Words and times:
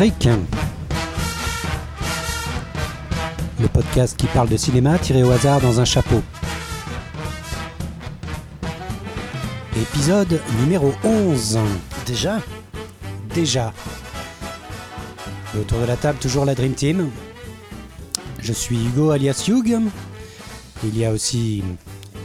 Le 0.00 0.06
podcast 3.66 4.16
qui 4.16 4.28
parle 4.28 4.48
de 4.48 4.56
cinéma 4.56 4.96
tiré 4.96 5.24
au 5.24 5.32
hasard 5.32 5.60
dans 5.60 5.80
un 5.80 5.84
chapeau. 5.84 6.22
Épisode 9.76 10.40
numéro 10.60 10.92
11. 11.02 11.58
Déjà? 12.06 12.40
Déjà. 13.34 13.72
Et 15.56 15.58
autour 15.58 15.80
de 15.80 15.86
la 15.86 15.96
table, 15.96 16.20
toujours 16.20 16.44
la 16.44 16.54
Dream 16.54 16.74
Team. 16.74 17.10
Je 18.40 18.52
suis 18.52 18.76
Hugo 18.76 19.10
alias 19.10 19.46
Hugh. 19.48 19.80
Il 20.84 20.96
y 20.96 21.04
a 21.04 21.10
aussi 21.10 21.64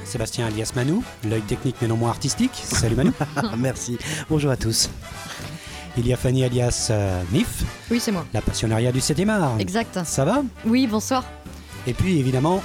Sébastien 0.05 0.45
alias 0.45 0.73
Manu, 0.75 1.01
l'œil 1.27 1.41
technique 1.41 1.77
mais 1.81 1.87
non 1.87 1.97
moins 1.97 2.11
artistique. 2.11 2.53
Salut 2.53 2.95
Manu. 2.95 3.13
Merci. 3.57 3.97
Bonjour 4.29 4.51
à 4.51 4.57
tous. 4.57 4.91
Il 5.97 6.07
y 6.07 6.13
a 6.13 6.17
Fanny 6.17 6.43
alias 6.43 6.87
euh, 6.89 7.21
Mif, 7.31 7.63
Oui, 7.91 7.99
c'est 7.99 8.11
moi. 8.11 8.25
la 8.33 8.41
passionnariat 8.41 8.91
du 8.91 8.99
7 8.99 9.27
art. 9.29 9.55
Exact. 9.59 9.99
Ça 10.05 10.25
va? 10.25 10.41
Oui, 10.65 10.87
bonsoir. 10.87 11.23
Et 11.85 11.93
puis 11.93 12.17
évidemment, 12.19 12.63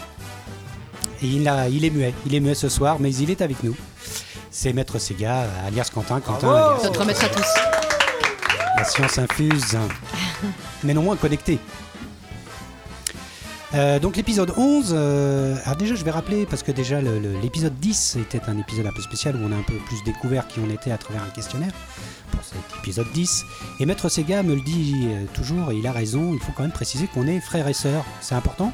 il, 1.23 1.47
a, 1.49 1.69
il 1.69 1.85
est 1.85 1.91
muet. 1.91 2.15
Il 2.25 2.35
est 2.35 2.41
muet 2.41 2.55
ce 2.55 2.69
soir, 2.71 2.97
mais 3.01 3.15
il 3.15 3.31
est 3.31 3.43
avec 3.43 3.63
nous. 3.63 3.77
C'est 4.51 4.73
Maître 4.73 4.99
Sega, 4.99 5.45
alias 5.67 5.91
Quentin. 5.93 6.21
Quentin, 6.21 6.49
alias- 6.49 6.85
Notre 6.85 7.05
maître 7.05 7.23
à 7.25 7.29
tous. 7.29 7.47
la 8.79 8.85
science 8.85 9.19
infuse, 9.19 9.77
mais 10.85 10.95
non 10.95 11.03
moins 11.03 11.17
connectée. 11.17 11.59
Euh, 13.75 13.99
donc 13.99 14.17
l'épisode 14.17 14.55
11, 14.57 14.93
euh, 14.97 15.55
alors 15.67 15.77
déjà 15.77 15.95
je 15.95 16.03
vais 16.03 16.11
rappeler, 16.11 16.47
parce 16.47 16.63
que 16.63 16.73
déjà 16.73 17.03
l'épisode 17.03 17.79
10 17.79 18.17
était 18.17 18.41
un 18.49 18.57
épisode 18.57 18.87
un 18.87 18.93
peu 18.93 19.03
spécial 19.03 19.37
où 19.37 19.41
on 19.47 19.53
a 19.53 19.57
un 19.57 19.63
peu 19.63 19.75
plus 19.75 20.03
découvert 20.05 20.47
qui 20.49 20.61
on 20.67 20.71
était 20.71 20.91
à 20.91 20.97
travers 20.97 21.23
un 21.23 21.29
questionnaire 21.29 21.73
épisode 22.81 23.11
10. 23.13 23.45
Et 23.81 23.87
Maître 23.87 24.09
Sega 24.09 24.43
me 24.43 24.55
le 24.55 24.61
dit 24.61 25.07
euh, 25.09 25.25
toujours, 25.35 25.71
et 25.73 25.77
il 25.77 25.87
a 25.87 25.93
raison, 25.93 26.33
il 26.35 26.41
faut 26.41 26.53
quand 26.57 26.63
même 26.63 26.73
préciser 26.73 27.07
qu'on 27.07 27.27
est 27.27 27.41
frères 27.41 27.69
et 27.69 27.73
sœurs, 27.73 28.05
c'est 28.21 28.35
important, 28.35 28.73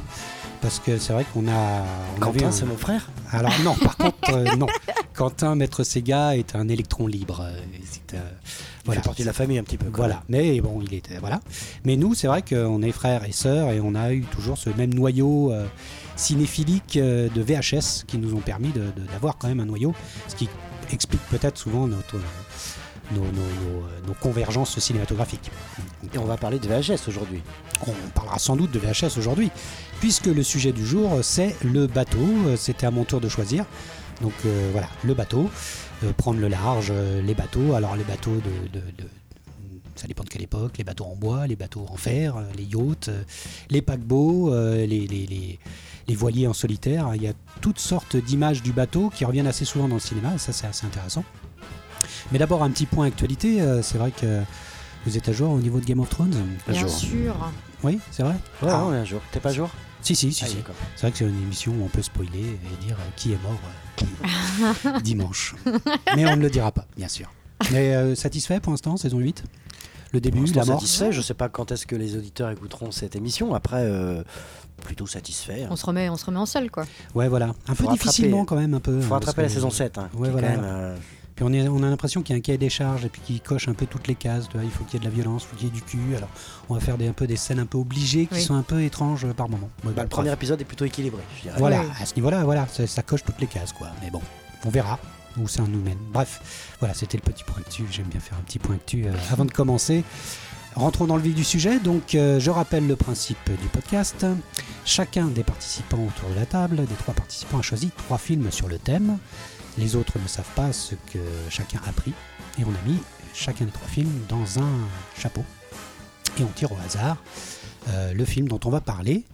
parce 0.60 0.78
que 0.78 0.98
c'est 0.98 1.12
vrai 1.12 1.24
qu'on 1.32 1.46
a... 1.48 1.82
on 2.16 2.20
Quentin, 2.20 2.46
un- 2.46 2.50
c'est 2.52 2.64
mon 2.66 2.76
frère 2.76 3.08
alors 3.30 3.52
non, 3.64 3.74
par 3.74 3.96
contre, 3.96 4.16
euh, 4.34 4.44
non. 4.56 4.66
Quentin, 5.12 5.54
maître 5.56 5.82
Sega, 5.82 6.36
est 6.36 6.54
un 6.54 6.68
électron 6.68 7.06
libre. 7.08 7.40
euh, 7.42 7.52
c'est, 7.84 8.14
euh, 8.16 8.20
Il 8.20 8.84
voilà. 8.86 9.00
fait 9.00 9.04
partie 9.06 9.22
de 9.22 9.26
la 9.26 9.32
famille 9.32 9.58
un 9.58 9.64
petit 9.64 9.76
peu. 9.78 9.86
Voilà, 9.92 10.22
mais 10.28 10.60
bon, 10.60 10.80
il 10.86 10.94
était 10.94 11.18
voilà. 11.18 11.40
Mais 11.84 11.96
nous, 11.96 12.14
c'est 12.14 12.28
vrai 12.28 12.42
qu'on 12.42 12.80
est 12.82 12.92
frères 12.92 13.24
et 13.24 13.32
sœurs 13.32 13.70
et 13.70 13.80
on 13.80 13.94
a 13.96 14.12
eu 14.12 14.22
toujours 14.22 14.56
ce 14.58 14.70
même 14.70 14.94
noyau 14.94 15.50
euh, 15.52 15.66
cinéphilique 16.16 16.96
de 16.98 17.30
VHS 17.42 18.04
qui 18.06 18.18
nous 18.18 18.34
ont 18.34 18.40
permis 18.40 18.68
de- 18.68 18.80
de- 18.80 19.06
d'avoir 19.12 19.36
quand 19.36 19.48
même 19.48 19.60
un 19.60 19.66
noyau, 19.66 19.94
ce 20.28 20.36
qui 20.36 20.48
explique 20.92 21.22
peut-être 21.30 21.58
souvent 21.58 21.86
notre, 21.88 22.16
nos, 23.12 23.20
nos- 23.20 23.30
nos, 23.32 23.84
euh, 23.86 24.00
nos 24.06 24.14
convergences 24.14 24.78
cinématographiques. 24.78 25.50
Et 26.14 26.18
on 26.18 26.24
va 26.24 26.36
parler 26.36 26.58
de 26.58 26.66
VHS 26.68 27.08
aujourd'hui. 27.08 27.42
On 27.86 27.92
parlera 28.14 28.38
sans 28.38 28.56
doute 28.56 28.70
de 28.70 28.78
VHS 28.78 29.18
aujourd'hui, 29.18 29.50
puisque 30.00 30.26
le 30.26 30.42
sujet 30.42 30.72
du 30.72 30.86
jour, 30.86 31.12
euh, 31.14 31.22
c'est 31.22 31.56
le 31.64 31.86
bateau. 31.86 32.18
Euh, 32.46 32.56
C'était 32.56 32.86
à 32.86 32.90
mon 32.90 33.04
tour 33.04 33.20
de 33.20 33.28
choisir. 33.28 33.64
Donc 34.22 34.32
euh, 34.46 34.68
voilà, 34.72 34.88
le 35.02 35.12
bateau, 35.14 35.50
euh, 36.04 36.12
prendre 36.12 36.38
le 36.40 36.48
large, 36.48 36.88
euh, 36.90 37.20
les 37.20 37.34
bateaux. 37.34 37.74
Alors 37.74 37.96
les 37.96 38.04
bateaux 38.04 38.36
de, 38.36 38.68
de- 38.78 38.84
de- 38.86 39.08
ça 39.96 40.06
dépend 40.08 40.24
de 40.24 40.28
quelle 40.28 40.42
époque, 40.42 40.76
les 40.78 40.84
bateaux 40.84 41.04
en 41.04 41.14
bois, 41.16 41.46
les 41.46 41.56
bateaux 41.56 41.86
en 41.88 41.96
fer, 41.96 42.36
les 42.56 42.64
yachts, 42.64 43.10
les 43.70 43.80
paquebots, 43.82 44.52
les, 44.54 44.86
les- 44.86 45.06
les- 45.06 45.58
les 46.08 46.14
voiliers 46.14 46.46
en 46.48 46.52
solitaire. 46.52 47.12
Il 47.14 47.22
y 47.22 47.28
a 47.28 47.32
toutes 47.60 47.78
sortes 47.78 48.16
d'images 48.16 48.62
du 48.62 48.72
bateau 48.72 49.08
qui 49.14 49.24
reviennent 49.24 49.46
assez 49.46 49.64
souvent 49.64 49.86
dans 49.88 49.94
le 49.94 50.00
cinéma, 50.00 50.36
ça 50.38 50.52
c'est 50.52 50.66
assez 50.66 50.84
intéressant. 50.84 51.24
Mais 52.34 52.38
d'abord 52.40 52.64
un 52.64 52.70
petit 52.70 52.86
point 52.86 53.06
actualité, 53.06 53.62
euh, 53.62 53.80
c'est 53.80 53.96
vrai 53.96 54.10
que 54.10 54.42
vous 55.06 55.16
êtes 55.16 55.28
à 55.28 55.32
jour 55.32 55.52
au 55.52 55.60
niveau 55.60 55.78
de 55.78 55.84
Game 55.84 56.00
of 56.00 56.10
Thrones 56.10 56.34
Un 56.68 56.72
Bien 56.72 56.80
jour. 56.80 56.90
sûr. 56.90 57.36
Oui, 57.84 58.00
c'est 58.10 58.24
vrai 58.24 58.34
Ouais, 58.60 58.68
Ah. 58.72 58.84
ouais, 58.86 58.96
un 58.96 59.04
jour. 59.04 59.20
T'es 59.30 59.38
pas 59.38 59.52
jour 59.52 59.70
Si, 60.02 60.16
si, 60.16 60.32
si. 60.32 60.42
Ah, 60.44 60.48
si. 60.48 60.56
C'est 60.96 61.02
vrai 61.02 61.12
que 61.12 61.18
c'est 61.18 61.24
une 61.26 61.40
émission 61.44 61.72
où 61.78 61.84
on 61.84 61.88
peut 61.88 62.02
spoiler 62.02 62.40
et 62.40 62.84
dire 62.84 62.96
euh, 62.98 63.10
qui 63.14 63.32
est 63.34 63.38
mort 63.44 63.52
euh, 64.02 64.04
qui- 64.96 65.02
dimanche. 65.04 65.54
Mais 66.16 66.26
on 66.26 66.34
ne 66.34 66.42
le 66.42 66.50
dira 66.50 66.72
pas, 66.72 66.86
bien 66.96 67.06
sûr. 67.06 67.30
Mais 67.70 67.94
euh, 67.94 68.16
satisfait 68.16 68.58
pour 68.58 68.72
l'instant, 68.72 68.96
saison 68.96 69.18
8 69.20 69.44
Le 70.12 70.20
début, 70.20 70.44
la 70.46 70.64
mort? 70.64 70.80
satisfait. 70.80 71.12
Je 71.12 71.20
sais 71.20 71.34
pas 71.34 71.48
quand 71.48 71.70
est-ce 71.70 71.86
que 71.86 71.94
les 71.94 72.16
auditeurs 72.16 72.50
écouteront 72.50 72.90
cette 72.90 73.14
émission. 73.14 73.54
Après, 73.54 73.82
euh, 73.84 74.24
plutôt 74.82 75.06
satisfait. 75.06 75.66
On 75.70 75.76
se 75.76 75.86
remet, 75.86 76.08
on 76.08 76.16
se 76.16 76.24
remet 76.26 76.38
en 76.40 76.46
selle, 76.46 76.72
quoi. 76.72 76.84
Ouais, 77.14 77.28
voilà. 77.28 77.54
Un 77.68 77.74
peu 77.76 77.86
difficilement 77.92 78.44
quand 78.44 78.56
même, 78.56 78.74
un 78.74 78.80
peu. 78.80 79.00
Faut 79.00 79.12
hein, 79.14 79.18
rattraper 79.18 79.42
la 79.42 79.48
saison 79.48 79.70
7. 79.70 79.98
Hein, 79.98 80.08
Ouais, 80.14 80.22
qui 80.22 80.26
est 80.28 80.30
voilà. 80.32 80.48
quand 80.48 80.56
même, 80.56 80.64
euh, 80.64 80.96
Puis 81.36 81.44
on, 81.44 81.52
est, 81.52 81.66
on 81.68 81.82
a 81.82 81.90
l'impression 81.90 82.22
qu'il 82.22 82.34
y 82.34 82.36
a 82.36 82.38
un 82.38 82.42
cahier 82.42 82.58
des 82.58 82.70
charges 82.70 83.04
et 83.04 83.08
puis 83.08 83.20
qu'il 83.20 83.40
coche 83.40 83.66
un 83.68 83.74
peu 83.74 83.86
toutes 83.86 84.06
les 84.06 84.14
cases. 84.14 84.48
vois, 84.52 84.62
il 84.62 84.70
faut 84.70 84.84
qu'il 84.84 84.94
y 84.94 84.96
ait 84.98 85.00
de 85.00 85.04
la 85.04 85.10
violence, 85.14 85.42
il 85.42 85.46
faut 85.48 85.56
qu'il 85.56 85.66
y 85.66 85.70
ait 85.70 85.74
du 85.74 85.82
cul. 85.82 86.14
Alors 86.16 86.28
on 86.68 86.74
va 86.74 86.80
faire 86.80 86.96
des, 86.96 87.08
un 87.08 87.12
peu 87.12 87.26
des 87.26 87.36
scènes 87.36 87.58
un 87.58 87.66
peu 87.66 87.78
obligées 87.78 88.26
qui 88.26 88.34
Oui. 88.34 88.42
sont 88.42 88.54
un 88.54 88.62
peu 88.62 88.82
étranges 88.82 89.24
euh, 89.24 89.32
par 89.32 89.48
moment. 89.48 89.68
Bah, 89.82 89.90
bon, 89.96 90.02
le 90.02 90.08
premier 90.08 90.28
bref. 90.28 90.38
épisode 90.38 90.60
est 90.60 90.64
plutôt 90.64 90.84
équilibré, 90.84 91.20
je 91.38 91.42
dirais. 91.42 91.56
Voilà, 91.58 91.80
Oui. 91.80 91.86
à 92.00 92.06
ce 92.06 92.14
niveau-là, 92.14 92.44
voilà, 92.44 92.66
ça, 92.68 92.86
ça 92.86 93.02
coche 93.02 93.24
toutes 93.24 93.40
les 93.40 93.46
cases, 93.48 93.72
quoi. 93.72 93.88
Mais 94.02 94.10
bon, 94.10 94.20
on 94.64 94.70
verra 94.70 94.98
où 95.36 95.48
ça 95.48 95.62
nous 95.62 95.80
mène. 95.82 95.98
Bref, 96.12 96.76
voilà, 96.78 96.94
c'était 96.94 97.16
le 97.16 97.22
petit 97.22 97.42
point 97.42 97.56
actu. 97.58 97.84
J'aime 97.90 98.06
bien 98.06 98.20
faire 98.20 98.38
un 98.38 98.42
petit 98.42 98.60
point 98.60 98.76
actu 98.76 99.04
euh, 99.06 99.12
avant 99.32 99.44
de 99.44 99.50
commencer. 99.50 100.04
Rentrons 100.76 101.06
dans 101.06 101.16
le 101.16 101.22
vif 101.22 101.34
du 101.34 101.42
sujet. 101.44 101.78
Donc, 101.80 102.14
euh, 102.14 102.38
je 102.40 102.50
rappelle 102.50 102.86
le 102.86 102.94
principe 102.96 103.38
du 103.60 103.66
podcast. 103.68 104.24
Chacun 104.84 105.26
des 105.26 105.42
participants 105.44 105.98
autour 106.04 106.30
de 106.30 106.34
la 106.36 106.46
table, 106.46 106.76
des 106.86 106.94
trois 106.94 107.14
participants, 107.14 107.58
a 107.58 107.62
choisi 107.62 107.90
trois 107.96 108.18
films 108.18 108.50
sur 108.52 108.68
le 108.68 108.78
thème. 108.78 109.18
Les 109.78 109.96
autres 109.96 110.18
ne 110.18 110.28
savent 110.28 110.54
pas 110.54 110.72
ce 110.72 110.94
que 110.94 111.18
chacun 111.50 111.80
a 111.86 111.92
pris. 111.92 112.12
Et 112.58 112.64
on 112.64 112.70
a 112.70 112.88
mis 112.88 112.98
chacun 113.34 113.64
des 113.64 113.72
trois 113.72 113.88
films 113.88 114.24
dans 114.28 114.60
un 114.60 114.88
chapeau. 115.18 115.44
Et 116.38 116.42
on 116.42 116.48
tire 116.48 116.72
au 116.72 116.76
hasard 116.84 117.22
euh, 117.88 118.12
le 118.12 118.24
film 118.24 118.48
dont 118.48 118.60
on 118.64 118.70
va 118.70 118.80
parler. 118.80 119.24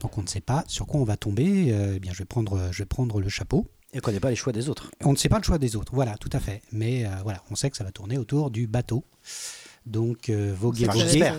Donc 0.00 0.18
on 0.18 0.22
ne 0.22 0.26
sait 0.26 0.40
pas 0.40 0.64
sur 0.68 0.86
quoi 0.86 1.00
on 1.00 1.04
va 1.04 1.16
tomber. 1.16 1.72
Euh, 1.72 1.94
eh 1.96 1.98
bien, 1.98 2.12
je 2.12 2.18
vais 2.18 2.24
prendre, 2.24 2.68
je 2.70 2.78
vais 2.78 2.86
prendre 2.86 3.20
le 3.20 3.28
chapeau. 3.28 3.66
Et 3.92 3.98
on 3.98 4.00
connaît 4.00 4.20
pas 4.20 4.30
les 4.30 4.36
choix 4.36 4.52
des 4.52 4.68
autres. 4.68 4.90
On 5.04 5.12
ne 5.12 5.16
sait 5.16 5.28
pas 5.28 5.38
le 5.38 5.44
choix 5.44 5.58
des 5.58 5.76
autres. 5.76 5.92
Voilà, 5.94 6.16
tout 6.18 6.30
à 6.32 6.40
fait. 6.40 6.60
Mais 6.72 7.06
euh, 7.06 7.10
voilà, 7.22 7.42
on 7.50 7.54
sait 7.54 7.70
que 7.70 7.76
ça 7.76 7.84
va 7.84 7.92
tourner 7.92 8.18
autour 8.18 8.50
du 8.50 8.66
bateau. 8.66 9.04
Donc 9.86 10.30
euh, 10.30 10.50
va 10.50 10.56
voguer. 10.56 10.86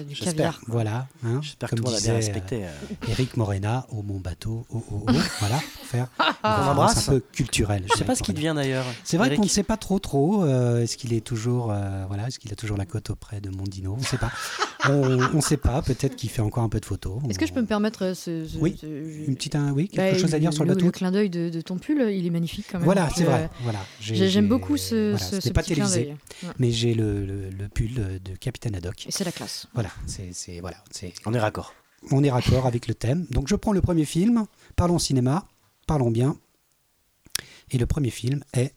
j'espère. 0.09 0.61
Voilà. 0.67 1.07
hein, 1.25 1.39
J'espère 1.41 1.69
que 1.69 1.75
comme 1.75 1.83
tout 1.83 1.85
le 1.85 1.89
monde 1.91 1.95
a 1.95 1.99
disait 1.99 2.11
bien 2.11 2.13
euh, 2.13 2.25
respecté. 2.25 2.63
euh. 2.63 3.09
Eric 3.09 3.35
Morena, 3.35 3.85
au 3.91 4.01
mon 4.03 4.19
bateau, 4.19 4.65
oh, 4.73 4.81
oh, 4.89 5.03
oh. 5.05 5.11
voilà, 5.39 5.59
faire 5.83 6.07
une 6.19 6.25
On 6.45 6.49
référence 6.49 6.69
embrasse. 6.69 7.09
un 7.09 7.11
peu 7.11 7.19
culturelle. 7.33 7.83
Je 7.91 7.97
sais 7.97 8.05
pas 8.05 8.15
ce 8.15 8.23
qu'il 8.23 8.35
devient 8.35 8.53
d'ailleurs. 8.55 8.85
C'est 9.03 9.17
vrai 9.17 9.35
qu'on 9.35 9.43
ne 9.43 9.47
sait 9.49 9.63
pas 9.63 9.75
trop 9.75 9.99
trop. 9.99 10.45
euh, 10.45 10.81
est-ce 10.81 10.95
qu'il 10.95 11.11
est 11.13 11.19
toujours, 11.19 11.71
euh, 11.71 12.05
voilà, 12.07 12.27
est-ce 12.27 12.39
qu'il 12.39 12.51
a 12.53 12.55
toujours 12.55 12.77
la 12.77 12.85
cote 12.85 13.09
auprès 13.09 13.41
de 13.41 13.49
Mondino 13.49 13.95
On 13.95 13.99
ne 13.99 14.05
sait 14.05 14.17
pas. 14.17 14.31
on 14.89 15.17
ne 15.35 15.41
sait 15.41 15.57
pas. 15.57 15.81
Peut-être 15.81 16.15
qu'il 16.15 16.29
fait 16.29 16.41
encore 16.41 16.63
un 16.63 16.69
peu 16.69 16.79
de 16.79 16.85
photos. 16.85 17.19
Est-ce 17.29 17.39
que 17.39 17.47
je 17.47 17.51
peux 17.51 17.61
me 17.61 17.67
permettre 17.67 18.05
euh, 18.05 18.13
ce, 18.13 18.45
ce- 18.47 18.57
Oui, 18.59 18.77
ce- 18.79 18.85
une 19.27 19.35
petite, 19.35 19.55
un- 19.55 19.73
oui, 19.73 19.89
quelque 19.89 20.13
Bah, 20.13 20.17
chose 20.17 20.33
à 20.33 20.39
dire 20.39 20.53
sur 20.53 20.63
le 20.63 20.69
bateau 20.73 20.85
Le 20.85 20.91
clin 20.91 21.11
d'œil 21.11 21.29
de, 21.29 21.49
de 21.49 21.59
ton 21.59 21.77
pull, 21.77 22.01
il 22.11 22.25
est 22.25 22.29
magnifique 22.29 22.67
quand 22.71 22.77
même. 22.77 22.85
Voilà, 22.85 23.09
c'est 23.13 23.23
euh, 23.23 23.29
vrai. 23.29 23.49
Voilà, 23.63 23.79
J'aime 23.99 24.29
j'ai- 24.29 24.41
beaucoup 24.41 24.77
ce, 24.77 25.17
ce, 25.17 25.49
pas 25.49 25.63
télévisé, 25.63 26.15
mais 26.59 26.71
j'ai 26.71 26.93
le 26.93 27.49
pull 27.73 27.93
de 27.95 28.36
Capitaine 28.39 28.75
Haddock. 28.75 29.05
Et 29.07 29.11
c'est 29.11 29.23
la 29.23 29.31
classe. 29.31 29.67
Voilà, 29.73 29.89
c'est 30.05 30.29
c'est- 30.33 30.59
voilà, 30.59 30.77
c'est 30.91 31.13
On 31.25 31.33
est 31.33 31.39
raccord. 31.39 31.73
on 32.11 32.23
est 32.23 32.31
raccord 32.31 32.65
avec 32.65 32.87
le 32.87 32.93
thème. 32.93 33.25
Donc 33.31 33.47
je 33.47 33.55
prends 33.55 33.73
le 33.73 33.81
premier 33.81 34.05
film. 34.05 34.45
Parlons 34.75 34.99
cinéma, 34.99 35.45
parlons 35.87 36.11
bien. 36.11 36.37
Et 37.71 37.77
le 37.77 37.85
premier 37.85 38.09
film 38.11 38.43
est 38.53 38.73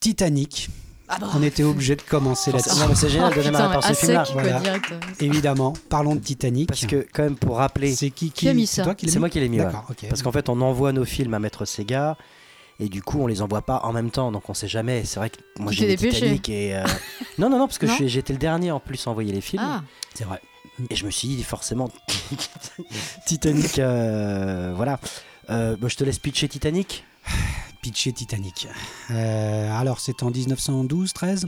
Titanic. 0.00 0.68
Ah 1.08 1.18
bah. 1.20 1.28
On 1.36 1.42
était 1.42 1.62
obligé 1.62 1.94
de 1.94 2.02
commencer 2.02 2.50
là-dessus. 2.50 2.78
Non, 2.80 2.88
mais 2.88 2.94
c'est 2.96 3.08
génial 3.08 3.32
de 3.32 3.38
Oh, 3.38 3.42
démarrer 3.44 3.72
par 3.74 3.84
ce 3.84 3.90
à 3.90 3.94
film-là. 3.94 4.24
Voilà. 4.32 4.62
Évidemment, 5.20 5.72
parlons 5.88 6.16
de 6.16 6.20
Titanic. 6.20 6.66
Parce 6.68 6.84
que, 6.86 7.06
quand 7.12 7.22
même, 7.22 7.36
pour 7.36 7.56
rappeler, 7.58 7.94
c'est 7.94 8.10
qui 8.10 8.30
Qui 8.32 8.48
a 8.48 8.54
mis 8.54 8.66
c'est 8.66 8.76
ça 8.76 8.82
toi 8.84 8.94
qui 8.96 9.06
l'as 9.06 9.12
c'est 9.12 9.18
mis 9.18 9.20
moi 9.20 9.30
qui 9.30 9.38
l'ai 9.38 9.48
mis. 9.48 9.58
ouais. 9.58 9.64
D'accord. 9.66 9.88
Parce 10.08 10.22
qu'en 10.22 10.32
fait, 10.32 10.48
on 10.48 10.60
envoie 10.60 10.92
nos 10.92 11.04
films 11.04 11.32
à 11.34 11.38
Maître 11.38 11.64
Sega. 11.64 12.16
Et 12.78 12.88
du 12.88 13.02
coup, 13.02 13.20
on 13.22 13.26
les 13.26 13.40
envoie 13.40 13.62
pas 13.62 13.80
en 13.84 13.92
même 13.92 14.10
temps, 14.10 14.30
donc 14.32 14.50
on 14.50 14.54
sait 14.54 14.68
jamais. 14.68 15.04
C'est 15.04 15.18
vrai 15.18 15.30
que 15.30 15.38
moi 15.58 15.72
j'ai 15.72 15.86
dépêché. 15.86 16.16
Titanic 16.20 16.48
et 16.50 16.76
euh, 16.76 16.84
non 17.38 17.48
non 17.48 17.58
non 17.58 17.66
parce 17.66 17.78
que 17.78 17.86
j'étais 18.06 18.32
le 18.34 18.38
dernier 18.38 18.70
en 18.70 18.80
plus 18.80 19.06
à 19.06 19.10
envoyer 19.10 19.32
les 19.32 19.40
films 19.40 19.62
Ah, 19.64 19.82
c'est 20.14 20.24
vrai. 20.24 20.40
et 20.90 20.94
je 20.94 21.06
me 21.06 21.10
suis 21.10 21.28
dit 21.28 21.42
forcément 21.42 21.88
Titanic 23.26 23.78
euh, 23.78 24.72
voilà. 24.76 25.00
Euh, 25.50 25.76
bah, 25.80 25.88
je 25.88 25.96
te 25.96 26.04
laisse 26.04 26.18
pitcher 26.18 26.48
Titanic. 26.48 27.04
Pitché 27.82 28.12
Titanic. 28.12 28.68
Euh, 29.10 29.70
alors 29.80 30.00
c'est 30.00 30.22
en 30.22 30.30
1912, 30.30 31.12
13 31.12 31.46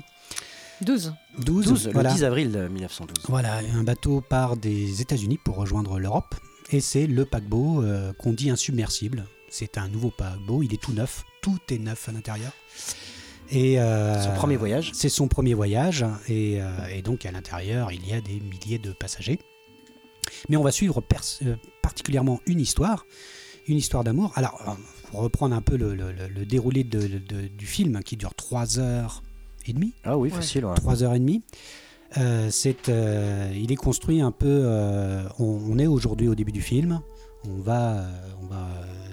12. 0.80 1.12
12, 1.38 1.66
12, 1.66 1.90
voilà. 1.92 2.10
le 2.10 2.14
10 2.16 2.24
avril 2.24 2.52
euh, 2.56 2.68
1912. 2.68 3.24
Voilà, 3.28 3.58
un 3.74 3.82
bateau 3.82 4.20
part 4.20 4.56
des 4.56 5.00
États-Unis 5.02 5.38
pour 5.44 5.56
rejoindre 5.56 5.98
l'Europe. 5.98 6.36
Et 6.70 6.80
c'est 6.80 7.06
le 7.06 7.24
paquebot 7.24 7.82
euh, 7.82 8.12
qu'on 8.12 8.32
dit 8.32 8.50
insubmersible. 8.50 9.24
C'est 9.50 9.78
un 9.78 9.88
nouveau 9.88 10.10
paquebot, 10.10 10.62
il 10.62 10.72
est 10.74 10.80
tout 10.80 10.92
neuf. 10.92 11.24
Tout 11.40 11.58
est 11.70 11.78
neuf 11.78 12.08
à 12.08 12.12
l'intérieur. 12.12 12.52
Et 13.50 13.80
euh, 13.80 14.22
Son 14.22 14.34
premier 14.34 14.56
voyage. 14.56 14.90
C'est 14.94 15.08
son 15.08 15.26
premier 15.28 15.54
voyage. 15.54 16.04
Et, 16.28 16.60
euh, 16.60 16.68
et 16.94 17.00
donc 17.02 17.24
à 17.24 17.32
l'intérieur, 17.32 17.90
il 17.92 18.06
y 18.06 18.12
a 18.12 18.20
des 18.20 18.40
milliers 18.40 18.78
de 18.78 18.92
passagers. 18.92 19.38
Mais 20.48 20.56
on 20.56 20.62
va 20.62 20.70
suivre 20.72 21.00
pers- 21.00 21.38
euh, 21.46 21.56
particulièrement 21.82 22.40
une 22.46 22.60
histoire. 22.60 23.06
Une 23.66 23.76
histoire 23.78 24.04
d'amour. 24.04 24.32
Alors, 24.36 24.76
pour 25.10 25.20
reprendre 25.20 25.54
un 25.54 25.62
peu 25.62 25.76
le, 25.76 25.94
le- 25.94 26.12
le- 26.12 26.28
le 26.28 26.44
déroulé 26.46 26.84
de- 26.84 27.06
de- 27.18 27.48
du 27.48 27.66
film, 27.66 28.02
qui 28.02 28.16
dure 28.16 28.34
3 28.34 28.78
heures 28.78 29.22
et 29.66 29.72
demie. 29.72 29.94
Ah 30.04 30.16
oui, 30.18 30.28
Ouais. 30.30 30.36
facile. 30.36 30.64
ouais. 30.66 30.74
3 30.74 31.02
heures 31.02 31.14
et 31.14 31.18
demie. 31.18 31.42
Euh, 32.16 32.48
c'est, 32.50 32.88
euh, 32.88 33.50
il 33.54 33.70
est 33.72 33.76
construit 33.76 34.20
un 34.22 34.32
peu. 34.32 34.46
euh, 34.48 35.26
on, 35.38 35.44
on 35.70 35.78
est 35.78 35.86
aujourd'hui 35.86 36.28
au 36.28 36.34
début 36.34 36.52
du 36.52 36.62
film. 36.62 37.00
On 37.44 37.56
va, 37.56 38.04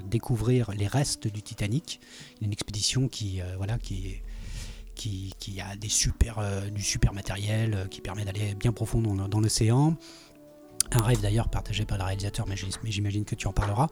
découvrir 0.09 0.71
les 0.71 0.87
restes 0.87 1.27
du 1.27 1.41
Titanic. 1.41 1.99
Une 2.41 2.51
expédition 2.51 3.07
qui, 3.07 3.41
euh, 3.41 3.55
voilà, 3.57 3.77
qui, 3.77 4.21
a 5.61 5.75
des 5.75 5.89
super, 5.89 6.39
euh, 6.39 6.69
du 6.69 6.81
super 6.81 7.11
matériel 7.13 7.73
euh, 7.73 7.87
qui 7.87 8.01
permet 8.01 8.23
d'aller 8.23 8.55
bien 8.55 8.71
profond 8.71 9.01
dans, 9.01 9.39
l'océan. 9.39 9.95
Un 10.91 11.01
rêve 11.01 11.21
d'ailleurs 11.21 11.49
partagé 11.49 11.85
par 11.85 11.97
le 11.97 12.03
réalisateur, 12.03 12.47
mais 12.47 12.55
j'im- 12.55 12.69
mais 12.83 12.91
j'imagine 12.91 13.25
que 13.25 13.35
tu 13.35 13.47
en 13.47 13.53
parleras, 13.53 13.87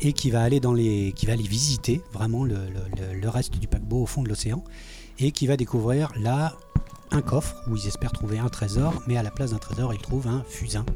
et 0.00 0.12
qui 0.12 0.30
va 0.30 0.42
aller 0.42 0.60
dans 0.60 0.72
les, 0.72 1.12
qui 1.14 1.26
va 1.26 1.34
visiter 1.34 2.00
vraiment 2.12 2.44
le- 2.44 2.70
le 3.12 3.28
reste 3.28 3.58
du 3.58 3.66
paquebot 3.66 4.02
au 4.02 4.06
fond 4.06 4.22
de 4.22 4.28
l'océan, 4.28 4.62
et 5.18 5.32
qui 5.32 5.46
va 5.48 5.56
découvrir 5.56 6.12
là 6.16 6.56
un 7.10 7.22
coffre 7.22 7.56
où 7.68 7.76
ils 7.76 7.86
espèrent 7.88 8.12
trouver 8.12 8.38
un 8.38 8.48
trésor, 8.48 9.02
mais 9.06 9.16
à 9.16 9.22
la 9.22 9.30
place 9.30 9.50
d'un 9.50 9.58
trésor, 9.58 9.92
ils 9.92 10.00
trouvent 10.00 10.28
un 10.28 10.44
fusain, 10.48 10.86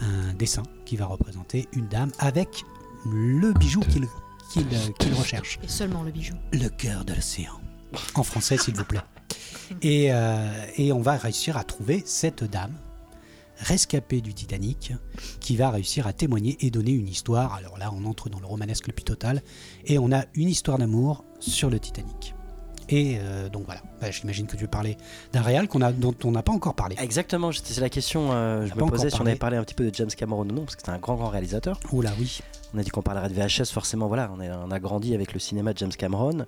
un 0.00 0.34
dessin 0.34 0.62
qui 0.84 0.96
va 0.96 1.06
représenter 1.06 1.68
une 1.72 1.88
dame 1.88 2.10
avec 2.18 2.64
le 3.06 3.52
bijou 3.52 3.80
qu'il 3.80 4.04
euh, 4.04 4.90
qu'il 4.98 5.14
recherche. 5.14 5.58
Et 5.62 5.68
seulement 5.68 6.02
le 6.02 6.10
bijou. 6.10 6.34
Le 6.52 6.68
cœur 6.68 7.04
de 7.04 7.14
l'océan. 7.14 7.60
En 8.14 8.22
français, 8.22 8.56
s'il 8.56 8.74
vous 8.74 8.84
plaît. 8.84 9.00
Et, 9.82 10.12
euh, 10.12 10.66
et 10.76 10.92
on 10.92 11.00
va 11.00 11.16
réussir 11.16 11.56
à 11.56 11.64
trouver 11.64 12.02
cette 12.04 12.44
dame 12.44 12.74
rescapée 13.58 14.20
du 14.20 14.34
Titanic 14.34 14.92
qui 15.38 15.56
va 15.56 15.70
réussir 15.70 16.06
à 16.06 16.12
témoigner 16.12 16.56
et 16.60 16.70
donner 16.70 16.92
une 16.92 17.08
histoire. 17.08 17.54
Alors 17.54 17.78
là, 17.78 17.90
on 17.92 18.04
entre 18.04 18.28
dans 18.28 18.40
le 18.40 18.46
romanesque 18.46 18.86
le 18.86 18.92
plus 18.92 19.04
total 19.04 19.42
et 19.84 19.98
on 19.98 20.12
a 20.12 20.24
une 20.34 20.48
histoire 20.48 20.78
d'amour 20.78 21.24
sur 21.40 21.70
le 21.70 21.78
Titanic. 21.78 22.34
Et 22.92 23.18
euh, 23.20 23.48
donc 23.48 23.64
voilà, 23.66 23.80
Bah, 24.00 24.10
j'imagine 24.10 24.46
que 24.46 24.56
tu 24.56 24.62
veux 24.62 24.68
parler 24.68 24.96
d'un 25.32 25.42
réal 25.42 25.68
qu'on 25.68 25.80
a, 25.80 25.92
dont 25.92 26.14
on 26.24 26.32
n'a 26.32 26.42
pas 26.42 26.52
encore 26.52 26.74
parlé. 26.74 26.96
Exactement, 27.00 27.50
c'est 27.52 27.80
la 27.80 27.88
question 27.88 28.32
euh, 28.32 28.66
je 28.66 28.74
me 28.74 28.86
posais 28.86 29.10
si 29.10 29.20
on 29.20 29.26
avait 29.26 29.36
parlé 29.36 29.56
un 29.56 29.62
petit 29.64 29.74
peu 29.74 29.88
de 29.88 29.94
James 29.94 30.08
Cameron 30.08 30.42
ou 30.42 30.44
non, 30.52 30.62
parce 30.64 30.74
que 30.76 30.82
c'est 30.84 30.90
un 30.90 30.98
grand 30.98 31.14
grand 31.14 31.28
réalisateur. 31.28 31.78
Oh 31.92 32.02
là 32.02 32.10
oui, 32.18 32.40
On 32.74 32.78
a 32.78 32.82
dit 32.82 32.90
qu'on 32.90 33.02
parlerait 33.02 33.28
de 33.28 33.34
VHS, 33.34 33.72
forcément, 33.72 34.08
voilà, 34.08 34.30
on, 34.36 34.40
est- 34.40 34.50
on 34.50 34.70
a 34.72 34.80
grandi 34.80 35.14
avec 35.14 35.32
le 35.32 35.38
cinéma 35.38 35.72
de 35.72 35.78
James 35.78 35.92
Cameron. 35.96 36.44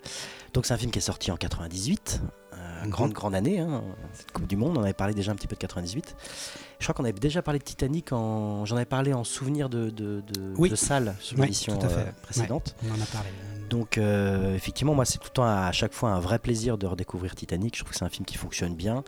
Donc 0.52 0.66
c'est 0.66 0.74
un 0.74 0.78
film 0.78 0.90
qui 0.90 0.98
est 0.98 1.02
sorti 1.02 1.30
en 1.30 1.36
98, 1.36 2.20
euh, 2.54 2.56
Mhm. 2.84 2.90
grande 2.90 3.12
grande 3.12 3.34
année, 3.36 3.60
hein, 3.60 3.82
cette 4.12 4.32
Coupe 4.32 4.48
du 4.48 4.56
Monde, 4.56 4.76
on 4.76 4.82
avait 4.82 4.92
parlé 4.92 5.14
déjà 5.14 5.30
un 5.30 5.36
petit 5.36 5.46
peu 5.46 5.54
de 5.54 5.60
98. 5.60 6.16
Je 6.80 6.84
crois 6.86 6.94
qu'on 6.94 7.04
avait 7.04 7.12
déjà 7.12 7.40
parlé 7.42 7.60
de 7.60 7.64
Titanic, 7.64 8.12
en... 8.12 8.64
j'en 8.64 8.74
avais 8.74 8.84
parlé 8.84 9.12
en 9.14 9.22
souvenir 9.22 9.68
de, 9.68 9.90
de, 9.90 10.20
de, 10.32 10.54
Oui. 10.56 10.68
de 10.70 10.74
salle 10.74 11.14
sur 11.20 11.38
Oui, 11.38 11.48
à 11.50 11.52
fait. 11.52 11.70
euh, 11.70 12.04
précédente. 12.22 12.74
on 12.84 12.90
en 12.90 13.00
a 13.00 13.06
parlé. 13.06 13.28
Donc 13.72 13.96
euh, 13.96 14.54
effectivement, 14.54 14.94
moi 14.94 15.06
c'est 15.06 15.16
tout 15.16 15.28
le 15.28 15.32
temps 15.32 15.44
à 15.46 15.72
chaque 15.72 15.94
fois 15.94 16.10
un 16.10 16.20
vrai 16.20 16.38
plaisir 16.38 16.76
de 16.76 16.86
redécouvrir 16.86 17.34
Titanic. 17.34 17.74
Je 17.74 17.80
trouve 17.82 17.92
que 17.92 17.98
c'est 17.98 18.04
un 18.04 18.10
film 18.10 18.26
qui 18.26 18.36
fonctionne 18.36 18.74
bien. 18.76 19.02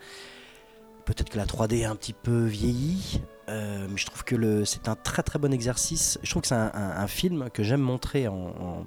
Peut-être 1.04 1.28
que 1.28 1.36
la 1.36 1.44
3D 1.44 1.80
est 1.80 1.84
un 1.84 1.96
petit 1.96 2.14
peu 2.14 2.44
vieillie, 2.46 3.20
euh, 3.50 3.86
mais 3.90 3.98
je 3.98 4.06
trouve 4.06 4.24
que 4.24 4.64
c'est 4.64 4.88
un 4.88 4.94
très 4.96 5.22
très 5.22 5.38
bon 5.38 5.52
exercice. 5.52 6.18
Je 6.22 6.30
trouve 6.30 6.40
que 6.40 6.48
c'est 6.48 6.54
un, 6.54 6.70
un- 6.72 6.96
un 6.96 7.06
film 7.06 7.50
que 7.52 7.62
j'aime 7.62 7.82
montrer 7.82 8.26
en, 8.26 8.34
en- 8.34 8.86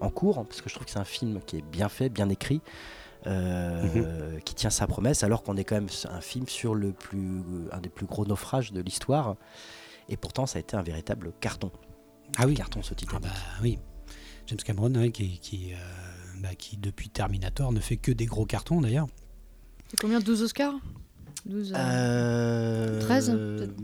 en 0.00 0.10
cours, 0.10 0.46
parce 0.46 0.60
que 0.62 0.68
je 0.68 0.74
trouve 0.76 0.84
que 0.86 0.92
c'est 0.92 1.00
un 1.00 1.04
film 1.04 1.40
qui 1.44 1.56
est 1.56 1.62
bien 1.72 1.88
fait, 1.88 2.08
bien 2.08 2.28
écrit, 2.28 2.60
euh, 3.26 4.38
qui 4.44 4.54
tient 4.54 4.70
sa 4.70 4.86
promesse, 4.86 5.24
alors 5.24 5.42
qu'on 5.42 5.56
est 5.56 5.64
quand 5.64 5.74
même 5.74 5.88
un 6.08 6.20
film 6.20 6.46
sur 6.46 6.76
le 6.76 6.92
plus, 6.92 7.42
un 7.72 7.80
des 7.80 7.88
plus 7.88 8.06
gros 8.06 8.24
naufrages 8.26 8.70
de 8.72 8.80
l'histoire. 8.80 9.34
Et 10.08 10.16
pourtant, 10.16 10.46
ça 10.46 10.58
a 10.58 10.60
été 10.60 10.76
un 10.76 10.82
véritable 10.82 11.32
carton. 11.40 11.72
Ah 12.38 12.46
oui, 12.46 12.54
Carton 12.54 12.80
ce 12.82 12.92
Ah 12.92 12.96
Titanic. 12.96 13.24
bah 13.24 13.30
oui. 13.60 13.80
James 14.46 14.58
Cameron, 14.58 14.94
ouais, 14.94 15.10
qui, 15.10 15.38
qui, 15.38 15.72
euh, 15.72 15.76
bah, 16.40 16.54
qui, 16.56 16.76
depuis 16.76 17.08
Terminator 17.08 17.72
ne 17.72 17.80
fait 17.80 17.96
que 17.96 18.12
des 18.12 18.26
gros 18.26 18.46
cartons 18.46 18.80
d'ailleurs. 18.80 19.06
C'est 19.88 19.98
combien 20.00 20.20
12 20.20 20.42
Oscars? 20.42 20.74
12, 21.46 21.72
euh, 21.72 21.76
Euh, 21.76 23.00
13, 23.00 23.30
euh, 23.30 23.56
peut-être 23.58 23.74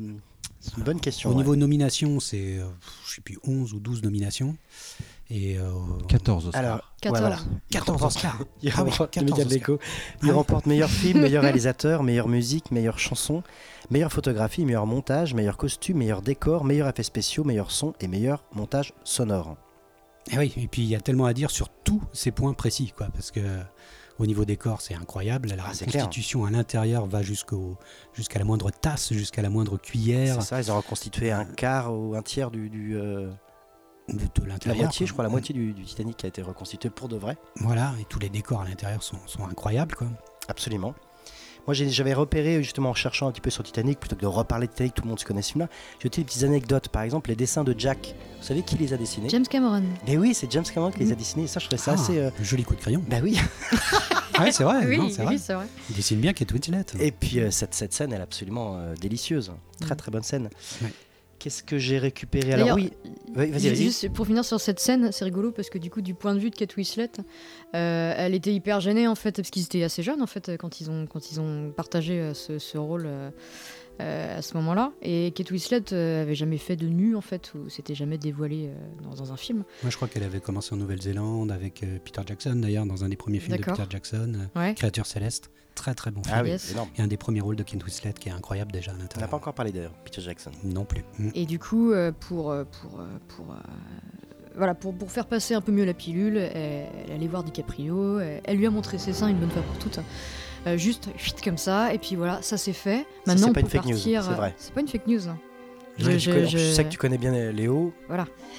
C'est 0.60 0.76
une 0.76 0.82
bonne 0.84 1.00
question. 1.00 1.30
Au 1.30 1.32
ouais. 1.32 1.38
niveau 1.38 1.56
nomination, 1.56 2.18
c'est 2.20 2.58
euh, 2.58 2.66
je 3.06 3.14
sais 3.14 3.20
plus 3.20 3.38
11 3.46 3.72
ou 3.74 3.80
12 3.80 4.02
nominations. 4.02 4.56
Et 5.30 5.58
euh, 5.58 5.70
14 6.08 6.48
Oscars. 6.48 6.60
Alors, 6.60 6.76
ouais, 6.76 6.82
14. 7.02 7.20
voilà. 7.20 7.38
14 7.70 8.02
Oscars. 8.04 8.38
Il 8.62 8.70
Ah 8.74 8.82
oui, 8.84 8.90
remporte, 8.90 9.10
14 9.12 9.30
Miguel 9.30 9.46
Oscars. 9.60 9.78
Il 10.22 10.30
Ah 10.30 10.34
remporte 10.34 10.66
meilleur 10.66 10.90
film, 11.02 11.20
meilleur 11.22 11.42
réalisateur, 11.42 12.02
meilleure 12.02 12.28
musique, 12.28 12.70
meilleure 12.70 12.98
chanson, 12.98 13.42
meilleure 13.90 14.12
photographie, 14.12 14.64
meilleur 14.64 14.86
montage, 14.86 15.34
meilleur 15.34 15.56
costume, 15.56 15.98
meilleur 15.98 16.20
décor, 16.20 16.64
meilleur 16.64 16.88
effets 16.88 17.02
spéciaux, 17.02 17.44
meilleur 17.44 17.70
son 17.70 17.94
et 18.00 18.08
meilleur 18.08 18.44
montage 18.54 18.92
sonore. 19.04 19.56
Et 20.30 20.38
oui, 20.38 20.52
et 20.56 20.68
puis 20.68 20.82
il 20.82 20.88
y 20.88 20.94
a 20.96 21.00
tellement 21.00 21.26
à 21.26 21.32
dire 21.34 21.50
sur 21.50 21.68
tous 21.68 22.02
ces 22.12 22.30
points 22.30 22.52
précis, 22.54 22.92
quoi, 22.96 23.08
parce 23.12 23.30
que 23.30 23.40
au 24.18 24.26
niveau 24.26 24.44
décor, 24.44 24.80
c'est 24.80 24.94
incroyable. 24.94 25.48
La 25.48 25.54
Ah, 25.66 25.72
clair. 25.72 25.86
reconstitution 25.86 26.44
à 26.44 26.50
l'intérieur 26.50 27.06
va 27.06 27.22
jusqu'au 27.22 27.76
jusqu'à 28.12 28.38
la 28.38 28.44
moindre 28.44 28.70
tasse, 28.70 29.12
jusqu'à 29.12 29.42
la 29.42 29.50
moindre 29.50 29.78
cuillère 29.78 30.36
C'est 30.40 30.48
ça, 30.48 30.60
ils 30.60 30.70
ont 30.70 30.76
reconstitué 30.76 31.32
un 31.32 31.44
quart 31.44 31.92
ou 31.92 32.14
un 32.14 32.22
tiers 32.22 32.50
du, 32.50 32.68
du, 32.70 32.94
euh, 32.96 33.30
de, 34.08 34.14
de 34.14 34.46
la 34.46 34.46
l'intérieur. 34.54 34.84
moitié, 34.84 35.04
quoi. 35.04 35.08
je 35.08 35.12
crois, 35.12 35.24
la 35.24 35.30
moitié 35.30 35.54
du, 35.54 35.72
du 35.72 35.82
Titanic 35.84 36.24
a 36.24 36.28
été 36.28 36.40
reconstitué 36.42 36.88
pour 36.90 37.08
de 37.08 37.16
vrai. 37.16 37.36
Voilà, 37.56 37.94
et 38.00 38.04
tous 38.04 38.18
les 38.20 38.28
décors 38.28 38.60
à 38.60 38.64
l'intérieur 38.68 39.02
sont, 39.02 39.18
sont 39.26 39.44
incroyables, 39.46 39.94
quoi. 39.96 40.06
Absolument. 40.48 40.94
Moi, 41.66 41.74
j'avais 41.74 42.12
repéré, 42.12 42.62
justement, 42.62 42.90
en 42.90 42.94
cherchant 42.94 43.28
un 43.28 43.32
petit 43.32 43.40
peu 43.40 43.50
sur 43.50 43.62
Titanic, 43.62 44.00
plutôt 44.00 44.16
que 44.16 44.20
de 44.22 44.26
reparler 44.26 44.66
de 44.66 44.72
Titanic, 44.72 44.94
tout 44.94 45.02
le 45.04 45.08
monde 45.10 45.20
se 45.20 45.24
connaît 45.24 45.42
ce 45.42 45.52
film-là, 45.52 45.68
j'ai 46.00 46.06
noté 46.08 46.20
des 46.22 46.24
petites 46.24 46.42
anecdotes. 46.42 46.88
Par 46.88 47.02
exemple, 47.02 47.30
les 47.30 47.36
dessins 47.36 47.62
de 47.64 47.74
Jack. 47.78 48.14
Vous 48.40 48.44
savez 48.46 48.62
qui 48.62 48.76
les 48.76 48.92
a 48.92 48.96
dessinés? 48.96 49.28
James 49.28 49.46
Cameron. 49.46 49.84
Mais 50.06 50.16
oui, 50.16 50.34
c'est 50.34 50.50
James 50.50 50.64
Cameron 50.64 50.90
qui 50.90 50.98
les 51.00 51.12
a 51.12 51.14
dessinés. 51.14 51.44
Et 51.44 51.48
ça, 51.48 51.60
je 51.60 51.66
trouvais 51.66 51.80
ça 51.80 51.92
Ah, 51.96 52.00
assez. 52.00 52.18
euh, 52.18 52.30
joli 52.42 52.64
coup 52.64 52.74
de 52.74 52.80
crayon. 52.80 53.02
Bah 53.08 53.18
oui. 53.22 53.38
Ouais, 54.40 54.50
c'est 54.50 54.64
vrai. 54.64 54.86
oui, 54.86 54.96
non, 54.96 55.08
c'est 55.10 55.22
vrai. 55.22 55.34
oui, 55.34 55.38
vrai. 55.54 55.66
Il 55.90 55.94
dessine 55.94 56.18
bien 56.18 56.32
Kate 56.32 56.50
Winslet. 56.52 56.84
Et 56.98 57.12
puis, 57.12 57.38
euh, 57.38 57.50
cette, 57.50 57.74
cette 57.74 57.92
scène, 57.92 58.12
elle 58.14 58.20
est 58.20 58.24
absolument 58.24 58.76
euh, 58.78 58.94
délicieuse. 58.98 59.52
Très, 59.78 59.94
Mm. 59.94 59.96
très 59.98 60.10
bonne 60.10 60.22
scène. 60.22 60.48
Ouais. 60.80 60.88
Qu'est-ce 61.42 61.64
que 61.64 61.76
j'ai 61.76 61.98
récupéré 61.98 62.52
Alors, 62.52 62.76
oui. 62.76 62.92
Oui, 63.34 63.50
Vas-y, 63.50 63.68
vas-y. 63.68 63.76
Juste 63.76 64.12
pour 64.12 64.26
finir 64.26 64.44
sur 64.44 64.60
cette 64.60 64.78
scène, 64.78 65.10
c'est 65.10 65.24
rigolo 65.24 65.50
parce 65.50 65.70
que 65.70 65.78
du 65.78 65.90
coup, 65.90 66.00
du 66.00 66.14
point 66.14 66.34
de 66.34 66.38
vue 66.38 66.50
de 66.50 66.54
Kate 66.54 66.76
Winslet, 66.76 67.10
euh, 67.74 68.14
elle 68.16 68.34
était 68.34 68.54
hyper 68.54 68.78
gênée 68.78 69.08
en 69.08 69.16
fait 69.16 69.34
parce 69.34 69.50
qu'ils 69.50 69.64
étaient 69.64 69.82
assez 69.82 70.04
jeunes 70.04 70.22
en 70.22 70.28
fait 70.28 70.52
quand 70.56 70.80
ils 70.80 70.88
ont 70.88 71.06
quand 71.06 71.32
ils 71.32 71.40
ont 71.40 71.72
partagé 71.74 72.20
euh, 72.20 72.34
ce, 72.34 72.60
ce 72.60 72.78
rôle 72.78 73.06
euh, 73.06 73.30
euh, 74.00 74.38
à 74.38 74.42
ce 74.42 74.56
moment-là. 74.56 74.92
Et 75.02 75.32
Kate 75.34 75.50
Winslet 75.50 75.92
euh, 75.92 76.22
avait 76.22 76.34
jamais 76.34 76.58
fait 76.58 76.76
de 76.76 76.86
nu 76.88 77.14
en 77.16 77.20
fait 77.20 77.52
ou 77.54 77.68
s'était 77.68 77.94
jamais 77.94 78.18
dévoilée 78.18 78.68
euh, 78.68 79.02
dans, 79.04 79.14
dans 79.14 79.32
un 79.32 79.36
film. 79.36 79.64
Moi, 79.82 79.90
je 79.90 79.96
crois 79.96 80.08
qu'elle 80.08 80.22
avait 80.24 80.40
commencé 80.40 80.74
en 80.74 80.78
Nouvelle-Zélande 80.78 81.52
avec 81.52 81.82
euh, 81.82 81.98
Peter 82.04 82.22
Jackson, 82.26 82.54
d'ailleurs, 82.56 82.86
dans 82.86 83.04
un 83.04 83.08
des 83.08 83.16
premiers 83.16 83.40
films 83.40 83.56
de. 83.58 83.62
Peter 83.62 83.84
Jackson, 83.88 84.32
euh, 84.56 84.58
Ouais. 84.60 84.74
Créature 84.74 85.06
céleste. 85.06 85.50
Très 85.74 85.94
très 85.94 86.10
bon 86.10 86.22
film. 86.22 86.34
Ah 86.38 86.42
oui, 86.42 86.50
Yes. 86.50 86.72
énorme. 86.72 86.90
Et 86.98 87.02
un 87.02 87.06
des 87.06 87.16
premiers 87.16 87.40
rôles 87.40 87.56
de 87.56 87.62
Kate 87.62 87.82
Winslet 87.82 88.12
qui 88.12 88.28
est 88.28 88.32
incroyable 88.32 88.72
déjà 88.72 88.90
à 88.90 88.94
On 88.94 88.98
n'a 88.98 89.02
l'intérieur. 89.04 89.30
pas 89.30 89.36
encore 89.38 89.54
parlé 89.54 89.72
d'ailleurs, 89.72 89.94
Peter 90.04 90.20
Jackson. 90.20 90.50
Non 90.64 90.84
plus. 90.84 91.02
Mm. 91.18 91.30
Et 91.34 91.46
du 91.46 91.58
coup, 91.58 91.92
euh, 91.92 92.12
pour 92.12 92.50
euh, 92.50 92.64
pour 92.64 93.00
euh, 93.00 93.06
pour 93.28 93.52
euh, 93.52 93.56
voilà, 94.54 94.74
pour, 94.74 94.94
pour 94.94 95.10
faire 95.10 95.24
passer 95.26 95.54
un 95.54 95.62
peu 95.62 95.72
mieux 95.72 95.86
la 95.86 95.94
pilule, 95.94 96.36
elle, 96.36 96.86
elle 97.06 97.12
allait 97.14 97.26
voir 97.26 97.42
DiCaprio, 97.42 98.18
elle, 98.20 98.42
elle 98.44 98.58
lui 98.58 98.66
a 98.66 98.70
montré 98.70 98.98
ses 98.98 99.14
seins 99.14 99.28
une 99.28 99.38
bonne 99.38 99.50
fois 99.50 99.62
pour 99.62 99.78
toutes. 99.78 99.98
Euh, 100.66 100.76
juste, 100.76 101.08
vite 101.18 101.42
comme 101.42 101.58
ça, 101.58 101.92
et 101.92 101.98
puis 101.98 102.14
voilà, 102.16 102.40
ça 102.42 102.56
c'est 102.56 102.72
fait. 102.72 103.04
Maintenant, 103.26 103.44
c'est 103.44 103.50
on 103.50 103.52
pas 103.52 103.60
peut 103.60 103.66
une 103.66 103.68
fake 103.70 103.84
news, 103.86 103.90
partir. 103.92 104.22
c'est 104.24 104.32
vrai. 104.34 104.54
C'est 104.56 104.72
pas 104.72 104.80
une 104.80 104.88
fake 104.88 105.06
news. 105.06 105.28
hein. 105.28 105.38
Je, 105.98 106.04
Je- 106.04 106.10
je 106.12 106.18
je- 106.18 106.30
connais- 106.30 106.46
je- 106.46 106.58
je 106.58 106.72
sais 106.72 106.84
que 106.84 106.88
tu 106.88 106.96
connais 106.96 107.18
bien 107.18 107.32
Léo. 107.52 107.92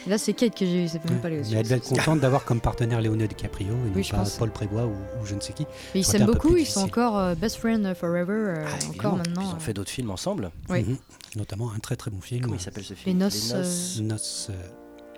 Là, 0.06 0.18
c'est 0.20 0.34
Kate 0.34 0.54
que 0.56 0.66
j'ai 0.66 0.84
eu, 0.84 0.88
c'est 0.88 1.04
même 1.10 1.20
pas 1.20 1.30
Mais 1.30 1.38
elle 1.38 1.64
devait 1.64 1.78
être 1.78 1.90
contente 1.90 2.20
d'avoir 2.20 2.46
comme 2.46 2.60
partenaire 2.62 3.02
Leonardo 3.02 3.26
DiCaprio 3.26 3.68
et 3.70 3.72
non 3.72 3.92
Oui, 3.96 4.04
je 4.04 4.12
pas. 4.12 4.24
Paul 4.38 4.52
Prébois 4.52 4.86
ou, 4.86 4.92
ou 4.92 5.26
je 5.26 5.34
ne 5.34 5.40
sais 5.40 5.52
qui. 5.54 5.66
Mais 5.96 6.02
ils 6.02 6.06
s'aiment 6.06 6.26
beaucoup, 6.28 6.56
ils 6.56 6.66
sont 6.68 6.82
encore 6.82 7.18
euh, 7.18 7.34
best 7.34 7.56
friend 7.56 7.92
forever, 7.96 8.34
euh, 8.34 8.66
Ah, 8.68 8.90
encore 8.90 9.16
maintenant. 9.18 9.42
Ils 9.50 9.56
ont 9.56 9.60
fait 9.60 9.74
d'autres 9.74 9.90
films 9.90 10.12
ensemble. 10.12 10.52
Oui. 10.70 10.84
Mhm. 10.84 10.98
Notamment 11.38 11.72
un 11.76 11.80
très 11.80 11.96
très 11.96 12.12
bon 12.12 12.22
film. 12.22 12.42
Comment 12.42 12.54
il 12.56 12.62
s'appelle 12.62 12.84
ce 12.84 12.94
film? 12.94 13.18
Les 13.18 13.24
noces, 13.26 14.00
Noces, 14.02 14.52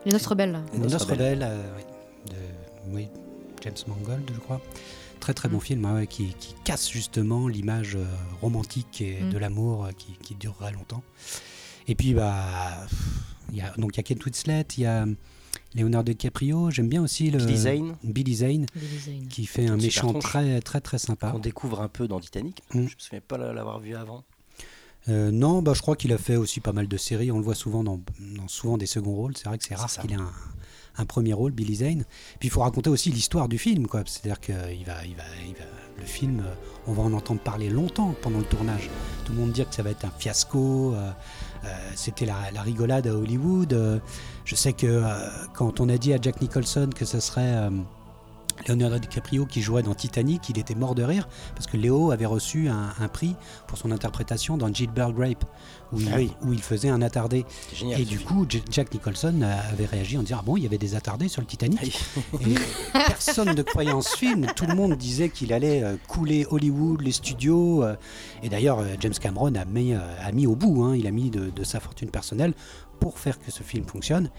Les 0.05 0.11
Noces 0.13 0.27
rebelles. 0.27 0.57
Les 0.71 0.79
Noces 0.79 1.03
rebelles. 1.03 1.45
oui, 1.75 1.83
de 2.31 2.95
oui, 2.95 3.07
James 3.61 3.73
Mangold, 3.87 4.23
je 4.33 4.39
crois. 4.39 4.61
Très 5.25 5.33
très 5.33 5.49
bon 5.49 5.57
Mm. 5.57 5.61
film 5.61 5.85
ouais, 5.95 6.05
qui, 6.05 6.35
qui 6.39 6.53
casse 6.63 6.87
justement 6.87 7.47
l'image 7.47 7.95
euh, 7.95 8.05
romantique 8.41 9.01
et 9.01 9.21
Mm. 9.23 9.29
de 9.31 9.37
l'amour 9.39 9.85
euh, 9.85 9.91
qui, 9.97 10.11
qui 10.21 10.35
durera 10.35 10.69
longtemps. 10.69 11.01
Et 11.87 11.95
puis 11.95 12.13
bah, 12.13 12.85
y 13.51 13.61
a 13.61 13.73
donc 13.77 13.95
il 13.95 13.97
y 13.97 13.99
a 14.01 14.03
Kate 14.03 14.23
Winslet, 14.23 14.65
il 14.77 14.83
y 14.83 14.85
a 14.85 15.07
Leonardo 15.73 16.11
DiCaprio. 16.11 16.69
J'aime 16.69 16.89
bien 16.89 17.01
aussi 17.01 17.31
le 17.31 17.39
Billy 17.39 17.57
Zane, 17.57 17.95
Billy 18.03 18.35
Zane, 18.35 18.65
Billy 18.75 18.99
Zane. 18.99 19.27
qui 19.27 19.47
fait 19.47 19.65
un 19.67 19.77
méchant 19.77 20.09
tronche. 20.11 20.23
très 20.23 20.61
très 20.61 20.79
très 20.79 20.99
sympa. 20.99 21.31
qu'on 21.31 21.39
découvre 21.39 21.81
un 21.81 21.87
peu 21.89 22.07
dans 22.07 22.19
Titanic. 22.19 22.61
Mm. 22.75 22.81
Je 22.87 22.95
me 22.95 22.99
souviens 22.99 23.21
pas 23.27 23.37
l'avoir 23.39 23.79
vu 23.79 23.95
avant. 23.95 24.23
Euh, 25.09 25.31
non, 25.31 25.61
bah, 25.63 25.73
je 25.75 25.81
crois 25.81 25.95
qu'il 25.95 26.13
a 26.13 26.19
fait 26.19 26.35
aussi 26.35 26.59
pas 26.59 26.71
mal 26.71 26.87
de 26.87 26.97
séries. 26.97 27.31
On 27.31 27.37
le 27.39 27.43
voit 27.43 27.55
souvent 27.55 27.83
dans, 27.83 27.99
dans 28.19 28.47
souvent 28.47 28.77
des 28.77 28.85
seconds 28.87 29.13
rôles. 29.15 29.35
C'est 29.37 29.47
vrai 29.47 29.57
que 29.57 29.63
c'est 29.63 29.75
rare 29.75 29.89
qu'il 29.91 30.11
ait 30.11 30.15
un, 30.15 30.31
un 30.97 31.05
premier 31.05 31.33
rôle, 31.33 31.51
Billy 31.51 31.75
Zane. 31.75 32.05
Puis 32.39 32.47
il 32.47 32.51
faut 32.51 32.61
raconter 32.61 32.89
aussi 32.89 33.11
l'histoire 33.11 33.47
du 33.47 33.57
film, 33.57 33.87
quoi. 33.87 34.03
C'est-à-dire 34.05 34.39
que 34.39 34.53
va, 34.85 34.93
le 35.97 36.05
film, 36.05 36.41
euh, 36.41 36.53
on 36.87 36.93
va 36.93 37.03
en 37.03 37.13
entendre 37.13 37.39
parler 37.39 37.69
longtemps 37.69 38.13
pendant 38.21 38.39
le 38.39 38.45
tournage. 38.45 38.89
Tout 39.23 39.33
le 39.33 39.39
monde 39.39 39.51
dit 39.51 39.63
que 39.65 39.73
ça 39.73 39.83
va 39.83 39.91
être 39.91 40.05
un 40.05 40.11
fiasco. 40.17 40.93
euh, 40.93 41.11
euh, 41.65 41.67
C'était 41.95 42.25
la, 42.25 42.51
la 42.53 42.61
rigolade 42.61 43.07
à 43.07 43.15
Hollywood. 43.15 43.73
euh, 43.73 43.99
je 44.43 44.55
sais 44.55 44.73
que 44.73 44.87
euh, 44.87 45.13
quand 45.53 45.79
on 45.79 45.89
a 45.89 45.97
dit 45.97 46.13
à 46.13 46.17
Jack 46.21 46.41
Nicholson 46.41 46.89
que 46.93 47.05
ce 47.05 47.19
serait 47.19 47.55
euh, 47.55 47.69
Leonardo 48.67 48.99
DiCaprio 48.99 49.45
qui 49.45 49.61
jouait 49.61 49.83
dans 49.83 49.95
Titanic, 49.95 50.49
il 50.49 50.57
était 50.59 50.75
mort 50.75 50.95
de 50.95 51.03
rire 51.03 51.27
parce 51.55 51.67
que 51.67 51.77
Léo 51.77 52.11
avait 52.11 52.25
reçu 52.25 52.69
un, 52.69 52.93
un 52.99 53.07
prix 53.07 53.35
pour 53.67 53.77
son 53.77 53.91
interprétation 53.91 54.57
dans 54.57 54.73
Gilbert 54.73 55.11
Grape, 55.13 55.45
où 55.91 55.99
il, 55.99 56.09
Ah 56.11 56.17
oui. 56.17 56.31
où 56.43 56.53
il 56.53 56.61
faisait 56.61 56.89
un 56.89 57.01
attardé. 57.01 57.45
Génial. 57.73 58.01
Et 58.01 58.05
du 58.05 58.17
film. 58.17 58.29
coup, 58.29 58.47
Jack 58.71 58.93
Nicholson 58.93 59.39
euh, 59.41 59.71
avait 59.71 59.85
réagi 59.85 60.17
en 60.17 60.23
disant 60.23 60.37
Ah 60.39 60.43
bon, 60.45 60.57
il 60.57 60.63
y 60.63 60.65
avait 60.65 60.77
des 60.77 60.95
attardés 60.95 61.27
sur 61.27 61.41
le 61.41 61.47
Titanic. 61.47 61.99
Et 62.41 62.55
personne 62.93 63.55
ne 63.55 63.61
croyait 63.61 63.91
en 63.91 64.01
ce 64.01 64.15
film. 64.17 64.47
Tout 64.55 64.65
le 64.65 64.75
monde 64.75 64.95
disait 64.95 65.29
qu'il 65.29 65.53
allait 65.53 65.83
euh, 65.83 65.95
couler 66.07 66.45
Hollywood, 66.49 67.01
les 67.01 67.11
studios. 67.11 67.83
euh, 67.83 67.95
et 68.43 68.49
d'ailleurs, 68.49 68.79
James 68.99 69.13
Cameron 69.13 69.53
a 69.55 69.65
mis, 69.65 69.93
a 69.93 70.31
mis 70.31 70.47
au 70.47 70.55
bout, 70.55 70.83
hein, 70.83 70.95
il 70.95 71.07
a 71.07 71.11
mis 71.11 71.29
de, 71.29 71.49
de 71.49 71.63
sa 71.63 71.79
fortune 71.79 72.09
personnelle 72.09 72.53
pour 72.99 73.17
faire 73.19 73.39
que 73.39 73.51
ce 73.51 73.63
film 73.63 73.85
fonctionne. 73.85 74.29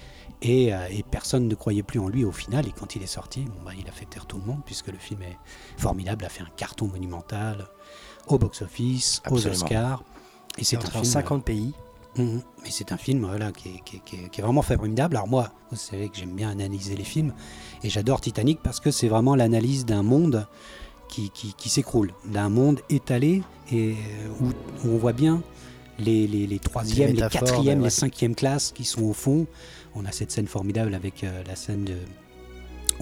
Et, 0.42 0.66
et 0.90 1.02
personne 1.10 1.48
ne 1.48 1.54
croyait 1.54 1.82
plus 1.82 1.98
en 1.98 2.08
lui 2.08 2.24
au 2.24 2.30
final. 2.32 2.66
Et 2.68 2.72
quand 2.72 2.94
il 2.94 3.02
est 3.02 3.06
sorti, 3.06 3.40
bon, 3.40 3.54
bah, 3.64 3.72
il 3.78 3.88
a 3.88 3.92
fait 3.92 4.04
taire 4.04 4.26
tout 4.26 4.36
le 4.38 4.44
monde 4.44 4.60
puisque 4.64 4.88
le 4.88 4.98
film 4.98 5.22
est 5.22 5.38
formidable, 5.78 6.24
a 6.24 6.28
fait 6.28 6.42
un 6.42 6.48
carton 6.56 6.86
monumental 6.86 7.66
au 8.28 8.38
box-office, 8.38 9.22
aux. 9.30 9.46
Oscars. 9.46 10.02
Et 10.58 10.64
c'est 10.64 10.76
un 10.76 10.90
film. 10.90 11.04
50 11.04 11.44
pays. 11.44 11.72
Mais 12.18 12.70
c'est 12.70 12.92
un 12.92 12.96
film 12.96 13.26
voilà, 13.26 13.52
qui, 13.52 13.68
est, 13.68 13.80
qui 13.84 13.96
est- 13.96 14.00
qui 14.04 14.16
est- 14.16 14.28
qui 14.30 14.40
est 14.40 14.42
vraiment 14.44 14.62
formidable. 14.62 15.16
Alors 15.16 15.28
moi, 15.28 15.52
vous 15.70 15.76
savez 15.76 16.08
que 16.08 16.16
j'aime 16.16 16.34
bien 16.34 16.48
analyser 16.48 16.96
les 16.96 17.04
films 17.04 17.34
et 17.84 17.90
j'adore 17.90 18.22
Titanic 18.22 18.60
parce 18.62 18.80
que 18.80 18.90
c'est 18.90 19.08
vraiment 19.08 19.36
l'analyse 19.36 19.84
d'un 19.84 20.02
monde 20.02 20.46
qui, 21.08 21.30
s'écroule, 21.68 22.12
d'un 22.24 22.48
monde 22.48 22.80
étalé 22.90 23.42
et 23.70 23.90
euh, 23.92 23.94
où, 24.40 24.46
où 24.88 24.92
on 24.94 24.96
voit 24.96 25.12
bien 25.12 25.42
les, 25.98 26.26
les, 26.26 26.46
les 26.46 26.58
troisièmes, 26.58 27.14
les 27.14 27.28
quatrièmes, 27.28 27.78
ouais. 27.80 27.84
les 27.84 27.90
cinquièmes 27.90 28.34
classes 28.34 28.72
qui 28.72 28.84
sont 28.84 29.02
au 29.04 29.12
fond. 29.12 29.46
On 29.94 30.04
a 30.06 30.12
cette 30.12 30.30
scène 30.30 30.46
formidable 30.46 30.94
avec 30.94 31.22
euh, 31.22 31.42
la 31.46 31.54
scène 31.54 31.84
de, 31.84 31.96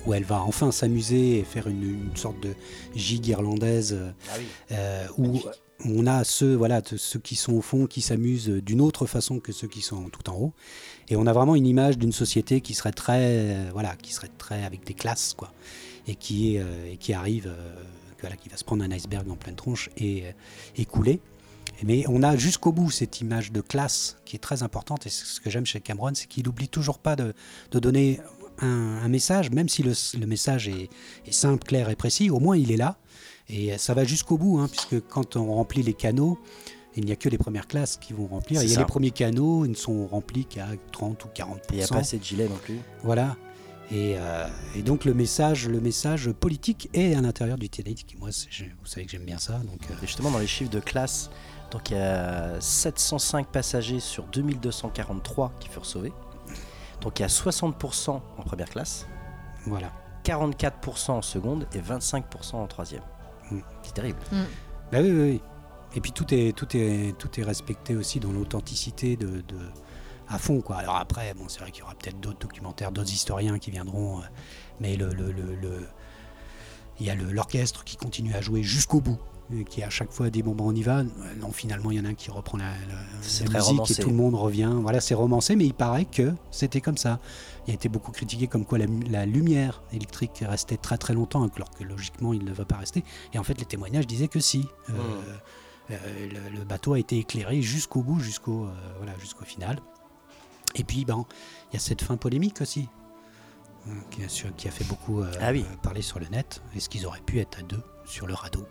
où 0.06 0.12
elle 0.14 0.24
va 0.24 0.42
enfin 0.42 0.72
s'amuser 0.72 1.38
et 1.38 1.44
faire 1.44 1.68
une, 1.68 1.82
une 2.10 2.16
sorte 2.16 2.40
de 2.40 2.54
gigue 2.96 3.28
irlandaise 3.28 3.92
euh, 3.96 4.10
Ah 4.28 4.34
oui. 4.38 4.44
euh, 4.72 5.06
où 5.18 5.40
on 5.84 6.06
a 6.06 6.24
ceux, 6.24 6.54
voilà, 6.54 6.82
ceux 6.84 7.18
qui 7.18 7.36
sont 7.36 7.52
au 7.54 7.60
fond 7.60 7.86
qui 7.86 8.00
s'amusent 8.00 8.48
d'une 8.48 8.80
autre 8.80 9.06
façon 9.06 9.40
que 9.40 9.52
ceux 9.52 9.68
qui 9.68 9.82
sont 9.82 10.08
tout 10.08 10.28
en 10.30 10.34
haut. 10.34 10.52
Et 11.08 11.16
on 11.16 11.26
a 11.26 11.32
vraiment 11.32 11.54
une 11.54 11.66
image 11.66 11.98
d'une 11.98 12.12
société 12.12 12.60
qui 12.60 12.74
serait 12.74 12.92
très, 12.92 13.20
euh, 13.20 13.70
voilà, 13.72 13.94
qui 13.96 14.12
serait 14.12 14.30
très 14.38 14.64
avec 14.64 14.84
des 14.84 14.94
classes, 14.94 15.34
quoi, 15.36 15.52
et 16.06 16.14
qui 16.14 16.58
euh, 16.58 16.92
et 16.92 16.96
qui 16.96 17.12
arrive, 17.12 17.46
euh, 17.46 17.74
voilà, 18.20 18.36
qui 18.36 18.48
va 18.48 18.56
se 18.56 18.64
prendre 18.64 18.84
un 18.84 18.90
iceberg 18.90 19.28
en 19.30 19.36
pleine 19.36 19.56
tronche 19.56 19.90
et, 19.96 20.24
euh, 20.24 20.84
couler. 20.84 21.20
Mais 21.82 22.04
on 22.08 22.22
a 22.22 22.36
jusqu'au 22.36 22.72
bout 22.72 22.90
cette 22.90 23.20
image 23.20 23.52
de 23.52 23.60
classe 23.60 24.16
qui 24.24 24.36
est 24.36 24.40
très 24.40 24.62
importante. 24.62 25.06
Et 25.06 25.10
ce 25.10 25.40
que 25.40 25.50
j'aime 25.50 25.66
chez 25.66 25.80
Cameron, 25.80 26.12
c'est 26.14 26.26
qu'il 26.26 26.44
n'oublie 26.44 26.68
toujours 26.68 26.98
pas 26.98 27.16
de, 27.16 27.34
donner 27.72 28.20
un, 28.60 29.08
message, 29.08 29.50
même 29.50 29.68
si 29.68 29.82
le, 29.82 30.26
message 30.26 30.68
est 30.68 30.88
simple, 31.32 31.64
clair 31.64 31.90
et 31.90 31.96
précis. 31.96 32.30
Au 32.30 32.38
moins, 32.38 32.56
il 32.56 32.70
est 32.70 32.76
là. 32.76 32.96
Et 33.48 33.76
ça 33.78 33.94
va 33.94 34.04
jusqu'au 34.04 34.38
bout, 34.38 34.58
hein, 34.58 34.68
puisque 34.68 35.00
quand 35.08 35.36
on 35.36 35.54
remplit 35.54 35.82
les 35.82 35.94
canaux, 35.94 36.38
il 36.96 37.04
n'y 37.04 37.12
a 37.12 37.16
que 37.16 37.28
les 37.28 37.38
premières 37.38 37.66
classes 37.66 37.96
qui 37.96 38.12
vont 38.12 38.26
remplir. 38.26 38.62
Et 38.62 38.66
les 38.66 38.84
premiers 38.84 39.10
canaux 39.10 39.64
ils 39.64 39.70
ne 39.70 39.76
sont 39.76 40.06
remplis 40.06 40.44
qu'à 40.44 40.66
30 40.92 41.24
ou 41.24 41.28
40 41.34 41.60
Il 41.70 41.76
n'y 41.76 41.82
a 41.82 41.88
pas 41.88 41.96
assez 41.96 42.18
de 42.18 42.24
gilets 42.24 42.48
non 42.48 42.56
plus. 42.56 42.78
Voilà. 43.02 43.36
Et, 43.90 44.14
euh, 44.16 44.48
et 44.74 44.82
donc 44.82 45.04
le 45.04 45.12
message, 45.12 45.68
le 45.68 45.80
message 45.80 46.30
politique 46.32 46.88
est 46.94 47.14
à 47.14 47.20
l'intérieur 47.20 47.58
du 47.58 47.68
Titanic. 47.68 48.16
Moi, 48.18 48.30
vous 48.30 48.86
savez 48.86 49.04
que 49.04 49.12
j'aime 49.12 49.24
bien 49.24 49.38
ça. 49.38 49.58
Donc, 49.58 49.80
euh, 49.90 49.94
Et 50.02 50.06
justement, 50.06 50.30
dans 50.30 50.38
les 50.38 50.46
chiffres 50.46 50.70
de 50.70 50.80
classe, 50.80 51.30
donc 51.70 51.90
il 51.90 51.96
y 51.96 52.00
a 52.00 52.58
705 52.60 53.48
passagers 53.48 54.00
sur 54.00 54.24
2243 54.24 55.52
qui 55.60 55.68
furent 55.68 55.84
sauvés. 55.84 56.12
Donc 57.02 57.18
il 57.18 57.22
y 57.22 57.24
a 57.26 57.28
60% 57.28 58.10
en 58.10 58.42
première 58.42 58.70
classe, 58.70 59.06
voilà. 59.66 59.92
44% 60.24 61.10
en 61.10 61.22
seconde 61.22 61.66
et 61.74 61.80
25% 61.80 62.54
en 62.54 62.66
troisième. 62.66 63.02
Mm. 63.50 63.58
C'est 63.82 63.94
terrible. 63.94 64.18
Bah 64.32 64.98
oui, 65.00 65.10
oui, 65.10 65.20
oui. 65.32 65.40
Et 65.96 66.00
puis 66.00 66.12
tout 66.12 66.26
est, 66.34 66.56
tout 66.56 66.68
est, 66.76 67.16
tout 67.18 67.28
est 67.40 67.44
respecté 67.44 67.94
aussi 67.96 68.18
dans 68.20 68.32
l'authenticité 68.32 69.16
de, 69.16 69.26
de- 69.26 69.70
à 70.28 70.38
fond. 70.38 70.60
Quoi. 70.60 70.76
Alors 70.76 70.96
après, 70.96 71.34
bon, 71.34 71.44
c'est 71.48 71.60
vrai 71.60 71.70
qu'il 71.70 71.80
y 71.80 71.82
aura 71.84 71.94
peut-être 71.94 72.18
d'autres 72.20 72.38
documentaires, 72.40 72.90
d'autres 72.90 73.12
historiens 73.12 73.58
qui 73.58 73.70
viendront, 73.70 74.18
euh, 74.18 74.22
mais 74.80 74.96
le, 74.96 75.08
le, 75.10 75.30
le- 75.32 75.54
le- 75.54 75.86
il 77.00 77.06
y 77.06 77.10
a 77.10 77.14
l'orchestre 77.14 77.84
qui 77.84 77.96
continue 77.96 78.34
à 78.34 78.40
jouer 78.40 78.62
jusqu'au 78.62 79.00
bout. 79.00 79.18
et 79.52 79.64
Qui 79.64 79.82
à 79.82 79.90
chaque 79.90 80.10
fois 80.12 80.30
des 80.30 80.42
moments 80.42 80.66
on 80.66 80.74
y 80.74 80.82
va, 80.82 80.98
Euh, 81.00 81.04
non 81.40 81.52
finalement 81.52 81.90
il 81.90 81.98
y 81.98 82.00
en 82.00 82.04
a 82.04 82.08
un 82.08 82.14
qui 82.14 82.30
reprend 82.30 82.56
la, 82.58 82.70
la- 82.88 83.18
musique 83.18 83.48
romancé. 83.62 83.92
et 84.00 84.02
tout 84.02 84.10
le 84.10 84.16
monde 84.16 84.34
revient. 84.34 84.72
Voilà, 84.80 85.00
c'est 85.00 85.14
romancé, 85.14 85.54
mais 85.56 85.66
il 85.66 85.74
paraît 85.74 86.04
que 86.06 86.32
c'était 86.50 86.80
comme 86.80 86.96
ça. 86.96 87.20
Il 87.66 87.70
a 87.70 87.74
été 87.74 87.88
beaucoup 87.88 88.12
critiqué 88.12 88.46
comme 88.46 88.64
quoi 88.66 88.78
la, 88.78 88.86
la 89.10 89.24
lumière 89.26 89.82
électrique 89.92 90.42
restait 90.46 90.76
très 90.76 90.98
très 90.98 91.14
longtemps, 91.14 91.48
alors 91.48 91.70
que 91.70 91.82
logiquement 91.84 92.32
il 92.32 92.44
ne 92.44 92.52
va 92.52 92.64
pas 92.64 92.76
rester. 92.76 93.02
Et 93.32 93.38
en 93.38 93.42
fait, 93.44 93.58
les 93.58 93.64
témoignages 93.66 94.06
disaient 94.06 94.28
que 94.28 94.40
si. 94.40 94.66
Euh, 94.90 94.92
Mm. 94.92 95.92
euh, 95.92 96.28
le, 96.50 96.56
le 96.58 96.64
bateau 96.64 96.94
a 96.94 96.98
été 96.98 97.18
éclairé 97.18 97.60
jusqu'au 97.60 98.02
bout, 98.02 98.18
jusqu'au 98.20 98.64
euh, 98.64 98.72
voilà, 98.98 99.12
jusqu'au 99.18 99.44
final. 99.44 99.80
Et 100.76 100.84
puis, 100.84 101.04
ben, 101.04 101.26
il 101.70 101.74
y 101.74 101.76
a 101.76 101.80
cette 101.80 102.02
fin 102.02 102.16
polémique 102.16 102.60
aussi, 102.62 102.88
euh, 103.88 103.90
qui, 104.10 104.24
a, 104.24 104.28
sur- 104.28 104.54
qui 104.56 104.66
a 104.66 104.70
fait 104.70 104.84
beaucoup 104.84 105.22
Ah 105.40 105.50
oui. 105.52 105.64
parler 105.82 106.00
sur 106.02 106.18
le 106.18 106.26
net. 106.28 106.62
Est-ce 106.74 106.88
qu'ils 106.88 107.06
auraient 107.06 107.20
pu 107.20 107.38
être 107.38 107.58
à 107.58 107.62
deux 107.62 107.82
sur 108.06 108.26
le 108.26 108.32
radeau 108.34 108.66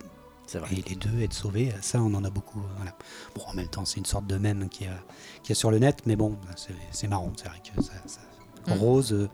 vrai. 0.54 0.68
et 0.74 0.82
les 0.90 0.96
deux 0.96 1.22
être 1.22 1.34
sauvés 1.34 1.72
Ça, 1.82 2.02
on 2.02 2.14
en 2.16 2.24
a 2.24 2.30
beaucoup. 2.32 2.62
Voilà. 2.78 2.96
Bon, 3.36 3.44
en 3.48 3.54
même 3.54 3.70
temps, 3.70 3.86
c'est 3.86 3.98
une 3.98 4.06
sorte 4.06 4.26
de 4.28 4.38
mème 4.38 4.68
qui 4.70 4.86
a, 4.86 4.98
qui 5.44 5.52
a 5.52 5.56
sur 5.56 5.70
le 5.72 5.78
net, 5.80 6.02
mais 6.06 6.16
bon, 6.16 6.38
c'est 6.56 6.74
c'est 6.92 7.08
marrant. 7.08 7.32
C'est 7.38 7.48
vrai 7.48 7.60
que 7.64 7.82
ça. 7.82 7.94
ça- 8.08 8.20
Mm. 8.68 8.74
Rose, 8.74 9.14
euh, 9.14 9.28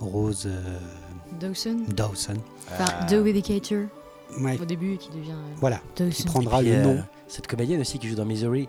Rose 0.00 0.44
euh, 0.46 0.78
Dawson. 1.40 1.78
Dawson. 1.88 2.34
Enfin, 2.72 2.84
Ah. 3.00 3.06
The 3.06 3.14
Vindicator 3.14 3.84
Ouais, 4.40 4.58
au 4.60 4.64
début 4.64 4.96
qui 4.96 5.10
devient 5.10 5.32
euh, 5.32 5.54
voilà. 5.60 5.80
Qui 5.94 6.04
Dawson. 6.04 6.24
prendra 6.26 6.58
Puis, 6.60 6.68
le 6.70 6.74
euh, 6.76 6.82
nom. 6.96 7.02
Cette 7.28 7.46
comédienne 7.46 7.80
aussi 7.80 7.98
qui 7.98 8.08
joue 8.08 8.14
dans 8.14 8.24
Misery, 8.24 8.68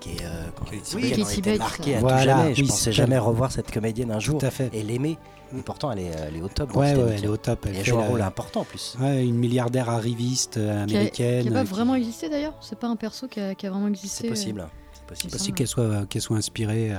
qui 0.00 0.10
est, 0.10 0.22
euh, 0.24 0.46
quand- 0.56 0.66
oui, 0.94 1.08
été 1.10 1.40
Bates. 1.42 1.58
marquée 1.58 1.96
à 1.96 2.00
Voilà, 2.00 2.18
tout 2.20 2.26
jamais. 2.28 2.54
Je 2.54 2.62
oui, 2.62 2.68
pensais 2.68 2.92
jamais 2.92 3.18
revoir 3.18 3.52
cette 3.52 3.70
comédienne 3.70 4.10
un 4.10 4.18
jour 4.20 4.38
Tout 4.40 4.46
à 4.46 4.50
fait. 4.50 4.70
et 4.72 4.82
l'aimer. 4.82 5.18
Et 5.56 5.62
pourtant, 5.62 5.90
elle 5.92 6.00
est, 6.00 6.10
elle 6.28 6.36
est 6.36 6.42
au 6.42 6.48
top. 6.48 6.74
Ouais, 6.76 6.94
ouais, 6.94 7.14
elle 7.16 7.24
est 7.24 7.28
au 7.28 7.36
top. 7.38 7.66
Elle 7.66 7.84
joue 7.84 7.98
un 7.98 8.06
rôle 8.06 8.20
important 8.22 8.60
en 8.60 8.64
plus. 8.64 8.96
Ouais, 9.00 9.24
une 9.26 9.36
milliardaire 9.36 9.88
arriviste 9.88 10.54
Qui 10.54 10.60
a- 10.60 10.82
américaine. 10.82 11.42
Qui 11.42 11.50
n'a 11.50 11.60
pas 11.60 11.64
qui- 11.66 11.70
vraiment 11.72 11.94
existé 11.94 12.28
d'ailleurs 12.28 12.54
C'est 12.60 12.78
pas 12.78 12.86
un 12.88 12.96
perso 12.96 13.28
qui 13.28 13.40
a, 13.40 13.54
qui 13.54 13.66
a 13.66 13.70
vraiment 13.70 13.88
existé. 13.88 14.24
C'est 14.24 14.28
possible. 14.28 14.66
C'est 14.92 14.98
C'est 15.00 15.06
possible. 15.06 15.32
possible 15.32 15.56
qu'elle 15.56 15.66
soit, 15.68 16.06
qu'elle 16.06 16.22
soit 16.22 16.36
inspirée, 16.36 16.92
euh, 16.92 16.98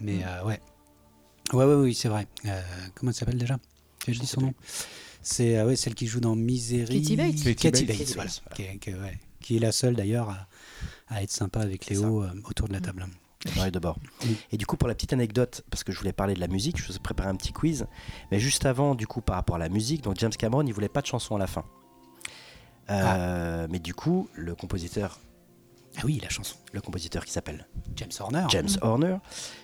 mais 0.00 0.18
euh, 0.24 0.44
ouais. 0.46 0.60
Ouais, 1.54 1.64
ouais, 1.64 1.74
oui, 1.74 1.94
c'est 1.94 2.08
vrai. 2.08 2.26
Euh, 2.46 2.60
comment 2.94 3.10
elle 3.10 3.16
s'appelle 3.16 3.38
déjà? 3.38 3.58
J'ai 4.06 4.20
dit 4.20 4.26
son 4.26 4.40
nom. 4.42 4.54
C'est 5.22 5.56
euh, 5.56 5.66
ouais, 5.66 5.76
celle 5.76 5.94
qui 5.94 6.06
joue 6.06 6.20
dans 6.20 6.36
Misery. 6.36 7.00
Katie 7.00 7.16
Bates. 7.16 7.34
Katie, 7.42 7.54
Katie 7.54 7.84
Bates, 7.86 7.98
Bates. 7.98 8.14
voilà. 8.14 8.30
Voilà. 8.44 8.56
Qui, 8.56 8.62
est, 8.62 8.78
qui 8.78 8.90
est- 8.90 8.94
ouais, 8.94 9.18
qui 9.40 9.56
est 9.56 9.60
la 9.60 9.72
seule 9.72 9.94
d'ailleurs 9.96 10.28
à, 10.30 10.46
à 11.08 11.22
être 11.22 11.30
sympa 11.32 11.60
avec 11.60 11.86
Léo 11.86 12.22
euh, 12.22 12.30
autour 12.48 12.68
de 12.68 12.72
la 12.74 12.80
table. 12.80 13.06
Deux 13.72 13.78
bords. 13.80 13.98
Oui. 14.24 14.36
Et 14.52 14.56
du 14.56 14.64
coup, 14.64 14.76
pour 14.78 14.88
la 14.88 14.94
petite 14.94 15.12
anecdote, 15.12 15.64
parce 15.70 15.84
que 15.84 15.92
je 15.92 15.98
voulais 15.98 16.14
parler 16.14 16.32
de 16.34 16.40
la 16.40 16.48
musique, 16.48 16.78
je 16.80 16.86
vous 16.88 16.96
ai 16.96 16.98
préparé 16.98 17.28
un 17.28 17.36
petit 17.36 17.52
quiz. 17.52 17.86
Mais 18.30 18.38
juste 18.40 18.64
avant, 18.64 18.94
du 18.94 19.06
coup, 19.06 19.20
par 19.20 19.36
rapport 19.36 19.56
à 19.56 19.58
la 19.58 19.68
musique, 19.68 20.02
donc 20.02 20.18
James 20.18 20.30
Cameron, 20.32 20.62
il 20.66 20.72
voulait 20.72 20.88
pas 20.88 21.02
de 21.02 21.06
chanson 21.06 21.36
à 21.36 21.38
la 21.38 21.46
fin. 21.46 21.64
Euh, 22.90 23.66
Mais 23.70 23.78
du 23.78 23.94
coup, 23.94 24.28
le 24.34 24.54
compositeur, 24.54 25.20
Ah 25.96 26.02
oui, 26.04 26.20
la 26.22 26.28
chanson. 26.30 26.56
le 26.72 26.80
compositeur 26.80 27.24
qui 27.24 27.32
s'appelle 27.32 27.66
James 27.96 28.10
Horner. 28.18 28.46
James 28.50 28.68
Horner, 28.82 29.16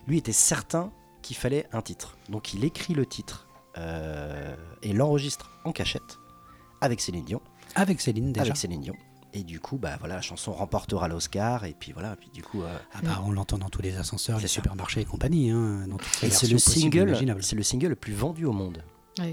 lui 0.07 0.19
était 0.19 0.33
certain 0.33 0.93
qu'il 1.23 1.37
fallait 1.37 1.67
un 1.73 1.83
titre. 1.83 2.17
Donc 2.29 2.55
il 2.55 2.65
écrit 2.65 2.95
le 2.95 3.07
titre 3.07 3.47
euh, 3.79 4.55
et 4.83 4.93
l'enregistre 4.93 5.51
en 5.65 5.73
cachette 5.73 6.19
avec 6.81 7.01
Céline 7.01 7.25
Dion. 7.25 7.41
Avec 7.75 8.01
Céline 8.01 8.33
déjà. 8.33 8.43
Avec 8.43 8.57
Céline 8.57 8.81
Dion. 8.81 8.95
Et 9.33 9.45
du 9.45 9.61
coup, 9.61 9.77
bah 9.79 9.97
voilà, 10.01 10.17
la 10.17 10.21
chanson 10.23 10.53
remportera 10.53 11.07
l'Oscar. 11.07 11.65
Et 11.65 11.73
puis 11.79 11.93
voilà, 11.93 12.17
puis 12.17 12.31
du 12.31 12.43
coup, 12.43 12.63
euh, 12.63 12.77
Ah 12.95 12.99
bah, 13.03 13.23
on 13.25 13.31
l'entend 13.31 13.59
dans 13.59 13.69
tous 13.69 13.81
les 13.83 13.97
ascenseurs, 13.97 14.39
les 14.39 14.49
ça. 14.49 14.55
supermarchés 14.55 15.03
et 15.03 15.05
compagnie. 15.05 15.51
Hein, 15.51 15.87
dans 15.89 15.99
et 16.27 16.31
c'est 16.31 16.49
le 16.49 16.59
single, 16.59 17.17
c'est 17.43 17.55
le 17.55 17.63
single 17.63 17.89
le 17.89 17.97
plus 17.97 18.13
vendu 18.15 18.45
au 18.45 18.53
monde. 18.53 18.83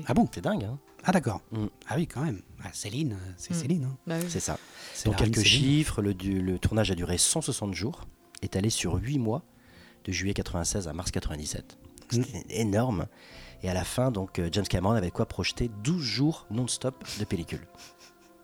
Ah 0.05 0.13
bon 0.13 0.27
C'est 0.33 0.41
dingue, 0.41 0.65
hein 0.65 0.77
Ah 1.03 1.11
d'accord. 1.13 1.41
Mm. 1.51 1.65
Ah 1.87 1.93
oui, 1.95 2.05
quand 2.07 2.21
même. 2.21 2.41
Ah, 2.63 2.69
Céline, 2.73 3.13
euh, 3.13 3.31
c'est 3.37 3.53
Mm. 3.55 3.57
Céline. 3.57 3.83
hein. 3.85 3.97
Bah 4.05 4.15
oui. 4.21 4.25
C'est 4.29 4.39
ça. 4.41 4.57
Donc 5.05 5.15
quelques 5.15 5.37
Céline. 5.37 5.45
chiffres, 5.51 6.01
le, 6.03 6.13
du- 6.13 6.41
le 6.41 6.59
tournage 6.59 6.91
a 6.91 6.95
duré 6.95 7.17
160 7.17 7.73
jours, 7.73 8.01
est 8.43 8.55
allé 8.55 8.69
sur 8.69 8.95
8 8.95 9.17
mois, 9.17 9.43
de 10.07 10.11
juillet 10.11 10.33
96 10.33 10.87
à 10.87 10.93
mars 10.93 11.11
97. 11.11 11.77
Donc, 12.11 12.19
Mm. 12.19 12.23
C'était 12.23 12.45
énorme. 12.61 13.07
Et 13.63 13.69
à 13.69 13.73
la 13.73 13.83
fin, 13.83 14.11
donc 14.11 14.39
euh, 14.39 14.47
James 14.51 14.65
Cameron 14.67 14.93
avait 14.93 15.11
quoi 15.11 15.25
projeter 15.25 15.69
12 15.83 16.01
jours 16.01 16.45
non-stop 16.51 17.03
de 17.19 17.25
pellicule. 17.25 17.67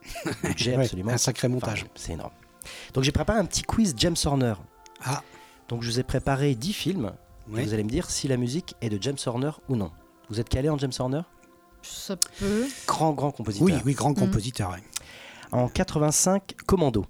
Budget 0.43 0.75
Ouais, 0.75 0.83
absolument. 0.83 1.11
un 1.11 1.17
sacré 1.17 1.47
montage. 1.47 1.83
Enfin, 1.83 1.91
C'est 1.95 2.13
énorme. 2.13 2.33
Donc 2.93 3.03
j'ai 3.03 3.11
préparé 3.13 3.39
un 3.39 3.45
petit 3.45 3.61
quiz 3.63 3.93
James 3.97 4.15
Horner. 4.25 4.55
Ah, 5.03 5.21
Donc 5.69 5.81
je 5.81 5.89
vous 5.89 5.99
ai 5.99 6.03
préparé 6.03 6.55
10 6.55 6.73
films. 6.73 7.13
et. 7.53 7.63
Vous 7.63 7.73
allez 7.73 7.83
me 7.83 7.89
dire 7.89 8.09
si 8.09 8.27
la 8.27 8.35
musique 8.37 8.75
est 8.81 8.89
de 8.89 8.97
James 9.01 9.17
Horner 9.25 9.51
ou 9.69 9.75
non. 9.77 9.91
Vous 10.29 10.39
êtes 10.39 10.49
calé 10.49 10.69
en 10.69 10.77
James 10.77 10.91
Horner? 10.99 11.21
Ça 11.83 12.15
peut. 12.17 12.67
Grand, 12.87 13.11
grand 13.13 13.31
compositeur. 13.31 13.65
oui, 13.65 13.73
oui, 13.85 13.93
grand 13.93 14.11
Mm. 14.11 14.15
compositeur. 14.15 14.71
ouais. 14.71 14.83
En 15.51 15.67
85, 15.69 16.55
Commando. 16.65 17.05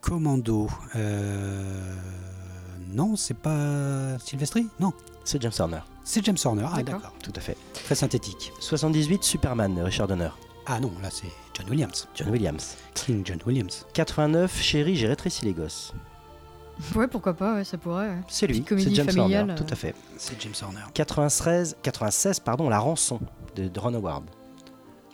Commando. 0.00 0.68
euh, 0.96 1.94
Non, 2.94 3.16
c'est 3.16 3.34
pas 3.36 4.18
Sylvestri 4.20 4.68
Non. 4.78 4.92
C'est 5.24 5.42
James 5.42 5.52
Horner. 5.58 5.80
C'est 6.04 6.24
James 6.24 6.36
Horner. 6.44 6.66
Ah, 6.72 6.82
D'accord. 6.82 7.12
Tout 7.22 7.32
à 7.34 7.40
fait. 7.40 7.56
Très 7.72 7.94
synthétique. 7.94 8.52
78, 8.60 9.24
Superman, 9.24 9.74
de 9.74 9.82
Richard 9.82 10.06
Donner. 10.06 10.28
Ah 10.66 10.78
non, 10.80 10.92
là, 11.02 11.08
c'est 11.10 11.26
John 11.54 11.68
Williams. 11.68 12.06
John 12.14 12.30
Williams. 12.30 12.76
King 12.94 13.22
John 13.24 13.38
Williams. 13.46 13.84
89, 13.94 14.60
Chérie, 14.62 14.96
j'ai 14.96 15.08
rétréci 15.08 15.44
les 15.44 15.52
gosses. 15.52 15.92
Ouais, 16.94 17.06
pourquoi 17.06 17.34
pas, 17.34 17.54
ouais, 17.56 17.64
ça 17.64 17.78
pourrait. 17.78 18.08
ouais. 18.08 18.20
C'est 18.28 18.46
lui, 18.46 18.64
c'est 18.66 18.94
James 18.94 19.06
familiale, 19.06 19.50
Horner. 19.50 19.54
Tout 19.56 19.64
euh. 19.64 19.72
à 19.72 19.76
fait. 19.76 19.94
C'est 20.16 20.40
James 20.40 20.54
Horner. 20.62 20.80
93, 20.94 21.76
96, 21.82 22.40
pardon, 22.40 22.68
La 22.68 22.78
rançon 22.78 23.20
de 23.56 23.68
de 23.68 23.80
Ron 23.80 23.94
Howard. 23.94 24.24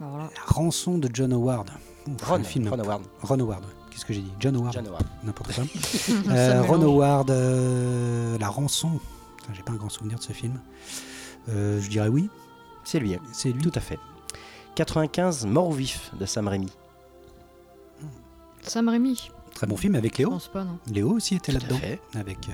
Là, 0.00 0.06
La 0.34 0.42
rançon 0.46 0.99
de 0.99 1.08
John 1.12 1.32
Howard. 1.32 1.70
Ouf, 2.08 2.22
Ron, 2.28 2.42
film. 2.44 2.68
Ron 2.68 2.78
Howard. 2.78 3.02
Ron 3.22 3.40
Howard. 3.40 3.64
Qu'est-ce 3.90 4.04
que 4.04 4.12
j'ai 4.12 4.20
dit 4.23 4.32
John 4.38 4.56
Howard. 4.56 4.73
John 4.73 4.87
Howard. 4.88 5.04
N'importe 5.25 5.52
quoi. 5.54 5.64
Euh, 6.30 6.62
Ron. 6.62 6.80
Howard, 6.82 7.30
euh, 7.30 8.38
La 8.38 8.49
rançon. 8.49 9.00
J'ai 9.52 9.62
pas 9.62 9.73
un 9.73 9.76
grand 9.76 9.88
souvenir 9.88 10.18
de 10.18 10.23
ce 10.23 10.32
film. 10.32 10.61
Euh, 11.49 11.80
je 11.80 11.88
dirais 11.88 12.09
oui. 12.09 12.28
C'est 12.85 13.00
lui. 13.00 13.16
C'est 13.32 13.50
lui. 13.50 13.62
tout 13.62 13.73
à 13.75 13.80
fait. 13.80 13.99
95, 14.76 15.47
Mort 15.47 15.68
ou 15.68 15.73
vif 15.73 16.12
de 16.18 16.25
Sam 16.26 16.47
Raimi. 16.49 16.70
Sam 18.62 18.88
Raimi. 18.88 19.30
Très 19.54 19.66
bon 19.66 19.76
film 19.76 19.94
avec 19.97 20.14
Je 20.14 20.18
Léo. 20.18 20.30
pense 20.30 20.49
pas, 20.49 20.64
non. 20.64 20.78
Léo 20.87 21.11
aussi 21.16 21.35
était 21.35 21.52
Tout 21.52 21.59
à 21.59 21.61
là-dedans. 21.61 21.78
fait. 21.80 22.00
Avec. 22.14 22.49
euh, 22.49 22.52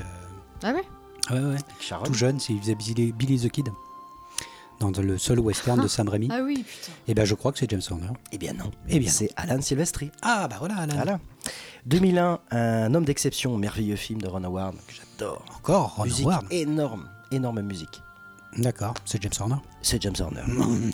Ah 0.63 0.73
ouais 0.73 0.83
ouais, 1.31 1.41
ouais. 1.41 1.47
Avec 1.51 1.65
Sharon. 1.81 2.05
Tout 2.05 2.15
jeune, 2.15 2.41
c'est- 2.41 2.53
il 2.55 2.61
faisait 2.61 2.75
Billy, 2.75 3.13
Billy 3.13 3.39
the 3.39 3.51
Kid. 3.51 3.69
Dans 4.81 4.91
le 4.91 5.17
seul 5.17 5.39
western 5.41 5.81
de 5.83 5.89
Sam 5.89 6.09
Raimi. 6.09 6.29
Ah 6.31 6.41
oui, 6.45 6.57
putain. 6.65 6.93
Et 7.09 7.15
ben 7.15 7.25
je 7.25 7.35
crois 7.35 7.51
que 7.53 7.59
c'est 7.59 7.71
James 7.71 7.81
Horner. 7.91 8.11
Eh 8.33 8.37
bien 8.39 8.53
non. 8.53 8.71
Eh 8.89 8.99
bien. 8.99 9.11
C'est 9.11 9.31
Alan 9.37 9.61
Silvestri. 9.63 10.11
Ah 10.23 10.47
bah 10.49 10.57
voilà, 10.59 10.77
Alan. 10.77 10.95
Voilà. 10.97 11.19
2001, 11.87 12.41
Un 12.51 12.95
homme 12.95 13.05
d'exception, 13.05 13.57
merveilleux 13.57 13.97
film 13.97 14.21
de 14.21 14.27
Ron 14.29 14.45
Howard 14.45 14.75
que 14.87 14.93
j'adore. 14.93 15.45
Encore 15.57 15.95
Ron 15.97 16.05
musique 16.05 16.27
Howard. 16.27 16.47
énorme, 16.51 17.09
énorme 17.31 17.63
musique. 17.63 18.03
D'accord, 18.59 18.95
c'est 19.05 19.23
James 19.23 19.33
Horner. 19.41 19.57
C'est 19.83 20.03
James 20.03 20.15
Horner. 20.21 20.43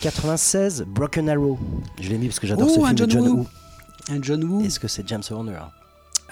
96, 0.00 0.82
Broken 0.86 1.28
Arrow. 1.28 1.58
Je 2.00 2.08
l'ai 2.10 2.18
mis 2.18 2.28
parce 2.28 2.38
que 2.40 2.46
j'adore 2.46 2.68
Oh, 2.70 2.74
ce 2.74 2.80
un 2.80 2.86
film 2.86 2.94
de 2.94 3.10
John 3.10 3.24
John 3.24 3.28
Woo. 3.28 3.36
Woo. 3.38 3.46
Un 4.10 4.22
John 4.22 4.44
Woo. 4.44 4.64
Est-ce 4.64 4.78
que 4.80 4.88
c'est 4.88 5.06
James 5.08 5.22
Horner? 5.30 5.58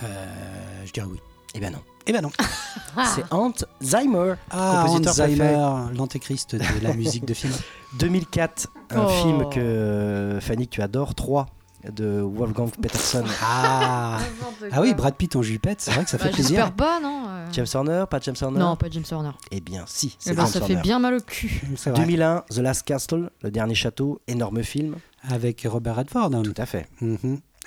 Euh, 0.03 0.85
je 0.85 0.93
dirais 0.93 1.07
oui. 1.11 1.19
Eh 1.57 1.61
bien 1.61 1.71
non. 1.71 1.79
Eh 2.07 2.13
ben 2.13 2.21
non. 2.23 2.31
C'est 3.15 3.25
Hans 3.33 3.53
Zimmer, 3.83 4.35
Ah, 4.51 4.85
compositeur 4.87 5.13
Hans 5.13 5.15
Zimmer, 5.29 5.37
préféré. 5.37 5.95
l'antéchrist 5.97 6.55
de 6.55 6.63
la 6.83 6.93
musique 6.95 7.25
de 7.25 7.35
film. 7.35 7.53
2004, 7.99 8.69
un 8.91 9.05
Oh. 9.05 9.09
film 9.09 9.49
que 9.51 10.39
Fanny 10.41 10.69
que 10.69 10.75
tu 10.75 10.83
adores, 10.83 11.15
3 11.15 11.47
de 11.93 12.21
Wolfgang 12.21 12.71
Peterson. 12.81 13.25
Ah, 13.43 14.19
ah 14.73 14.81
oui, 14.81 14.95
Brad 14.95 15.15
Pitt 15.17 15.35
en 15.37 15.43
jupette, 15.43 15.81
c'est 15.81 15.93
vrai 15.93 16.05
que 16.05 16.11
ça 16.11 16.19
fait 16.19 16.29
Bah, 16.29 16.35
plaisir. 16.35 16.57
J'espère 16.57 16.73
pas, 16.75 17.01
non. 17.01 17.25
euh. 17.29 17.47
James 17.53 17.67
Horner, 17.75 18.05
pas 18.11 18.19
James 18.21 18.35
Horner 18.41 18.59
Non, 18.59 18.77
pas 18.77 18.87
James 18.91 19.05
Horner. 19.11 19.31
Eh 19.51 19.61
bien 19.61 19.85
si, 19.87 20.13
Eh 20.13 20.17
c'est 20.19 20.35
ben, 20.35 20.43
James 20.45 20.53
ça 20.53 20.61
fait 20.67 20.77
bien 20.77 20.99
mal 20.99 21.15
au 21.15 21.21
cul. 21.21 21.63
C'est 21.77 21.91
vrai. 21.91 22.01
2001, 22.01 22.45
The 22.51 22.59
Last 22.59 22.83
Castle, 22.83 23.31
le 23.43 23.51
dernier 23.51 23.75
château, 23.75 24.21
énorme 24.29 24.63
film. 24.63 24.97
Avec 25.29 25.67
Robert 25.69 25.97
Redford. 25.97 26.31
Tout 26.43 26.55
à 26.57 26.67
fait. 26.67 26.87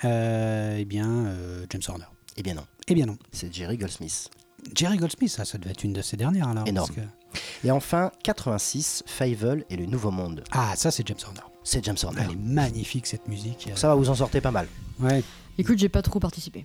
Euh, 0.04 0.76
eh 0.78 0.84
bien, 0.86 1.08
euh, 1.08 1.66
James 1.70 1.82
Horner. 1.88 2.04
Eh 2.36 2.42
bien 2.42 2.54
non, 2.54 2.64
Eh 2.88 2.94
bien 2.94 3.06
non. 3.06 3.16
c'est 3.32 3.52
Jerry 3.52 3.76
Goldsmith. 3.76 4.30
Jerry 4.74 4.98
Goldsmith, 4.98 5.30
ça, 5.30 5.44
ça 5.44 5.56
devait 5.58 5.70
être 5.70 5.84
une 5.84 5.92
de 5.94 6.02
ses 6.02 6.16
dernières 6.16 6.48
alors. 6.48 6.66
Énorme. 6.66 6.88
parce 6.94 7.06
que- 7.06 7.66
Et 7.66 7.70
enfin, 7.70 8.10
86, 8.24 9.02
Fievel 9.06 9.64
et 9.70 9.76
le 9.76 9.86
Nouveau 9.86 10.10
Monde. 10.10 10.44
Ah, 10.52 10.72
ça 10.76 10.90
c'est 10.90 11.06
James 11.06 11.16
Horner. 11.26 11.40
C'est 11.64 11.84
James 11.84 11.96
Horner. 12.02 12.20
Elle 12.24 12.32
est 12.32 12.38
magnifique 12.38 13.06
cette 13.06 13.26
musique. 13.28 13.70
Ça 13.74 13.88
va, 13.88 13.94
vous 13.94 14.08
en 14.10 14.14
sortez 14.14 14.40
pas 14.40 14.50
mal. 14.50 14.66
Ouais. 15.00 15.22
Écoute, 15.58 15.78
j'ai 15.78 15.88
pas 15.88 16.02
trop 16.02 16.20
participé. 16.20 16.64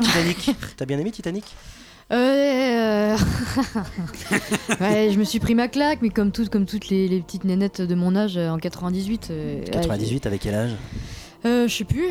Titanic, 0.00 0.50
t'as 0.76 0.84
bien 0.86 0.98
aimé 0.98 1.10
Titanic? 1.10 1.44
Euh... 2.10 3.16
ouais, 4.80 5.10
je 5.12 5.18
me 5.18 5.24
suis 5.24 5.38
pris 5.38 5.54
ma 5.54 5.68
claque, 5.68 6.00
mais 6.02 6.10
comme, 6.10 6.32
toutes 6.32 6.48
comme 6.50 6.66
toutes 6.66 6.88
les, 6.88 7.08
les 7.08 7.20
petites 7.20 7.44
nénettes 7.44 7.80
de 7.80 7.94
mon 7.94 8.14
âge 8.16 8.36
euh, 8.36 8.50
en 8.50 8.58
98. 8.58 9.28
euh, 9.30 9.60
ouais, 9.60 9.70
98, 9.70 10.26
avec 10.26 10.40
quel 10.42 10.54
âge? 10.54 10.72
Euh, 11.44 11.68
Je 11.68 11.74
sais 11.74 11.84
plus. 11.84 12.08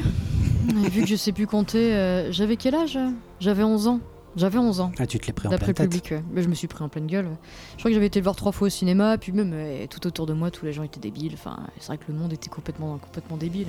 Vu 0.91 1.01
que 1.01 1.07
je 1.07 1.15
sais 1.15 1.31
plus 1.31 1.47
compter, 1.47 1.93
euh, 1.93 2.31
j'avais 2.31 2.55
quel 2.55 2.75
âge? 2.75 2.97
J'avais 3.39 3.63
11 3.63 3.87
ans. 3.87 3.99
J'avais 4.37 4.59
11 4.59 4.79
ans. 4.79 4.91
Ah, 4.97 5.05
tu 5.05 5.19
te 5.19 5.27
l'es 5.27 5.33
pris 5.33 5.47
en 5.47 5.51
D'après 5.51 5.73
pleine 5.73 5.87
le 5.87 5.89
public, 5.91 6.11
ouais. 6.11 6.23
Mais 6.31 6.41
je 6.41 6.47
me 6.47 6.53
suis 6.53 6.67
pris 6.67 6.83
en 6.83 6.87
pleine 6.89 7.07
gueule. 7.07 7.25
ouais. 7.25 7.37
Je 7.73 7.79
crois 7.79 7.89
que 7.91 7.95
j'avais 7.95 8.05
été 8.05 8.19
le 8.19 8.23
voir 8.23 8.35
trois 8.35 8.51
fois 8.53 8.67
au 8.67 8.69
cinéma, 8.69 9.17
puis 9.17 9.31
même 9.33 9.51
euh, 9.53 9.85
tout 9.89 10.05
autour 10.07 10.25
de 10.25 10.33
moi, 10.33 10.51
tous 10.51 10.65
les 10.65 10.71
gens 10.71 10.83
étaient 10.83 10.99
débiles. 11.01 11.33
Enfin, 11.33 11.59
c'est 11.79 11.87
vrai 11.87 11.97
que 11.97 12.05
le 12.07 12.13
monde 12.13 12.31
était 12.31 12.49
complètement, 12.49 12.97
complètement 12.99 13.35
débile. 13.37 13.67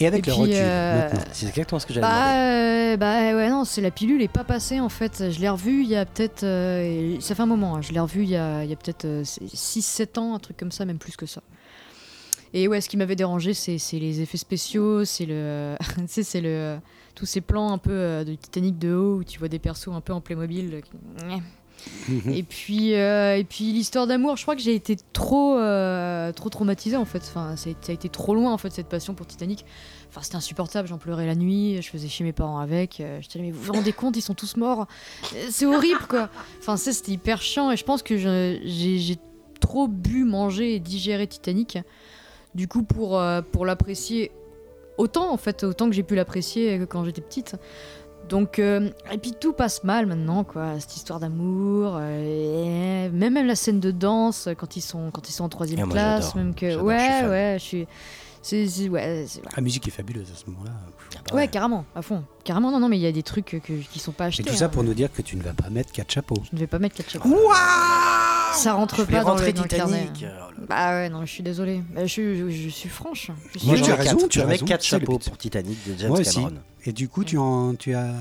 Et 0.00 0.06
avec 0.06 0.26
Et 0.26 0.30
le 0.30 0.34
puis, 0.34 0.42
recul, 0.42 0.54
euh, 0.58 1.02
maintenant. 1.04 1.20
C'est 1.32 1.46
exactement 1.46 1.78
ce 1.78 1.86
que 1.86 1.94
j'allais 1.94 2.06
demander. 2.06 2.96
Bah, 2.98 3.22
euh, 3.22 3.32
bah 3.32 3.36
ouais, 3.36 3.48
non, 3.50 3.64
c'est 3.64 3.80
la 3.80 3.90
pilule 3.90 4.20
est 4.22 4.28
pas 4.28 4.44
passée 4.44 4.80
en 4.80 4.88
fait. 4.88 5.30
Je 5.30 5.40
l'ai 5.40 5.48
revu 5.48 5.82
il 5.84 5.88
y 5.88 5.96
a 5.96 6.04
peut-être. 6.04 6.42
euh, 6.42 7.14
et 7.16 7.20
ça 7.20 7.34
fait 7.34 7.42
un 7.42 7.46
moment, 7.46 7.76
hein. 7.76 7.80
je 7.82 7.92
l'ai 7.92 8.00
revu 8.00 8.24
il 8.24 8.30
y 8.30 8.36
a, 8.36 8.64
il 8.64 8.68
y 8.70 8.72
a 8.72 8.76
peut-être 8.76 9.06
6-7 9.06 10.18
ans, 10.18 10.34
un 10.34 10.38
truc 10.38 10.56
comme 10.56 10.72
ça, 10.72 10.84
même 10.84 10.98
plus 10.98 11.16
que 11.16 11.26
ça. 11.26 11.42
Et 12.54 12.68
ouais, 12.68 12.80
ce 12.80 12.88
qui 12.88 12.96
m'avait 12.96 13.16
dérangé, 13.16 13.54
c'est 13.54 13.78
les 13.98 14.20
effets 14.20 14.38
spéciaux, 14.38 15.04
c'est 15.04 15.26
le. 15.26 15.76
c'est 16.06 16.40
le. 16.40 16.78
Tous 17.14 17.26
ces 17.26 17.40
plans 17.40 17.72
un 17.72 17.78
peu 17.78 17.92
euh, 17.92 18.24
de 18.24 18.34
Titanic 18.34 18.78
de 18.78 18.94
haut 18.94 19.16
où 19.16 19.24
tu 19.24 19.38
vois 19.38 19.48
des 19.48 19.58
persos 19.58 19.88
un 19.88 20.02
peu 20.02 20.12
en 20.12 20.20
Playmobil. 20.20 20.82
et 22.30 22.42
puis, 22.42 22.94
euh, 22.94 23.38
et 23.38 23.44
puis 23.44 23.72
l'histoire 23.72 24.06
d'amour, 24.06 24.36
je 24.36 24.42
crois 24.42 24.54
que 24.54 24.60
j'ai 24.60 24.74
été 24.74 24.96
trop, 25.14 25.56
euh, 25.56 26.30
trop 26.32 26.50
traumatisée 26.50 26.96
en 26.96 27.06
fait. 27.06 27.22
Enfin, 27.22 27.56
ça 27.56 27.70
a, 27.70 27.92
été 27.92 28.10
trop 28.10 28.34
loin 28.34 28.52
en 28.52 28.58
fait 28.58 28.70
cette 28.70 28.88
passion 28.88 29.14
pour 29.14 29.26
Titanic. 29.26 29.64
Enfin, 30.10 30.20
c'était 30.22 30.36
insupportable. 30.36 30.88
J'en 30.88 30.98
pleurais 30.98 31.26
la 31.26 31.34
nuit. 31.34 31.80
Je 31.80 31.88
faisais 31.88 32.08
chier 32.08 32.24
mes 32.24 32.34
parents 32.34 32.58
avec. 32.58 32.96
Je 32.98 33.26
disais 33.26 33.40
mais 33.40 33.50
vous 33.50 33.62
vous 33.62 33.72
rendez 33.72 33.92
compte, 33.92 34.16
ils 34.18 34.22
sont 34.22 34.34
tous 34.34 34.58
morts. 34.58 34.86
C'est 35.48 35.66
horrible 35.66 36.06
quoi. 36.08 36.28
Enfin, 36.58 36.76
ça 36.76 36.92
c'était 36.92 37.12
hyper 37.12 37.40
chiant 37.40 37.70
et 37.70 37.78
je 37.78 37.84
pense 37.84 38.02
que 38.02 38.18
j'ai 38.18 39.16
trop 39.58 39.88
bu, 39.88 40.24
mangé 40.24 40.74
et 40.74 40.80
digéré 40.80 41.26
Titanic. 41.26 41.78
Du 42.56 42.66
coup, 42.68 42.82
pour, 42.82 43.18
euh, 43.20 43.42
pour 43.42 43.66
l'apprécier 43.66 44.32
autant 44.98 45.30
en 45.30 45.36
fait, 45.36 45.62
autant 45.62 45.88
que 45.88 45.94
j'ai 45.94 46.02
pu 46.02 46.14
l'apprécier 46.14 46.80
quand 46.88 47.04
j'étais 47.04 47.20
petite. 47.20 47.56
Donc, 48.30 48.58
euh, 48.58 48.88
et 49.12 49.18
puis 49.18 49.32
tout 49.38 49.52
passe 49.52 49.84
mal 49.84 50.06
maintenant, 50.06 50.42
quoi. 50.42 50.80
Cette 50.80 50.96
histoire 50.96 51.20
d'amour, 51.20 51.96
euh, 52.00 53.04
et 53.06 53.08
même, 53.10 53.34
même 53.34 53.46
la 53.46 53.54
scène 53.54 53.78
de 53.78 53.90
danse 53.92 54.48
quand 54.58 54.74
ils 54.76 54.80
sont, 54.80 55.10
quand 55.12 55.28
ils 55.28 55.32
sont 55.32 55.44
en 55.44 55.48
troisième 55.48 55.78
Ah, 55.82 55.86
moi, 55.86 55.92
classe, 55.94 56.34
même 56.34 56.52
que, 56.54 56.76
ouais, 56.76 57.24
ouais, 57.28 57.56
je 57.60 57.62
suis, 57.62 57.86
c'est, 58.42 58.66
c'est- 58.66 58.88
ouais, 58.88 59.26
c'est- 59.28 59.42
La 59.54 59.62
musique 59.62 59.86
est 59.86 59.92
fabuleuse 59.92 60.28
à 60.32 60.34
ce 60.36 60.50
moment-là. 60.50 60.72
Ah 61.14 61.18
bah 61.28 61.36
ouais, 61.36 61.46
carrément, 61.46 61.84
à 61.94 62.02
fond, 62.02 62.24
carrément, 62.42 62.72
non, 62.72 62.80
non, 62.80 62.88
mais 62.88 62.96
il 62.98 63.02
y 63.02 63.06
a 63.06 63.12
des 63.12 63.22
trucs 63.22 63.60
que, 63.64 63.72
qui 63.74 63.98
sont 64.00 64.10
pas 64.12 64.24
Et 64.24 64.28
achetés. 64.28 64.42
tout 64.44 64.54
ça 64.56 64.64
hein. 64.64 64.68
pour 64.70 64.82
nous 64.82 64.94
dire 64.94 65.12
que 65.12 65.22
tu 65.22 65.36
ne 65.36 65.42
vas 65.42 65.52
pas 65.52 65.70
mettre 65.70 65.92
quatre 65.92 66.10
chapeaux. 66.10 66.42
Je 66.50 66.56
ne 66.56 66.58
vais 66.60 66.66
pas 66.66 66.80
mettre 66.80 66.96
quatre 66.96 67.10
chapeaux. 67.10 67.28
Ça 68.54 68.72
rentre 68.74 69.04
pas 69.06 69.22
dans 69.24 69.34
le, 69.36 69.52
dans 69.52 69.62
le 69.62 69.68
carnet. 69.68 70.08
Titanic. 70.12 70.26
Oh. 70.58 70.62
Bah 70.68 70.90
ouais, 70.92 71.08
non, 71.08 71.24
je 71.26 71.30
suis 71.32 71.42
désolée. 71.42 71.82
Bah, 71.94 72.06
je, 72.06 72.34
je, 72.34 72.48
je 72.50 72.68
suis 72.68 72.88
franche. 72.88 73.30
Je 73.54 73.58
suis 73.58 73.68
Moi, 73.68 73.76
tu 73.76 73.90
as 73.90 73.94
ai 73.94 73.98
raison, 73.98 74.16
quatre. 74.16 74.28
tu 74.28 74.40
as 74.40 74.46
raison, 74.46 74.66
4 74.66 74.82
c'est 74.82 74.96
le 74.96 75.00
chapeaux 75.00 75.18
pour 75.18 75.38
Titanic 75.38 75.78
de 75.86 75.94
James 75.98 76.08
Moi 76.08 76.20
aussi. 76.20 76.34
Cameron. 76.36 76.52
Et 76.84 76.92
du 76.92 77.08
coup, 77.08 77.24
tu, 77.24 77.36
en, 77.38 77.74
tu 77.74 77.94
as. 77.94 78.14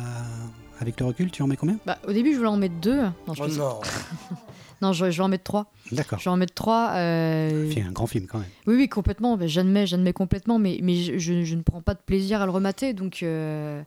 Avec 0.82 1.00
le 1.00 1.06
recul, 1.06 1.32
tu 1.32 1.42
en 1.42 1.48
mets 1.48 1.56
combien? 1.56 1.78
Bah, 1.86 1.98
au 2.08 2.12
début, 2.12 2.34
je 2.34 2.38
voulais 2.38 2.50
en 2.50 2.58
mettre 2.58 2.76
deux. 2.82 3.02
Non, 3.28 3.34
je 3.34 3.44
Oh 3.44 3.48
non 3.48 3.80
non 4.82 4.92
je, 4.94 5.10
je 5.10 5.18
vais 5.18 5.24
en 5.24 5.30
mettre 5.30 5.46
trois. 5.46 5.72
D'accord. 5.94 6.20
Je 6.20 6.26
vais 6.26 6.30
en 6.32 6.36
mettre 6.38 6.54
trois. 6.54 6.92
euh, 6.96 7.72
C'est 7.74 7.82
un 7.82 7.92
grand 7.94 8.08
film 8.08 8.26
quand 8.28 8.40
même. 8.40 8.48
Oui, 8.68 8.76
oui, 8.76 8.90
complètement. 8.90 9.38
Ben, 9.38 9.48
J'admets, 9.48 9.88
j'admets 9.88 10.12
complètement, 10.14 10.60
mais, 10.60 10.80
mais 10.84 10.96
je, 10.98 11.18
je- 11.18 11.44
je 11.46 11.56
ne 11.56 11.62
prends 11.62 11.82
pas 11.82 11.94
de 11.94 12.00
plaisir 12.06 12.42
à 12.42 12.46
le 12.46 12.52
remater, 12.52 12.92
donc 12.94 13.24
euh, 13.24 13.82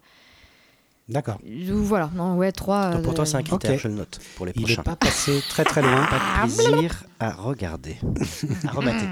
D'accord. 1.09 1.38
voilà. 1.68 2.11
Non, 2.14 2.37
ouais, 2.37 2.53
trois. 2.53 2.90
Donc 2.92 3.03
pour 3.03 3.14
toi, 3.14 3.23
euh, 3.23 3.27
c'est 3.27 3.37
un 3.37 3.42
critère, 3.42 3.73
ok. 3.73 3.79
je 3.81 3.88
le 3.88 3.94
note 3.94 4.21
pour 4.37 4.44
les 4.47 4.53
Il 4.55 4.61
n'est 4.61 4.66
prochains. 4.66 4.83
pas 4.83 4.97
passé 4.97 5.40
très 5.49 5.64
très 5.64 5.81
loin. 5.83 6.07
Pas 6.07 6.47
de 6.47 6.53
plaisir 6.55 7.05
à 7.18 7.31
regarder, 7.33 7.97
à 8.66 8.71
remater. 8.73 9.07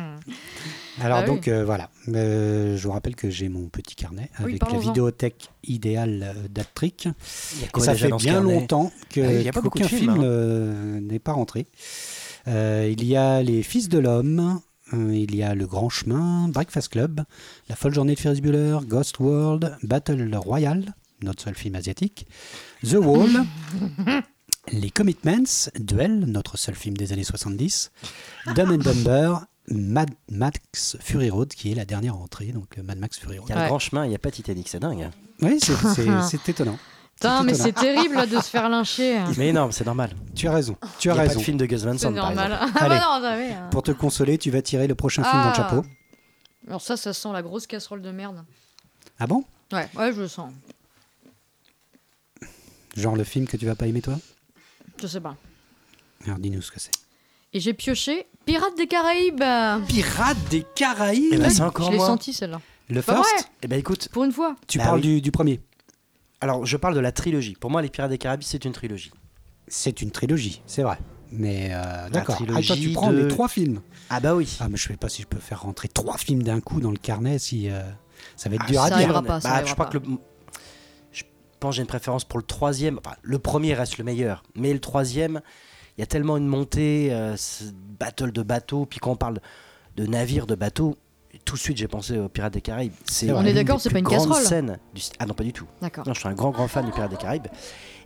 Alors 1.00 1.18
Ah 1.18 1.20
oui. 1.22 1.26
donc 1.26 1.48
euh, 1.48 1.64
voilà, 1.64 1.90
Euh, 2.08 2.76
je 2.76 2.82
vous 2.86 2.92
rappelle 2.92 3.16
que 3.16 3.28
j'ai 3.28 3.48
mon 3.50 3.68
petit 3.68 3.94
carnet 3.94 4.30
Oui, 4.40 4.56
avec 4.60 4.72
la 4.72 4.78
vidéothèque 4.78 5.50
idéale 5.64 6.34
euh, 6.36 6.62
quoi 7.72 7.84
ça 7.84 7.92
déjà 7.92 8.08
fait 8.08 8.16
bien 8.16 8.40
longtemps 8.40 8.90
que 9.10 9.20
Ah 9.20 9.26
oui, 9.28 9.34
il 9.36 9.42
y 9.42 9.48
a 9.48 9.52
pas 9.52 9.60
beaucoup 9.60 9.78
de 9.78 9.84
qu'aucun 9.84 9.96
films, 9.96 10.12
film 10.14 10.22
hein. 10.24 10.26
euh, 10.26 11.00
n'est 11.00 11.18
pas 11.18 11.32
rentré. 11.32 11.66
Euh, 12.48 12.88
il 12.90 13.04
y 13.04 13.14
a 13.16 13.42
Les 13.42 13.62
Fils 13.62 13.88
de 13.90 13.98
l'Homme, 13.98 14.60
euh, 14.94 15.14
il 15.14 15.34
y 15.34 15.42
a 15.42 15.54
Le 15.54 15.66
Grand 15.66 15.88
Chemin, 15.90 16.48
Breakfast 16.48 16.88
Club, 16.90 17.22
La 17.68 17.76
Folle 17.76 17.92
Journée 17.94 18.14
de 18.14 18.20
Ferris 18.20 18.40
Bueller, 18.40 18.78
Ghost 18.86 19.18
World, 19.18 19.76
Battle 19.82 20.34
Royale, 20.36 20.94
notre 21.22 21.42
seul 21.42 21.54
film 21.54 21.74
asiatique, 21.74 22.26
The 22.84 22.94
Wall, 22.94 23.30
Les 24.72 24.90
Commitments, 24.90 25.70
Duel, 25.78 26.20
notre 26.26 26.56
seul 26.56 26.74
film 26.74 26.96
des 26.96 27.12
années 27.12 27.24
70, 27.24 27.92
Dumb 28.54 28.70
and 28.72 28.78
Dumber, 28.78 29.34
Mad 29.68 30.10
Max 30.30 30.96
Fury 31.00 31.30
Road, 31.30 31.48
qui 31.48 31.70
est 31.72 31.74
la 31.74 31.84
dernière 31.84 32.16
entrée, 32.16 32.46
donc 32.46 32.76
euh, 32.78 32.82
Mad 32.82 32.98
Max 32.98 33.18
Fury 33.18 33.38
Road. 33.38 33.48
Il 33.48 33.52
y 33.52 33.52
a 33.52 33.56
le 33.56 33.62
Ouais. 33.62 33.68
grand 33.68 33.78
chemin, 33.78 34.04
il 34.04 34.08
n'y 34.08 34.14
a 34.14 34.18
pas 34.18 34.30
Titanic, 34.30 34.68
c'est 34.68 34.80
dingue. 34.80 35.08
Oui, 35.40 35.58
c'est- 35.60 35.74
c'est 35.94 36.06
c'est 36.30 36.48
étonnant. 36.48 36.78
Putain, 37.14 37.44
mais 37.44 37.54
c'est 37.54 37.72
terrible 37.72 38.14
là, 38.16 38.26
de 38.26 38.36
se 38.36 38.50
faire 38.50 38.68
lyncher. 38.68 39.18
Mais 39.38 39.50
non, 39.52 39.70
c'est 39.70 39.86
normal. 39.86 40.10
Tu 40.34 40.48
as 40.48 40.52
raison, 40.52 40.76
tu 40.98 41.08
Il 41.08 41.10
as 41.10 41.14
n'y 41.14 41.18
a 41.20 41.22
pas 41.22 41.28
raison. 41.28 41.40
de 41.40 41.44
film 41.44 41.56
de 41.56 41.64
Gus 41.66 41.82
Van 41.82 41.92
C'est 41.92 41.98
Sant, 42.00 42.12
par 42.12 42.26
normal. 42.34 42.58
Ah 42.60 42.68
Allez. 42.74 42.88
bah 42.96 43.00
non, 43.14 43.20
t'avais, 43.22 43.52
hein. 43.52 43.68
Pour 43.70 43.82
te 43.82 43.92
consoler, 43.92 44.36
tu 44.36 44.50
vas 44.50 44.60
tirer 44.60 44.86
le 44.86 44.94
prochain 44.94 45.22
film 45.24 45.34
dans 45.34 45.44
le 45.44 45.50
Ah. 45.52 45.54
chapeau. 45.54 45.84
Alors 46.68 46.82
ça, 46.82 46.96
ça 46.98 47.12
sent 47.14 47.28
la 47.32 47.40
grosse 47.42 47.66
casserole 47.66 48.02
de 48.02 48.10
merde. 48.10 48.44
Ah 49.18 49.26
bon? 49.26 49.44
Ouais, 49.72 49.88
ouais, 49.96 50.12
je 50.12 50.20
le 50.20 50.28
sens. 50.28 50.50
Genre 52.96 53.16
le 53.16 53.24
film 53.24 53.46
que 53.46 53.56
tu 53.56 53.66
vas 53.66 53.74
pas 53.74 53.86
aimer 53.86 54.02
toi 54.02 54.18
Je 55.00 55.06
sais 55.06 55.20
pas. 55.20 55.36
Alors 56.24 56.38
dis-nous 56.38 56.62
ce 56.62 56.70
que 56.70 56.80
c'est. 56.80 56.90
Et 57.52 57.60
j'ai 57.60 57.74
pioché 57.74 58.26
Pirates 58.44 58.76
des 58.76 58.86
Caraïbes. 58.86 59.42
Pirates 59.88 60.48
des 60.50 60.64
Caraïbes 60.74 61.32
Eh 61.32 61.38
ben, 61.38 61.50
c'est 61.50 61.62
encore 61.62 61.86
je 61.86 61.90
l'ai 61.92 61.96
moi. 61.98 62.06
senti 62.06 62.32
celle-là. 62.32 62.60
Le 62.88 63.02
Pas 63.02 63.14
first 63.16 63.30
vrai 63.30 63.44
Eh 63.62 63.68
ben 63.68 63.78
écoute, 63.78 64.08
Pour 64.12 64.24
une 64.24 64.32
fois. 64.32 64.56
Tu 64.66 64.78
Bah 64.78 64.84
parles 64.84 64.96
oui. 65.00 65.02
du, 65.16 65.20
du 65.22 65.30
premier 65.30 65.60
alors 66.42 66.66
je 66.66 66.76
parle 66.76 66.94
de 66.94 67.00
la 67.00 67.12
trilogie. 67.12 67.54
Pour 67.58 67.70
moi, 67.70 67.80
les 67.80 67.88
Pirates 67.88 68.10
des 68.10 68.18
Caraïbes, 68.18 68.42
c'est 68.42 68.64
une 68.66 68.72
trilogie. 68.72 69.10
C'est 69.68 70.02
une 70.02 70.10
trilogie, 70.10 70.60
c'est 70.66 70.82
vrai. 70.82 70.98
Mais 71.32 71.70
euh, 71.72 72.08
d'accord. 72.10 72.36
Ah, 72.40 72.44
toi, 72.44 72.46
tu 72.60 72.62
trilogie 72.62 72.92
prends 72.92 73.10
de- 73.10 73.22
les 73.22 73.28
trois 73.28 73.48
films. 73.48 73.80
Ah 74.10 74.20
bah 74.20 74.34
oui. 74.34 74.56
Ah, 74.60 74.68
mais 74.68 74.76
je 74.76 74.86
sais 74.86 74.96
pas 74.96 75.08
si 75.08 75.22
je 75.22 75.26
peux 75.26 75.38
faire 75.40 75.62
rentrer 75.62 75.88
trois 75.88 76.18
films 76.18 76.42
d'un 76.42 76.60
coup 76.60 76.78
dans 76.80 76.90
le 76.90 76.98
carnet 76.98 77.38
si 77.38 77.70
euh, 77.70 77.80
ça 78.36 78.50
va 78.50 78.56
être 78.56 78.64
Ah, 78.66 78.70
dur 78.70 78.80
à 78.82 78.84
ça 78.84 78.88
dire. 78.90 78.96
arrivera 78.98 79.22
pas, 79.22 79.40
ça 79.40 79.48
Bah, 79.48 79.54
arrivera 79.56 79.68
je 79.70 79.74
crois 79.74 79.86
pas. 79.86 79.92
que 79.92 79.98
le- 80.06 80.18
pense 81.66 81.72
que 81.72 81.76
j'ai 81.76 81.82
une 81.82 81.88
préférence 81.88 82.24
pour 82.24 82.38
le 82.38 82.44
troisième. 82.44 82.98
Enfin, 83.04 83.16
le 83.22 83.38
premier 83.38 83.74
reste 83.74 83.98
le 83.98 84.04
meilleur, 84.04 84.42
mais 84.54 84.72
le 84.72 84.80
troisième, 84.80 85.40
il 85.96 86.00
y 86.00 86.04
a 86.04 86.06
tellement 86.06 86.36
une 86.36 86.46
montée, 86.46 87.08
euh, 87.12 87.36
battle 87.98 88.32
de 88.32 88.42
bateaux. 88.42 88.86
Puis 88.86 88.98
quand 89.00 89.12
on 89.12 89.16
parle 89.16 89.40
de 89.96 90.06
navires, 90.06 90.46
de 90.46 90.54
bateaux, 90.54 90.96
tout 91.44 91.54
de 91.54 91.60
suite 91.60 91.76
j'ai 91.76 91.88
pensé 91.88 92.18
aux 92.18 92.28
Pirates 92.28 92.52
des 92.54 92.60
Caraïbes. 92.60 92.92
C'est 93.04 93.30
On 93.30 93.44
est 93.44 93.52
d'accord, 93.52 93.80
c'est 93.80 93.90
pas 93.90 93.98
une 93.98 94.06
casserole. 94.08 94.42
scènes 94.42 94.78
du- 94.94 95.02
Ah 95.18 95.26
non, 95.26 95.34
pas 95.34 95.44
du 95.44 95.52
tout. 95.52 95.66
D'accord. 95.82 96.06
Non, 96.06 96.14
je 96.14 96.20
suis 96.20 96.28
un 96.28 96.34
grand 96.34 96.50
grand 96.50 96.66
fan 96.68 96.84
du 96.86 96.92
Pirates 96.92 97.10
des 97.10 97.16
Caraïbes. 97.16 97.46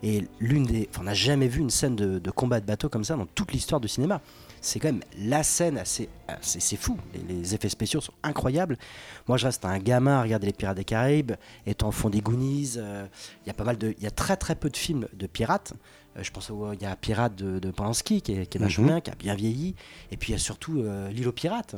Et 0.03 0.27
l'une 0.41 0.65
des, 0.65 0.89
enfin, 0.91 1.03
on 1.03 1.05
n'a 1.05 1.15
jamais 1.15 1.47
vu 1.49 1.61
une 1.61 1.71
scène 1.71 1.95
de, 1.97 2.19
de 2.19 2.31
combat 2.31 2.61
de 2.61 2.67
bateau 2.67 2.89
comme 2.89 3.05
ça 3.05 3.17
dans 3.17 3.27
toute 3.27 3.53
l'histoire 3.53 3.81
du 3.81 3.89
cinéma. 3.89 4.21
C'est 4.61 4.79
quand 4.79 4.89
même 4.89 5.01
la 5.19 5.43
scène 5.43 5.79
assez, 5.79 6.09
assez- 6.29 6.61
c'est 6.61 6.77
fou. 6.77 6.97
Les, 7.15 7.35
les 7.35 7.55
effets 7.55 7.69
spéciaux 7.71 8.01
sont 8.01 8.13
incroyables. 8.23 8.77
Moi, 9.27 9.37
je 9.39 9.47
reste 9.47 9.65
un 9.65 9.79
gamin 9.79 10.19
à 10.19 10.23
regarder 10.23 10.47
les 10.47 10.53
Pirates 10.53 10.77
des 10.77 10.85
Caraïbes, 10.85 11.33
étant 11.67 11.89
au 11.89 11.93
fond 11.93 12.11
des 12.11 12.21
Goonies. 12.21 12.75
euh, 12.77 13.07
Il 13.45 13.49
y 13.49 13.51
a 13.51 13.55
pas 13.55 13.65
mal 13.65 13.79
de, 13.79 13.95
il 13.97 14.03
y 14.05 14.07
a 14.07 14.11
très 14.11 14.37
très 14.37 14.55
peu 14.55 14.69
de 14.69 14.77
films 14.77 15.07
de 15.15 15.27
pirates. 15.27 15.73
Euh, 16.17 16.23
je 16.23 16.31
pense 16.31 16.51
au, 16.51 16.73
il 16.75 16.83
y 16.83 16.87
a 16.87 16.95
Pirates 16.97 17.37
de, 17.37 17.59
de 17.59 17.71
Polanski 17.71 18.21
qui 18.21 18.33
est, 18.33 18.47
qui 18.47 18.59
est 18.59 18.61
vachement 18.61 18.85
Mhm. 18.85 18.91
bien, 18.91 19.01
qui 19.01 19.11
a 19.11 19.15
bien 19.15 19.35
vieilli. 19.35 19.75
Et 20.11 20.17
puis 20.17 20.31
il 20.31 20.33
y 20.33 20.37
a 20.37 20.39
surtout 20.39 20.81
euh, 20.81 21.09
L'île 21.11 21.29
aux 21.29 21.33
pirates 21.33 21.77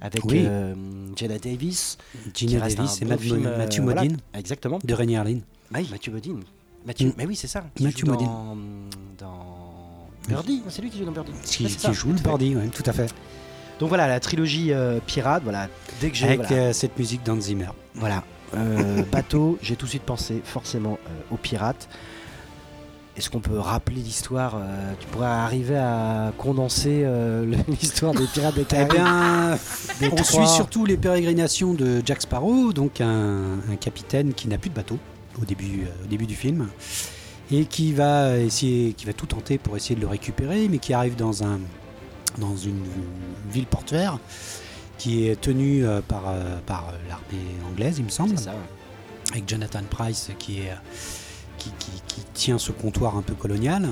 avec 0.00 0.24
Oui. 0.24 0.42
euh, 0.44 0.74
Jenna 1.14 1.38
Davis. 1.38 1.98
Gina 2.34 2.58
Davis 2.68 3.00
et 3.02 3.06
film, 3.18 3.46
euh, 3.46 3.58
Matthew 3.58 3.80
voilà. 3.82 4.02
Modine 4.02 4.16
Exactement. 4.32 4.78
de 4.82 4.94
Rainier 4.94 5.22
Lynn. 5.22 5.42
Ah 5.72 5.78
oui, 5.80 5.88
Mathieu 5.90 6.10
Modine. 6.12 6.40
Mathieu, 6.86 7.08
Mm. 7.08 7.12
mais 7.16 7.26
oui, 7.26 7.36
c'est 7.36 7.46
ça. 7.46 7.64
joue 8.00 8.06
Modine. 8.06 8.26
Dans, 8.26 8.56
dans 9.18 9.63
Birdie, 10.28 10.62
c'est 10.68 10.82
lui 10.82 10.90
qui 10.90 10.98
joue 10.98 11.04
dans 11.04 11.12
Birdie. 11.12 11.32
Qui, 11.44 11.64
qui 11.66 11.92
joue 11.94 12.08
le. 12.12 12.18
Birdie, 12.18 12.56
ouais, 12.56 12.68
tout 12.68 12.82
à 12.86 12.92
fait. 12.92 13.12
Donc 13.80 13.88
voilà, 13.88 14.06
la 14.06 14.20
trilogie 14.20 14.72
euh, 14.72 15.00
pirate, 15.04 15.42
voilà. 15.42 15.68
Dès 16.00 16.10
que 16.10 16.16
j'ai 16.16 16.26
Avec 16.26 16.42
voilà, 16.46 16.62
euh, 16.64 16.72
cette 16.72 16.98
musique 16.98 17.22
d'Hans 17.24 17.40
Zimmer. 17.40 17.68
voilà, 17.94 18.22
euh, 18.56 19.02
bateau, 19.12 19.58
j'ai 19.62 19.76
tout 19.76 19.86
de 19.86 19.90
suite 19.90 20.04
pensé 20.04 20.40
forcément 20.44 20.98
aux 21.30 21.36
pirates. 21.36 21.88
Est-ce 23.16 23.30
qu'on 23.30 23.40
peut 23.40 23.58
rappeler 23.58 23.96
l'histoire 24.00 24.56
Tu 24.98 25.06
pourrais 25.06 25.26
arriver 25.28 25.76
à 25.76 26.32
condenser 26.36 27.04
l'histoire 27.68 28.12
des 28.12 28.26
pirates 28.26 28.56
des 28.56 28.62
Eh 28.62 28.64
Caraïbes 28.64 28.92
bien, 28.92 29.58
des 30.00 30.08
on 30.08 30.16
trois- 30.16 30.46
suit 30.46 30.54
surtout 30.56 30.84
les 30.84 30.96
pérégrinations 30.96 31.74
de 31.74 32.02
Jack 32.04 32.22
Sparrow, 32.22 32.72
donc 32.72 33.00
un, 33.00 33.58
un 33.70 33.76
capitaine 33.78 34.34
qui 34.34 34.48
n'a 34.48 34.58
plus 34.58 34.70
de 34.70 34.74
bateau 34.74 34.98
au 35.40 35.44
début, 35.44 35.86
au 36.02 36.06
début 36.08 36.26
du 36.26 36.34
film, 36.34 36.68
et 37.52 37.64
qui 37.66 37.92
va 37.92 38.38
essayer, 38.38 38.92
qui 38.94 39.06
va 39.06 39.12
tout 39.12 39.26
tenter 39.26 39.58
pour 39.58 39.76
essayer 39.76 39.94
de 39.94 40.00
le 40.00 40.06
récupérer, 40.06 40.68
mais 40.68 40.78
qui 40.78 40.92
arrive 40.94 41.16
dans 41.16 41.42
un, 41.44 41.60
dans 42.38 42.56
une 42.56 42.82
ville 43.50 43.66
portuaire 43.66 44.18
qui 44.98 45.28
est 45.28 45.40
tenue 45.40 45.84
euh, 45.86 46.00
par, 46.06 46.22
euh, 46.28 46.58
par 46.66 46.92
l'armée 47.08 47.44
anglaise, 47.70 47.96
il 47.98 48.04
me 48.04 48.10
semble, 48.10 48.38
C'est 48.38 48.44
ça, 48.44 48.50
ouais. 48.52 48.56
avec 49.32 49.48
Jonathan 49.48 49.82
Price 49.90 50.30
qui, 50.38 50.58
est, 50.60 50.72
qui, 51.58 51.70
qui- 51.78 52.02
qui 52.06 52.20
tient 52.32 52.58
ce 52.58 52.72
comptoir 52.72 53.16
un 53.16 53.22
peu 53.22 53.34
colonial. 53.34 53.88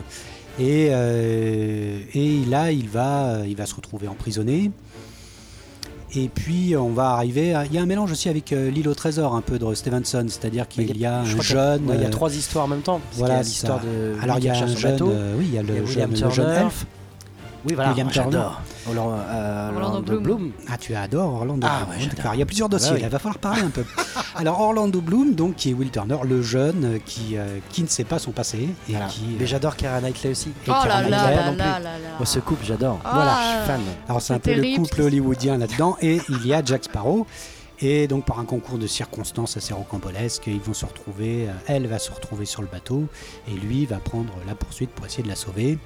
Et, 0.59 0.89
euh, 0.91 1.99
et 2.15 2.45
là, 2.47 2.71
il 2.73 2.89
va, 2.89 3.39
il 3.47 3.57
va 3.57 3.67
se 3.67 3.75
retrouver 3.75 4.07
emprisonné. 4.09 4.71
Et 6.15 6.29
puis, 6.29 6.77
on 6.77 6.91
va 6.91 7.11
arriver. 7.13 7.55
à- 7.55 7.65
Il 7.65 7.73
y 7.73 7.79
a 7.79 7.83
un 7.83 7.87
mélange 7.87 8.13
aussi 8.13 8.29
avec 8.29 8.53
euh, 8.53 8.71
l'île 8.71 8.89
au 8.89 8.95
trésor, 8.95 9.35
un 9.35 9.41
peu 9.41 9.59
de 9.59 9.75
Stevenson, 9.75 10.25
c'est-à-dire 10.29 10.69
qu'il 10.69 10.97
y 10.99 11.07
a 11.07 11.21
un 11.21 11.25
jeune. 11.25 11.83
il 11.89 12.01
y 12.01 12.05
a 12.05 12.09
euh, 12.09 12.11
trois 12.11 12.35
histoires 12.35 12.67
en 12.67 12.69
même 12.69 12.83
temps. 12.83 13.01
voilà, 13.15 13.41
l'histoire 13.43 13.81
de. 13.81 14.21
Alors, 14.23 14.39
il 14.39 14.45
y 14.45 14.49
a 14.51 14.55
un 14.55 14.67
jeune. 14.67 14.99
euh, 15.03 15.35
oui, 15.39 15.47
il 15.49 15.55
y 15.55 15.59
a 15.59 15.63
le, 15.63 15.87
jeune, 15.87 16.13
Turner. 16.13 16.61
elfe. 16.65 16.87
Oui, 17.65 17.75
voilà, 17.75 17.91
William 17.91 18.11
j'adore. 18.13 18.61
Orlando, 18.89 19.11
euh, 19.13 19.69
Orlando 19.69 19.87
Orlando 19.87 20.03
Bloom. 20.03 20.23
Bloom. 20.23 20.53
Ah, 20.69 20.77
tu 20.79 20.95
adores 20.97 21.35
Orlando 21.35 21.67
Ah, 21.71 21.85
Bloom. 21.85 21.91
ouais. 21.91 22.31
Il 22.35 22.39
y 22.41 22.43
a 22.43 22.47
plusieurs 22.47 22.67
Ah, 22.67 22.69
bah 22.71 22.79
dossiers, 22.79 22.97
il 23.01 23.09
va 23.09 23.19
falloir 23.21 23.39
parler 23.39 23.63
un 23.63 23.71
peu. 23.71 23.85
Alors, 24.35 24.61
Orlando 24.61 25.01
Bloom, 25.01 25.35
donc, 25.35 25.55
qui 25.57 25.71
est 25.71 25.73
Will 25.75 25.91
Turner, 25.91 26.17
le 26.25 26.43
jeune 26.43 26.85
euh, 26.85 26.99
qui, 27.05 27.37
euh, 27.37 27.59
qui 27.71 27.83
ne 27.83 27.87
sait 27.89 28.05
pas 28.05 28.19
son 28.19 28.33
passé. 28.33 28.69
Et 28.89 28.93
Voilà. 28.93 29.07
qui, 29.07 29.23
Mais 29.39 29.45
euh, 29.45 29.47
j'adore 29.47 29.77
Keira 29.77 30.01
Knightley 30.01 30.31
aussi. 30.31 30.49
et 30.49 30.53
Oh 30.71 30.73
qui 30.83 30.89
là 30.89 31.03
là 31.03 31.09
là 31.09 31.45
non 31.47 31.51
plus. 31.53 31.59
là 31.59 31.79
là 31.79 31.81
là. 31.81 31.99
Moi, 32.19 32.27
ce 32.27 32.39
couple, 32.41 32.65
j'adore. 32.65 32.99
Ah. 33.05 33.11
Voilà, 33.15 33.37
je 33.43 33.57
suis 33.59 33.67
fan. 33.67 33.81
Alors 34.09 34.21
c'est 34.23 34.35
un 34.35 34.39
peu 34.41 34.55
le 34.55 34.77
couple 34.77 35.03
hollywoodien 35.03 35.59
là-dedans 35.59 35.97
et 36.01 36.21
il 36.29 36.47
y 36.47 36.53
a 36.55 36.65
Jack 36.65 36.85
Sparrow 36.85 37.27
et 37.81 38.07
donc 38.07 38.25
par 38.25 38.39
un 38.39 38.45
concours 38.45 38.79
de 38.79 38.87
circonstances 38.87 39.57
assez 39.57 39.75
rocambolesques 39.75 40.47
ils 40.47 40.61
vont 40.61 40.75
se 40.75 40.85
retrouver, 40.87 41.49
elle 41.67 41.87
va 41.89 41.99
se 41.99 42.11
retrouver 42.13 42.45
sur 42.45 42.63
le 42.63 42.69
bateau 42.69 43.05
et 43.49 43.53
lui 43.53 43.87
va 43.87 43.97
prendre 43.97 44.33
la 44.47 44.55
poursuite 44.55 44.91
pour 44.91 45.05
essayer 45.07 45.23
de 45.25 45.29
la 45.29 45.35
sauver 45.37 45.79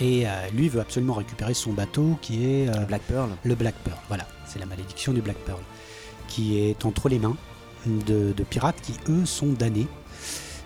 et 0.00 0.26
euh, 0.26 0.30
lui 0.52 0.68
veut 0.68 0.80
absolument 0.80 1.14
récupérer 1.14 1.54
son 1.54 1.72
bateau 1.72 2.18
qui 2.20 2.44
est 2.44 2.68
euh, 2.68 2.84
Black 2.86 3.02
Pearl. 3.02 3.30
le 3.44 3.54
Black 3.54 3.74
Pearl, 3.84 3.98
voilà. 4.08 4.26
C'est 4.46 4.58
la 4.58 4.66
malédiction 4.66 5.12
du 5.12 5.20
Black 5.20 5.36
Pearl 5.38 5.60
qui 6.28 6.58
est 6.58 6.84
entre 6.84 7.08
les 7.08 7.18
mains 7.18 7.36
de, 7.86 8.32
de 8.32 8.44
pirates 8.44 8.80
qui 8.80 8.94
eux 9.08 9.26
sont 9.26 9.52
damnés. 9.52 9.86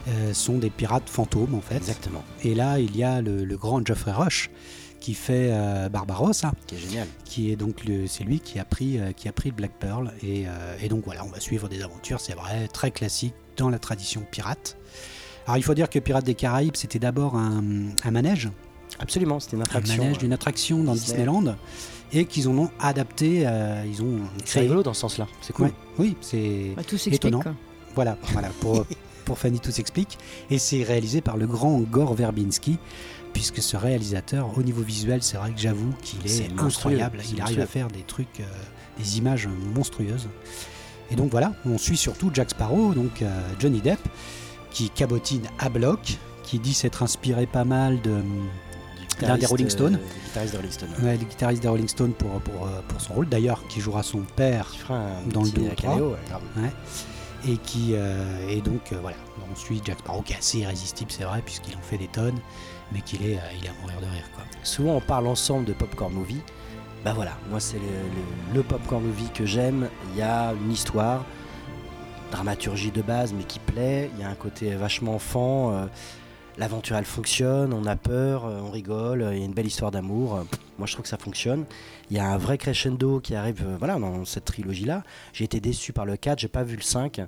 Euh, 0.09 0.33
sont 0.33 0.57
des 0.57 0.71
pirates 0.71 1.11
fantômes 1.11 1.55
en 1.55 1.61
fait. 1.61 1.77
Exactement. 1.77 2.25
et 2.43 2.55
là 2.55 2.79
il 2.79 2.97
y 2.97 3.03
a 3.05 3.21
le, 3.21 3.45
le 3.45 3.57
grand 3.59 3.85
Geoffrey 3.87 4.13
Rush 4.13 4.49
qui 5.01 5.13
fait 5.13 5.51
euh, 5.53 5.89
Barbarossa. 5.91 6.53
Qui 6.67 6.77
est 6.77 6.79
génial. 6.79 7.09
qui 7.25 7.51
est 7.53 7.57
donc 7.57 7.85
le, 7.85 8.07
c'est 8.07 8.25
lui 8.25 8.41
qui 8.41 8.59
a 8.59 8.65
pris 8.65 8.99
euh, 8.99 9.13
qui 9.13 9.29
a 9.29 9.33
pris 9.33 9.51
le 9.51 9.55
Black 9.57 9.73
Pearl. 9.79 10.13
Et, 10.23 10.45
euh, 10.47 10.77
et 10.81 10.89
donc 10.89 11.05
voilà 11.05 11.25
on 11.25 11.29
va 11.29 11.41
suivre 11.41 11.69
des 11.69 11.83
aventures 11.83 12.21
c'est 12.21 12.33
vrai 12.35 12.69
très 12.69 12.91
classique 12.91 13.35
dans 13.57 13.69
la 13.69 13.79
tradition 13.79 14.25
pirate. 14.31 14.79
Alors 15.47 15.59
il 15.59 15.63
faut 15.63 15.75
dire 15.75 15.91
que 15.91 15.99
Pirates 15.99 16.25
des 16.25 16.35
Caraïbes 16.35 16.77
c'était 16.77 16.99
d'abord 17.01 17.35
un, 17.37 17.63
un 18.05 18.11
manège 18.11 18.49
Absolument, 19.01 19.41
c'était 19.41 19.57
une 19.57 19.63
un 19.63 19.65
attraction. 19.65 20.03
manège 20.03 20.17
euh, 20.17 20.21
d'une 20.21 20.33
attraction 20.33 20.83
dans 20.83 20.93
Disney. 20.93 21.19
Disneyland 21.19 21.57
et 22.13 22.25
qu'ils 22.25 22.49
en 22.49 22.57
ont 22.57 22.71
adapté 22.81 23.43
euh, 23.47 23.85
ils 23.87 24.03
ont 24.03 24.21
C'est 24.45 24.61
rigolo 24.61 24.83
dans 24.83 24.95
ce 24.95 25.01
sens-là. 25.03 25.27
C'est 25.41 25.53
cool. 25.53 25.67
Ouais, 25.67 25.73
oui 25.99 26.17
c'est 26.21 26.73
Bah. 26.77 26.83
Étonnant. 27.07 27.41
quoi. 27.41 27.55
voilà 27.95 28.17
voilà 28.33 28.49
pour 28.61 28.87
pour 29.25 29.39
Fanny 29.39 29.61
tout 29.61 29.71
s'explique 29.71 30.19
et 30.51 30.59
c'est 30.59 30.83
réalisé 30.83 31.21
par 31.21 31.37
le 31.37 31.47
grand 31.47 31.79
Gore 31.81 32.15
Verbinski 32.15 32.79
puisque 33.35 33.61
ce 33.61 33.77
réalisateur 33.77 34.57
au 34.57 34.63
niveau 34.63 34.83
visuel 34.83 35.23
c'est 35.23 35.37
vrai 35.37 35.53
que 35.53 35.61
j'avoue 35.61 35.93
qu'il 36.03 36.27
est, 36.27 36.49
monstrueux, 36.55 36.95
incroyable 36.95 37.21
il 37.31 37.41
arrive 37.43 37.61
à 37.61 37.67
faire 37.67 37.89
des 37.89 38.03
trucs 38.03 38.41
euh, 38.41 38.45
des 38.99 39.19
images 39.19 39.47
monstrueuses 39.75 40.29
et 41.11 41.15
donc 41.15 41.31
voilà 41.31 41.53
on 41.67 41.77
suit 41.77 41.99
surtout 41.99 42.31
Jack 42.33 42.51
Sparrow 42.51 42.95
donc 42.95 43.21
euh, 43.21 43.41
Johnny 43.59 43.83
Depp 43.83 44.01
qui 44.71 44.89
cabotine 44.89 45.43
à 45.59 45.69
bloc 45.69 46.17
qui 46.43 46.59
dit 46.59 46.73
s'être 46.73 47.03
inspiré 47.03 47.47
pas 47.47 47.65
mal 47.65 48.01
de 48.01 48.23
Du 49.19 49.25
L'un 49.25 49.35
des 49.35 49.41
guitariste, 49.41 49.51
Rolling 49.51 49.71
Stones. 49.71 49.95
euh, 49.97 50.25
guitariste 50.27 50.53
des 50.53 50.59
Rolling 50.59 50.73
Stones. 50.73 50.89
ouais, 51.03 51.17
le 51.17 51.25
guitariste 51.25 51.63
des 51.63 51.69
Rolling 51.69 51.89
Stones 51.89 52.13
pour, 52.13 52.31
pour, 52.41 52.67
euh, 52.67 52.81
pour 52.87 53.01
son 53.01 53.15
rôle 53.15 53.29
d'ailleurs 53.29 53.67
qui 53.69 53.81
jouera 53.81 54.03
son 54.03 54.21
père 54.37 54.69
Dans 54.89 55.41
le 55.43 55.47
petit 55.49 55.53
deux 55.53 55.63
ou 55.63 55.75
trois. 55.75 55.91
caméo, 55.95 56.11
ouais, 56.11 56.17
grave. 56.29 56.43
et 57.49 57.57
qui 57.57 57.91
euh, 57.95 58.49
et 58.49 58.61
donc 58.61 58.93
euh, 58.93 58.99
voilà 59.01 59.17
on 59.51 59.55
suit 59.57 59.81
Jack 59.85 59.99
Sparrow 60.01 60.23
qui 60.23 60.33
est 60.33 60.37
assez 60.39 60.59
irrésistible 60.59 61.11
c'est 61.13 61.23
vrai 61.25 61.41
puisqu'il 61.45 61.77
en 61.77 61.81
fait 61.81 61.97
des 61.97 62.09
tonnes 62.09 62.39
mais 62.93 63.01
qu'il 63.01 63.23
est 63.25 63.37
euh, 63.37 63.41
il 63.59 63.65
est 63.65 63.69
à 63.69 63.73
mourir 63.81 63.99
de 64.01 64.07
rire 64.07 64.25
quoi 64.35 64.45
Souvent, 64.65 64.97
on 64.97 65.01
parle 65.01 65.27
ensemble 65.29 65.65
de 65.65 65.73
popcorn 65.73 66.13
movie. 66.13 66.41
Bah 67.05 67.13
voilà, 67.15 67.33
moi, 67.49 67.61
c'est 67.61 67.77
le, 67.77 67.83
le- 67.83 68.55
le 68.57 68.63
popcorn 68.65 69.03
movie 69.05 69.29
que 69.33 69.47
j'aime. 69.47 69.89
Il 70.13 70.19
y 70.19 70.23
a 70.23 70.53
une 70.53 70.73
histoire, 70.73 71.25
dramaturgie 72.33 72.91
de 72.91 73.03
base, 73.03 73.33
mais 73.33 73.45
qui 73.45 73.61
plaît. 73.61 74.11
Il 74.17 74.21
y 74.21 74.25
a 74.25 74.29
un 74.29 74.35
côté 74.35 74.75
vachement 74.75 75.15
enfant. 75.15 75.73
L'aventure, 76.59 76.97
elle 76.97 77.05
fonctionne. 77.05 77.73
On 77.73 77.87
a 77.87 77.95
peur, 77.95 78.45
euh, 78.45 78.61
on 78.61 78.71
rigole. 78.71 79.29
Il 79.33 79.39
y 79.39 79.43
a 79.43 79.45
une 79.45 79.53
belle 79.53 79.67
histoire 79.67 79.91
d'amour. 79.93 80.37
euh, 80.37 80.43
Moi, 80.77 80.87
je 80.87 80.93
trouve 80.93 81.05
que 81.05 81.09
ça 81.09 81.17
fonctionne. 81.17 81.65
Il 82.11 82.17
y 82.17 82.21
a 82.21 82.27
un 82.29 82.37
vrai 82.37 82.59
crescendo 82.59 83.21
qui 83.21 83.37
arrive 83.37 83.65
euh, 83.65 83.79
dans 83.99 84.25
cette 84.25 84.45
trilogie-là. 84.47 85.05
J'ai 85.33 85.45
été 85.45 85.61
déçu 85.61 85.93
par 85.93 86.05
le 86.05 86.17
4, 86.17 86.41
j'ai 86.41 86.49
pas 86.49 86.65
vu 86.65 86.75
le 86.77 86.83
5. 86.83 87.21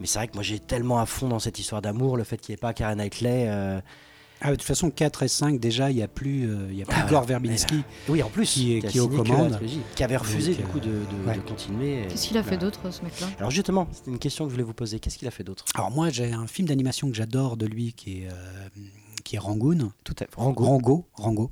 Mais 0.00 0.06
c'est 0.06 0.18
vrai 0.18 0.26
que 0.28 0.34
moi, 0.34 0.42
j'ai 0.42 0.58
tellement 0.58 0.98
à 0.98 1.06
fond 1.06 1.28
dans 1.28 1.38
cette 1.38 1.58
histoire 1.60 1.82
d'amour. 1.82 2.16
Le 2.16 2.24
fait 2.24 2.36
qu'il 2.36 2.52
n'y 2.52 2.54
ait 2.54 2.60
pas 2.60 2.72
Karen 2.74 2.98
Knightley. 2.98 3.48
Ah, 4.44 4.50
de 4.50 4.56
toute 4.56 4.64
façon 4.66 4.90
4 4.90 5.22
et 5.24 5.28
5 5.28 5.58
déjà 5.58 5.90
il 5.90 5.96
y 5.96 6.02
a 6.02 6.08
plus 6.08 6.46
euh, 6.48 6.66
il 6.70 6.76
y 6.76 6.82
a 6.82 6.86
plus 6.86 7.00
Ah, 7.02 7.06
Gore. 7.08 7.24
Verbinski 7.24 7.82
Oui, 8.08 8.22
en 8.22 8.28
plus, 8.30 8.44
Qui 8.50 8.80
qui 8.86 8.98
est 8.98 9.00
aux 9.00 9.08
commandes. 9.08 9.58
qui 9.96 10.04
avait 10.04 10.16
refusé 10.16 10.54
Donc, 10.54 10.60
du 10.66 10.66
coup 10.70 10.80
de, 10.80 10.86
de- 10.86 10.90
euh, 10.90 11.26
ouais. 11.28 11.36
de 11.36 11.40
continuer. 11.40 12.06
Qu'est-ce 12.08 12.28
qu'il 12.28 12.36
a 12.38 12.42
fait 12.42 12.56
d'autre, 12.58 12.90
ce 12.90 13.02
mec-là? 13.02 13.26
Alors 13.38 13.50
justement, 13.50 13.88
c'était 13.92 14.10
une 14.10 14.18
question 14.18 14.44
que 14.44 14.50
je 14.50 14.54
voulais 14.54 14.64
vous 14.64 14.74
poser. 14.74 15.00
Qu'est-ce 15.00 15.18
qu'il 15.18 15.26
a 15.28 15.32
fait 15.32 15.44
d'autre? 15.44 15.64
Alors 15.74 15.90
moi 15.90 16.10
j'ai 16.10 16.32
un 16.32 16.46
film 16.46 16.68
d'animation 16.68 17.08
que 17.10 17.16
j'adore 17.16 17.56
de 17.56 17.66
lui 17.66 17.92
qui 17.94 18.22
est 18.22 18.28
euh, 18.30 18.80
qui 19.24 19.36
est 19.36 19.38
Rangoon 19.38 19.90
Tout 20.04 20.14
à 20.20 20.24
fait. 20.26 20.30
Rango. 20.36 20.64
Rango 20.64 21.08
Rango 21.14 21.50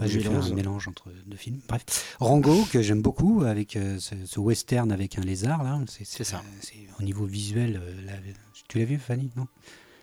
Un 0.00 0.06
j'ai 0.06 0.20
fait 0.20 0.28
mélange. 0.28 0.50
un 0.50 0.54
mélange 0.54 0.88
entre 0.88 1.08
deux 1.26 1.36
films 1.38 1.60
bref 1.68 2.16
Rango 2.20 2.64
que 2.70 2.82
j'aime 2.82 3.00
beaucoup 3.00 3.44
avec 3.44 3.76
euh, 3.76 3.98
ce, 3.98 4.14
ce 4.26 4.38
western 4.40 4.92
avec 4.92 5.16
un 5.18 5.22
lézard 5.22 5.62
là 5.64 5.80
c'est 5.88 6.04
C'est 6.06 6.24
ça. 6.24 6.42
c'est 6.60 6.76
au 7.00 7.02
niveau 7.02 7.24
visuel 7.24 7.80
euh, 7.82 7.94
la- 8.06 8.12
tu 8.68 8.78
l'as 8.78 8.84
vu 8.84 8.98
Fanny? 8.98 9.30
Non? 9.36 9.46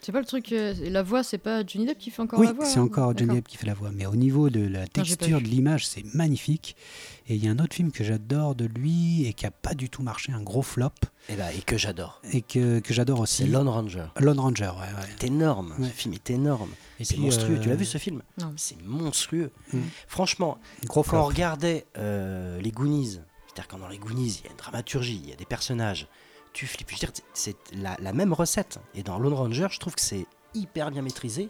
C'est 0.01 0.11
pas 0.11 0.19
le 0.19 0.25
truc. 0.25 0.51
euh, 0.53 0.73
la 0.89 1.03
voix, 1.03 1.23
c'est 1.23 1.37
pas 1.37 1.63
Johnny 1.65 1.85
Depp 1.85 1.97
qui 1.97 2.09
fait 2.09 2.21
encore 2.21 2.39
Oui, 2.39 2.45
la 2.47 2.53
voix 2.53 2.65
c'est 2.65 2.79
hein 2.79 2.83
encore 2.83 3.17
Johnny. 3.17 3.35
Depp 3.35 3.47
qui 3.47 3.57
fait 3.57 3.67
la 3.67 3.73
voix. 3.73 3.89
Mais 3.93 4.05
au 4.05 4.15
niveau 4.15 4.49
de 4.49 4.65
la 4.65 4.87
texture 4.87 5.39
de 5.41 5.45
l'image, 5.47 5.87
c'est 5.87 6.03
magnifique. 6.15 6.75
Et 7.27 7.35
il 7.35 7.43
y 7.43 7.47
a 7.47 7.51
un 7.51 7.59
autre 7.59 7.75
film 7.75 7.91
que 7.91 8.03
j'adore 8.03 8.55
de 8.55 8.65
lui 8.65 9.25
et 9.27 9.33
qui 9.33 9.45
a 9.45 9.51
pas 9.51 9.73
du 9.73 9.89
tout 9.89 10.01
marché, 10.01 10.31
un 10.31 10.41
gros 10.41 10.61
flop, 10.61 10.89
Et, 11.27 11.35
là, 11.35 11.53
et 11.53 11.61
que 11.61 11.77
j'adore. 11.77 12.21
et 12.31 12.41
que, 12.41 12.79
que 12.79 12.93
j'adore 12.93 13.19
aussi. 13.19 13.43
C'est 13.43 13.47
Lone 13.49 13.67
Ranger. 13.67 14.05
Lone 14.19 14.39
Ranger, 14.39 14.71
ouais, 14.75 14.79
ouais. 14.99 15.09
C'est 15.19 15.27
énorme. 15.27 15.75
Ouais. 15.77 15.87
Ce 15.87 15.91
film 15.93 16.13
est 16.13 16.29
énorme. 16.31 16.71
Et 16.99 17.03
C'est 17.05 17.17
monstrueux. 17.17 17.55
euh, 17.57 17.61
Tu 17.61 17.69
l'as 17.69 17.75
vu 17.75 17.85
ce 17.85 17.97
film 17.97 18.21
Non. 18.39 18.53
C'est 18.57 18.81
monstrueux. 18.83 19.51
Mm. 19.73 19.79
Franchement, 20.07 20.57
Gros 20.85 21.03
quand 21.03 21.21
on 21.21 21.25
regardait 21.25 21.85
euh, 21.97 22.59
les 22.61 22.71
Goonies, 22.71 23.19
c'est-à-dire 23.47 23.67
quand 23.67 23.77
dans 23.79 23.87
les 23.89 23.99
Goonies, 23.99 24.39
il 24.41 24.45
y 24.45 24.47
a 24.47 24.51
une 24.51 24.57
dramaturgie, 24.57 25.19
il 25.23 25.29
y 25.29 25.33
a 25.33 25.35
des 25.35 25.45
personnages, 25.45 26.07
tu 26.53 26.67
flippes. 26.67 26.89
Je 26.89 26.95
veux 26.95 26.99
dire, 26.99 27.11
c'est 27.33 27.55
la, 27.73 27.95
la 27.99 28.13
même 28.13 28.33
recette. 28.33 28.79
Et 28.95 29.03
dans 29.03 29.19
Lone 29.19 29.33
Ranger, 29.33 29.67
je 29.71 29.79
trouve 29.79 29.95
que 29.95 30.01
c'est 30.01 30.25
hyper 30.53 30.91
bien 30.91 31.01
maîtrisé. 31.01 31.49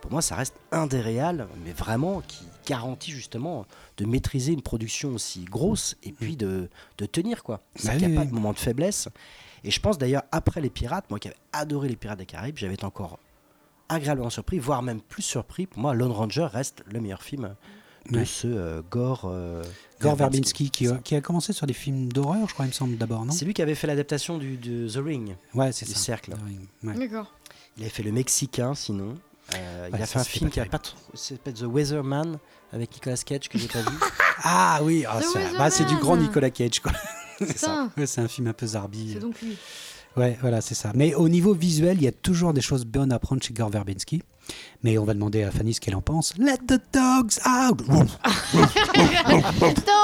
Pour 0.00 0.10
moi, 0.10 0.20
ça 0.20 0.34
reste 0.34 0.56
un 0.72 0.88
des 0.88 1.00
réals, 1.00 1.46
mais 1.64 1.72
vraiment 1.72 2.22
qui 2.22 2.44
garantit 2.66 3.12
justement 3.12 3.66
de 3.98 4.04
maîtriser 4.04 4.52
une 4.52 4.62
production 4.62 5.10
aussi 5.10 5.44
grosse 5.44 5.96
et 6.02 6.10
puis 6.10 6.36
de, 6.36 6.68
de 6.98 7.06
tenir 7.06 7.44
quoi. 7.44 7.58
Bah 7.58 7.62
C'est 7.76 7.90
qu'il 7.98 7.98
n'y 8.00 8.06
oui, 8.06 8.12
a 8.14 8.16
pas 8.16 8.24
oui. 8.24 8.30
de 8.30 8.34
moment 8.34 8.52
de 8.52 8.58
faiblesse. 8.58 9.08
Et 9.62 9.70
je 9.70 9.78
pense 9.80 9.98
d'ailleurs 9.98 10.24
après 10.32 10.60
les 10.60 10.70
pirates, 10.70 11.08
moi 11.08 11.20
qui 11.20 11.28
avais 11.28 11.36
adoré 11.52 11.88
les 11.88 11.94
pirates 11.94 12.18
des 12.18 12.26
Caraïbes, 12.26 12.56
j'avais 12.58 12.74
été 12.74 12.84
encore 12.84 13.20
agréablement 13.88 14.30
surpris, 14.30 14.58
voire 14.58 14.82
même 14.82 15.00
plus 15.00 15.22
surpris. 15.22 15.66
Pour 15.66 15.80
moi, 15.80 15.94
Lone 15.94 16.10
Ranger 16.10 16.48
reste 16.50 16.82
le 16.86 17.00
meilleur 17.00 17.22
film 17.22 17.54
de 18.10 18.18
Ouais. 18.18 18.24
ce 18.24 18.46
euh, 18.48 18.82
Gore. 18.90 19.22
euh, 19.26 19.62
Gore 20.00 20.16
Verbinski, 20.16 20.70
qui, 20.70 21.14
a 21.14 21.20
commencé 21.20 21.52
sur 21.52 21.66
des 21.66 21.72
films 21.72 22.12
d'horreur, 22.12 22.48
je 22.48 22.54
crois, 22.54 22.64
il 22.64 22.68
me 22.68 22.72
semble 22.72 22.96
d'abord, 22.96 23.24
non? 23.24 23.32
C'est 23.32 23.44
lui 23.44 23.54
qui 23.54 23.62
avait 23.62 23.76
fait 23.76 23.86
l'adaptation 23.86 24.38
du, 24.38 24.56
de 24.56 24.88
The 24.88 24.96
Ring, 25.04 25.36
Ouais, 25.54 25.70
c'est 25.72 25.86
du 25.86 25.92
ça. 25.92 25.98
cercle. 25.98 26.34
Ouais. 26.82 26.94
D'accord. 26.98 27.32
Il 27.76 27.82
avait 27.84 27.90
fait 27.90 28.02
le 28.02 28.12
Mexicain, 28.12 28.74
sinon. 28.74 29.14
Euh, 29.54 29.90
il 29.92 30.00
a 30.02 30.06
fait 30.06 30.18
un 30.18 30.24
film 30.24 30.50
qui 30.50 30.60
a 30.60 30.64
pas 30.64 30.78
trop. 30.78 30.96
C'est 31.14 31.34
s'appelle 31.34 31.54
The 31.54 31.62
Weatherman 31.62 32.38
avec 32.72 32.92
Nicolas 32.92 33.16
Cage 33.16 33.48
que 33.48 33.58
j'ai 33.58 33.68
pas 33.68 33.80
vu. 33.82 33.96
Ah 34.44 34.80
oui, 34.82 35.04
ah, 35.06 35.20
c'est 35.22 35.56
bah, 35.56 35.70
c'est 35.70 35.84
du 35.84 35.94
grand. 35.96 36.16
Nicolas 36.16 36.50
Cage, 36.50 36.80
quoi. 36.80 36.90
C'est 37.38 37.58
ça. 37.58 37.90
C'est 38.06 38.20
un 38.20 38.26
film 38.28 38.48
un 38.48 38.52
peu 38.52 38.66
zarbi. 38.66 39.12
c'est 39.12 39.18
donc 39.20 39.40
lui. 39.40 39.56
Ouais, 40.16 40.36
voilà, 40.40 40.60
c'est 40.60 40.74
ça. 40.74 40.90
Mais 40.94 41.14
au 41.14 41.28
niveau 41.28 41.54
visuel, 41.54 41.96
il 41.98 42.02
y 42.04 42.08
a 42.08 42.12
toujours 42.12 42.52
des 42.52 42.60
choses 42.60 42.84
bonnes 42.84 43.12
à 43.12 43.18
prendre 43.18 43.42
chez 43.42 43.52
Gore 43.54 43.70
Verbinski. 43.70 44.22
Mais 44.82 44.98
on 44.98 45.04
va 45.04 45.14
demander 45.14 45.42
à 45.44 45.50
Fanny 45.50 45.74
ce 45.74 45.80
qu'elle 45.80 45.94
en 45.94 46.00
pense. 46.02 46.34
Let 46.38 46.58
the 46.66 46.80
dogs 46.92 47.38
out 47.46 47.80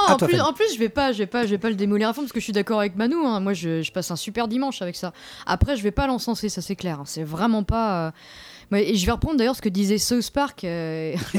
en, 0.09 0.17
plus, 0.17 0.27
Fanny. 0.37 0.41
en 0.41 0.53
plus, 0.53 0.73
je 0.75 0.79
vais 0.79 0.89
pas, 0.89 1.13
je 1.13 1.19
vais 1.19 1.27
pas, 1.27 1.45
je 1.45 1.51
vais 1.51 1.59
pas 1.59 1.69
le 1.71 1.75
démolir 1.75 2.09
à 2.09 2.13
fond 2.13 2.23
parce 2.23 2.33
que 2.33 2.41
je 2.41 2.45
suis 2.45 2.53
d'accord 2.53 2.81
avec 2.81 2.97
Manu. 2.97 3.17
hein. 3.25 3.41
Moi, 3.41 3.53
je, 3.55 3.83
je 3.83 3.93
passe 3.93 4.11
un 4.11 4.17
super 4.17 4.49
dimanche 4.49 4.81
avec 4.83 4.97
ça. 4.97 5.13
Après, 5.47 5.77
je 5.77 5.83
vais 5.83 5.91
pas 5.91 6.07
l'encenser, 6.07 6.49
ça 6.49 6.63
c'est 6.63 6.77
clair. 6.77 7.01
hein. 7.01 7.05
C'est 7.07 7.25
vraiment 7.25 7.63
pas. 7.65 8.07
euh, 8.07 8.11
et 8.77 8.97
je 8.97 9.07
vais 9.07 9.13
reprendre 9.13 9.39
d'ailleurs 9.39 9.57
ce 9.57 9.63
que 9.63 9.69
disait 9.69 9.99
South 9.99 10.31
Park, 10.31 10.65
euh, 10.65 11.15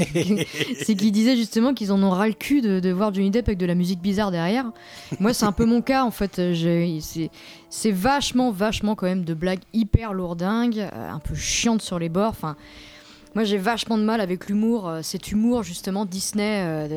c'est 0.81 0.95
qu'il 0.95 1.11
disait 1.11 1.35
justement 1.35 1.73
qu'ils 1.73 1.91
en 1.91 2.01
ont 2.01 2.09
ras 2.09 2.27
le 2.27 2.33
cul 2.33 2.61
de, 2.61 2.91
voir 2.91 3.13
Johnny 3.13 3.29
Depp 3.29 3.47
avec 3.47 3.59
de 3.59 3.67
la 3.67 3.75
musique 3.75 4.01
bizarre 4.01 4.31
derrière. 4.31 4.71
Moi, 5.19 5.33
c'est 5.33 5.45
un 5.45 5.51
peu 5.51 5.65
mon 5.65 5.81
cas 5.81 6.03
en 6.03 6.11
fait. 6.11 6.41
C'est, 7.69 7.91
vachement, 7.91 8.51
vachement 8.51 8.95
quand 8.95 9.05
même 9.05 9.25
de 9.25 9.33
blagues 9.35 9.61
hyper 9.73 10.13
lourdingues, 10.13 10.79
euh, 10.79 11.11
un 11.11 11.19
peu 11.19 11.35
chiantes 11.35 11.81
sur 11.81 11.99
les 11.99 12.09
bords. 12.09 12.31
Enfin. 12.31 12.55
Moi, 13.35 13.43
j'ai 13.43 13.59
vachement 13.59 13.99
de 13.99 14.03
mal 14.03 14.21
avec 14.21 14.47
l'humour, 14.47 14.89
euh, 14.89 15.01
cet 15.03 15.31
humour 15.31 15.61
justement 15.61 16.05
Disney 16.05 16.89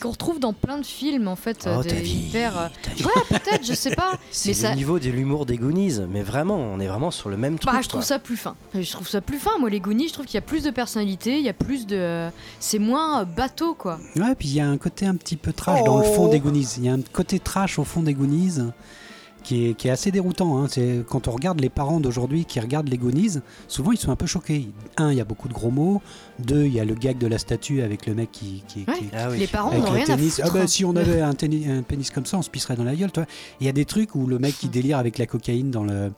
qu'on 0.00 0.10
retrouve 0.10 0.40
dans 0.40 0.52
plein 0.52 0.78
de 0.78 0.84
films 0.86 1.28
en 1.28 1.36
fait. 1.36 1.68
Oh, 1.68 1.82
de- 1.82 1.88
ta 1.88 1.94
vie, 1.96 2.26
hyper, 2.28 2.58
euh, 2.58 2.68
vie. 2.96 3.04
Ouais, 3.04 3.12
peut-être, 3.28 3.64
je 3.66 3.74
sais 3.74 3.94
pas. 3.94 4.12
C'est 4.30 4.50
le 4.50 4.54
ça- 4.54 4.74
niveau 4.74 4.98
de 4.98 5.08
l'humour 5.10 5.46
des 5.46 5.56
Goonies, 5.56 6.00
mais 6.08 6.22
vraiment, 6.22 6.56
on 6.56 6.80
est 6.80 6.86
vraiment 6.86 7.10
sur 7.10 7.28
le 7.28 7.36
même 7.36 7.58
truc. 7.58 7.72
Bah, 7.74 7.80
je 7.82 7.88
trouve 7.88 8.00
quoi. 8.00 8.06
ça 8.06 8.18
plus 8.18 8.36
fin. 8.36 8.56
Je 8.74 8.90
trouve 8.90 9.08
ça 9.08 9.20
plus 9.20 9.38
fin. 9.38 9.52
Moi, 9.58 9.70
les 9.70 9.80
Goonies, 9.80 10.08
je 10.08 10.12
trouve 10.14 10.26
qu'il 10.26 10.34
y 10.34 10.38
a 10.38 10.42
plus 10.42 10.62
de 10.64 10.70
personnalité, 10.70 11.38
il 11.38 11.44
y 11.44 11.48
a 11.48 11.52
plus 11.54 11.86
de. 11.86 11.96
euh, 11.96 12.30
C'est 12.60 12.78
moins 12.78 13.20
euh, 13.20 13.24
bateau, 13.24 13.74
quoi. 13.74 13.98
Ouais, 14.16 14.34
puis 14.34 14.48
il 14.48 14.54
y 14.54 14.60
a 14.60 14.68
un 14.68 14.78
côté 14.78 15.06
un 15.06 15.14
petit 15.16 15.36
peu 15.36 15.52
trash 15.52 15.82
dans 15.84 15.98
le 15.98 16.04
fond 16.04 16.26
Oh. 16.26 16.30
des 16.30 16.40
Goonies. 16.40 16.68
Il 16.78 16.84
y 16.84 16.88
a 16.88 16.92
un 16.94 17.00
côté 17.12 17.38
trash 17.38 17.78
au 17.78 17.84
fond 17.84 18.02
des 18.02 18.14
Goonies 18.14 18.58
qui 19.44 19.68
est, 19.68 19.74
qui 19.74 19.86
est 19.86 19.90
assez 19.92 20.10
déroutant. 20.10 20.58
hein. 20.58 20.66
C'est 20.68 21.04
quand 21.08 21.28
on 21.28 21.30
regarde 21.30 21.60
les 21.60 21.68
parents 21.68 22.00
d'aujourd'hui 22.00 22.44
qui 22.44 22.58
regardent 22.58 22.88
les 22.88 22.98
Goonies, 22.98 23.38
souvent 23.68 23.92
ils 23.92 23.98
sont 23.98 24.10
un 24.10 24.16
peu 24.16 24.26
choqués. 24.26 24.68
Un, 24.96 25.12
il 25.12 25.18
y 25.18 25.20
a 25.20 25.24
beaucoup 25.24 25.46
de 25.48 25.52
gros 25.54 25.70
mots. 25.70 26.02
Deux, 26.40 26.64
il 26.64 26.72
y 26.74 26.80
a 26.80 26.84
le 26.84 26.94
gag 26.94 27.18
de 27.18 27.26
la 27.28 27.38
statue 27.38 27.82
avec 27.82 28.06
le 28.06 28.14
mec 28.14 28.32
qui, 28.32 28.64
qui, 28.66 28.80
Ouais. 28.88 28.98
qui- 28.98 29.08
Ah 29.16 29.28
oui. 29.30 29.38
Les 29.38 29.46
parents 29.46 29.68
avec 29.70 29.82
n'ont 29.84 29.90
le 29.90 29.94
rien 29.96 30.04
à 30.04 30.06
tennis. 30.16 30.34
foutre. 30.36 30.48
Ah 30.50 30.54
bah, 30.54 30.60
hein. 30.62 30.66
si 30.66 30.84
on 30.84 30.96
avait 30.96 31.20
un, 31.20 31.34
tennis- 31.34 31.68
un 31.68 31.82
pénis 31.82 32.10
comme 32.10 32.26
ça, 32.26 32.36
on 32.38 32.42
se 32.42 32.50
pisserait 32.50 32.74
dans 32.74 32.82
la 32.84 32.96
gueule. 32.96 33.12
toi. 33.12 33.26
Il 33.60 33.66
y 33.66 33.68
a 33.68 33.72
des 33.72 33.84
trucs 33.84 34.14
où 34.16 34.26
le 34.26 34.38
mec 34.40 34.58
qui 34.58 34.68
délire 34.68 34.98
avec 34.98 35.18
la 35.18 35.26
cocaïne 35.26 35.70
dans 35.70 35.84
le. 35.84 36.10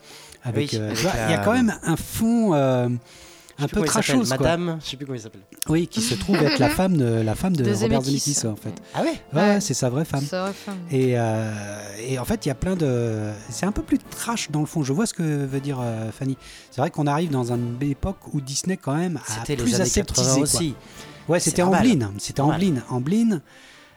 Avec, 0.45 0.71
Oui, 0.73 0.79
euh, 0.81 0.91
avec 0.91 1.03
Il 1.29 1.31
y 1.33 1.35
a 1.35 1.39
quand 1.45 1.53
même 1.53 1.75
un 1.83 1.97
fond 1.97 2.55
euh, 2.55 2.89
un 3.59 3.69
peu 3.69 3.83
trashos. 3.83 4.19
quoi. 4.19 4.37
Madame, 4.39 4.79
je 4.85 4.91
sais 4.91 4.97
plus 4.97 5.07
comment 5.07 5.17
il 5.19 5.23
s'appelle. 5.23 5.41
Oui, 5.69 5.87
qui 5.87 6.01
se 6.03 6.15
trouve 6.15 6.37
être 6.37 6.59
la 6.59 6.69
femme 6.69 6.97
de, 6.97 7.05
la 7.23 7.35
femme 7.35 7.57
de, 7.57 7.65
De 7.65 7.73
Robert 7.73 8.03
Zemeckis. 8.03 8.47
En 8.47 8.57
fait. 8.57 8.75
Ah 8.95 9.03
ouais 9.03 9.21
Ouais, 9.33 9.41
Ouais. 9.41 9.61
c'est 9.61 9.75
sa 9.75 9.89
vraie 9.91 10.05
femme. 10.05 10.25
C'est 10.29 10.39
vrai, 10.39 10.53
femme. 10.53 10.79
Et, 10.91 11.19
euh, 11.19 11.53
et 12.07 12.19
en 12.19 12.25
fait, 12.25 12.45
il 12.45 12.49
y 12.49 12.53
a 12.53 12.55
plein 12.55 12.77
de. 12.77 13.31
C'est 13.49 13.67
un 13.67 13.73
peu 13.73 13.83
plus 13.83 13.99
trash 13.99 14.51
dans 14.51 14.61
le 14.61 14.67
fond. 14.67 14.83
Je 14.83 14.93
vois 14.93 15.07
ce 15.07 15.15
que 15.15 15.23
veut 15.23 15.61
dire 15.61 15.79
euh, 15.81 16.11
Fanny. 16.13 16.37
C'est 16.71 16.81
vrai 16.81 16.91
qu'on 16.91 17.07
arrive 17.07 17.31
dans 17.31 17.53
une 17.53 17.77
époque 17.83 18.19
où 18.35 18.41
Disney, 18.41 18.77
quand 18.77 18.95
même, 18.95 19.19
a 19.27 19.33
C'était 19.41 19.57
plus 19.57 19.67
les 19.71 19.75
années 19.77 19.83
aseptisé. 19.85 20.23
80 20.23 20.35
quoi. 20.35 20.43
aussi. 20.43 20.75
Ouais, 21.29 21.41
c'était. 21.41 21.63
Amblin. 21.63 22.13
C'était. 22.19 22.41
Amblin. 22.43 22.83
Amblin, 22.91 23.41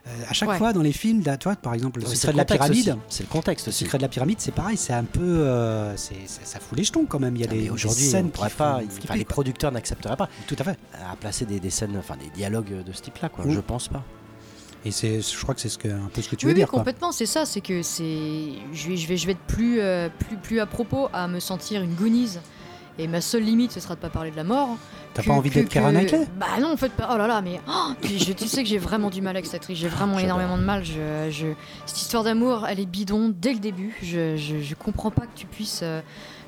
euh, 0.07 0.11
à 0.29 0.33
chaque 0.33 0.49
Ouais. 0.49 0.57
fois 0.57 0.73
dans 0.73 0.81
les 0.81 0.91
films, 0.93 1.21
là, 1.25 1.37
tu 1.37 1.43
vois, 1.45 1.55
par 1.55 1.73
exemple, 1.73 1.99
le 1.99 2.05
secret 2.07 2.27
le 2.29 2.33
de 2.33 2.37
la 2.37 2.45
contexte 2.45 2.71
pyramide. 2.71 2.97
C'est 3.09 3.23
le 3.23 3.29
contexte 3.29 3.65
Le 3.67 3.71
secret 3.71 3.97
de 3.97 4.03
la 4.03 4.09
pyramide, 4.09 4.39
c'est 4.39 4.53
pareil, 4.53 4.77
c'est 4.77 4.93
un 4.93 5.03
peu. 5.03 5.21
euh, 5.21 5.95
ça 5.97 6.59
fout 6.59 6.77
les 6.77 6.83
jetons 6.83 7.05
quand 7.05 7.19
même. 7.19 7.35
Il 7.35 7.41
y 7.41 7.45
a 7.45 7.47
Ah, 7.51 7.53
des, 7.53 7.69
aujourd'hui, 7.69 8.03
scènes 8.05 8.27
on 8.27 8.29
qui 8.29 8.49
font 8.49 8.57
pas, 8.57 8.81
enfin, 8.81 9.15
les 9.15 9.25
producteurs 9.25 9.71
n'accepteraient 9.71 10.15
pas 10.17 10.29
Tout 10.47 10.55
à 10.59 10.63
fait. 10.63 10.77
à 11.11 11.15
placer 11.15 11.45
des, 11.45 11.59
des 11.59 11.69
scènes, 11.69 11.95
enfin 11.97 12.15
des 12.17 12.29
dialogues 12.29 12.83
de 12.83 12.91
ce 12.93 13.01
type-là, 13.01 13.29
quoi. 13.29 13.45
Oui. 13.45 13.53
Je 13.53 13.59
pense 13.59 13.87
pas. 13.87 14.03
Et 14.85 14.91
c'est, 14.91 15.19
je 15.21 15.41
crois 15.41 15.53
que 15.53 15.59
c'est 15.59 15.67
ce 15.69 15.77
que, 15.77 15.89
un 15.89 16.09
peu 16.13 16.21
ce 16.21 16.29
que 16.29 16.37
tu 16.37 16.45
oui, 16.45 16.53
veux 16.53 16.55
oui, 16.55 16.61
dire. 16.61 16.69
complètement, 16.69 17.11
c'est 17.11 17.25
ça. 17.25 17.45
C'est 17.45 17.59
que 17.59 17.81
c'est. 17.81 18.53
Je 18.71 18.87
vais, 18.87 18.95
je 18.97 19.07
vais, 19.07 19.17
je 19.17 19.25
vais 19.25 19.33
être 19.33 19.39
plus, 19.39 19.81
euh, 19.81 20.07
plus, 20.17 20.37
plus 20.37 20.59
à 20.61 20.65
propos 20.65 21.09
à 21.11 21.27
me 21.27 21.39
sentir 21.41 21.81
une 21.83 21.93
Goonies. 21.95 22.37
Et 22.97 23.07
ma 23.07 23.21
seule 23.21 23.43
limite, 23.43 23.71
ce 23.71 23.79
sera 23.79 23.95
de 23.95 23.99
pas 23.99 24.09
parler 24.09 24.31
de 24.31 24.35
la 24.35 24.43
mort. 24.43 24.77
T'as 25.13 25.21
que- 25.21 25.27
pas 25.27 25.33
envie 25.33 25.49
d'être 25.49 25.69
que- 25.69 25.79
Knightley? 25.79 26.27
Bah 26.39 26.47
non, 26.61 26.73
en 26.73 26.77
fait, 26.77 26.91
pas. 26.91 27.09
Oh 27.13 27.17
là 27.17 27.27
là, 27.27 27.41
mais 27.41 27.61
oh, 27.69 27.93
je- 28.03 28.33
tu 28.33 28.47
sais 28.47 28.61
que 28.63 28.69
j'ai 28.69 28.77
vraiment 28.77 29.09
du 29.09 29.21
mal 29.21 29.35
avec 29.35 29.45
cette 29.45 29.55
actrice. 29.55 29.77
J'ai 29.77 29.87
vraiment 29.87 30.17
J'adore. 30.17 30.37
énormément 30.37 30.57
de 30.57 30.63
mal. 30.63 30.83
Je, 30.83 31.29
je- 31.31 31.53
Cette 31.85 31.97
histoire 32.01 32.23
d'amour, 32.23 32.65
elle 32.67 32.79
est 32.79 32.85
bidon 32.85 33.33
dès 33.35 33.53
le 33.53 33.59
début. 33.59 33.95
Je, 34.03 34.35
je, 34.37 34.59
je 34.61 34.75
comprends 34.75 35.11
pas 35.11 35.21
que 35.23 35.35
tu 35.37 35.45
puisses. 35.45 35.81
euh, 35.83 36.01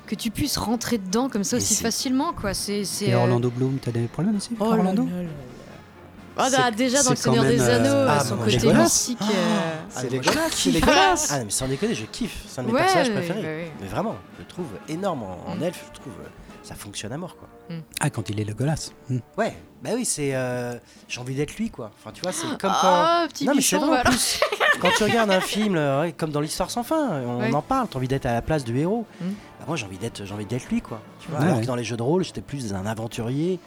Que 0.06 0.16
tu 0.16 0.30
puisses 0.30 0.58
rentrer 0.58 0.98
dedans 0.98 1.28
comme 1.30 1.44
ça 1.44 1.56
aussi 1.56 1.74
facilement, 1.76 2.32
quoi. 2.34 2.52
C'est. 2.54 2.84
c'est, 2.84 3.06
Et 3.06 3.14
euh, 3.14 3.18
Orlando 3.20 3.50
Bloom, 3.50 3.78
t'as 3.80 3.92
des 3.92 4.00
problèmes 4.08 4.36
aussi 4.36 4.50
Oh 4.60 4.64
Orlando? 4.64 5.04
là 5.06 5.10
là 5.16 5.22
là. 5.22 5.28
Ah, 6.36 6.48
bah, 6.50 6.70
déjà 6.70 7.02
dans 7.02 7.10
le 7.10 7.16
Seigneur 7.16 7.44
des 7.44 7.60
euh, 7.60 7.76
Anneaux, 7.76 8.10
ah, 8.10 8.20
son 8.24 8.36
côté 8.36 8.56
dégueulasse. 8.56 9.08
mystique. 9.08 9.18
Ah, 9.20 9.24
euh, 9.30 9.70
Ah, 9.94 10.00
C'est 10.00 10.08
dégueulasse, 10.10 10.50
c'est 10.52 10.56
kiffe. 10.70 10.72
dégueulasse. 10.74 11.28
Ah, 11.32 11.44
mais 11.44 11.50
sans 11.50 11.68
déconner, 11.68 11.94
je 11.94 12.04
kiffe. 12.06 12.44
C'est 12.48 12.60
un 12.60 12.64
de 12.64 12.68
mes 12.68 12.74
Ouais, 12.74 12.80
personnages 12.80 13.10
préférés. 13.12 13.72
Mais 13.80 13.86
vraiment, 13.86 14.16
je 14.36 14.42
le 14.42 14.48
trouve 14.48 14.66
énorme 14.88 15.22
en, 15.24 15.38
en 15.50 15.56
Mm. 15.56 15.62
elfe. 15.64 15.84
Je 15.94 16.00
trouve 16.00 16.12
euh, 16.22 16.28
ça 16.62 16.74
fonctionne 16.74 17.12
à 17.12 17.18
mort, 17.18 17.36
quoi. 17.36 17.48
Ah, 18.00 18.10
quand 18.10 18.28
il 18.30 18.38
est 18.40 18.44
le 18.44 18.52
golasse. 18.54 18.92
Hmm. 19.08 19.18
Ouais, 19.38 19.54
bah 19.82 19.90
oui, 19.94 20.04
c'est. 20.04 20.34
euh, 20.34 20.74
J'ai 21.08 21.20
envie 21.20 21.34
d'être 21.34 21.56
lui, 21.56 21.70
quoi. 21.70 21.90
Enfin, 21.98 22.10
tu 22.12 22.20
vois, 22.22 22.32
c'est 22.32 22.46
comme 22.46 22.58
quand. 22.58 22.70
Ah, 22.72 23.26
petit 23.32 23.44
non, 23.46 23.54
mais 23.54 23.62
c'est 23.62 23.76
vrai 23.76 23.84
en 23.84 23.88
voilà. 23.88 24.04
plus. 24.04 24.40
Quand 24.80 24.90
tu 24.96 25.04
regardes 25.04 25.30
un 25.30 25.40
film, 25.40 25.76
euh, 25.76 26.10
comme 26.16 26.30
dans 26.30 26.40
l'histoire 26.40 26.70
sans 26.70 26.82
fin, 26.82 27.08
on 27.26 27.40
Ouais. 27.40 27.54
en 27.54 27.62
parle. 27.62 27.88
T'as 27.88 27.96
envie 27.98 28.08
d'être 28.08 28.26
à 28.26 28.32
la 28.34 28.42
place 28.42 28.64
du 28.64 28.78
héros. 28.78 29.06
Mm. 29.20 29.24
Bah, 29.60 29.64
moi, 29.68 29.76
j'ai 29.76 29.86
envie 29.86 29.98
d'être, 29.98 30.24
j'ai 30.24 30.34
envie 30.34 30.44
d'être 30.46 30.68
lui, 30.70 30.80
quoi. 30.82 31.00
Tu 31.20 31.30
vois, 31.30 31.38
Ouais, 31.40 31.44
alors 31.44 31.56
ouais. 31.56 31.62
que 31.62 31.66
dans 31.66 31.76
les 31.76 31.84
jeux 31.84 31.96
de 31.96 32.02
rôle, 32.02 32.24
j'étais 32.24 32.40
plus 32.42 32.72
un 32.74 32.84
aventurier. 32.86 33.58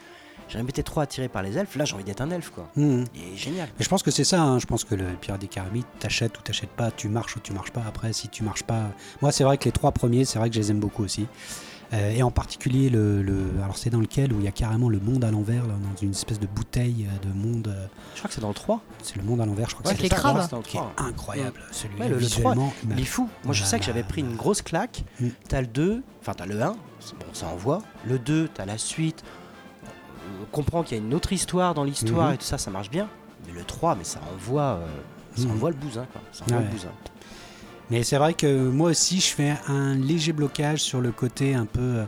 J'ai 0.48 0.58
jamais 0.60 0.70
été 0.70 0.84
trop 0.84 1.00
attiré 1.02 1.28
par 1.28 1.42
les 1.44 1.58
elfes. 1.58 1.76
Là, 1.76 1.86
j'ai 1.86 1.96
envie 1.96 2.04
d'être 2.04 2.22
un 2.22 2.30
elfe, 2.30 2.50
quoi. 2.52 2.70
Hmm. 2.76 3.04
Il 3.16 3.34
est 3.34 3.38
génial. 3.38 3.68
Mais 3.80 3.84
je 3.84 3.90
pense 3.90 4.04
que 4.04 4.12
c'est 4.12 4.24
ça, 4.24 4.42
hein. 4.42 4.60
je 4.60 4.66
pense 4.66 4.84
que 4.84 4.94
le 4.96 5.06
Pirate 5.20 5.42
des 5.42 5.48
Caraïbes, 5.48 5.84
t'achètes 6.00 6.38
ou 6.38 6.42
t'achètes 6.42 6.70
pas, 6.70 6.92
tu 6.92 7.10
marches 7.10 7.36
ou 7.36 7.40
tu 7.40 7.52
marches 7.54 7.72
pas. 7.72 7.84
Après, 7.88 8.14
si 8.14 8.30
tu 8.30 8.44
marches 8.44 8.64
pas. 8.64 8.84
Moi, 9.22 9.32
c'est 9.32 9.44
vrai 9.44 9.58
que 9.58 9.66
les 9.66 9.72
trois 9.72 9.92
premiers, 9.92 10.24
c'est 10.26 10.38
vrai 10.40 10.50
que 10.50 10.56
je 10.56 10.60
les 10.62 10.72
aime 10.72 10.80
beaucoup 10.80 11.04
aussi. 11.04 11.26
Euh, 11.94 12.10
et 12.12 12.24
en 12.24 12.32
particulier, 12.32 12.90
le, 12.90 13.22
le- 13.22 13.52
alors 13.64 13.78
c'est 13.78 13.92
dans 13.92 14.00
lequel? 14.00 14.34
Où 14.34 14.40
il 14.40 14.46
y 14.46 14.48
a 14.48 14.52
carrément 14.52 14.90
le 14.90 15.00
monde 15.00 15.24
à 15.24 15.30
l'envers, 15.30 15.68
là, 15.68 15.74
dans 15.74 15.96
une 16.02 16.12
espèce 16.12 16.40
de 16.40 16.48
bouteille 16.48 17.08
euh, 17.08 17.28
de 17.28 17.32
monde. 17.34 17.68
euh, 17.68 17.86
Je 18.16 18.20
crois 18.20 18.28
que 18.28 18.34
c'est 18.34 18.42
dans 18.42 18.48
le 18.50 18.56
3. 18.56 18.82
C'est 19.04 19.16
le 19.18 19.24
monde 19.24 19.40
à 19.42 19.46
l'envers, 19.46 19.70
je 19.70 19.76
crois 19.76 19.84
que 19.84 19.90
c'est 19.90 20.04
le 20.04 20.10
qui 20.10 20.14
est 20.14 20.18
3. 20.18 20.92
incroyable. 20.98 21.60
Celui-là, 21.72 22.06
Ouais, 22.06 22.10
le- 22.12 22.18
il 22.92 23.00
est 23.00 23.04
fou. 23.06 23.30
Moi, 23.44 23.54
je 23.54 23.64
sais 23.64 23.78
que 23.80 23.86
j'avais 23.86 24.02
pris 24.04 24.22
une 24.22 24.36
grosse 24.36 24.62
claque. 24.64 25.04
Mm. 25.20 25.28
T'as 25.48 25.62
le 25.62 25.68
2, 25.68 26.02
enfin, 26.22 26.34
t'as 26.36 26.48
le 26.48 26.60
1, 26.62 26.76
c'est 27.00 27.18
bon, 27.20 27.26
ça 27.34 27.48
envoie. 27.48 27.82
Le 28.06 28.18
2, 28.20 28.50
t'as 28.54 28.66
la 28.66 28.78
suite. 28.80 29.24
On 30.41 30.45
comprend 30.52 30.84
qu'il 30.84 30.98
y 30.98 31.02
a 31.02 31.04
une 31.04 31.13
autre 31.13 31.32
histoire 31.34 31.74
dans 31.74 31.84
l'histoire 31.84 32.30
Mhm. 32.30 32.34
et 32.36 32.38
tout 32.38 32.45
ça, 32.45 32.58
ça 32.58 32.71
marche 32.71 32.89
bien. 32.89 33.08
Mais 33.48 33.54
le 33.54 33.63
3, 33.63 33.95
mais 33.95 34.04
ça 34.04 34.19
envoie, 34.34 34.62
euh, 34.80 34.88
ça 35.36 35.45
Mhm. 35.45 35.52
envoie 35.52 35.69
le 35.69 35.76
bousin, 35.76 36.06
quoi. 36.12 36.21
Ça 36.32 36.43
envoie 36.45 36.58
Ouais. 36.58 36.63
le 36.65 36.69
bousin. 36.71 36.91
Mais 37.91 38.04
c'est 38.04 38.17
vrai 38.17 38.34
que 38.34 38.67
moi 38.69 38.89
aussi, 38.89 39.19
je 39.19 39.28
fais 39.34 39.54
un 39.67 39.93
léger 39.95 40.34
blocage 40.34 40.80
sur 40.82 41.02
le 41.02 41.12
côté 41.12 41.54
un 41.54 41.65
peu 41.67 41.82
euh, 41.82 42.06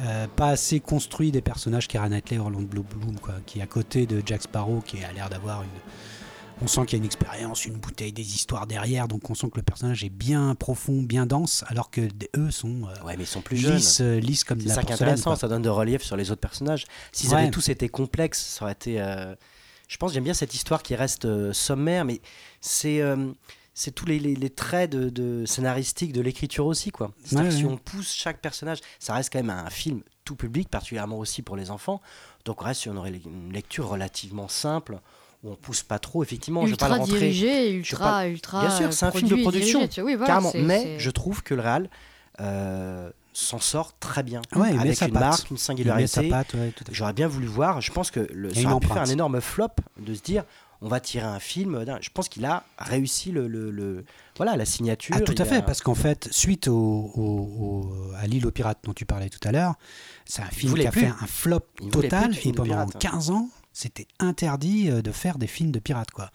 euh, 0.00 0.26
pas 0.34 0.48
assez 0.48 0.80
construit 0.80 1.30
des 1.30 1.40
personnages 1.40 1.86
Keira 1.88 2.08
Knightley, 2.08 2.38
Orlando 2.38 2.82
Bloom, 2.82 3.18
quoi, 3.20 3.34
qui 3.46 3.60
est 3.60 3.62
à 3.62 3.66
côté 3.66 4.04
de 4.06 4.20
Jack 4.26 4.42
Sparrow, 4.42 4.82
qui 4.84 5.02
a 5.04 5.12
l'air 5.12 5.28
d'avoir 5.30 5.62
une 5.62 5.68
On 6.62 6.66
sent 6.66 6.86
qu'il 6.86 6.92
y 6.92 6.96
a 6.96 6.98
une 7.00 7.04
expérience, 7.04 7.66
une 7.66 7.74
bouteille, 7.76 8.12
des 8.12 8.34
histoires 8.34 8.66
derrière, 8.66 9.08
donc 9.08 9.28
on 9.28 9.34
sent 9.34 9.48
que 9.50 9.56
le 9.58 9.62
personnage 9.62 10.02
est 10.04 10.08
bien 10.08 10.54
profond, 10.54 11.02
bien 11.02 11.26
dense, 11.26 11.64
alors 11.68 11.90
que 11.90 12.08
eux 12.36 12.50
sont 12.50 12.84
euh, 12.88 13.04
Ouais, 13.04 13.16
mais 13.18 13.24
ils 13.24 13.26
sont 13.26 13.42
plus 13.42 13.58
jeunes. 13.58 13.76
lisses, 13.76 14.00
euh, 14.00 14.18
lisses 14.18 14.42
comme 14.42 14.58
de 14.58 14.62
C'est 14.62 14.68
la 14.70 14.74
ça 14.76 14.80
qui 14.80 14.86
est 14.86 14.88
porcelaine. 14.92 15.08
intéressant, 15.10 15.30
quoi. 15.32 15.36
ça 15.36 15.48
donne 15.48 15.60
de 15.62 15.68
relief 15.68 16.02
sur 16.02 16.16
les 16.16 16.30
autres 16.30 16.40
personnages. 16.40 16.86
S'ils 17.12 17.30
Ouais. 17.30 17.42
avaient 17.42 17.50
tous 17.50 17.68
été 17.68 17.88
complexes, 17.90 18.40
ça 18.42 18.64
aurait 18.64 18.72
été. 18.72 19.00
euh, 19.00 19.34
Je 19.88 19.96
pense 19.98 20.12
j'aime 20.14 20.24
bien 20.24 20.34
cette 20.34 20.54
histoire 20.54 20.82
qui 20.82 20.94
reste 20.96 21.26
euh, 21.26 21.52
sommaire, 21.52 22.04
mais 22.06 22.20
c'est 22.60 23.02
c'est 23.78 23.90
tous 23.94 24.06
les, 24.06 24.18
les- 24.18 24.34
les 24.34 24.48
traits 24.48 24.90
de, 24.90 25.10
de 25.10 25.44
scénaristique 25.44 26.14
de 26.14 26.22
l'écriture 26.22 26.64
aussi, 26.64 26.90
quoi. 26.90 27.12
C'est-à-dire 27.22 27.44
Ouais, 27.44 27.50
que 27.50 27.54
si 27.54 27.64
ouais. 27.66 27.72
on 27.72 27.76
pousse 27.76 28.10
chaque 28.14 28.40
personnage, 28.40 28.78
ça 28.98 29.12
reste 29.12 29.30
quand 29.30 29.38
même 29.38 29.50
un 29.50 29.68
film 29.68 30.00
tout 30.24 30.34
public, 30.34 30.70
particulièrement 30.70 31.18
aussi 31.18 31.42
pour 31.42 31.56
les 31.56 31.70
enfants. 31.70 32.00
Donc 32.46 32.62
on 32.62 32.64
reste 32.64 32.80
sur 32.80 32.92
une, 32.94 33.20
une 33.26 33.52
lecture 33.52 33.86
relativement 33.88 34.48
simple 34.48 34.98
on 35.46 35.54
pousse 35.54 35.82
pas 35.82 35.98
trop. 35.98 36.22
Effectivement, 36.22 36.66
je 36.66 36.72
vais 36.72 36.76
pas 36.76 36.86
ultra 36.86 36.98
rentrer. 36.98 37.18
dirigé, 37.18 37.70
ultra, 37.72 38.04
pas- 38.04 38.28
ultra. 38.28 38.60
Bien 38.66 38.76
sûr, 38.76 38.92
c'est 38.92 39.06
un 39.06 39.12
film 39.12 39.28
de 39.28 39.36
production, 39.36 39.80
dirigé, 39.80 40.02
oui, 40.02 40.14
voilà, 40.14 40.34
Carrément. 40.34 40.52
Mais 40.54 40.98
je 40.98 41.10
trouve 41.10 41.42
que 41.42 41.54
le 41.54 41.62
Real 41.62 41.88
euh, 42.40 43.10
s'en 43.32 43.58
sort 43.60 43.96
très 43.98 44.22
bien. 44.22 44.42
Ouais, 44.54 44.76
avec 44.78 44.96
sa 44.96 45.06
une 45.06 45.12
patte. 45.14 45.22
marque, 45.22 45.50
une 45.50 45.56
singularité. 45.58 46.28
patte, 46.28 46.54
ouais. 46.54 46.72
J'aurais 46.92 47.12
bien 47.12 47.28
voulu 47.28 47.46
voir. 47.46 47.80
Je 47.80 47.92
pense 47.92 48.10
que 48.10 48.20
le, 48.32 48.52
ça 48.52 48.60
aurait 48.70 48.80
pu 48.80 48.86
faire 48.88 49.02
un 49.02 49.06
énorme 49.06 49.40
flop 49.40 49.68
de 49.98 50.14
se 50.14 50.22
dire 50.22 50.44
on 50.82 50.88
va 50.88 51.00
tirer 51.00 51.24
un 51.26 51.38
film. 51.38 51.82
Je 52.02 52.10
pense 52.10 52.28
qu'il 52.28 52.44
a 52.44 52.64
réussi 52.78 53.32
le, 53.32 53.48
le- 53.48 53.70
le- 53.70 54.04
voilà 54.36 54.56
la 54.56 54.66
signature. 54.66 55.14
Ah, 55.16 55.22
tout 55.22 55.34
à 55.38 55.44
fait, 55.46 55.56
a- 55.56 55.62
parce 55.62 55.80
qu'en 55.80 55.94
fait, 55.94 56.28
suite 56.30 56.68
au, 56.68 56.74
au- 56.74 57.20
au- 57.20 58.12
à 58.18 58.26
l'île 58.26 58.46
aux 58.46 58.50
pirates 58.50 58.80
dont 58.84 58.92
tu 58.92 59.06
parlais 59.06 59.30
tout 59.30 59.40
à 59.48 59.52
l'heure, 59.52 59.74
c'est 60.26 60.42
un 60.42 60.46
film 60.50 60.74
qui 60.74 60.86
a 60.86 60.90
plus. 60.90 61.00
fait 61.00 61.06
un 61.06 61.26
flop 61.26 61.60
Il 61.80 61.88
total 61.88 62.36
et 62.44 62.52
pendant 62.52 62.64
pirates. 62.86 62.96
hein. 62.96 62.98
15 62.98 63.30
ans, 63.30 63.48
c'était 63.78 64.06
interdit 64.20 64.88
euh, 64.90 65.02
de 65.02 65.12
faire 65.12 65.36
des 65.36 65.46
films 65.46 65.70
de 65.70 65.78
pirates. 65.78 66.10
quoi. 66.10 66.30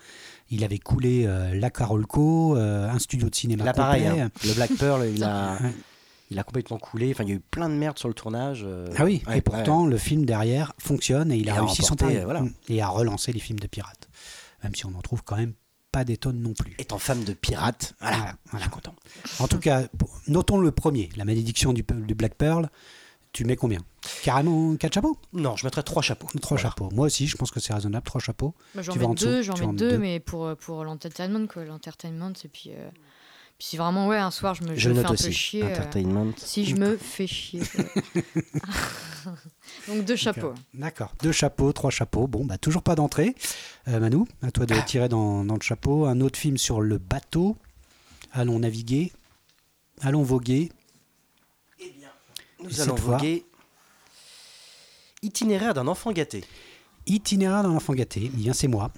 Il 0.52 0.64
avait 0.64 0.78
coulé 0.78 1.24
euh, 1.26 1.56
la 1.56 1.72
Carolco, 1.72 2.56
euh, 2.56 2.88
un 2.90 3.00
studio 3.00 3.30
de 3.30 3.36
cinéma 3.36 3.64
Là, 3.66 3.74
pareil, 3.74 4.06
hein. 4.08 4.30
le 4.46 4.54
Black 4.54 4.72
Pearl, 4.76 5.08
il 5.12 5.24
a, 5.24 5.54
Ouais. 5.62 5.74
il 6.30 6.38
a 6.38 6.44
complètement 6.44 6.78
coulé. 6.78 7.10
Enfin, 7.12 7.24
il 7.24 7.30
y 7.30 7.32
a 7.32 7.36
eu 7.36 7.40
plein 7.40 7.68
de 7.70 7.74
merde 7.74 7.98
sur 7.98 8.08
le 8.10 8.14
tournage. 8.14 8.62
euh, 8.66 8.88
Ah 8.96 9.06
oui, 9.06 9.24
ouais, 9.28 9.40
et 9.40 9.42
pourtant 9.42 9.88
le 9.88 9.98
film 9.98 10.24
derrière 10.26 10.74
fonctionne 10.78 11.32
et 11.32 11.38
il 11.38 11.50
a 11.50 11.56
Et 11.56 11.58
a 11.58 11.62
réussi 11.62 11.82
son 11.82 11.90
remporté, 11.96 12.14
pari. 12.14 12.26
voilà. 12.26 12.42
Mm. 12.42 12.54
Et 12.70 12.82
a 12.82 12.88
relancé 12.90 13.32
les 13.34 13.40
films 13.40 13.60
de 13.60 13.68
pirates. 13.68 14.08
Même 14.64 14.76
si 14.76 14.86
on 14.86 14.94
en 14.96 15.02
trouve 15.02 15.24
quand 15.24 15.38
même 15.38 15.54
pas 15.92 16.04
des 16.06 16.18
tonnes 16.18 16.40
non 16.42 16.54
plus. 16.54 16.76
étant 16.78 17.00
fan 17.00 17.22
de 17.24 17.34
pirate, 17.34 17.96
voilà, 18.00 18.36
Voilà, 18.52 18.68
content. 18.68 18.96
En 19.40 19.48
tout 19.48 19.60
cas, 19.60 19.88
notons 20.28 20.60
le 20.60 20.72
premier, 20.72 21.10
la 21.18 21.26
malédiction 21.26 21.74
du, 21.74 21.84
du 21.84 22.14
Black 22.16 22.36
Pearl. 22.36 22.70
Tu 23.34 23.46
mets 23.46 23.56
combien? 23.56 23.80
Carrément 24.24 24.76
quatre 24.76 24.94
chapeaux? 24.94 25.18
Non, 25.32 25.56
je 25.56 25.66
mettrais 25.66 25.84
trois 25.84 26.02
chapeaux. 26.02 26.28
Trois 26.42 26.58
Voilà. 26.58 26.70
chapeaux. 26.70 26.90
Moi 26.92 27.06
aussi, 27.06 27.28
je 27.28 27.38
pense 27.38 27.50
que 27.52 27.62
c'est 27.62 27.74
raisonnable, 27.74 28.04
trois 28.06 28.20
chapeaux. 28.20 28.54
Bah, 28.76 28.82
j'en 28.82 28.92
Tu 28.92 29.00
vas 29.00 29.06
en 29.06 29.10
mets 29.10 29.16
dessous, 29.16 29.26
deux, 29.26 29.42
j'en 29.42 29.58
mets 29.58 29.66
en 29.66 29.74
deux, 29.74 29.92
deux. 29.92 29.98
mais 30.00 30.20
pour, 30.20 30.46
euh, 30.46 30.56
pour 30.56 30.84
l'entertainment, 30.84 31.48
quoi. 31.48 31.64
L'entertainment, 31.64 32.34
et 32.44 32.48
puis. 32.50 32.72
euh, 32.76 32.90
Puis 33.58 33.68
si 33.68 33.78
vraiment, 33.78 34.08
ouais, 34.08 34.18
un 34.18 34.32
soir, 34.32 34.54
je 34.56 34.64
me, 34.64 34.76
Je 34.76 34.90
me 34.90 34.96
le 34.96 35.02
fais 35.02 35.08
note 35.08 35.20
un 35.20 35.24
peu 35.24 35.30
aussi. 35.30 35.34
chier. 35.34 35.64
euh, 35.64 35.72
Entertainment. 35.72 36.34
si 36.38 36.66
je 36.66 36.76
me 36.76 36.98
fais 36.98 37.28
chier. 37.28 37.62
Donc 39.88 40.06
deux 40.06 40.16
chapeaux. 40.16 40.54
D'accord. 40.74 41.14
Deux 41.22 41.32
chapeaux, 41.32 41.72
trois 41.74 41.92
chapeaux. 41.92 42.28
Bon, 42.28 42.46
bah 42.46 42.58
toujours 42.58 42.82
pas 42.84 42.96
d'entrée. 42.96 43.36
Euh, 43.88 44.00
Manu, 44.00 44.26
à 44.42 44.52
toi 44.52 44.66
de 44.66 44.80
tirer 44.82 45.10
dans, 45.10 45.44
dans 45.46 45.56
le 45.56 45.62
chapeau. 45.62 46.06
Un 46.06 46.22
autre 46.22 46.40
film 46.40 46.58
sur 46.58 46.82
le 46.82 46.98
bateau. 46.98 47.58
Allons 48.34 48.60
naviguer. 48.60 49.12
Allons 50.02 50.24
voguer. 50.24 50.72
Nous 52.64 52.70
Cette 52.70 52.82
allons 52.88 52.98
fois- 52.98 53.18
voguer. 53.18 53.46
Itinéraire 55.22 55.74
d'un 55.74 55.88
enfant 55.88 56.12
gâté. 56.12 56.44
Itinéraire 57.06 57.64
d'un 57.64 57.72
enfant 57.76 57.94
gâté. 57.94 58.22
Eh 58.26 58.30
bien, 58.30 58.54
c'est 58.54 58.68
moi. 58.68 58.92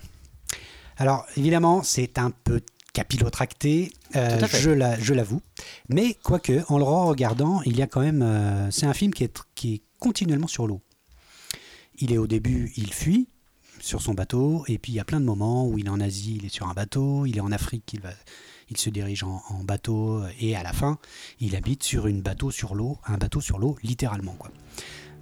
Alors, 0.98 1.26
évidemment, 1.38 1.84
c'est 1.84 2.18
un 2.18 2.32
peu 2.32 2.62
capillotracté, 2.94 3.92
euh, 4.16 4.40
je 4.48 4.70
la- 4.70 5.00
je 5.00 5.14
l'avoue. 5.14 5.42
Mais 5.90 6.14
quoique, 6.24 6.64
en 6.70 6.78
le 6.78 6.84
regardant, 6.84 7.62
il 7.64 7.76
y 7.78 7.82
a 7.82 7.88
quand 7.88 8.02
même. 8.02 8.22
euh, 8.22 8.70
c'est 8.72 8.86
un 8.86 8.94
film 8.94 9.14
qui 9.14 9.24
est, 9.24 9.42
qui 9.56 9.74
est 9.76 9.82
continuellement 10.00 10.48
sur 10.48 10.68
l'eau. 10.68 10.82
Il 11.98 12.14
est 12.14 12.18
au 12.18 12.28
début, 12.28 12.72
il 12.78 12.94
fuit 12.94 13.28
sur 13.84 14.02
son 14.02 14.14
bateau, 14.14 14.64
et 14.68 14.78
puis 14.78 14.94
il 14.94 14.96
y 14.96 15.00
a 15.00 15.04
plein 15.04 15.20
de 15.20 15.26
moments 15.26 15.68
où 15.68 15.78
il 15.78 15.88
est 15.88 15.90
en 15.90 16.00
Asie, 16.00 16.38
il 16.40 16.46
est 16.46 16.50
sur 16.54 16.68
un 16.70 16.74
bateau, 16.74 17.26
il 17.26 17.38
est 17.38 17.42
en 17.42 17.52
Afrique, 17.52 17.92
il, 17.94 18.00
va, 18.00 18.12
il 18.70 18.78
se 18.78 18.90
dirige 18.90 19.24
en, 19.24 19.42
en 19.50 19.64
bateau, 19.64 20.24
et 20.40 20.56
à 20.56 20.64
la 20.64 20.72
fin, 20.72 20.98
il 21.42 21.56
habite 21.56 21.84
sur 21.84 22.08
une 22.08 22.22
bateau 22.22 22.50
sur 22.50 22.76
l'eau, 22.76 22.98
un 23.06 23.18
bateau 23.18 23.42
sur 23.42 23.60
l'eau, 23.60 23.76
littéralement. 23.84 24.36
Quoi. 24.40 24.52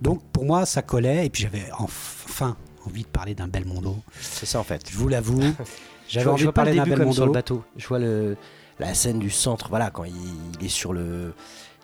Donc 0.01 0.21
pour 0.31 0.45
moi, 0.45 0.65
ça 0.67 0.81
collait, 0.83 1.25
et 1.25 1.29
puis 1.29 1.41
j'avais 1.43 1.65
enfin 1.79 2.55
envie 2.85 3.01
de 3.03 3.07
parler 3.07 3.33
d'un 3.35 3.47
Belmondo. 3.47 3.97
C'est 4.21 4.45
ça 4.45 4.59
en 4.59 4.63
fait. 4.63 4.89
Je 4.89 4.95
vous 4.97 5.07
l'avoue, 5.07 5.41
j'avais 6.07 6.29
envie 6.29 6.45
de 6.45 6.51
parler 6.51 6.73
le 6.73 6.77
d'un 6.77 6.83
comme 6.83 6.95
sur 6.95 7.25
le 7.25 7.31
Belmondo. 7.31 7.31
bateau. 7.33 7.63
Je 7.77 7.87
vois 7.87 7.99
le, 7.99 8.37
la 8.79 8.93
scène 8.93 9.17
du 9.19 9.29
centre, 9.31 9.69
voilà, 9.69 9.89
quand 9.89 10.03
il, 10.03 10.13
il 10.59 10.65
est 10.65 10.69
sur 10.69 10.93
le. 10.93 11.33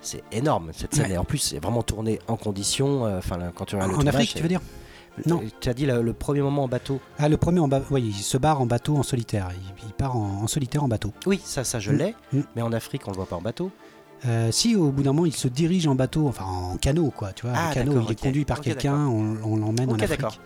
C'est 0.02 0.24
énorme 0.32 0.70
cette 0.74 0.94
scène. 0.94 1.08
Ouais. 1.08 1.14
Et 1.14 1.18
en 1.18 1.26
plus, 1.26 1.40
c'est 1.40 1.60
vraiment 1.60 1.82
tourné 1.82 2.20
en 2.28 2.38
condition. 2.38 3.06
euh, 3.08 3.18
Enfin, 3.18 3.38
là, 3.38 3.52
quand 3.54 3.66
tu 3.66 3.76
regardes 3.76 3.90
le 3.92 3.96
En 3.96 4.00
tournage, 4.02 4.16
Afrique, 4.16 4.36
tu 4.36 4.44
veux 4.44 4.48
dire? 4.48 4.62
Non. 5.26 5.42
Euh, 5.44 5.48
Tu 5.60 5.70
as 5.70 5.74
dit 5.74 5.86
le, 5.86 6.02
le 6.02 6.14
premier 6.14 6.42
moment 6.42 6.64
en 6.66 6.68
bateau. 6.68 7.00
Ah, 7.18 7.28
le 7.30 7.38
premier 7.38 7.60
en 7.60 7.68
ba- 7.68 7.82
oui, 7.92 8.04
il 8.06 8.14
se 8.14 8.38
barre 8.38 8.62
en 8.62 8.66
bateau 8.66 8.96
en 8.98 9.04
solitaire. 9.04 9.50
Il, 9.54 9.86
il 9.88 9.94
part 9.94 10.16
en, 10.16 10.44
en 10.44 10.48
solitaire 10.48 10.84
en 10.84 10.88
bateau. 10.88 11.12
Oui, 11.26 11.42
ça, 11.44 11.64
ça 11.64 11.80
je 11.80 11.92
Mm. 11.92 11.98
l'ai. 11.98 12.16
Mm. 12.34 12.42
Mais 12.56 12.62
en 12.62 12.72
Afrique, 12.74 13.08
on 13.08 13.12
le 13.12 13.18
voit 13.18 13.26
pas 13.26 13.36
en 13.36 13.42
bateau. 13.42 13.72
Euh, 14.26 14.52
si 14.52 14.76
au 14.76 14.90
bout 14.92 15.04
d'un 15.04 15.14
moment 15.14 15.28
il 15.28 15.36
se 15.36 15.48
dirige 15.48 15.86
en 15.86 15.94
bateau, 15.94 16.28
enfin 16.28 16.44
en 16.44 16.76
canot 16.78 17.12
quoi, 17.12 17.34
tu 17.34 17.46
vois, 17.46 17.54
Ah, 17.56 17.70
un 17.70 17.74
canot, 17.76 18.02
il 18.04 18.12
est 18.14 18.20
conduit 18.20 18.46
par 18.46 18.62
quelqu'un, 18.62 18.96
on, 19.06 19.38
on 19.44 19.58
l'emmène 19.58 19.92
en 19.92 19.94
Ok, 19.94 20.02
Afrique. 20.02 20.40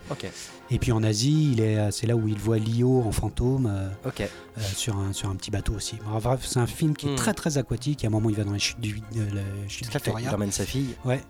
Et 0.70 0.78
puis 0.78 0.92
en 0.92 1.02
Asie, 1.02 1.52
il 1.52 1.60
est, 1.62 1.78
euh, 1.78 1.90
c'est 1.90 2.06
là 2.06 2.14
où 2.14 2.28
il 2.28 2.36
voit 2.38 2.58
Lio 2.58 3.00
en 3.02 3.12
fantôme 3.12 3.64
euh, 3.72 3.88
euh, 4.20 4.26
sur 4.74 4.98
un 4.98 5.14
sur 5.14 5.30
un 5.30 5.36
petit 5.36 5.50
bateau 5.50 5.72
aussi. 5.72 5.96
Bref, 6.22 6.40
c'est 6.44 6.58
un 6.58 6.66
film 6.66 6.94
qui 6.94 7.08
est 7.08 7.12
Mm. 7.12 7.16
très 7.16 7.32
très 7.32 7.56
aquatique. 7.56 8.04
À 8.04 8.08
un 8.08 8.10
moment, 8.10 8.28
il 8.28 8.36
va 8.36 8.44
dans 8.44 8.52
les 8.52 8.58
chutes 8.58 8.78
du, 8.78 9.00
la 9.14 9.40
chute. 9.68 9.88
Il 10.20 10.28
emmène 10.28 10.52
sa 10.52 10.66
fille. 10.66 10.94
Ouais. 11.06 11.22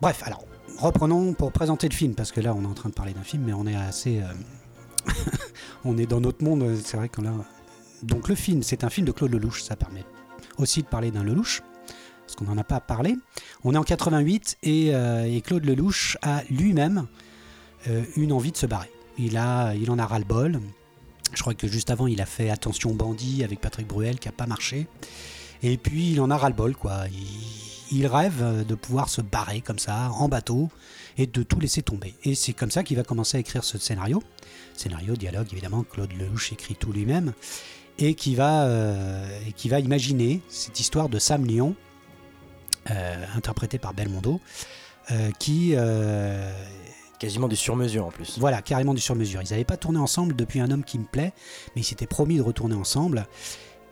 Bref, 0.00 0.22
alors 0.24 0.44
reprenons 0.78 1.34
pour 1.34 1.52
présenter 1.52 1.88
le 1.88 1.94
film 1.94 2.14
parce 2.14 2.32
que 2.32 2.40
là, 2.40 2.54
on 2.54 2.62
est 2.62 2.66
en 2.66 2.74
train 2.74 2.88
de 2.88 2.94
parler 2.94 3.12
d'un 3.12 3.22
film, 3.22 3.44
mais 3.44 3.52
on 3.52 3.66
est 3.66 3.74
assez, 3.74 4.20
euh, 4.20 5.12
on 5.84 5.98
est 5.98 6.06
dans 6.06 6.20
notre 6.20 6.44
monde. 6.44 6.76
C'est 6.82 6.96
vrai 6.96 7.08
qu'on 7.08 7.26
a. 7.26 7.32
Donc 8.02 8.28
le 8.28 8.34
film, 8.34 8.62
c'est 8.62 8.84
un 8.84 8.90
film 8.90 9.06
de 9.06 9.12
Claude 9.12 9.32
Lelouch. 9.32 9.62
Ça 9.62 9.76
permet 9.76 10.04
aussi 10.58 10.82
de 10.82 10.86
parler 10.86 11.10
d'un 11.10 11.24
Lelouch 11.24 11.62
parce 12.26 12.36
qu'on 12.36 12.44
n'en 12.44 12.58
a 12.58 12.64
pas 12.64 12.80
parlé. 12.80 13.16
On 13.64 13.74
est 13.74 13.78
en 13.78 13.84
88 13.84 14.58
et, 14.62 14.94
euh, 14.94 15.24
et 15.24 15.40
Claude 15.40 15.64
Lelouch 15.64 16.16
a 16.22 16.42
lui-même 16.50 17.06
euh, 17.88 18.02
une 18.16 18.32
envie 18.32 18.52
de 18.52 18.56
se 18.56 18.66
barrer. 18.66 18.90
Il 19.18 19.36
a, 19.36 19.74
il 19.74 19.90
en 19.90 19.98
a 19.98 20.06
ras 20.06 20.18
le 20.18 20.24
bol. 20.24 20.60
Je 21.32 21.40
crois 21.40 21.54
que 21.54 21.68
juste 21.68 21.90
avant, 21.90 22.06
il 22.06 22.20
a 22.20 22.26
fait 22.26 22.50
Attention 22.50 22.94
bandit 22.94 23.44
avec 23.44 23.60
Patrick 23.60 23.86
Bruel 23.86 24.18
qui 24.18 24.28
a 24.28 24.32
pas 24.32 24.46
marché. 24.46 24.86
Et 25.62 25.78
puis 25.78 26.12
il 26.12 26.20
en 26.20 26.30
a 26.30 26.36
ras 26.36 26.48
le 26.48 26.54
bol 26.54 26.76
quoi. 26.76 27.04
Il, 27.10 27.55
il 27.90 28.06
rêve 28.06 28.42
euh, 28.42 28.64
de 28.64 28.74
pouvoir 28.74 29.08
se 29.08 29.20
barrer 29.20 29.60
comme 29.60 29.78
ça 29.78 30.10
en 30.12 30.28
bateau 30.28 30.70
et 31.18 31.26
de 31.26 31.42
tout 31.42 31.60
laisser 31.60 31.82
tomber. 31.82 32.14
Et 32.24 32.34
c'est 32.34 32.52
comme 32.52 32.70
ça 32.70 32.82
qu'il 32.82 32.96
va 32.96 33.02
commencer 33.02 33.36
à 33.36 33.40
écrire 33.40 33.64
ce 33.64 33.78
scénario. 33.78 34.22
Scénario, 34.74 35.16
dialogue 35.16 35.48
évidemment, 35.52 35.82
Claude 35.82 36.12
Lelouch 36.12 36.52
écrit 36.52 36.74
tout 36.74 36.92
lui-même 36.92 37.32
et 37.98 38.14
qui 38.14 38.34
va, 38.34 38.64
euh, 38.64 39.38
et 39.46 39.52
qui 39.52 39.68
va 39.68 39.80
imaginer 39.80 40.42
cette 40.48 40.78
histoire 40.80 41.08
de 41.08 41.18
Sam 41.18 41.44
Lyon, 41.44 41.74
euh, 42.90 43.24
interprété 43.34 43.78
par 43.78 43.94
Belmondo, 43.94 44.40
euh, 45.10 45.30
qui 45.38 45.74
Quasiment 47.18 47.48
du 47.48 47.56
sur-mesure 47.56 48.04
en 48.04 48.10
plus. 48.10 48.38
voilà, 48.38 48.60
carrément 48.60 48.92
du 48.92 49.00
sur-mesure. 49.00 49.40
Ils 49.40 49.48
n'avaient 49.48 49.64
pas 49.64 49.78
tourné 49.78 49.98
ensemble 49.98 50.36
depuis 50.36 50.60
Un 50.60 50.70
homme 50.70 50.84
qui 50.84 50.98
me 50.98 51.06
plaît, 51.06 51.32
mais 51.74 51.80
ils 51.80 51.84
s'étaient 51.84 52.06
promis 52.06 52.36
de 52.36 52.42
retourner 52.42 52.74
ensemble. 52.74 53.26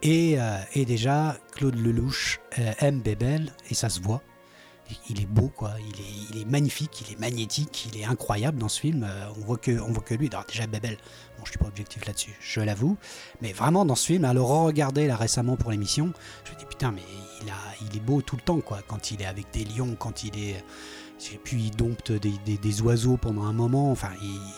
Et, 0.05 0.39
euh, 0.39 0.59
et 0.75 0.85
déjà, 0.85 1.37
Claude 1.53 1.77
Lelouch 1.77 2.39
euh, 2.59 2.73
aime 2.79 3.01
Bébel, 3.01 3.51
et 3.71 3.75
ça 3.75 3.89
se 3.89 4.01
voit. 4.01 4.21
Il 5.09 5.19
est 5.19 5.27
beau, 5.27 5.49
quoi. 5.49 5.73
Il 6.31 6.43
est, 6.43 6.45
magnifique, 6.45 7.01
il 7.01 7.15
est 7.15 7.19
magnétique, 7.19 7.89
il 7.91 7.99
est 7.99 8.05
incroyable 8.05 8.59
dans 8.59 8.69
ce 8.69 8.81
film. 8.81 9.03
Euh, 9.03 9.29
on 9.39 9.47
voit 9.47 9.57
que, 9.57 9.81
on 9.81 9.93
voit 9.93 10.03
que 10.03 10.15
lui. 10.15 10.29
Déjà 10.29 10.67
Bébel, 10.67 10.99
bon, 11.39 11.45
je 11.47 11.51
suis 11.51 11.59
pas 11.59 11.69
objectif 11.69 12.05
là-dessus, 12.05 12.35
je 12.39 12.61
l'avoue. 12.61 12.99
Mais 13.41 13.53
vraiment 13.53 13.87
dans 13.87 13.95
ce 13.95 14.05
film, 14.05 14.27
à 14.27 14.35
le 14.35 14.43
re-regarder 14.43 15.07
là 15.07 15.17
récemment 15.17 15.57
pour 15.57 15.71
l'émission, 15.71 16.13
je 16.45 16.53
me 16.53 16.59
dis 16.59 16.67
putain, 16.67 16.93
mais 16.93 17.03
il 17.43 17.49
a, 17.49 17.55
il 17.81 17.97
est 17.97 18.01
beau 18.01 18.21
tout 18.21 18.37
le 18.37 18.43
temps, 18.43 18.61
quoi. 18.61 18.81
Quand 18.87 19.11
il 19.11 19.23
est 19.23 19.27
avec 19.27 19.47
des 19.55 19.65
lions, 19.65 19.97
quand 19.99 20.23
il 20.23 20.39
est, 20.39 20.63
et 21.33 21.41
puis 21.43 21.65
il 21.65 21.71
dompte 21.71 22.13
des, 22.13 22.33
des- 22.45 22.59
des 22.59 22.83
oiseaux 22.83 23.17
pendant 23.17 23.45
un 23.45 23.53
moment. 23.53 23.91
Enfin, 23.91 24.09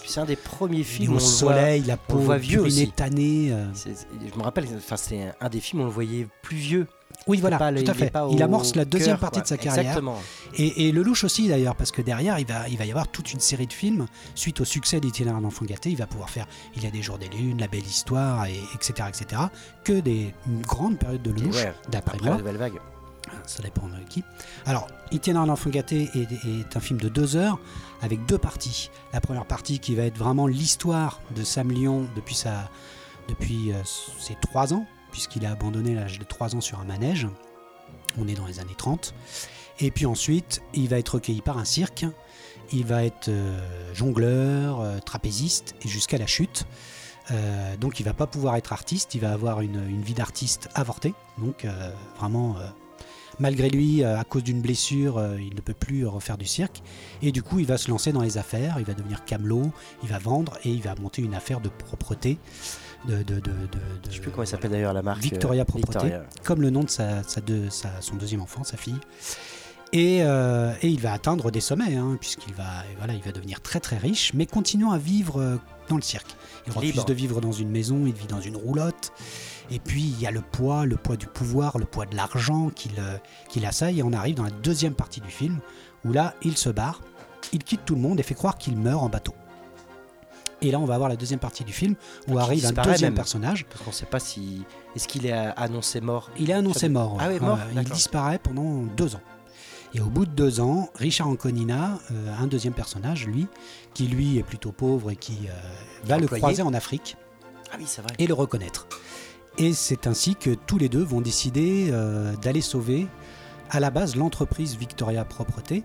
C'est 0.07 0.21
un 0.21 0.25
des 0.25 0.37
premiers 0.37 0.83
films 0.83 1.13
où 1.13 1.17
au 1.17 1.19
on 1.19 1.19
le 1.19 1.25
voit- 1.25 1.31
soleil, 1.31 1.83
la 1.83 1.95
on 1.95 2.13
peau 2.13 2.19
le 2.19 2.25
voit 2.25 2.39
vieux 2.39 2.61
aussi. 2.61 2.91
tannée. 2.91 3.49
euh. 3.53 3.67
Je 3.75 4.39
me 4.39 4.43
rappelle, 4.43 4.67
enfin, 4.77 4.97
c'est 4.97 5.33
un- 5.41 5.49
des 5.49 5.61
films 5.61 5.81
où 5.83 5.85
on 5.85 5.87
le 5.89 5.93
voyait 5.93 6.27
plus 6.43 6.57
vieux. 6.57 6.87
Oui, 7.29 7.39
voilà, 7.41 7.57
Pas 7.57 7.73
tout 7.73 7.79
à 7.79 7.81
il 7.81 7.95
fait. 7.95 8.13
Il 8.33 8.43
amorce 8.43 8.75
la 8.75 8.85
deuxième 8.85 9.13
cœur, 9.15 9.21
partie 9.21 9.37
quoi. 9.39 9.43
de 9.45 9.49
sa 9.49 9.57
carrière. 9.57 9.83
Exactement. 9.85 10.21
Et, 10.55 10.89
et 10.89 10.93
le 10.93 11.03
louche 11.03 11.25
aussi 11.25 11.49
d'ailleurs, 11.49 11.75
parce 11.77 11.91
que 11.93 12.03
derrière, 12.03 12.39
il 12.39 12.47
va, 12.47 12.69
il 12.69 12.77
va 12.77 12.85
y 12.85 12.91
avoir 12.91 13.09
toute 13.09 13.33
une 13.33 13.41
série 13.41 13.67
de 13.67 13.73
films. 13.73 14.07
Suite 14.35 14.61
au 14.61 14.65
succès 14.65 15.01
d'Itinéraire 15.01 15.41
d'enfant 15.41 15.65
gâté, 15.65 15.89
il 15.91 15.97
va 15.97 16.07
pouvoir 16.07 16.31
faire 16.31 16.47
Il 16.77 16.83
y 16.85 16.87
a 16.87 16.91
des 16.91 17.03
jours 17.03 17.17
des 17.19 17.29
lunes, 17.29 17.59
La 17.59 17.69
belle 17.69 17.87
histoire, 17.87 18.47
et, 18.47 18.61
etc., 18.75 19.09
etc. 19.09 19.43
Que 19.85 20.01
des 20.01 20.35
une 20.47 20.63
grande 20.63 20.99
période 20.99 21.23
de 21.23 21.31
Lelouch, 21.31 21.55
ouais, 21.55 21.73
d'après 21.91 22.17
après 22.17 22.27
moi. 22.27 22.37
la 22.37 22.39
nouvelle 22.43 22.57
vague. 22.57 22.75
Ça 23.47 23.63
dépend 23.63 23.89
de 23.89 23.97
qui. 24.09 24.25
Alors, 24.65 24.89
Itinéraire 25.13 25.47
d'enfant 25.47 25.71
gâté 25.71 26.11
est, 26.15 26.77
un 26.77 26.81
film 26.81 26.99
de 26.99 27.09
deux 27.09 27.37
heures 27.37 27.59
avec 28.03 28.27
deux 28.27 28.39
parties. 28.39 28.91
La 29.13 29.21
première 29.21 29.47
partie 29.47 29.79
qui 29.79 29.95
va 29.95 30.03
être 30.03 30.19
vraiment 30.19 30.47
l'histoire 30.49 31.21
de 31.35 31.45
Sam 31.45 31.71
Lyon 31.71 32.09
depuis 32.17 33.73
euh, 33.73 33.83
ses 34.19 34.37
3 34.41 34.75
ans, 34.75 34.85
puisqu'il 35.13 35.47
a 35.47 35.53
abandonné 35.53 35.95
l'âge 35.95 36.19
de 36.19 36.25
3 36.25 36.57
ans 36.57 36.61
sur 36.61 36.81
un 36.81 36.85
manège. 36.85 37.29
On 38.19 38.27
est 38.27 38.35
dans 38.35 38.47
les 38.47 38.59
années 38.59 38.75
30. 38.77 39.15
Et 39.79 39.91
puis 39.91 40.07
ensuite, 40.07 40.63
il 40.75 40.89
va 40.89 40.99
être 40.99 41.11
recueilli 41.11 41.41
par 41.41 41.59
un 41.59 41.65
cirque. 41.65 42.05
Il 42.73 42.85
va 42.85 43.05
être 43.05 43.29
euh, 43.29 43.61
jongleur, 43.95 44.81
euh, 44.81 44.99
trapéziste, 44.99 45.77
et 45.83 45.89
jusqu'à 45.89 46.19
la 46.19 46.27
chute. 46.27 46.67
Donc 47.81 47.99
il 47.99 48.05
va 48.05 48.15
pas 48.15 48.29
pouvoir 48.29 48.55
être 48.55 48.73
artiste, 48.73 49.17
il 49.17 49.21
va 49.21 49.33
avoir 49.33 49.61
une, 49.61 50.01
vie 50.01 50.15
d'artiste 50.15 50.69
avortée. 50.77 51.13
Donc 51.39 51.67
vraiment, 52.21 52.55
malgré 53.39 53.69
lui, 53.69 54.03
euh, 54.03 54.19
à 54.19 54.25
cause 54.25 54.43
d'une 54.45 54.61
blessure, 54.61 55.19
euh, 55.19 55.37
il 55.41 55.55
ne 55.55 55.61
peut 55.61 55.75
plus 55.75 56.07
refaire 56.07 56.39
du 56.39 56.47
cirque. 56.47 56.83
Et 57.23 57.33
du 57.33 57.43
coup, 57.43 57.59
il 57.61 57.67
va 57.67 57.79
se 57.79 57.91
lancer 57.91 58.13
dans 58.13 58.23
les 58.23 58.39
affaires, 58.39 58.77
il 58.79 58.85
va 58.85 58.95
devenir 58.95 59.25
camelot, 59.25 59.71
il 60.03 60.09
va 60.09 60.19
vendre 60.19 60.59
et 60.65 60.71
il 60.71 60.83
va 60.83 60.95
monter 61.01 61.23
une 61.23 61.35
affaire 61.35 61.61
de 61.61 61.69
propreté. 61.69 62.39
De, 63.07 63.19
de, 63.19 63.23
de, 63.23 63.41
de- 63.41 63.41
de- 63.41 63.51
Je 64.09 64.15
sais 64.15 64.21
plus 64.21 64.31
comment 64.31 64.43
il 64.43 64.49
s'appelle 64.49 64.71
d'ailleurs 64.73 64.93
la 64.93 65.03
marque. 65.03 65.23
Victoria 65.23 65.63
euh, 65.63 65.65
Propreté, 65.65 65.93
Victoria. 65.93 66.25
comme 66.43 66.61
le 66.63 66.71
nom 66.71 66.83
de 66.83 66.91
sa, 66.91 67.23
sa 67.23 67.41
deux- 67.41 67.71
sa- 67.71 68.01
son 68.01 68.17
deuxième 68.17 68.41
enfant, 68.41 68.65
sa 68.65 68.77
fille. 68.77 68.99
Et, 69.93 70.19
euh, 70.23 70.73
et 70.83 70.89
il 70.89 71.01
va 71.01 71.13
atteindre 71.13 71.53
des 71.53 71.61
sommets, 71.61 71.95
hein, 71.95 72.17
puisqu'il 72.21 72.53
va, 72.55 72.65
voilà, 72.99 73.15
il 73.15 73.23
va 73.23 73.31
devenir 73.31 73.61
très 73.61 73.79
très 73.79 73.97
riche, 73.97 74.33
mais 74.35 74.45
continuant 74.45 74.91
à 74.91 74.99
vivre 74.99 75.61
dans 75.89 75.95
le 75.97 76.03
cirque. 76.03 76.35
Il 76.67 76.73
refuse 76.73 76.93
Libre. 76.95 77.05
de 77.05 77.15
vivre 77.15 77.41
dans 77.41 77.53
une 77.53 77.71
maison, 77.71 78.03
il 78.07 78.13
vit 78.13 78.27
dans 78.27 78.41
une 78.41 78.57
roulotte. 78.57 79.13
Et 79.71 79.79
puis 79.81 80.03
il 80.03 80.21
y 80.21 80.27
a 80.27 80.31
le 80.31 80.41
poids, 80.41 80.87
le 80.87 80.97
poids 80.97 81.17
du 81.17 81.27
pouvoir, 81.27 81.79
le 81.79 81.85
poids 81.87 82.07
de 82.07 82.15
l'argent 82.17 82.71
qu'il 82.71 82.93
euh, 82.99 83.19
qu'il 83.49 83.67
assaille. 83.67 84.01
Et 84.01 84.03
on 84.03 84.13
arrive 84.13 84.37
dans 84.37 84.45
la 84.45 84.51
deuxième 84.51 84.95
partie 84.95 85.21
du 85.21 85.31
film, 85.31 85.59
où 86.05 86.13
là, 86.13 86.35
il 86.43 86.57
se 86.57 86.69
barre, 86.71 87.01
il 87.53 87.63
quitte 87.65 87.85
tout 87.85 87.95
le 87.95 88.01
monde 88.01 88.21
et 88.21 88.23
fait 88.23 88.35
croire 88.35 88.59
qu'il 88.59 88.77
meurt 88.77 89.03
en 89.03 89.09
bateau. 89.09 89.35
Et 90.63 90.71
là, 90.71 90.79
on 90.79 90.87
va 90.87 90.95
avoir 90.95 91.11
la 91.11 91.17
deuxième 91.17 91.39
partie 91.39 91.65
du 91.65 91.73
film, 91.73 91.97
où 92.29 92.33
Qui 92.33 92.39
arrive 92.39 92.67
un 92.67 92.73
deuxième 92.73 93.11
même. 93.11 93.15
personnage. 93.15 93.67
Parce 93.67 93.83
qu'on 93.83 93.93
sait 93.93 94.07
pas 94.07 94.19
si. 94.21 94.65
Est-ce 94.95 95.07
qu'il 95.07 95.27
est 95.27 95.33
annoncé 95.33 96.01
mort? 96.01 96.31
Il 96.39 96.49
est 96.49 96.55
annoncé 96.55 96.89
mort. 96.89 97.19
Ah 97.21 97.29
oui, 97.29 97.39
mort, 97.41 97.59
il 97.75 97.83
disparaît 97.85 98.39
pendant 98.39 98.85
deux 98.97 99.15
ans. 99.17 99.21
Et 99.95 100.01
au 100.01 100.07
bout 100.07 100.27
de 100.27 100.31
deux 100.31 100.61
ans, 100.61 100.89
Richard 100.95 101.29
Anconina, 101.29 101.99
euh, 102.11 102.35
un 102.41 102.47
deuxième 102.47 102.73
personnage, 102.75 103.27
lui, 103.27 103.47
qui 103.95 104.09
lui 104.09 104.39
est 104.39 104.43
plutôt 104.43 104.73
pauvre 104.73 105.11
et 105.11 105.17
qui 105.17 105.47
euh, 105.49 105.53
va 106.05 106.19
le 106.19 106.27
croiser 106.27 106.63
en 106.63 106.75
Afrique 106.75 107.17
Ah 107.73 107.77
oui, 107.79 107.85
c'est 107.87 108.03
vrai. 108.03 108.13
et 108.19 108.27
le 108.27 108.35
reconnaître. 108.35 108.87
Et 109.59 109.73
c'est 109.73 110.07
ainsi 110.07 110.37
que 110.37 110.51
tous 110.51 110.77
les 110.77 110.89
deux 110.89 111.03
vont 111.03 111.23
décider 111.23 111.89
euh, 111.91 112.37
d'aller 112.37 112.61
sauver 112.61 113.07
à 113.71 113.81
la 113.81 113.91
base 113.91 114.15
l'entreprise 114.15 114.77
Victoria 114.77 115.25
Propreté, 115.25 115.83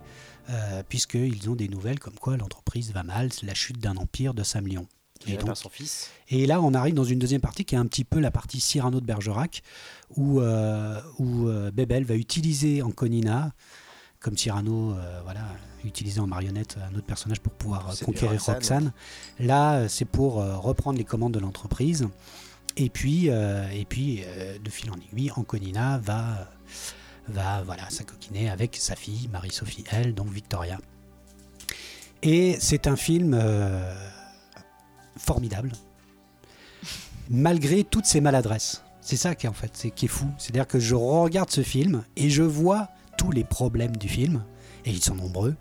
euh, 0.50 0.84
puisqu'ils 0.88 1.50
ont 1.50 1.56
des 1.56 1.70
nouvelles 1.70 2.00
comme 2.00 2.16
quoi 2.16 2.36
l'entreprise 2.36 2.92
va 2.92 3.04
mal, 3.04 3.30
la 3.44 3.54
chute 3.54 3.80
d'un 3.80 3.96
empire 3.96 4.34
de 4.34 4.44
Sam 4.44 4.68
Lyon. 4.68 4.88
Et 5.28 5.38
donc, 5.38 5.56
son 5.56 5.70
fils. 5.70 6.10
et 6.30 6.46
là, 6.48 6.62
on 6.62 6.74
arrive 6.74 6.96
dans 6.96 7.04
une 7.04 7.20
deuxième 7.20 7.42
partie 7.42 7.66
qui 7.66 7.76
est 7.76 7.78
un 7.78 7.86
petit 7.86 8.04
peu 8.04 8.20
la 8.20 8.32
partie 8.32 8.60
Cyrano 8.60 9.00
de 9.00 9.06
Bergerac, 9.06 9.62
où, 10.16 10.42
euh, 10.42 11.00
où 11.20 11.48
euh, 11.48 11.72
Bebel 11.72 12.04
va 12.06 12.16
utiliser 12.16 12.82
Anconina, 12.82 13.52
comme 14.20 14.38
Cyrano 14.38 14.94
euh, 14.94 15.22
voilà, 15.24 15.42
utilisé 15.84 16.20
en 16.20 16.28
marionnette 16.28 16.78
un 16.92 16.96
autre 16.96 17.06
personnage 17.06 17.40
pour 17.40 17.54
pouvoir 17.54 17.94
conquérir 18.04 18.42
Roxane. 18.44 18.56
Roxane. 18.56 18.92
Là, 19.40 19.88
c'est 19.88 20.06
pour 20.06 20.36
reprendre 20.36 20.98
les 20.98 21.06
commandes 21.06 21.34
de 21.34 21.40
l'entreprise. 21.40 22.08
Et 22.78 22.90
puis, 22.90 23.30
euh, 23.30 23.70
et 23.72 23.86
puis 23.86 24.24
euh, 24.26 24.58
de 24.58 24.70
fil 24.70 24.90
en 24.92 24.96
aiguille, 24.96 25.32
Anconina 25.36 25.98
va, 25.98 26.50
va 27.28 27.64
voilà, 27.64 27.90
s'acoquiner 27.90 28.50
avec 28.50 28.76
sa 28.78 28.96
fille, 28.96 29.30
Marie-Sophie, 29.32 29.84
elle, 29.92 30.14
donc 30.14 30.30
Victoria. 30.30 30.80
Et 32.24 32.56
c'est 32.60 32.88
un 32.88 32.96
film 32.96 33.34
euh, 33.34 33.94
formidable, 35.18 35.72
malgré 37.30 37.84
toutes 37.84 38.06
ses 38.06 38.22
maladresses. 38.22 38.84
C'est 39.02 39.18
ça 39.18 39.34
qui 39.34 39.48
est 39.48 39.50
en 39.50 39.54
fait, 39.54 39.92
qui 39.96 40.06
est 40.06 40.08
fou. 40.08 40.28
C'est-à-dire 40.38 40.68
que 40.68 40.80
je 40.80 40.96
regarde 40.96 41.50
ce 41.50 41.62
film 41.62 42.04
et 42.16 42.30
je 42.30 42.44
vois 42.44 42.90
tous 43.18 43.32
les 43.32 43.44
problèmes 43.44 43.98
du 43.98 44.08
film, 44.08 44.44
et 44.86 44.92
ils 44.92 45.04
sont 45.04 45.16
nombreux. 45.16 45.56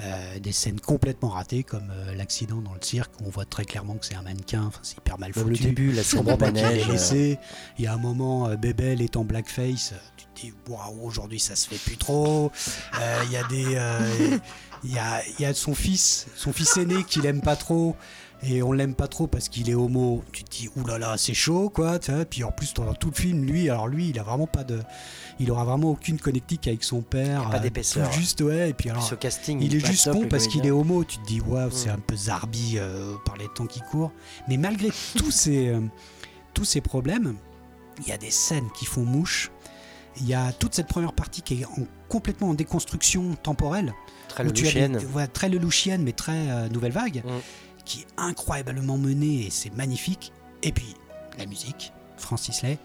Euh, 0.00 0.38
des 0.38 0.52
scènes 0.52 0.78
complètement 0.78 1.30
ratées, 1.30 1.64
comme 1.64 1.90
euh, 1.90 2.14
l'accident 2.14 2.60
dans 2.60 2.72
le 2.72 2.80
cirque, 2.80 3.10
où 3.20 3.24
on 3.26 3.30
voit 3.30 3.44
très 3.44 3.64
clairement 3.64 3.96
que 3.96 4.06
c'est 4.06 4.14
un 4.14 4.22
mannequin, 4.22 4.70
c'est 4.82 4.96
hyper 4.96 5.18
mal 5.18 5.32
Même 5.34 5.48
le 5.48 5.56
foutu. 5.56 5.66
début, 5.66 5.90
la 5.92 6.02
de 6.02 6.36
pas 6.36 6.46
euh, 6.46 6.92
laissé. 6.92 7.38
Il 7.78 7.84
y 7.84 7.88
a 7.88 7.94
un 7.94 7.98
moment, 7.98 8.54
Bébel 8.54 9.02
est 9.02 9.16
en 9.16 9.24
blackface. 9.24 9.94
Tu 10.16 10.26
te 10.26 10.40
dis, 10.40 10.54
waouh, 10.68 11.04
aujourd'hui 11.04 11.40
ça 11.40 11.56
se 11.56 11.68
fait 11.68 11.78
plus 11.84 11.96
trop. 11.96 12.52
Il 13.24 13.32
y 13.32 13.36
a 13.36 13.42
des. 13.48 14.40
Il 14.84 14.94
y, 14.94 14.98
a, 14.98 15.20
il 15.26 15.42
y 15.42 15.44
a 15.44 15.52
son 15.54 15.74
fils, 15.74 16.28
son 16.36 16.52
fils 16.52 16.76
aîné 16.76 17.02
qu'il 17.02 17.26
aime 17.26 17.40
pas 17.40 17.56
trop. 17.56 17.96
Et 18.42 18.62
on 18.62 18.72
l'aime 18.72 18.94
pas 18.94 19.08
trop 19.08 19.26
parce 19.26 19.48
qu'il 19.48 19.68
est 19.68 19.74
homo. 19.74 20.22
Tu 20.32 20.44
te 20.44 20.50
dis, 20.50 20.68
oulala, 20.76 21.16
c'est 21.18 21.34
chaud, 21.34 21.70
quoi. 21.70 21.98
Puis 22.30 22.44
en 22.44 22.52
plus, 22.52 22.72
pendant 22.72 22.94
tout 22.94 23.10
le 23.10 23.16
film, 23.16 23.44
lui, 23.44 23.68
alors 23.68 23.88
lui, 23.88 24.10
il 24.10 24.18
a 24.18 24.22
vraiment 24.22 24.46
pas 24.46 24.62
de. 24.62 24.80
Il 25.40 25.50
aura 25.50 25.64
vraiment 25.64 25.90
aucune 25.90 26.18
connectique 26.18 26.66
avec 26.66 26.82
son 26.82 27.00
père. 27.00 27.42
Il 27.44 27.46
a 27.46 27.50
pas 27.50 27.56
euh, 27.58 27.60
d'épaisseur. 27.60 28.10
tout 28.10 28.18
Juste, 28.18 28.40
ouais. 28.40 28.70
Et 28.70 28.74
puis 28.74 28.90
alors. 28.90 29.18
Casting, 29.18 29.60
Il 29.62 29.74
est 29.74 29.84
juste 29.86 30.04
top, 30.04 30.14
con 30.14 30.26
parce 30.28 30.46
qu'il 30.48 30.66
est 30.66 30.70
homo. 30.70 31.04
Tu 31.04 31.18
te 31.18 31.26
dis, 31.26 31.40
waouh, 31.40 31.70
c'est 31.70 31.88
Mm. 31.90 31.94
un 31.94 31.98
peu 31.98 32.16
zarbi 32.16 32.74
euh, 32.76 33.14
par 33.24 33.36
les 33.36 33.46
temps 33.54 33.66
qui 33.66 33.80
courent. 33.80 34.10
Mais 34.48 34.56
malgré 34.56 34.88
tous 35.16 35.30
ces, 35.30 35.68
euh, 35.68 35.80
tous 36.54 36.64
ces 36.64 36.80
problèmes, 36.80 37.36
il 38.00 38.08
y 38.08 38.12
a 38.12 38.16
des 38.18 38.30
scènes 38.30 38.68
qui 38.76 38.84
font 38.84 39.04
mouche. 39.04 39.50
Il 40.20 40.26
y 40.26 40.34
a 40.34 40.52
toute 40.52 40.74
cette 40.74 40.88
première 40.88 41.12
partie 41.12 41.42
qui 41.42 41.60
est 41.62 41.64
en- 41.64 41.86
complètement 42.08 42.48
en 42.50 42.54
déconstruction 42.54 43.36
temporelle. 43.36 43.94
Très 44.28 44.42
Lelouchienne. 44.42 44.98
très 45.32 45.48
Lelouchienne, 45.48 46.02
mais 46.02 46.12
très 46.12 46.50
euh, 46.50 46.68
nouvelle 46.68 46.92
vague, 46.92 47.22
Mm. 47.24 47.30
qui 47.84 48.00
est 48.00 48.06
incroyablement 48.16 48.98
menée 48.98 49.46
et 49.46 49.50
c'est 49.50 49.72
magnifique. 49.74 50.32
Et 50.64 50.72
puis 50.72 50.96
la 51.38 51.46
musique, 51.46 51.92
Francis 52.16 52.62
Lay, 52.62 52.78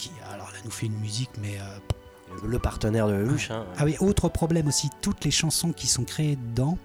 qui 0.00 0.10
alors 0.32 0.46
là 0.50 0.58
nous 0.64 0.70
fait 0.70 0.86
une 0.86 0.98
musique, 0.98 1.30
mais 1.40 1.58
euh, 1.58 2.44
Le 2.46 2.58
partenaire 2.58 3.06
de 3.08 3.12
Lelouch. 3.14 3.50
hein. 3.50 3.66
ah 3.76 3.84
oui, 3.84 3.96
autre 4.00 4.28
problème 4.28 4.68
aussi, 4.68 4.88
toutes 5.02 5.24
les 5.24 5.30
chansons 5.30 5.72
qui 5.72 5.86
sont 5.86 6.04
créées 6.04 6.36
dedans 6.36 6.78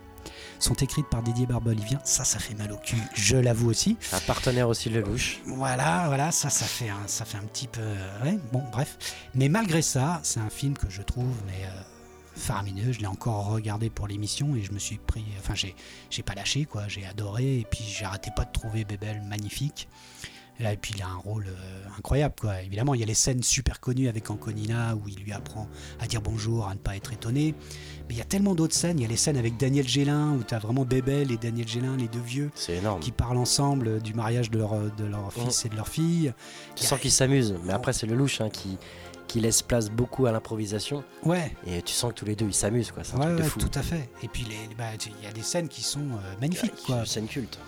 sont 0.57 0.73
écrites 0.75 1.07
par 1.07 1.21
Didier 1.21 1.45
Barbelivien. 1.45 1.99
Ça, 2.03 2.23
ça 2.23 2.39
fait 2.39 2.55
mal 2.55 2.71
au 2.71 2.77
cul, 2.77 2.97
je 3.13 3.37
l'avoue 3.37 3.69
aussi. 3.69 3.97
Un 4.11 4.19
partenaire 4.21 4.67
aussi 4.67 4.89
de 4.89 4.99
Lelouch. 4.99 5.39
Voilà, 5.45 6.05
voilà, 6.07 6.31
ça, 6.31 6.49
ça 6.49 6.65
fait 6.65 6.89
un, 6.89 7.07
ça 7.07 7.25
fait 7.25 7.37
un 7.37 7.43
petit 7.43 7.67
peu, 7.67 7.81
euh, 7.81 8.23
ouais, 8.23 8.39
bon, 8.51 8.63
bref. 8.71 8.97
Mais 9.35 9.49
malgré 9.49 9.81
ça, 9.81 10.19
c'est 10.23 10.39
un 10.39 10.49
film 10.49 10.75
que 10.77 10.89
je 10.89 11.01
trouve, 11.03 11.35
mais 11.45 11.65
euh, 11.65 11.81
faramineux. 12.35 12.91
Je 12.91 12.99
l'ai 13.01 13.07
encore 13.07 13.45
regardé 13.47 13.89
pour 13.91 14.07
l'émission 14.07 14.55
et 14.55 14.63
je 14.63 14.71
me 14.71 14.79
suis 14.79 14.97
pris, 14.97 15.25
enfin, 15.39 15.53
j'ai, 15.55 15.75
j'ai 16.09 16.23
pas 16.23 16.33
lâché, 16.33 16.65
quoi. 16.65 16.87
J'ai 16.87 17.05
adoré 17.05 17.59
et 17.59 17.67
puis 17.69 17.83
j'arrêtais 17.87 18.31
pas 18.35 18.45
de 18.45 18.51
trouver 18.51 18.83
Bebel 18.85 19.21
magnifique. 19.21 19.87
Et 20.59 20.63
là, 20.63 20.71
et 20.73 20.77
puis 20.77 20.93
il 20.95 21.01
a 21.01 21.07
un 21.07 21.17
rôle 21.17 21.47
euh, 21.47 21.97
incroyable, 21.97 22.33
quoi. 22.39 22.61
Évidemment, 22.61 22.93
il 22.93 22.99
y 23.01 23.03
a 23.03 23.05
les 23.05 23.13
scènes 23.13 23.43
super 23.43 23.79
connues 23.81 24.07
avec 24.07 24.29
Anconina 24.29 24.95
où 24.95 25.09
il 25.09 25.15
lui 25.19 25.33
apprend 25.33 25.67
à 25.99 26.07
dire 26.07 26.21
bonjour, 26.21 26.67
à 26.67 26.73
ne 26.73 26.79
pas 26.79 26.95
être 26.95 27.11
étonné. 27.11 27.53
Mais 28.07 28.13
il 28.15 28.17
y 28.17 28.21
a 28.21 28.25
tellement 28.25 28.55
d'autres 28.55 28.73
scènes. 28.75 28.99
Il 28.99 29.01
y 29.01 29.05
a 29.05 29.09
les 29.09 29.17
scènes 29.17 29.35
avec 29.37 29.57
Daniel 29.57 29.87
Gélin 29.87 30.31
où 30.33 30.43
tu 30.43 30.53
as 30.53 30.59
vraiment 30.59 30.85
Bébel 30.85 31.31
et 31.31 31.37
Daniel 31.37 31.67
Gélin, 31.67 31.97
les 31.97 32.07
deux 32.07 32.21
vieux, 32.21 32.51
C'est 32.55 32.75
énorme. 32.77 33.01
qui 33.01 33.11
parlent 33.11 33.37
ensemble 33.37 33.87
euh, 33.87 33.99
du 33.99 34.13
mariage 34.13 34.49
de 34.49 34.59
leur, 34.59 34.75
de 34.95 35.03
leur 35.05 35.33
fils 35.33 35.65
et 35.65 35.69
de 35.69 35.75
leur 35.75 35.87
fille. 35.89 36.33
Tu 36.75 36.85
sens 36.85 36.99
qu'il 36.99 37.11
s'amuse. 37.11 37.55
Mais 37.65 37.73
après, 37.73 37.91
c'est 37.91 38.05
Lelouch 38.07 38.39
hein, 38.39 38.49
qui, 38.49 38.77
qui 39.27 39.41
laisse 39.41 39.61
place 39.61 39.89
beaucoup 39.89 40.25
à 40.25 40.31
l'improvisation. 40.31 41.03
Ouais, 41.23 41.51
Et 41.67 41.81
tu 41.81 41.93
sens 41.93 42.11
que 42.13 42.15
tous 42.19 42.25
les 42.25 42.35
deux, 42.37 42.45
ils 42.45 42.53
s'amusent. 42.53 42.91
quoi. 42.91 43.03
C'est 43.03 43.15
un 43.15 43.19
ouais, 43.19 43.25
truc 43.25 43.37
de 43.39 43.43
ouais, 43.43 43.49
fou. 43.49 43.59
tout 43.59 43.71
à 43.77 43.81
fait. 43.81 44.09
Et 44.23 44.29
puis 44.29 44.45
bah, 44.77 44.85
il 45.19 45.25
y 45.25 45.27
a 45.27 45.33
des 45.33 45.41
scènes 45.41 45.67
qui 45.67 45.83
sont 45.83 45.99
euh, 45.99 46.33
magnifiques. 46.39 46.71
C'est 46.77 46.85
Quoi. 46.85 46.99
une 46.99 47.05
scène 47.05 47.27
culte. 47.27 47.59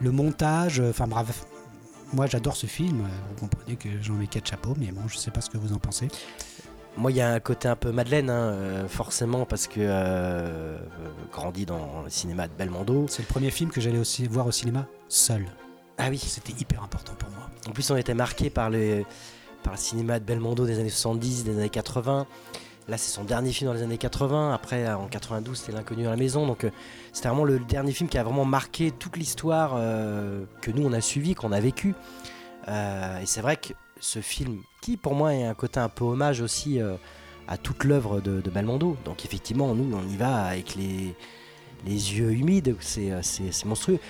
Le 0.00 0.10
montage, 0.12 0.80
euh, 0.80 0.88
enfin 0.90 1.06
bref. 1.06 1.44
Moi 2.12 2.26
j'adore 2.26 2.56
ce 2.56 2.66
film, 2.66 3.02
euh, 3.02 3.08
vous 3.28 3.40
comprenez 3.40 3.76
que 3.76 3.88
j'en 4.02 4.14
mets 4.14 4.26
quatre 4.26 4.48
chapeaux, 4.48 4.74
mais 4.78 4.90
bon, 4.92 5.02
je 5.06 5.16
sais 5.16 5.30
pas 5.30 5.40
ce 5.40 5.50
que 5.50 5.58
vous 5.58 5.72
en 5.72 5.78
pensez. 5.78 6.08
Moi, 6.96 7.12
il 7.12 7.16
y 7.16 7.20
a 7.20 7.32
un 7.32 7.40
côté 7.40 7.68
un 7.68 7.76
peu 7.76 7.92
Madeleine, 7.92 8.30
hein, 8.30 8.52
euh, 8.52 8.88
forcément, 8.88 9.46
parce 9.46 9.66
que 9.68 9.80
euh, 9.80 9.86
euh, 9.86 10.78
grandi 11.32 11.64
dans 11.64 12.02
le 12.02 12.10
cinéma 12.10 12.48
de 12.48 12.52
Belmondo. 12.52 13.06
C'est 13.08 13.22
le 13.22 13.28
premier 13.28 13.50
film 13.50 13.70
que 13.70 13.80
j'allais 13.80 13.98
aussi 13.98 14.26
voir 14.26 14.46
au 14.46 14.52
cinéma 14.52 14.86
seul. 15.08 15.46
Ah 15.98 16.08
oui. 16.10 16.18
C'était 16.18 16.52
hyper 16.60 16.82
important 16.82 17.12
pour 17.18 17.30
moi. 17.30 17.48
En 17.68 17.70
plus, 17.70 17.90
on 17.90 17.96
était 17.96 18.14
marqué 18.14 18.50
par, 18.50 18.70
les, 18.70 19.06
par 19.62 19.74
le 19.74 19.78
cinéma 19.78 20.18
de 20.18 20.24
Belmondo 20.24 20.66
des 20.66 20.80
années 20.80 20.90
70, 20.90 21.44
des 21.44 21.58
années 21.58 21.68
80. 21.68 22.26
Là, 22.90 22.98
c'est 22.98 23.12
son 23.12 23.22
dernier 23.22 23.52
film 23.52 23.70
dans 23.70 23.74
les 23.74 23.84
années 23.84 23.98
80. 23.98 24.52
Après, 24.52 24.92
en 24.92 25.06
92, 25.06 25.56
c'était 25.56 25.70
L'inconnu 25.70 26.08
à 26.08 26.10
la 26.10 26.16
maison. 26.16 26.44
Donc, 26.44 26.64
euh, 26.64 26.70
c'était 27.12 27.28
vraiment 27.28 27.44
le 27.44 27.60
dernier 27.60 27.92
film 27.92 28.08
qui 28.08 28.18
a 28.18 28.24
vraiment 28.24 28.44
marqué 28.44 28.90
toute 28.90 29.16
l'histoire 29.16 29.74
euh, 29.76 30.42
que 30.60 30.72
nous, 30.72 30.84
on 30.84 30.92
a 30.92 31.00
suivi, 31.00 31.36
qu'on 31.36 31.52
a 31.52 31.60
vécu. 31.60 31.94
Euh, 32.66 33.20
et 33.20 33.26
c'est 33.26 33.42
vrai 33.42 33.56
que 33.58 33.74
ce 34.00 34.18
film, 34.18 34.62
qui 34.82 34.96
pour 34.96 35.14
moi 35.14 35.32
est 35.34 35.44
un 35.44 35.54
côté 35.54 35.78
un 35.78 35.88
peu 35.88 36.04
hommage 36.04 36.40
aussi 36.40 36.80
à 37.46 37.56
toute 37.56 37.84
l'œuvre 37.84 38.20
de, 38.20 38.50
Belmondo. 38.50 38.96
Donc, 39.04 39.24
effectivement, 39.24 39.72
nous, 39.72 39.96
on 39.96 40.08
y 40.08 40.16
va 40.16 40.46
avec 40.46 40.74
les, 40.74 41.14
les 41.86 42.18
yeux 42.18 42.32
humides. 42.32 42.74
C'est, 42.80 43.12
monstrueux. 43.66 44.00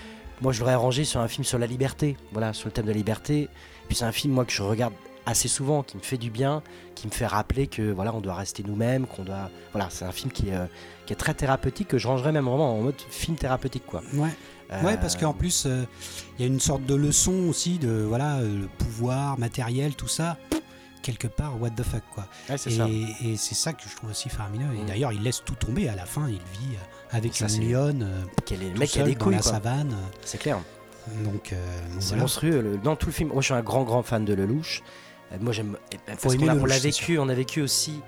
Moi, 0.40 0.52
je 0.54 0.60
l'aurais 0.60 0.74
rangé 0.74 1.04
sur 1.04 1.20
un 1.20 1.28
film 1.28 1.44
sur 1.44 1.58
la 1.58 1.66
liberté. 1.66 2.16
Voilà, 2.32 2.54
sur 2.54 2.68
le 2.68 2.72
thème 2.72 2.86
de 2.86 2.92
la 2.92 2.96
liberté. 2.96 3.50
Puis 3.88 3.98
c'est 3.98 4.06
un 4.06 4.12
film 4.12 4.32
moi 4.32 4.46
que 4.46 4.52
je 4.52 4.62
regarde 4.62 4.94
assez 5.30 5.48
souvent, 5.48 5.82
qui 5.82 5.96
me 5.96 6.02
fait 6.02 6.18
du 6.18 6.30
bien, 6.30 6.62
qui 6.94 7.06
me 7.06 7.12
fait 7.12 7.26
rappeler 7.26 7.66
que 7.66 7.90
voilà, 7.92 8.14
on 8.14 8.20
doit 8.20 8.34
rester 8.34 8.62
nous-mêmes, 8.66 9.06
qu'on 9.06 9.22
doit. 9.24 9.50
Voilà, 9.72 9.88
c'est 9.90 10.04
un 10.04 10.12
film 10.12 10.30
qui 10.30 10.50
est, 10.50 10.54
euh, 10.56 10.66
qui 11.06 11.12
est 11.12 11.16
très 11.16 11.34
thérapeutique, 11.34 11.88
que 11.88 11.98
je 11.98 12.06
rangerais 12.06 12.32
même 12.32 12.44
vraiment 12.44 12.76
en 12.78 12.80
mode 12.82 13.00
film 13.10 13.36
thérapeutique 13.36 13.86
quoi. 13.86 14.02
Ouais. 14.14 14.28
Ouais, 14.84 14.96
parce 14.98 15.16
qu'en 15.16 15.32
plus, 15.32 15.64
euh, 15.66 15.84
il 16.38 16.42
y 16.42 16.44
a 16.44 16.46
une 16.46 16.60
sorte 16.60 16.84
de 16.86 16.94
leçon 16.94 17.48
aussi 17.48 17.78
de 17.78 17.90
voilà, 18.06 18.36
euh, 18.36 18.60
le 18.62 18.68
pouvoir 18.78 19.36
matériel, 19.38 19.96
tout 19.96 20.06
ça. 20.06 20.36
Quelque 21.02 21.26
part, 21.26 21.60
what 21.60 21.70
the 21.70 21.82
fuck, 21.82 22.02
quoi. 22.14 22.26
Ouais, 22.48 22.56
c'est 22.58 22.70
Et, 22.72 22.76
ça. 22.76 22.86
et 22.88 23.36
c'est 23.36 23.54
ça 23.56 23.72
que 23.72 23.82
je 23.88 23.96
trouve 23.96 24.10
aussi 24.10 24.28
faramineux. 24.28 24.66
Et 24.78 24.82
Mm. 24.82 24.86
d'ailleurs, 24.86 25.12
il 25.12 25.22
laisse 25.22 25.42
tout 25.44 25.54
tomber 25.56 25.88
à 25.88 25.96
la 25.96 26.04
fin. 26.04 26.28
Il 26.28 26.34
vit 26.34 26.74
euh, 26.76 27.16
avec 27.16 27.34
Ça, 27.34 27.46
une 27.48 27.68
lionne, 27.72 28.02
euh, 28.02 28.22
Quel 28.44 28.62
est 28.62 28.70
le 28.70 28.78
mec 28.78 28.90
qui 28.90 29.00
a 29.00 29.04
des 29.04 29.14
dans 29.14 29.24
couilles, 29.24 29.34
la 29.36 29.40
quoi. 29.42 29.50
savane. 29.52 29.96
C'est 30.24 30.38
clair. 30.38 30.58
Donc, 31.24 31.52
euh, 31.52 31.56
donc 31.88 31.96
C'est 31.98 32.08
voilà. 32.10 32.20
monstrueux. 32.22 32.60
le- 32.60 32.76
dans 32.76 32.94
tout 32.94 33.06
le 33.06 33.12
film, 33.12 33.30
moi 33.30 33.40
je 33.40 33.46
suis 33.46 33.54
un 33.54 33.62
grand 33.62 33.82
grand 33.84 34.02
fan 34.02 34.24
de 34.24 34.34
Lelouch. 34.34 34.82
Euh, 35.32 35.36
moi 35.40 35.52
j'aime. 35.52 35.76
Parce 36.06 36.36
qu'on 36.36 36.48
a- 36.48 36.54
on 36.54 36.64
l'a 36.64 36.78
vécu, 36.78 37.18
on 37.18 37.28
a 37.28 37.34
vécu 37.34 37.60
aussi 37.62 38.00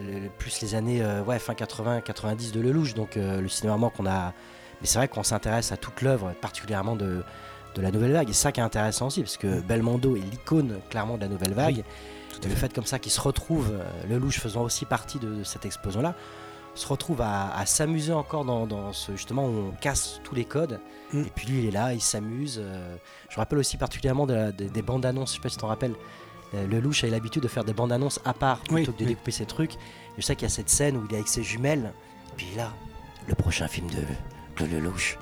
euh, 0.00 0.22
le- 0.24 0.28
plus 0.38 0.60
les 0.62 0.74
années 0.74 1.02
euh, 1.02 1.22
ouais, 1.22 1.38
fin 1.38 1.54
80, 1.54 2.00
90 2.02 2.52
de 2.52 2.60
Lelouch, 2.60 2.94
donc 2.94 3.16
le 3.16 3.48
cinéma 3.48 3.74
roman 3.74 3.90
qu'on 3.90 4.06
a. 4.06 4.32
Mais 4.80 4.86
c'est 4.86 4.98
vrai 4.98 5.08
qu'on 5.08 5.22
s'intéresse 5.22 5.72
à 5.72 5.76
toute 5.78 6.02
l'œuvre, 6.02 6.34
particulièrement 6.40 6.96
de, 6.96 7.22
de 7.74 7.80
la 7.82 7.90
nouvelle 7.90 8.12
vague. 8.12 8.28
Et 8.28 8.32
c'est 8.34 8.42
ça 8.42 8.52
qui 8.52 8.60
est 8.60 8.64
intéressant 8.64 9.06
aussi, 9.06 9.22
parce 9.22 9.38
que 9.38 9.60
Belmondo 9.60 10.16
est 10.16 10.20
l'icône 10.20 10.80
clairement 10.90 11.16
de 11.16 11.22
la 11.22 11.28
nouvelle 11.28 11.54
vague. 11.54 11.82
Tout 12.34 12.40
Et 12.44 12.48
le 12.48 12.54
fait. 12.54 12.68
fait 12.68 12.74
comme 12.74 12.84
ça 12.84 12.98
qu'il 12.98 13.10
se 13.12 13.20
retrouve, 13.20 13.70
euh, 13.72 13.82
Lelouch 14.14 14.38
faisant 14.38 14.62
aussi 14.62 14.84
partie 14.84 15.18
de 15.18 15.42
cette 15.44 15.64
explosion-là, 15.64 16.14
se 16.74 16.86
retrouve 16.86 17.22
à, 17.22 17.56
à 17.56 17.64
s'amuser 17.64 18.12
encore 18.12 18.44
dans, 18.44 18.66
dans 18.66 18.92
ce 18.92 19.12
justement 19.12 19.46
où 19.46 19.70
on 19.70 19.70
casse 19.80 20.20
tous 20.24 20.34
les 20.34 20.44
codes. 20.44 20.78
Mm. 21.14 21.20
Et 21.22 21.32
puis 21.34 21.46
lui, 21.46 21.58
il 21.60 21.68
est 21.68 21.70
là, 21.70 21.94
il 21.94 22.02
s'amuse. 22.02 22.60
euh, 22.62 22.96
je 23.28 23.34
me 23.34 23.38
rappelle 23.38 23.58
aussi 23.58 23.76
particulièrement 23.76 24.26
de 24.26 24.34
la- 24.34 24.52
des- 24.52 24.68
des 24.68 24.82
bandes 24.82 25.04
annonces. 25.06 25.30
Je 25.30 25.36
sais 25.36 25.42
pas 25.42 25.48
si 25.48 25.56
tu 25.56 25.60
t'en 25.60 25.68
rappelles. 25.68 25.94
Euh, 26.54 26.66
Lelouch 26.68 27.02
avait 27.02 27.10
l'habitude 27.10 27.42
de 27.42 27.48
faire 27.48 27.64
des 27.64 27.72
bandes 27.72 27.92
annonces 27.92 28.20
à 28.24 28.32
part 28.32 28.58
plutôt 28.60 28.74
Oui, 28.74 28.84
que 28.84 28.90
de 28.92 28.96
oui. 29.00 29.06
découper 29.06 29.32
ses 29.32 29.46
trucs. 29.46 29.72
Je 30.16 30.22
sais 30.22 30.36
qu'il 30.36 30.44
y 30.48 30.50
a 30.50 30.54
cette 30.54 30.70
scène 30.70 30.96
où 30.96 31.04
il 31.08 31.12
est 31.12 31.16
avec 31.16 31.28
ses 31.28 31.42
jumelles. 31.42 31.92
Et 32.32 32.36
puis 32.36 32.46
là, 32.56 32.72
le 33.26 33.34
prochain 33.34 33.66
film 33.68 33.88
de, 33.88 34.64
de 34.64 34.70
Lelouch. 34.70 35.18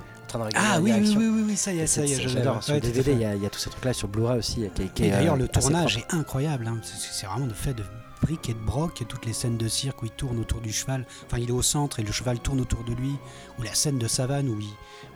Ah 0.55 0.79
oui, 0.81 0.91
oui, 0.93 1.15
oui, 1.17 1.43
oui, 1.47 1.55
ça 1.55 1.71
y 1.71 1.79
est, 1.79 1.87
ça 1.87 2.05
y 2.05 2.11
est, 2.11 2.27
J'adore. 2.27 2.61
Sur 2.61 2.79
DVD, 2.81 3.13
il 3.13 3.19
y, 3.21 3.45
a- 3.45 3.49
tous 3.49 3.59
ces 3.59 3.69
trucs-là 3.69 3.93
sur 3.93 4.07
Blu-ray 4.09 4.37
aussi. 4.39 4.63
Est, 4.63 4.99
d'ailleurs, 4.99 5.35
euh, 5.35 5.37
le 5.37 5.47
tournage 5.47 5.97
est 5.97 6.13
incroyable. 6.13 6.67
hein. 6.67 6.77
C'est- 6.83 6.97
C'est 7.11 7.25
vraiment 7.25 7.47
de 7.47 7.53
fait 7.53 7.73
de 7.73 7.83
briques 8.21 8.49
et 8.49 8.53
de 8.53 8.59
broc. 8.59 9.01
Et 9.01 9.05
toutes 9.05 9.25
les 9.25 9.33
scènes 9.33 9.57
de 9.57 9.67
cirque 9.67 10.01
où 10.03 10.05
il 10.05 10.11
tourne 10.11 10.39
autour 10.39 10.61
du 10.61 10.71
cheval. 10.73 11.05
Enfin, 11.25 11.37
il 11.39 11.49
est 11.49 11.53
au 11.53 11.61
centre 11.61 11.99
et 11.99 12.03
le 12.03 12.11
cheval 12.11 12.39
tourne 12.39 12.61
autour 12.61 12.83
de 12.83 12.93
lui. 12.93 13.13
Ou 13.59 13.63
la 13.63 13.73
scène 13.73 13.97
de 13.97 14.07
savane 14.07 14.47
où 14.49 14.59
il, 14.59 14.67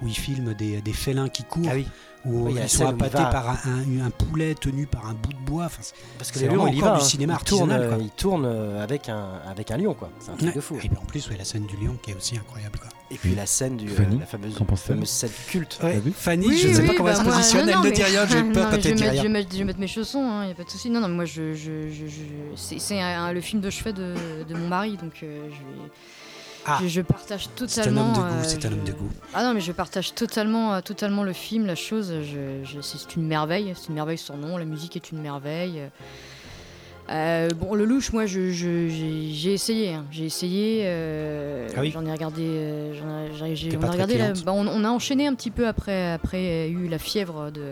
où 0.01 0.07
il 0.07 0.15
filme 0.17 0.53
des, 0.53 0.81
des 0.81 0.93
félins 0.93 1.29
qui 1.29 1.43
courent. 1.43 1.67
Ah 1.69 1.75
oui, 1.75 1.87
Où 2.25 2.47
Oui, 2.47 2.55
ils 2.61 2.69
sont 2.69 2.85
il 2.85 2.89
appâtés 2.89 3.17
par 3.31 3.49
un, 3.49 3.57
un- 3.65 4.05
un 4.05 4.09
poulet 4.09 4.53
tenu 4.55 4.85
par 4.87 5.07
un 5.07 5.13
bout 5.13 5.33
de 5.33 5.39
bois. 5.39 5.65
Enfin, 5.65 5.81
parce 6.17 6.31
que 6.31 6.39
C'est 6.39 6.47
les 6.47 6.53
lions, 6.55 6.67
il 6.67 6.75
y 6.77 6.81
va. 6.81 6.95
du 6.95 7.01
hein. 7.01 7.05
cinéma 7.05 7.37
il 7.39 7.45
tourne, 7.45 7.69
quoi. 7.87 7.97
il 7.99 8.09
tourne 8.11 8.45
euh, 8.45 8.83
avec 8.83 9.07
un, 9.09 9.39
avec 9.47 9.71
un 9.71 9.77
lion, 9.77 9.93
quoi. 9.93 10.09
C'est 10.19 10.31
un 10.31 10.35
truc 10.35 10.49
Ouais. 10.49 10.55
de 10.55 10.61
fou. 10.61 10.75
Et 10.83 10.89
puis 10.89 10.97
en 11.01 11.05
plus, 11.05 11.29
ouais, 11.29 11.37
la 11.37 11.45
scène 11.45 11.65
du 11.65 11.77
lion 11.77 11.97
qui 12.01 12.11
est 12.11 12.15
aussi 12.15 12.37
incroyable. 12.37 12.79
Quoi. 12.79 12.89
Et 13.11 13.15
puis 13.17 13.33
la 13.33 13.45
scène 13.47 13.75
du, 13.75 13.89
euh, 13.89 13.95
Fanny, 13.95 14.19
la 14.19 14.25
fameuse, 14.27 14.55
fameuse 14.75 15.09
scène 15.09 15.31
culte. 15.47 15.79
Vu 16.03 16.11
Fanny, 16.11 16.47
Oui, 16.47 16.57
je 16.57 16.67
ne 16.67 16.73
sais 16.73 16.81
oui, 16.81 16.87
pas 16.87 16.93
comment 16.93 17.05
bah 17.05 17.11
elle 17.11 17.17
se 17.17 17.23
moi- 17.23 17.35
positionne. 17.35 17.69
elle 17.69 17.79
ne 17.79 17.89
dit 17.89 18.03
rien. 18.03 18.27
J'ai 18.27 18.43
peur 18.43 18.69
quand 18.69 18.71
je 18.71 18.75
elle 18.75 18.81
vais 18.81 18.93
dit 18.93 19.03
mettre- 19.03 19.03
je 19.03 19.03
vais 19.03 19.09
rien. 19.21 19.29
mettre, 19.29 19.51
je 19.51 19.57
vais 19.57 19.63
mettre 19.63 19.79
mes 19.79 19.87
chaussons, 19.87 20.41
il 20.43 20.45
n'y 20.45 20.51
a 20.51 20.55
pas 20.55 20.63
de 20.63 20.69
souci. 20.69 20.89
Non, 20.91 20.99
non, 20.99 21.09
moi, 21.09 21.25
je, 21.25 21.53
je, 21.53 21.89
je- 21.89 22.05
je- 22.07 22.55
c'est 22.55 22.77
le 23.33 23.41
film 23.41 23.61
de 23.61 23.69
chevet 23.71 23.93
de, 23.93 24.13
de 24.47 24.53
mon 24.55 24.67
mari, 24.67 24.91
donc 24.97 25.13
euh, 25.23 25.47
je, 25.49 25.55
vais- 25.55 25.91
Ah. 26.67 26.77
je, 26.83 26.87
je 26.87 27.01
partage 27.01 27.49
C'est 27.55 27.63
un 27.63 27.65
totalement. 27.83 28.01
homme 28.01 28.13
de 28.13 28.19
goût. 28.19 28.25
euh, 28.25 28.43
C'est 28.43 28.65
un 28.65 28.71
homme 28.73 28.83
de 28.83 28.91
goût. 28.91 29.09
Ah 29.33 29.43
non, 29.43 29.53
mais 29.55 29.61
je 29.61 29.71
partage 29.71 30.13
totalement, 30.13 30.73
euh, 30.75 30.81
totalement 30.81 31.23
le 31.23 31.33
film, 31.33 31.65
la 31.65 31.75
chose. 31.75 32.13
je- 32.21 32.63
je- 32.63 32.81
c'est 32.81 33.15
une 33.15 33.25
merveille, 33.25 33.73
c'est 33.75 33.87
une 33.87 33.95
merveille 33.95 34.17
sans 34.19 34.37
nom. 34.37 34.57
La 34.57 34.65
musique 34.65 34.95
est 34.95 35.11
une 35.11 35.21
merveille. 35.21 35.81
Euh, 37.11 37.49
bon, 37.55 37.73
le 37.73 37.85
louche, 37.85 38.11
moi, 38.13 38.27
je- 38.27 38.51
je- 38.51 38.87
j'ai 38.87 39.53
essayé. 39.53 39.93
hein. 39.93 40.05
J'ai 40.11 40.25
essayé. 40.25 40.81
euh, 40.83 41.67
Ah 41.75 41.79
oui 41.81 41.89
J'en 41.91 42.05
ai 42.05 42.11
regardé. 42.11 42.43
euh, 42.45 42.93
j'en 42.93 43.45
ai- 43.45 43.77
on, 43.77 43.81
a 43.87 43.91
regardé 43.91 44.17
la- 44.17 44.33
bah, 44.45 44.51
on, 44.53 44.67
on 44.67 44.83
a 44.83 44.89
enchaîné 44.89 45.25
un 45.25 45.33
petit 45.33 45.49
peu 45.49 45.67
après. 45.67 46.11
Après, 46.11 46.69
eu 46.69 46.87
la 46.87 46.99
fièvre 46.99 47.49
de 47.51 47.63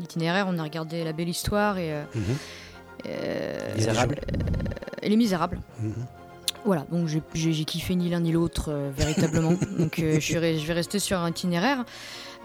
l'itinéraire. 0.00 0.46
On 0.48 0.58
a 0.58 0.62
regardé 0.64 1.04
La 1.04 1.12
Belle 1.12 1.28
Histoire 1.28 1.78
et. 1.78 1.92
Mhm. 2.14 2.22
et 5.04 5.08
Les 5.08 5.16
Misérables. 5.16 5.58
Mhm. 5.80 5.92
Voilà, 6.64 6.86
donc 6.92 7.08
j'ai- 7.08 7.22
kiffé 7.64 7.94
ni 7.96 8.08
l'un 8.08 8.20
ni 8.20 8.30
l'autre 8.32 8.72
véritablement. 8.96 9.54
donc 9.78 9.94
je 9.98 10.38
vais 10.38 10.72
rester 10.72 10.98
sur 11.00 11.18
un 11.18 11.30
itinéraire. 11.30 11.84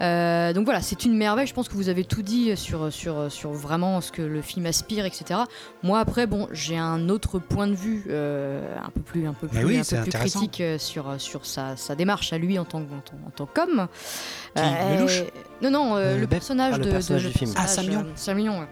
Euh, 0.00 0.52
donc 0.52 0.64
voilà, 0.64 0.80
c'est 0.80 1.04
une 1.04 1.16
merveille. 1.16 1.46
Je 1.46 1.54
pense 1.54 1.68
que 1.68 1.74
vous 1.74 1.88
avez 1.88 2.04
tout 2.04 2.22
dit 2.22 2.56
sur, 2.56 2.92
sur, 2.92 3.30
sur 3.32 3.50
vraiment 3.52 4.00
ce 4.00 4.12
que 4.12 4.22
le 4.22 4.42
film 4.42 4.66
aspire, 4.66 5.04
etc. 5.04 5.40
Moi 5.82 5.98
après, 5.98 6.26
bon, 6.26 6.46
j'ai 6.52 6.76
un 6.78 7.08
autre 7.08 7.38
point 7.38 7.66
de 7.66 7.74
vue, 7.74 8.04
euh, 8.08 8.76
un 8.80 8.90
peu 8.90 9.00
plus, 9.00 9.26
un 9.26 9.32
peu 9.34 9.48
plus, 9.48 9.64
oui, 9.64 9.74
un 9.76 9.78
peu 9.78 9.84
c'est 9.84 9.96
plus 10.00 10.08
intéressant. 10.08 10.38
critique 10.40 10.60
euh, 10.60 10.78
sur, 10.78 11.20
sur 11.20 11.44
sa, 11.46 11.76
sa 11.76 11.94
démarche 11.94 12.32
à 12.32 12.38
lui 12.38 12.58
en 12.58 12.64
tant, 12.64 12.80
que- 12.80 12.92
en 12.94 13.00
tant, 13.00 13.16
en 13.26 13.30
tant 13.30 13.46
qu'homme. 13.46 13.88
Qui, 14.54 14.62
Lelouch? 14.96 15.24
Non, 15.62 15.70
non, 15.70 15.96
euh, 15.96 15.98
Euh, 15.98 16.14
le 16.14 16.20
Beck 16.20 16.30
personnage 16.30 16.74
Ah, 16.74 16.78
le 16.78 16.84
de, 16.84 16.90
personnage 16.90 17.24
de- 17.24 17.28
du 17.30 17.34
film. 17.38 17.52
Ah, 17.56 17.66
Sam 17.66 17.88
Lyon. 17.88 18.00
euh, 18.06 18.12
Sam 18.14 18.38
Lyon, 18.38 18.58
ouais. 18.60 18.66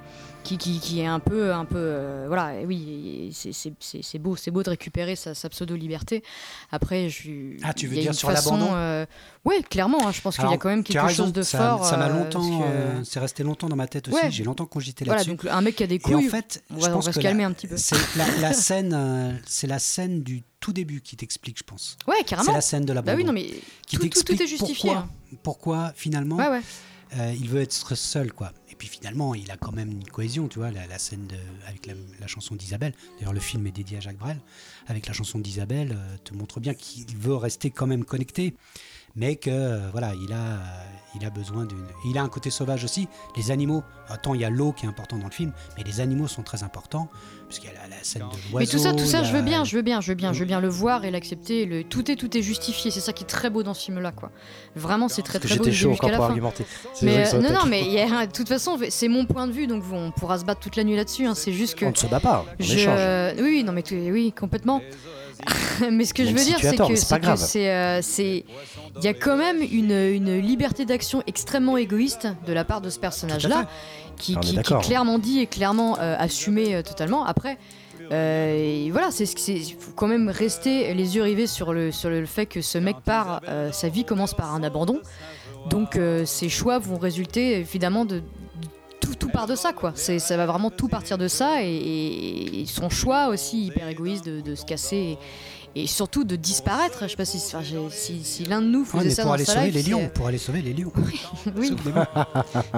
Qui, 0.46 0.58
qui, 0.58 0.78
qui 0.78 1.00
est 1.00 1.06
un 1.06 1.18
peu, 1.18 1.52
un 1.52 1.64
peu, 1.64 1.74
euh, 1.76 2.24
voilà, 2.28 2.52
oui, 2.64 3.30
c'est- 3.34 3.52
c'est 3.52 3.72
c'est- 3.80 4.02
c'est 4.02 4.18
beau, 4.20 4.36
c'est 4.36 4.52
beau 4.52 4.62
de 4.62 4.70
récupérer 4.70 5.16
sa, 5.16 5.34
sa 5.34 5.48
pseudo 5.48 5.74
liberté. 5.74 6.22
Après, 6.70 7.08
je. 7.08 7.56
Ah, 7.64 7.74
tu 7.74 7.88
veux 7.88 7.96
dire 7.96 8.14
sur 8.14 8.30
l'abandon 8.30 8.68
euh, 8.74 9.04
Ouais, 9.44 9.62
clairement. 9.62 10.06
hein, 10.06 10.12
je 10.12 10.20
pense 10.20 10.36
qu'il 10.36 10.48
y 10.48 10.52
a 10.54 10.56
quand 10.56 10.68
même 10.68 10.84
quelque 10.84 11.02
raison, 11.04 11.24
chose 11.24 11.32
de 11.32 11.42
ça, 11.42 11.58
fort. 11.58 11.84
Ça 11.84 11.96
m'a 11.96 12.06
euh, 12.10 12.22
longtemps, 12.22 12.62
euh, 12.62 13.00
c'est 13.02 13.18
resté 13.18 13.42
longtemps 13.42 13.68
dans 13.68 13.74
ma 13.74 13.88
tête 13.88 14.06
aussi. 14.06 14.16
Ouais. 14.16 14.30
J'ai 14.30 14.44
longtemps 14.44 14.66
cogité 14.66 15.04
voilà, 15.04 15.22
là-dessus. 15.24 15.36
donc 15.36 15.46
un 15.52 15.60
mec 15.62 15.74
qui 15.74 15.82
a 15.82 15.88
des 15.88 15.96
Et 15.96 16.00
en 16.14 16.18
couilles. 16.18 16.28
fait, 16.28 16.62
on 16.70 16.76
je 16.76 16.80
va, 16.90 16.96
on 16.96 17.00
va 17.00 17.10
se 17.12 17.18
que 17.18 17.22
calmer 17.22 17.42
la, 17.42 17.48
un 17.48 17.52
petit 17.52 17.66
peu. 17.66 17.76
c'est 17.76 17.96
la, 18.16 18.26
la 18.40 18.52
scène, 18.52 18.92
euh, 18.94 19.32
c'est 19.46 19.66
la 19.66 19.80
scène 19.80 20.22
du 20.22 20.44
tout 20.60 20.72
début 20.72 21.00
qui 21.00 21.16
t'explique, 21.16 21.58
je 21.58 21.64
pense. 21.64 21.96
Ouais, 22.06 22.14
C'est 22.18 22.24
carrément. 22.24 22.52
la 22.52 22.60
scène 22.60 22.84
de 22.84 22.92
la 22.92 23.02
Bah 23.02 23.14
oui, 23.16 23.24
non, 23.24 23.32
mais 23.32 23.46
qui 23.46 23.52
tout, 23.52 23.62
tout, 23.88 23.96
tout 23.96 24.02
t'explique 24.04 24.40
est 24.42 24.46
justifié. 24.46 24.90
pourquoi, 24.90 25.02
hein. 25.02 25.38
pourquoi 25.42 25.92
finalement 25.96 26.36
Ouais, 26.36 26.48
ouais. 26.48 27.34
il 27.40 27.48
veut 27.48 27.62
être 27.62 27.94
seul, 27.96 28.32
quoi. 28.32 28.52
Et 28.76 28.78
puis 28.78 28.88
finalement, 28.88 29.34
il 29.34 29.50
a 29.50 29.56
quand 29.56 29.72
même 29.72 29.90
une 29.90 30.04
cohésion, 30.04 30.48
tu 30.48 30.58
vois, 30.58 30.70
la, 30.70 30.98
scène 30.98 31.26
de, 31.28 31.36
avec 31.66 31.86
la, 31.86 31.94
la 32.20 32.26
chanson 32.26 32.54
d'Isabelle. 32.54 32.92
D'ailleurs, 33.18 33.32
le 33.32 33.40
film 33.40 33.66
est 33.66 33.72
dédié 33.72 33.96
à 33.96 34.00
Jacques 34.00 34.18
Brel. 34.18 34.38
Avec 34.86 35.06
la 35.06 35.14
chanson 35.14 35.38
d'Isabelle, 35.38 35.96
euh, 35.96 36.16
te 36.22 36.34
montre 36.34 36.60
bien 36.60 36.74
qu'il 36.74 37.06
veut 37.16 37.34
rester 37.34 37.70
quand 37.70 37.86
même 37.86 38.04
connecté, 38.04 38.52
mais 39.16 39.36
que 39.36 39.50
euh, 39.50 39.88
voilà, 39.92 40.12
il 40.14 40.32
a, 40.32 40.36
euh, 40.36 40.56
il 41.18 41.24
a 41.26 41.30
besoin 41.30 41.64
d'une. 41.64 41.84
Il 42.04 42.18
a 42.18 42.22
un 42.22 42.28
côté 42.28 42.50
sauvage 42.50 42.84
aussi. 42.84 43.08
Les 43.36 43.50
animaux. 43.50 43.82
Attends, 44.08 44.34
il 44.34 44.40
y 44.40 44.44
a 44.44 44.50
l'eau 44.50 44.72
qui 44.72 44.86
est 44.86 44.88
important 44.88 45.16
dans 45.18 45.24
le 45.24 45.32
film, 45.32 45.52
mais 45.76 45.82
les 45.82 46.00
animaux 46.00 46.28
sont 46.28 46.42
très 46.42 46.62
importants 46.62 47.08
puisqu'il 47.48 47.66
y 47.66 47.70
a 47.70 47.74
la, 47.82 47.88
la 47.96 48.02
scène 48.04 48.22
de 48.22 48.26
l'oiseau. 48.52 48.58
Mais 48.58 48.66
tout 48.66 48.78
ça, 48.78 48.92
tout 48.92 49.04
ça, 49.04 49.22
je 49.24 49.32
veux 49.32 49.42
bien, 49.42 49.64
je 49.64 49.74
veux 49.76 49.82
bien, 49.82 50.00
je 50.00 50.08
veux 50.08 50.14
bien, 50.14 50.32
je 50.32 50.40
veux 50.40 50.44
bien 50.44 50.60
le 50.60 50.68
voir 50.68 51.04
et 51.04 51.10
l'accepter. 51.10 51.64
Le... 51.64 51.82
Tout 51.84 52.08
est, 52.10 52.16
tout 52.16 52.36
est 52.36 52.42
justifié. 52.42 52.90
C'est 52.92 53.00
ça 53.00 53.12
qui 53.12 53.24
est 53.24 53.26
très 53.26 53.50
beau 53.50 53.62
dans 53.64 53.74
ce 53.74 53.84
film-là, 53.86 54.12
quoi. 54.12 54.30
Vraiment, 54.76 55.08
c'est 55.08 55.22
très 55.22 55.38
très 55.40 55.56
beau 55.56 55.64
j'étais 55.64 55.72
chaud 55.76 55.92
encore 55.92 56.08
jusqu'à 56.08 56.08
pour 56.08 56.10
la 56.12 56.18
fin. 56.18 56.24
argumenter. 56.32 56.66
Mais 57.02 57.34
euh, 57.34 57.40
non, 57.40 57.52
non, 57.52 57.66
mais 57.66 57.82
il 57.84 57.92
y 57.92 57.98
a- 58.00 58.26
de 58.26 58.32
toute 58.32 58.48
façon, 58.48 58.78
c'est 58.90 59.08
mon 59.08 59.26
point 59.26 59.46
de 59.48 59.52
vue, 59.52 59.66
donc 59.66 59.82
on 59.92 60.10
pourra 60.12 60.38
se 60.38 60.44
battre 60.44 60.60
toute 60.60 60.76
la 60.76 60.84
nuit 60.84 60.96
là-dessus. 60.96 61.26
hein. 61.26 61.34
C'est 61.34 61.52
juste 61.52 61.74
que 61.76 61.84
On 61.86 61.90
ne 61.90 61.96
se 61.96 62.06
bat 62.06 62.20
pas, 62.20 62.44
on 62.48 62.62
je, 62.62 62.74
échange. 62.74 63.34
oui, 63.42 63.64
non, 63.64 63.72
mais 63.72 63.82
oui, 64.10 64.32
complètement. 64.38 64.80
mais 65.92 66.04
ce 66.04 66.14
que 66.14 66.22
Même 66.22 66.30
je 66.32 66.36
veux 66.36 66.38
si 66.42 66.46
dire, 66.50 66.58
c'est 66.60 66.76
que 66.76 66.96
c'est 67.36 68.02
c'est 68.02 68.44
euh, 68.96 69.00
y 69.02 69.08
a 69.08 69.14
quand 69.14 69.36
même 69.36 69.60
une, 69.60 69.90
une 69.92 70.38
liberté 70.40 70.84
d'action 70.84 71.22
extrêmement 71.26 71.76
égoïste 71.76 72.28
de 72.46 72.52
la 72.52 72.64
part 72.64 72.80
de 72.80 72.88
ce 72.90 72.98
personnage-là, 72.98 73.66
qui, 74.16 74.34
On 74.36 74.40
est 74.40 74.42
qui- 74.42 74.48
qui 74.48 74.54
est 74.54 74.56
d'accord. 74.56 74.82
clairement 74.82 75.18
dit 75.18 75.40
et 75.40 75.46
clairement 75.46 75.98
euh, 75.98 76.16
assumé 76.18 76.74
euh, 76.74 76.82
totalement. 76.82 77.24
Après. 77.26 77.58
euh, 78.12 78.84
et 78.86 78.90
voilà, 78.90 79.10
c'est 79.10 79.26
faut 79.26 79.92
quand 79.94 80.06
même 80.08 80.28
rester 80.28 80.94
les 80.94 81.16
yeux 81.16 81.22
rivés 81.22 81.46
sur 81.46 81.72
le, 81.72 81.92
sur 81.92 82.08
le 82.08 82.24
fait 82.24 82.46
que 82.46 82.60
ce 82.62 82.78
mec 82.78 82.96
part, 83.04 83.40
euh, 83.48 83.72
sa 83.72 83.88
vie 83.88 84.04
commence 84.04 84.32
par 84.34 84.54
un 84.54 84.62
abandon. 84.62 85.00
Donc 85.68 85.96
euh, 85.96 86.24
ses 86.24 86.48
choix 86.48 86.78
vont 86.78 86.96
résulter 86.98 87.56
évidemment 87.58 88.04
de, 88.04 88.20
de- 88.20 88.22
tout, 89.06 89.14
tout 89.14 89.28
part 89.28 89.46
de 89.46 89.54
ça 89.56 89.72
quoi. 89.72 89.92
C'est 89.94 90.18
ça 90.18 90.36
va 90.36 90.46
vraiment 90.46 90.70
tout 90.70 90.88
partir 90.88 91.18
de 91.18 91.28
ça 91.28 91.62
et, 91.62 92.64
son 92.66 92.88
choix 92.90 93.28
aussi 93.28 93.66
hyper 93.66 93.88
égoïste 93.88 94.24
de, 94.26 94.40
de 94.40 94.54
se 94.54 94.64
casser 94.64 95.18
et, 95.74 95.82
et 95.82 95.86
surtout 95.86 96.24
de 96.24 96.36
disparaître. 96.36 97.00
Je 97.02 97.08
sais 97.08 97.16
pas 97.16 97.24
si, 97.24 97.38
enfin, 97.38 97.62
j'ai- 97.62 97.76
si, 97.90 98.24
si 98.24 98.44
l'un 98.44 98.60
de 98.62 98.66
nous 98.68 98.84
faisait 98.84 99.04
mais 99.04 99.10
ça 99.10 99.22
pour 99.22 99.30
dans 99.30 99.34
aller 99.34 99.44
sa 99.44 99.52
sauver 99.54 99.66
life, 99.66 99.74
les 99.74 99.82
c'est- 99.82 99.90
lions, 99.90 100.10
pour 100.14 100.26
aller 100.26 100.38
sauver 100.38 100.62
les 100.62 100.72
lions. 100.72 100.92
Oui, 101.56 101.68
Souvenez-vous. 101.68 102.00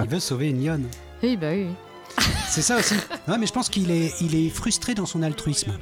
il 0.04 0.08
veut 0.08 0.20
sauver 0.20 0.48
une 0.50 0.64
lionne. 0.64 0.86
oui, 1.22 1.36
bah 1.36 1.50
oui. 1.52 1.66
C'est 2.48 2.62
ça 2.62 2.76
aussi. 2.78 2.94
Mais 3.38 3.46
je 3.46 3.52
pense 3.52 3.68
qu'il 3.68 3.90
est, 3.90 4.12
il 4.20 4.34
est 4.34 4.48
frustré 4.48 4.94
dans 4.94 5.06
son 5.06 5.22
altruisme. 5.22 5.72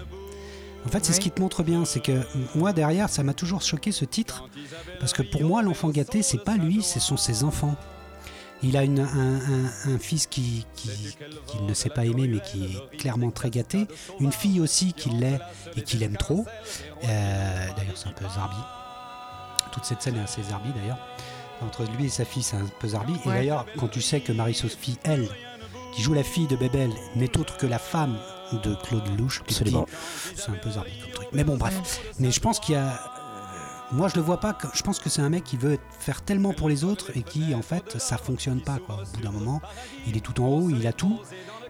En 0.85 0.89
fait, 0.89 1.05
c'est 1.05 1.13
ce 1.15 1.21
qui 1.21 1.31
te 1.33 1.41
montre 1.41 1.63
bien, 1.65 1.85
c'est 1.85 2.01
que 2.01 2.21
moi 2.55 2.73
derrière, 2.73 3.09
ça 3.09 3.23
m'a 3.25 3.35
toujours 3.35 3.61
choqué 3.63 3.91
ce 3.91 4.05
titre, 4.05 4.49
parce 5.01 5.13
que 5.13 5.23
pour 5.23 5.43
moi, 5.43 5.63
l'enfant 5.63 5.89
gâté, 5.89 6.23
c'est 6.23 6.45
pas 6.45 6.57
lui, 6.57 6.83
ce 6.83 7.01
sont 7.01 7.17
ses 7.17 7.43
enfants. 7.43 7.75
Il 8.63 8.77
a 8.77 8.83
une- 8.85 9.01
un, 9.01 9.05
un- 9.37 9.95
un 9.95 9.99
fils 9.99 10.27
qui, 10.27 10.67
qui, 10.75 10.89
qu'il 11.47 11.67
ne 11.67 11.75
sait 11.75 11.91
pas 11.91 12.05
aimer, 12.07 12.27
mais 12.27 12.41
qui 12.41 12.65
est 12.65 12.97
clairement 12.97 13.31
très 13.31 13.51
gâté. 13.51 13.87
Une 14.21 14.33
fille 14.33 14.61
aussi 14.61 14.93
qui 14.93 15.11
l'est 15.11 15.39
et 15.77 15.83
qu'il 15.83 16.03
aime 16.03 16.17
trop. 16.17 16.47
Euh, 17.05 17.67
d'ailleurs, 17.77 17.97
c'est 17.97 18.09
un 18.09 18.13
peu 18.13 18.25
zarbi. 18.35 18.57
Toute 19.73 19.85
cette 19.85 20.01
scène 20.03 20.17
est 20.17 20.23
assez 20.23 20.43
zarbi 20.43 20.71
d'ailleurs. 20.75 20.99
Entre 21.63 21.85
lui 21.97 22.07
et 22.07 22.09
sa 22.09 22.25
fille, 22.25 22.43
c'est 22.43 22.57
un 22.57 22.67
peu 22.81 22.89
zarbi. 22.89 23.15
Et 23.25 23.29
d'ailleurs, 23.29 23.67
quand 23.79 23.89
tu 23.89 24.01
sais 24.01 24.21
que 24.21 24.33
Marie-Sophie, 24.33 24.99
elle, 25.05 25.29
qui 25.95 26.03
joue 26.03 26.15
la 26.15 26.23
fille 26.25 26.47
de 26.47 26.57
Bébel, 26.57 26.91
n'est 27.15 27.37
autre 27.39 27.57
que 27.59 27.67
la 27.67 27.79
femme 27.79 28.19
de 28.53 28.75
Claude 28.75 29.03
Absolument. 29.41 29.87
c'est 30.35 30.51
un 30.51 30.55
peu 30.55 30.71
zarbi 30.71 30.93
comme 31.01 31.11
truc. 31.13 31.29
Mais 31.33 31.45
bon, 31.45 31.57
bref. 31.57 32.01
Mais 32.19 32.31
je 32.31 32.41
pense 32.41 32.59
qu'il 32.61 32.75
y 32.75 32.79
a. 32.79 33.13
moi, 33.93 34.09
je 34.09 34.17
le 34.17 34.21
vois 34.21 34.41
pas. 34.41 34.57
Je 34.75 34.83
pense 34.83 34.99
que 34.99 35.09
c'est 35.09 35.23
un 35.23 35.29
mec 35.29 35.45
qui 35.45 35.57
veut 35.57 35.79
faire 35.99 36.23
tellement 36.23 36.53
pour 36.53 36.69
les 36.69 36.85
autres 36.85 37.17
et 37.17 37.23
qui, 37.23 37.55
en 37.55 37.63
fait, 37.63 38.01
ça 38.01 38.19
fonctionne 38.19 38.61
pas. 38.61 38.79
Quoi. 38.79 38.97
Au 38.97 39.17
bout 39.17 39.23
d'un 39.23 39.31
moment, 39.31 39.61
il 40.07 40.17
est 40.17 40.21
tout 40.21 40.41
en 40.41 40.49
haut, 40.49 40.71
il 40.71 40.87
a 40.87 40.93
tout, 40.93 41.21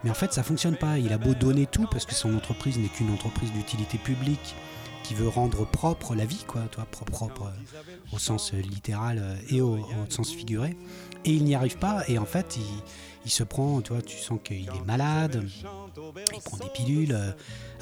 mais 0.02 0.10
en 0.10 0.14
fait, 0.14 0.32
ça 0.32 0.42
fonctionne 0.42 0.76
pas. 0.76 0.98
Il 0.98 1.12
a 1.12 1.18
beau 1.18 1.34
donner 1.34 1.66
tout 1.66 1.86
parce 1.90 2.06
que 2.06 2.14
son 2.14 2.34
entreprise 2.34 2.78
n'est 2.78 2.88
qu'une 2.88 3.10
entreprise 3.12 3.52
d'utilité 3.52 3.98
publique 3.98 4.54
qui 5.02 5.14
veut 5.14 5.28
rendre 5.28 5.64
propre 5.66 6.14
la 6.14 6.24
vie, 6.24 6.44
quoi. 6.46 6.62
Toi, 6.72 6.84
propre, 6.90 7.12
propre 7.12 7.42
euh, 7.46 8.14
au 8.14 8.18
sens 8.18 8.52
euh, 8.52 8.56
littéral 8.56 9.18
euh, 9.20 9.36
et 9.50 9.60
au, 9.60 9.76
au 9.76 10.10
sens 10.10 10.32
figuré. 10.32 10.76
Et 11.24 11.32
il 11.32 11.44
n'y 11.44 11.54
arrive 11.54 11.78
pas. 11.78 12.02
Et 12.08 12.18
en 12.18 12.24
fait, 12.24 12.56
il, 12.56 12.82
il 13.26 13.30
se 13.30 13.42
prend. 13.42 13.82
Tu 13.82 13.92
vois, 13.92 14.00
tu 14.00 14.16
sens 14.16 14.38
qu'il 14.42 14.66
est 14.68 14.86
malade. 14.86 15.44
Il 15.46 16.40
prend 16.42 16.56
des 16.56 16.68
pilules. 16.72 17.12
euh, 17.12 17.32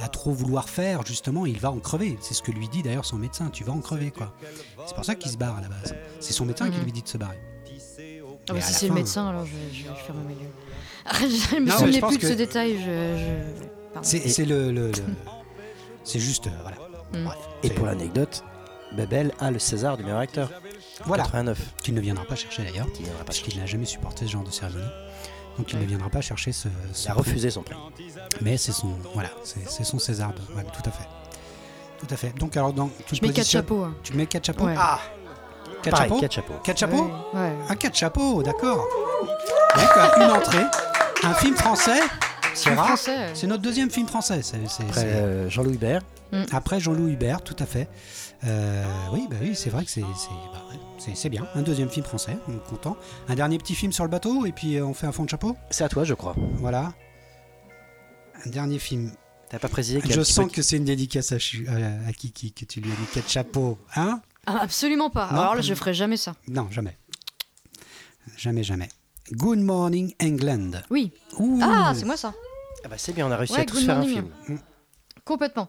à 0.03 0.09
trop 0.09 0.33
vouloir 0.33 0.69
faire, 0.69 1.07
justement, 1.07 1.47
il 1.47 1.59
va 1.61 1.71
en 1.71 1.79
crever. 1.79 2.19
C'est 2.21 2.35
ce 2.35 2.43
que 2.43 2.51
lui 2.51 2.67
dit 2.69 2.83
d'ailleurs 2.83 3.05
son 3.05 3.17
médecin. 3.17 3.49
Tu 3.51 3.63
vas 3.63 3.73
en 3.73 3.79
crever, 3.81 4.11
quoi. 4.11 4.35
C'est 4.87 4.95
pour 4.97 5.05
ça 5.05 5.15
qu'il 5.15 5.31
se 5.31 5.37
barre 5.37 5.59
à 5.59 5.61
la 5.61 5.69
base. 5.69 5.95
C'est 6.19 6.33
son 6.33 6.45
médecin 6.47 6.69
qui 6.71 6.79
Mhm. 6.79 6.85
lui 6.85 6.93
dit 6.93 7.03
de 7.03 7.09
se 7.09 7.17
barrer. 7.19 7.39
Ah 8.49 8.53
bah, 8.55 8.61
si 8.61 8.75
c'est 8.75 8.89
le 8.89 8.95
médecin, 8.95 9.29
alors 9.29 9.47
je 9.47 9.53
vais, 9.53 9.73
je 9.73 9.83
vais 9.89 9.95
fermer 9.95 10.25
ma 10.25 10.33
gueule. 10.33 10.51
Ah, 11.07 11.13
je 11.21 11.57
me 11.59 12.01
pense 12.01 12.09
plus 12.09 12.17
de 12.17 12.23
que- 12.23 12.29
ce 12.29 12.33
détail. 12.33 12.79
Je. 12.85 14.01
C'est 14.03 14.29
c'est 14.29 14.45
le, 14.47 14.73
le- 14.73 14.89
le- 14.89 14.93
c'est 16.03 16.19
juste, 16.19 16.47
euh, 16.49 16.51
voilà. 16.63 16.77
Mm. 17.13 17.25
Bref. 17.27 17.39
Et 17.63 17.71
pour 17.71 17.87
l'anecdote, 17.87 18.43
Babel 18.97 19.33
a 19.39 19.51
le 19.51 19.59
César 19.59 19.97
du 19.97 20.03
meilleur 20.03 20.19
acteur. 20.19 20.51
voilà, 21.07 21.23
89. 21.25 21.59
tu 21.83 21.93
ne 21.93 22.01
viendras 22.01 22.25
pas 22.25 22.37
chercher 22.37 22.65
d'ailleurs, 22.65 22.87
viendra 22.99 23.25
parce 23.25 23.37
chercher. 23.39 23.53
qu'il 23.53 23.61
n'a 23.61 23.67
jamais 23.67 23.85
supporté 23.87 24.27
ce 24.27 24.31
genre 24.33 24.45
de 24.45 24.51
cérémonie. 24.51 24.85
Donc 25.59 25.73
il 25.73 25.79
ne 25.79 25.85
viendra 25.85 26.09
pas 26.11 26.21
chercher 26.21 26.53
ce. 26.53 26.69
ce 26.93 27.05
Il 27.07 27.11
a 27.11 27.15
prix. 27.15 27.23
refusé 27.23 27.51
son 27.51 27.63
prix. 27.63 27.77
Mais 28.41 28.57
c'est 28.57 28.73
son, 28.73 28.91
voilà, 29.15 29.29
c'est 29.45 29.85
son 29.85 29.99
César. 29.99 30.33
de- 30.33 30.41
voilà, 30.53 30.69
tout 30.71 30.83
à 30.89 30.91
fait, 30.91 31.09
tout 31.99 32.07
à 32.11 32.17
fait. 32.17 32.35
Donc 32.39 32.57
alors 32.57 32.73
dans, 32.73 32.89
tu 33.07 33.15
Je 33.15 33.21
te 33.21 33.27
mets 33.27 33.33
quatre 33.33 33.47
chapeaux. 33.49 33.85
hein. 33.85 33.95
Tu 34.03 34.13
mets 34.15 34.27
quatre 34.27 34.47
chapeaux. 34.47 34.65
Ouais. 34.67 34.75
Ah, 34.77 34.99
quatre 35.83 35.93
Pareil, 35.97 36.09
chapeaux. 36.09 36.21
quatre 36.21 36.33
chapeaux. 36.33 36.55
Quatre 36.65 36.79
chapeaux. 36.79 37.05
Ouais, 37.35 37.41
ouais. 37.41 37.53
Ah, 37.69 37.77
quatre 37.77 37.97
chapeaux, 37.97 38.43
d'accord. 38.43 38.85
Donc, 39.77 40.17
une 40.17 40.31
entrée, 40.31 40.65
un 41.25 41.35
film 41.35 41.57
français, 41.57 42.01
c'est 42.55 42.75
rare. 42.75 42.87
français. 42.87 43.17
euh, 43.19 43.31
C'est 43.35 43.47
notre 43.47 43.63
deuxième 43.63 43.91
film 43.91 44.07
français. 44.09 44.43
c'est- 44.43 44.67
c'est- 44.69 44.83
Après 44.85 45.05
euh, 45.05 45.49
Jean-Louis 45.51 45.75
Hubert. 45.75 46.03
Après 46.53 46.81
Jean-Louis 46.81 47.13
Hubert, 47.13 47.43
tout 47.43 47.55
à 47.61 47.67
fait. 47.67 47.89
Euh, 48.45 48.85
oui, 49.13 49.29
bah 49.31 49.37
oui, 49.41 49.55
c'est 49.55 49.71
vrai 49.71 49.85
que 49.85 49.91
c'est 49.91 50.01
c'est- 50.01 50.29
bah 50.53 50.63
ouais, 50.71 50.79
c'est- 51.05 51.15
c'est 51.15 51.29
bien. 51.29 51.47
Un 51.55 51.63
deuxième 51.63 51.89
film 51.91 52.05
français, 52.07 52.37
on 52.49 52.53
est 52.55 52.65
content. 52.69 52.97
Un 53.29 53.35
dernier 53.35 53.59
petit 53.59 53.75
film 53.75 53.93
sur 53.93 54.05
le 54.05 54.11
bateau, 54.11 54.47
et 54.47 54.53
puis 54.53 54.77
euh, 54.77 54.85
on 54.87 54.95
fait 54.95 55.07
un 55.07 55.13
fond 55.13 55.25
de 55.25 55.31
chapeau? 55.31 55.57
C'est 55.71 55.85
à 55.85 55.89
toi, 55.89 56.05
je 56.05 56.15
crois. 56.15 56.35
Voilà. 56.57 56.93
Un 58.45 58.51
dernier 58.51 58.79
film. 58.79 59.13
T'as 59.51 59.59
pas 59.59 59.69
précisé 59.69 60.01
Je 60.01 60.07
petit 60.21 60.33
sens 60.33 60.47
peu- 60.47 60.51
que 60.51 60.63
c'est 60.63 60.77
une 60.77 60.85
dédicace 60.85 61.33
à, 61.33 61.39
Chu- 61.39 61.67
à- 61.69 62.09
à 62.09 62.13
Kiki, 62.13 62.53
que 62.53 62.65
tu 62.65 62.81
lui 62.81 62.91
as 62.91 62.95
dit 62.97 63.07
quatre 63.13 63.31
chapeaux. 63.31 63.79
Hein? 63.95 64.21
Ah, 64.47 64.59
absolument 64.63 65.11
pas. 65.11 65.29
Non, 65.33 65.41
Alors 65.41 65.55
là, 65.55 65.61
je 65.61 65.75
ferai 65.75 65.95
jamais 65.95 66.17
ça. 66.17 66.35
Non, 66.49 66.69
jamais. 66.71 66.97
Jamais, 68.37 68.63
jamais. 68.63 68.89
Good 69.33 69.61
Morning 69.61 70.13
England. 70.23 70.83
Oui. 70.91 71.13
Ouh. 71.39 71.61
Ah, 71.63 71.93
c'est 71.95 72.05
moi 72.05 72.17
ça. 72.17 72.35
Ah 72.85 72.89
bah 72.89 72.97
c'est 72.99 73.13
bien, 73.15 73.27
on 73.27 73.31
a 73.31 73.37
réussi 73.37 73.55
Ouais, 73.55 73.61
à 73.61 73.65
tous 73.65 73.85
faire 73.85 73.97
un 73.99 74.03
film. 74.03 74.29
Complètement. 75.25 75.69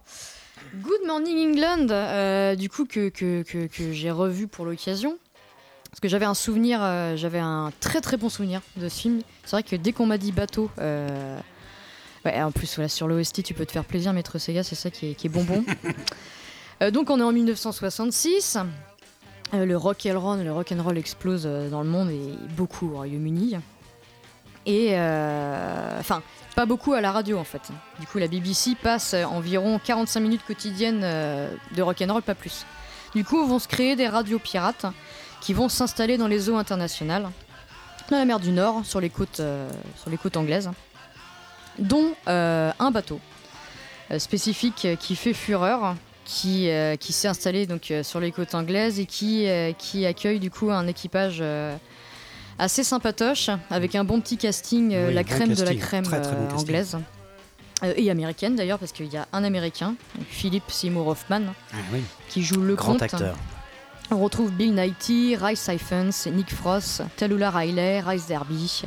Good 0.81 1.05
Morning 1.05 1.49
England, 1.51 1.87
euh, 1.91 2.55
du 2.55 2.69
coup 2.69 2.85
que, 2.85 3.07
que, 3.09 3.43
que- 3.43 3.67
que 3.67 3.93
j'ai 3.93 4.11
revu 4.11 4.47
pour 4.47 4.65
l'occasion. 4.65 5.17
Parce 5.95 6.01
que 6.01 6.09
j'avais 6.09 6.25
un 6.25 6.33
souvenir, 6.33 6.79
euh, 6.81 7.15
j'avais 7.15 7.39
un 7.39 7.71
très 7.79 8.01
très 8.01 8.17
bon 8.17 8.27
souvenir 8.27 8.59
de 8.75 8.89
ce 8.89 8.99
film. 8.99 9.21
C'est 9.45 9.51
vrai 9.51 9.63
que 9.63 9.77
dès 9.77 9.93
qu'on 9.93 10.05
m'a 10.05 10.17
dit 10.17 10.33
bateau, 10.33 10.69
euh, 10.77 11.39
ouais, 12.25 12.43
en 12.43 12.51
plus 12.51 12.75
voilà, 12.75 12.89
sur 12.89 13.07
l'OST 13.07 13.43
tu 13.43 13.53
peux 13.53 13.65
te 13.65 13.71
faire 13.71 13.85
plaisir, 13.85 14.11
Maître 14.11 14.37
Sega, 14.37 14.61
c'est 14.61 14.75
ça 14.75 14.91
qui 14.91 15.11
est, 15.11 15.13
qui 15.13 15.27
est 15.27 15.29
bonbon. 15.29 15.63
Euh, 16.83 16.91
donc 16.91 17.09
on 17.09 17.21
est 17.21 17.23
en 17.23 17.31
1966. 17.31 18.57
Euh, 19.53 19.65
le 19.65 19.77
rock 19.77 20.05
and 20.11 20.19
roll, 20.19 20.43
le 20.43 20.51
rock 20.51 20.73
and 20.73 20.83
roll 20.83 20.97
explose 20.97 21.45
dans 21.45 21.81
le 21.81 21.87
monde 21.87 22.09
et 22.09 22.33
beaucoup 22.57 22.91
au 22.91 22.95
Royaume-Uni. 22.97 23.55
Et 24.65 24.89
enfin, 24.89 26.21
pas 26.53 26.65
beaucoup 26.65 26.91
à 26.91 26.99
la 26.99 27.13
radio 27.13 27.37
en 27.37 27.45
fait. 27.45 27.61
Du 28.01 28.07
coup, 28.07 28.17
la 28.17 28.27
BBC 28.27 28.75
passe 28.75 29.13
environ 29.13 29.79
45 29.81 30.19
minutes 30.19 30.41
quotidiennes 30.45 30.99
de 30.99 31.81
rock'n'roll, 31.81 32.23
pas 32.23 32.35
plus. 32.35 32.65
Du 33.15 33.23
coup, 33.23 33.47
vont 33.47 33.59
se 33.59 33.69
créer 33.69 33.95
des 33.95 34.09
radios 34.09 34.39
pirates 34.39 34.85
qui 35.45 35.53
vont 35.53 35.69
s'installer 35.69 36.17
dans 36.17 36.27
les 36.27 36.49
eaux 36.49 36.55
internationales, 36.57 37.29
dans 38.09 38.17
la 38.17 38.25
mer 38.25 38.39
du 38.39 38.49
Nord, 38.51 38.83
sur 38.83 38.99
les 38.99 39.11
côtes, 39.11 39.39
euh, 39.41 39.69
sur 40.01 40.09
les 40.09 40.17
côtes 40.17 40.37
anglaises, 40.37 40.71
dont 41.77 42.13
euh, 42.27 42.71
un 42.79 42.89
bateau 42.89 43.19
euh, 44.09 44.17
spécifique 44.17 44.87
qui 44.99 45.15
fait 45.15 45.33
fureur, 45.33 45.95
qui, 46.25 46.69
qui 46.99 47.13
s'est 47.13 47.27
installé 47.27 47.67
donc 47.67 47.93
sur 48.01 48.19
les 48.19 48.31
côtes 48.31 48.55
anglaises 48.55 48.99
et 48.99 49.05
qui, 49.05 49.45
qui 49.77 50.07
accueille 50.07 50.39
du 50.39 50.49
coup 50.49 50.71
un 50.71 50.87
équipage 50.87 51.43
assez 52.57 52.83
sympatoche, 52.83 53.51
avec 53.69 53.93
un 53.93 54.03
bon 54.03 54.19
petit 54.21 54.37
casting, 54.37 54.87
Oui, 54.89 55.13
la 55.13 55.21
bon 55.21 55.29
crème 55.29 55.53
de 55.53 55.63
la 55.63 55.75
crème 55.75 56.03
très, 56.03 56.19
très 56.21 56.35
bon 56.35 56.45
casting. 56.47 56.59
anglaise. 56.61 56.97
Euh, 57.83 57.93
et 57.95 58.09
américaine 58.09 58.55
d'ailleurs, 58.55 58.79
parce 58.79 58.91
qu'il 58.91 59.05
y 59.13 59.17
a 59.17 59.27
un 59.33 59.43
américain, 59.43 59.93
donc 60.15 60.25
Philip 60.27 60.63
Seymour 60.69 61.05
Hoffman, 61.09 61.41
Ah, 61.73 61.77
oui. 61.93 61.99
qui 62.29 62.41
joue 62.41 62.61
le 62.61 62.73
Grand 62.73 62.93
comte. 62.93 63.03
acteur. 63.03 63.35
On 64.11 64.19
retrouve 64.19 64.51
Bill 64.51 64.73
Nighy, 64.75 65.35
Ray 65.35 65.55
Siphons, 65.55 66.29
Nick 66.31 66.53
Frost, 66.53 67.01
Tallulah 67.17 67.49
Riley, 67.49 68.01
Rice 68.01 68.27
Derby, 68.27 68.83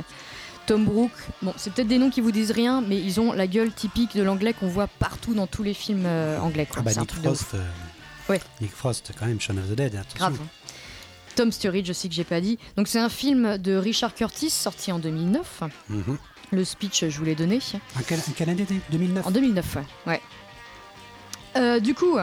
Tom 0.65 0.85
Brooke. 0.85 1.11
Bon, 1.41 1.53
c'est 1.57 1.73
peut-être 1.73 1.87
des 1.89 1.97
noms 1.97 2.09
qui 2.09 2.21
vous 2.21 2.31
disent 2.31 2.51
rien, 2.51 2.81
mais 2.81 2.97
ils 2.97 3.19
ont 3.19 3.33
la 3.33 3.47
gueule 3.47 3.71
typique 3.73 4.15
de 4.15 4.23
l'anglais 4.23 4.53
qu'on 4.53 4.67
voit 4.69 4.87
partout 4.87 5.33
dans 5.33 5.47
tous 5.47 5.63
les 5.63 5.73
films 5.73 6.05
euh, 6.05 6.39
anglais. 6.39 6.65
quoi. 6.65 6.77
Ah 6.79 6.83
bah 6.83 6.93
Nick. 7.01 7.11
Frost. 7.11 7.53
euh, 7.55 7.65
Ouais. 8.29 8.39
Nick 8.61 8.71
Frost, 8.71 9.11
quand 9.19 9.25
même, 9.25 9.41
Shaun 9.41 9.57
of 9.57 9.67
the 9.69 9.73
Dead. 9.75 9.95
Attention. 9.95 10.17
Grave. 10.17 10.39
Tom 11.35 11.51
Sturridge 11.51 11.89
aussi 11.89 12.07
que 12.09 12.15
j'ai 12.15 12.23
pas 12.23 12.41
dit. 12.41 12.57
Donc 12.77 12.87
c'est 12.87 12.99
un 12.99 13.09
film 13.09 13.57
de 13.57 13.75
Richard 13.75 14.13
Curtis 14.13 14.49
sorti 14.51 14.91
en 14.91 14.99
2009. 14.99 15.63
Mhm. 15.89 16.17
Le 16.51 16.63
speech 16.65 17.05
je 17.09 17.17
vous 17.17 17.25
l'ai 17.25 17.35
donné. 17.35 17.59
Un 17.97 18.01
quelle 18.03 18.49
année 18.49 18.65
2009 18.91 19.25
En 19.27 19.31
2009, 19.31 19.75
ouais. 19.75 19.83
ouais. 20.07 20.21
Euh, 21.57 21.79
du 21.79 21.93
coup, 21.93 22.17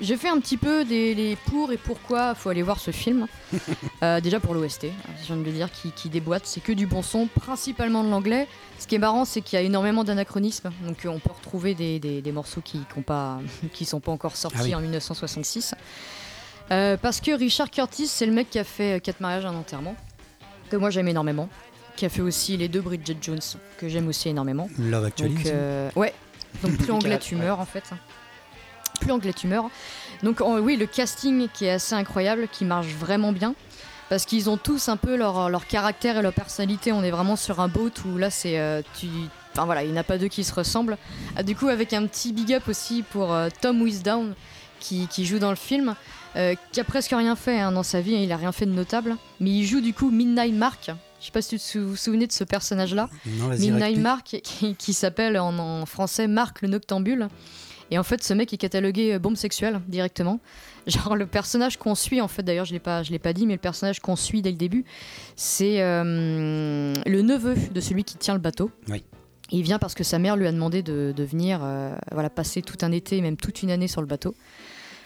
j'ai 0.00 0.16
fait 0.16 0.28
un 0.28 0.38
petit 0.40 0.56
peu 0.56 0.84
des 0.84 1.14
les 1.14 1.36
pour 1.36 1.72
et 1.72 1.76
pourquoi 1.76 2.34
faut 2.34 2.48
aller 2.50 2.62
voir 2.62 2.78
ce 2.80 2.90
film. 2.90 3.26
Euh, 4.04 4.20
déjà 4.20 4.38
pour 4.38 4.54
l'OST, 4.54 4.86
je 5.20 5.26
viens 5.26 5.36
de 5.36 5.42
le 5.42 5.50
dire, 5.50 5.72
qui, 5.72 5.90
qui 5.90 6.08
déboîte, 6.08 6.46
c'est 6.46 6.60
que 6.60 6.70
du 6.70 6.86
bon 6.86 7.02
son, 7.02 7.26
principalement 7.26 8.04
de 8.04 8.08
l'anglais. 8.10 8.46
Ce 8.78 8.86
qui 8.86 8.94
est 8.94 8.98
marrant, 8.98 9.24
c'est 9.24 9.40
qu'il 9.40 9.58
y 9.58 9.60
a 9.62 9.64
énormément 9.64 10.04
d'anachronismes, 10.04 10.70
donc 10.86 11.04
euh, 11.04 11.08
on 11.08 11.18
peut 11.18 11.32
retrouver 11.36 11.74
des, 11.74 11.98
des- 11.98 12.22
des 12.22 12.30
morceaux 12.32 12.60
qui 12.60 12.80
ne 12.96 13.02
pas, 13.02 13.40
qui 13.72 13.84
sont 13.84 13.98
pas 13.98 14.12
encore 14.12 14.36
sortis 14.36 14.58
Ah 14.60 14.64
oui. 14.66 14.74
en 14.76 14.80
1966. 14.80 15.74
Euh, 16.70 16.96
parce 16.96 17.20
que 17.20 17.32
Richard 17.32 17.70
Curtis, 17.70 18.06
c'est 18.06 18.26
le 18.26 18.30
mec 18.32 18.50
qui 18.50 18.58
a 18.60 18.64
fait 18.64 19.02
4 19.02 19.20
mariages, 19.20 19.46
un 19.46 19.54
enterrement, 19.56 19.96
que 20.70 20.76
moi 20.76 20.90
j'aime 20.90 21.08
énormément, 21.08 21.48
qui 21.96 22.06
a 22.06 22.08
fait 22.08 22.22
aussi 22.22 22.56
les 22.56 22.68
deux 22.68 22.80
Bridget 22.80 23.16
Jones, 23.20 23.40
que 23.78 23.88
j'aime 23.88 24.06
aussi 24.06 24.28
énormément. 24.28 24.68
Love 24.78 25.06
Actually. 25.06 25.34
Donc, 25.34 25.46
euh, 25.46 25.90
ouais. 25.96 26.14
Donc 26.62 26.76
plus 26.76 26.90
anglais 26.92 27.18
tu 27.18 27.34
meurs 27.34 27.58
en 27.58 27.66
fait. 27.66 27.84
Plus 29.00 29.12
anglais 29.12 29.32
tu 29.32 29.46
meurs. 29.46 29.70
Donc 30.22 30.40
en- 30.40 30.58
oui, 30.58 30.76
le 30.76 30.86
casting 30.86 31.48
qui 31.52 31.64
est 31.66 31.72
assez 31.72 31.94
incroyable, 31.94 32.48
qui 32.50 32.64
marche 32.64 32.88
vraiment 32.88 33.32
bien. 33.32 33.54
Parce 34.08 34.24
qu'ils 34.24 34.48
ont 34.48 34.56
tous 34.56 34.88
un 34.88 34.96
peu 34.96 35.16
leur, 35.16 35.50
leur 35.50 35.66
caractère 35.66 36.16
et 36.16 36.22
leur 36.22 36.32
personnalité. 36.32 36.92
On 36.92 37.02
est 37.02 37.10
vraiment 37.10 37.36
sur 37.36 37.60
un 37.60 37.68
boat 37.68 37.90
où 38.06 38.16
là 38.16 38.30
c'est. 38.30 38.58
euh, 38.58 38.80
tu... 38.98 39.06
Enfin 39.52 39.66
voilà, 39.66 39.82
il 39.84 39.90
n'y 39.90 39.98
en 39.98 40.00
a 40.00 40.04
pas 40.04 40.16
deux 40.18 40.28
qui 40.28 40.44
se 40.44 40.54
ressemblent. 40.54 40.96
Ah, 41.36 41.42
du 41.42 41.54
coup, 41.54 41.68
avec 41.68 41.92
un 41.92 42.06
petit 42.06 42.32
big 42.32 42.54
up 42.54 42.68
aussi 42.68 43.02
pour 43.02 43.32
euh, 43.34 43.48
Tom 43.60 43.82
Wisdown 43.82 44.34
qui, 44.80 45.08
qui 45.08 45.26
joue 45.26 45.38
dans 45.38 45.50
le 45.50 45.56
film, 45.56 45.94
euh, 46.36 46.54
qui 46.72 46.80
a 46.80 46.84
presque 46.84 47.10
rien 47.10 47.36
fait 47.36 47.58
hein, 47.60 47.72
dans 47.72 47.82
sa 47.82 48.00
vie, 48.00 48.14
hein, 48.14 48.20
il 48.22 48.32
a 48.32 48.36
rien 48.36 48.52
fait 48.52 48.64
de 48.66 48.70
notable. 48.72 49.16
Mais 49.40 49.50
il 49.50 49.66
joue 49.66 49.80
du 49.82 49.92
coup 49.92 50.10
Midnight 50.10 50.54
Mark. 50.54 50.90
Je 51.20 51.26
sais 51.26 51.32
pas 51.32 51.42
si 51.42 51.58
tu 51.58 51.78
vous 51.80 51.96
souvenez 51.96 52.26
de 52.28 52.32
ce 52.32 52.44
personnage-là. 52.44 53.10
Midnight. 53.26 53.98
Mark, 53.98 54.40
qui, 54.42 54.74
qui 54.76 54.92
s'appelle 54.94 55.38
en, 55.38 55.58
en 55.58 55.84
français 55.84 56.28
Marc 56.28 56.62
le 56.62 56.68
Noctambule. 56.68 57.28
Et 57.90 57.98
en 57.98 58.02
fait, 58.02 58.22
ce 58.22 58.34
mec 58.34 58.52
est 58.52 58.56
catalogué 58.58 59.14
euh, 59.14 59.18
bombe 59.18 59.36
sexuelle 59.36 59.80
directement. 59.88 60.40
Genre 60.86 61.16
le 61.16 61.26
personnage 61.26 61.76
qu'on 61.76 61.94
suit, 61.94 62.20
en 62.20 62.28
fait, 62.28 62.42
d'ailleurs, 62.42 62.64
je 62.64 62.72
l'ai 62.72 62.78
pas, 62.78 63.02
je 63.02 63.10
l'ai 63.12 63.18
pas 63.18 63.32
dit, 63.32 63.46
mais 63.46 63.54
le 63.54 63.58
personnage 63.60 64.00
qu'on 64.00 64.16
suit 64.16 64.42
dès 64.42 64.50
le 64.50 64.56
début, 64.56 64.84
c'est 65.36 65.80
euh, 65.82 66.94
le 67.06 67.22
neveu 67.22 67.54
de 67.72 67.80
celui 67.80 68.04
qui 68.04 68.16
tient 68.16 68.34
le 68.34 68.40
bateau. 68.40 68.70
Oui. 68.88 69.04
Il 69.50 69.62
vient 69.62 69.78
parce 69.78 69.94
que 69.94 70.04
sa 70.04 70.18
mère 70.18 70.36
lui 70.36 70.46
a 70.46 70.52
demandé 70.52 70.82
de, 70.82 71.12
de 71.16 71.24
venir, 71.24 71.60
euh, 71.62 71.94
voilà, 72.12 72.28
passer 72.30 72.60
tout 72.62 72.76
un 72.82 72.92
été, 72.92 73.20
même 73.22 73.36
toute 73.38 73.62
une 73.62 73.70
année 73.70 73.88
sur 73.88 74.00
le 74.02 74.06
bateau. 74.06 74.34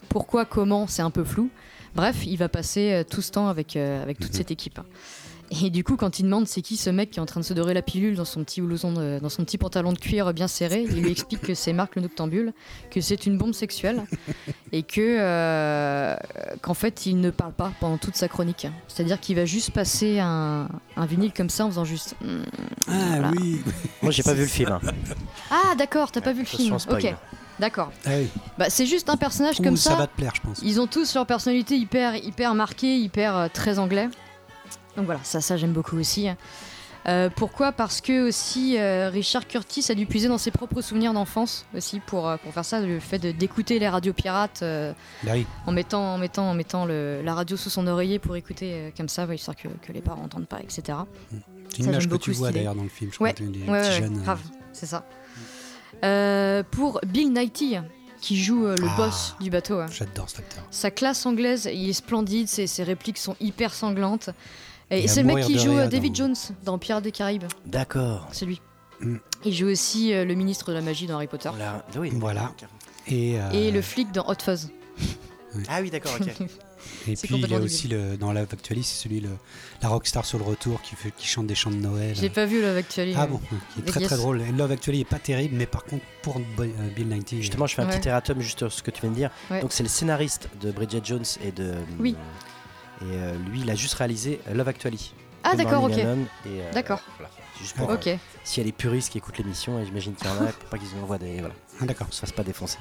Pourquoi, 0.09 0.45
comment, 0.45 0.87
c'est 0.89 1.03
un 1.03 1.11
peu 1.11 1.23
flou. 1.25 1.49
Bref, 1.95 2.27
il 2.27 2.37
va 2.39 2.49
passer 2.49 3.05
tout 3.09 3.21
ce 3.23 3.31
temps 3.31 3.49
avec, 3.49 3.77
euh, 3.77 4.03
avec 4.03 4.19
toute 4.19 4.31
Mhm. 4.33 4.37
cette 4.37 4.51
équipe. 4.51 4.81
Et 5.61 5.69
du 5.71 5.85
coup, 5.85 5.97
quand 5.97 6.19
il 6.19 6.23
demande 6.23 6.47
c'est 6.47 6.63
qui 6.63 6.77
ce 6.79 6.89
mec 6.89 7.11
qui 7.11 7.19
est 7.19 7.23
en 7.23 7.27
train 7.27 7.41
de 7.41 7.45
se 7.45 7.53
dorer 7.53 7.75
la 7.75 7.83
pilule 7.83 8.17
dans 8.17 8.25
son 8.25 8.43
petit 8.43 8.61
blouson, 8.63 8.93
de- 8.93 9.19
dans 9.21 9.29
son 9.29 9.45
petit 9.45 9.59
pantalon 9.59 9.93
de 9.93 9.99
cuir 9.99 10.33
bien 10.33 10.49
serré, 10.49 10.83
il 10.89 11.03
lui 11.03 11.11
explique 11.11 11.43
que 11.43 11.55
c'est 11.55 11.73
Marc 11.75 11.95
le 11.97 12.03
Noctambule, 12.03 12.53
que 12.91 13.01
c'est 13.03 13.27
une 13.27 13.37
bombe 13.37 13.53
sexuelle 13.53 14.03
et 14.73 14.83
que 14.83 15.01
euh, 15.21 16.17
qu'en 16.63 16.75
fait 16.75 17.05
il 17.07 17.21
ne 17.21 17.31
parle 17.31 17.53
pas 17.53 17.71
pendant 17.81 17.99
toute 17.99 18.17
sa 18.17 18.29
chronique. 18.29 18.67
C'est-à-dire 18.89 19.21
qu'il 19.21 19.37
va 19.37 19.45
juste 19.45 19.73
passer 19.73 20.21
un, 20.21 20.69
un 20.97 21.07
vinyle 21.07 21.33
comme 21.33 21.51
ça 21.51 21.67
en 21.67 21.69
faisant 21.69 21.85
juste. 21.85 22.15
Hmm, 22.23 22.43
Ah 22.89 22.93
voilà. 23.11 23.31
oui. 23.39 23.61
Moi, 24.01 24.11
j'ai 24.11 24.23
pas 24.23 24.33
vu 24.35 24.43
le 24.43 24.47
film. 24.49 24.79
Ah 25.51 25.75
d'accord, 25.77 26.11
t'as 26.13 26.21
pas 26.23 26.33
vu 26.33 26.41
le 26.41 26.47
film. 26.47 26.75
Ok, 26.91 27.15
d'accord. 27.61 27.93
Ah 28.07 28.11
oui. 28.17 28.29
Bah 28.59 28.67
c'est 28.71 28.87
juste 28.87 29.11
un 29.11 29.17
personnage 29.19 29.61
Ouh, 29.61 29.65
comme 29.65 29.77
ça 29.77 29.91
ça. 29.91 29.97
va 29.97 30.07
te 30.07 30.17
plaire, 30.17 30.33
je 30.35 30.41
pense. 30.41 30.61
Ils 30.63 30.81
ont 30.81 30.87
tous 30.87 31.15
leur 31.15 31.27
personnalité 31.27 31.77
hyper, 31.77 32.17
hyper 32.17 32.55
marquée, 32.55 32.97
hyper 32.97 33.37
euh, 33.37 33.49
très 33.53 33.79
anglais. 33.79 34.09
Donc 34.97 35.07
voilà, 35.07 35.21
ça, 35.25 35.41
ça 35.41 35.57
j'aime 35.57 35.73
beaucoup 35.73 35.97
aussi. 35.99 36.29
Euh, 37.09 37.29
pourquoi? 37.35 37.73
Parce 37.73 38.01
que 38.01 38.29
aussi 38.29 38.77
euh, 38.79 39.09
Richard 39.11 39.49
Curtis 39.49 39.87
a 39.91 39.95
dû 39.95 40.07
puiser 40.07 40.29
dans 40.29 40.39
ses 40.39 40.53
propres 40.53 40.81
souvenirs 40.83 41.13
d'enfance 41.13 41.67
aussi 41.77 41.99
pour, 41.99 42.29
euh, 42.29 42.37
pour 42.37 42.53
faire 42.55 42.65
ça, 42.65 42.81
le 42.81 43.01
fait 43.01 43.19
d'écouter 43.19 43.81
les 43.81 43.89
radios 43.89 44.13
pirates 44.13 44.63
Bah 45.25 45.33
en 45.67 45.73
mettant, 45.73 46.15
en 46.15 46.19
mettant, 46.19 46.51
en 46.51 46.55
mettant 46.55 46.85
le- 46.85 47.21
la 47.25 47.35
radio 47.35 47.57
sous 47.57 47.71
son 47.71 47.89
oreiller 47.89 48.21
pour 48.21 48.37
écouter 48.37 48.93
comme 48.97 49.09
ça, 49.09 49.27
ouais, 49.27 49.35
histoire 49.35 49.57
que, 49.57 49.67
que 49.85 49.93
les 49.93 50.01
parents 50.01 50.23
n'entendent 50.23 50.47
pas, 50.47 50.61
etc. 50.61 50.99
C'est 51.71 51.79
une 51.79 51.85
Ça, 51.87 51.91
image 51.91 52.09
que 52.09 52.17
tu 52.17 52.31
vois 52.33 52.53
d'ailleurs 52.53 52.77
dans 52.77 52.85
le 52.85 52.89
film. 52.89 53.11
Je 53.13 53.21
Ouais, 53.21 53.33
crois, 53.35 53.47
Ouais, 53.47 53.81
ouais, 53.81 53.93
jeunes, 53.99 54.23
grave, 54.23 54.41
c'est 54.73 54.87
ça. 54.87 55.05
Pour 56.71 57.01
Bill 57.07 57.33
Nighy, 57.33 57.79
qui 58.21 58.41
joue 58.41 58.67
euh, 58.67 58.77
le 58.77 58.87
Ah. 58.89 58.97
boss 58.97 59.35
du 59.41 59.51
bateau. 59.51 59.79
ouais. 59.79 59.87
J'adore 59.91 60.29
cet 60.29 60.41
acteur. 60.41 60.63
Sa 60.71 60.91
classe 60.93 61.27
anglaise, 61.27 61.69
il 61.73 61.89
est 61.91 61.93
splendide, 61.93 62.47
ses, 62.49 62.69
ses 62.69 62.85
répliques 62.85 63.19
sont 63.19 63.35
hyper 63.41 63.75
sanglantes. 63.75 64.31
Et 64.93 65.09
c'est 65.09 65.23
le 65.23 65.35
mec 65.35 65.45
qui 65.45 65.59
joue 65.59 65.77
euh, 65.79 65.89
David 65.89 66.13
dans- 66.13 66.17
Jones 66.27 66.35
dans 66.65 66.79
Pirates 66.79 67.05
des 67.05 67.13
Caraïbes, 67.13 67.45
D'accord. 67.67 68.29
c'est 68.33 68.47
lui. 68.47 68.61
Mm. 69.01 69.17
Il 69.45 69.55
joue 69.55 69.67
aussi 69.67 70.13
euh, 70.13 70.25
le 70.25 70.35
ministre 70.35 70.71
de 70.71 70.75
la 70.77 70.83
magie 70.83 71.07
dans 71.07 71.17
Harry 71.17 71.27
Potter. 71.27 71.51
On 71.53 71.57
l'a- 71.57 71.85
Oui. 71.97 72.11
Voilà. 72.15 72.53
Et, 73.09 73.41
euh, 73.41 73.51
Et 73.51 73.71
le 73.71 73.83
flic 73.83 74.13
dans 74.13 74.29
Hot 74.29 74.35
Fuzz. 74.43 74.71
Ah 75.69 75.81
oui, 75.83 75.91
d'accord, 75.91 76.13
ok. 76.19 76.29
et 77.09 77.15
puis 77.15 77.29
il 77.37 77.47
y 77.47 77.55
a 77.55 77.59
aussi 77.59 77.87
le, 77.87 78.17
dans 78.17 78.33
Love 78.33 78.47
Actually, 78.55 78.83
c'est 78.83 79.03
celui 79.03 79.21
le, 79.21 79.29
la 79.83 79.89
rockstar 79.91 80.25
sur 80.25 80.39
le 80.39 80.45
retour 80.45 80.81
qui, 80.81 80.97
fait, 80.97 81.11
qui 81.15 81.27
chante 81.27 81.47
des 81.47 81.55
chants 81.55 81.71
de 81.71 81.77
Noël. 81.77 82.15
J'ai 82.17 82.31
pas 82.31 82.47
vu 82.47 82.63
Love 82.63 82.79
Actually. 82.79 83.13
Ah 83.15 83.25
euh. 83.25 83.27
bon, 83.27 83.41
qui 83.75 83.81
est 83.81 83.85
très 83.85 84.01
yes. 84.01 84.09
très 84.09 84.17
drôle. 84.17 84.41
Et 84.41 84.51
Love 84.51 84.73
Actually 84.73 85.01
est 85.03 85.05
pas 85.05 85.19
terrible, 85.19 85.55
mais 85.57 85.67
par 85.67 85.85
contre 85.85 86.05
pour 86.23 86.39
euh, 86.39 86.69
Bill 86.97 87.07
Nighy, 87.09 87.43
Justement, 87.43 87.67
je 87.67 87.75
fais 87.75 87.83
un 87.83 87.87
Ouais. 87.89 87.99
petit 87.99 88.09
erratum 88.09 88.41
juste 88.41 88.61
sur 88.61 88.73
ce 88.73 88.83
que 88.83 88.91
tu 88.91 89.03
viens 89.03 89.11
de 89.11 89.15
dire. 89.15 89.31
Ouais. 89.51 89.61
Donc, 89.61 89.73
c'est 89.75 89.83
le 89.83 89.91
scénariste 89.91 90.49
de 90.63 90.73
Bridget 90.73 91.03
Jones 91.05 91.25
et 91.45 91.53
de. 91.53 91.75
Oui. 92.01 92.17
Et 93.03 93.15
euh, 93.17 93.35
lui, 93.51 93.61
il 93.61 93.71
a 93.71 93.75
juste 93.75 93.95
réalisé 93.95 94.41
Love 94.53 94.69
Actually. 94.69 95.13
Ah 95.45 95.57
d'accord, 95.57 95.85
ok. 95.85 95.93
Euh, 95.99 96.73
D'accord. 96.73 97.01
Voilà. 97.19 97.31
C'est 97.55 97.63
Juste 97.65 97.77
pour, 97.77 97.89
Ok. 97.91 98.07
euh, 98.07 98.17
y 98.57 98.61
a 98.61 98.63
les 98.65 98.73
puristes 98.73 99.11
qui 99.13 99.19
écoutent 99.19 99.39
l'émission, 99.39 99.79
et 99.81 99.85
j'imagine 99.85 100.15
qu'il 100.15 100.27
y 100.27 100.31
en 100.31 100.35
a, 100.43 100.47
pour 100.53 100.69
pas 100.69 100.79
qu'ils 100.79 100.89
nous 100.97 101.03
envoient 101.03 101.19
des. 101.19 101.41
Voilà, 101.41 101.55
Ah, 101.81 101.85
d'accord. 101.87 102.07
on 102.09 102.13
se 102.13 102.21
fasse 102.21 102.33
pas 102.33 102.45
défoncer. 102.45 102.79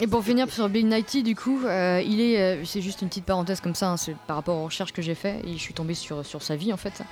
Et 0.00 0.06
pour 0.06 0.24
finir 0.24 0.48
sur 0.50 0.68
Bill 0.68 0.86
Nighy, 0.88 1.22
du 1.22 1.34
coup, 1.34 1.60
euh, 1.64 2.00
il 2.04 2.20
est, 2.20 2.40
euh, 2.40 2.64
c'est 2.64 2.80
juste 2.80 3.02
une 3.02 3.08
petite 3.08 3.24
parenthèse 3.24 3.60
comme 3.60 3.74
ça, 3.74 3.90
hein, 3.90 3.96
c'est 3.96 4.14
par 4.26 4.36
rapport 4.36 4.56
aux 4.56 4.64
recherches 4.66 4.92
que 4.92 5.02
j'ai 5.02 5.16
fait, 5.16 5.40
et 5.44 5.52
je 5.54 5.58
suis 5.58 5.74
tombée 5.74 5.94
sur, 5.94 6.24
sur 6.24 6.40
sa 6.42 6.54
vie 6.56 6.72
en 6.72 6.76
fait. 6.76 7.02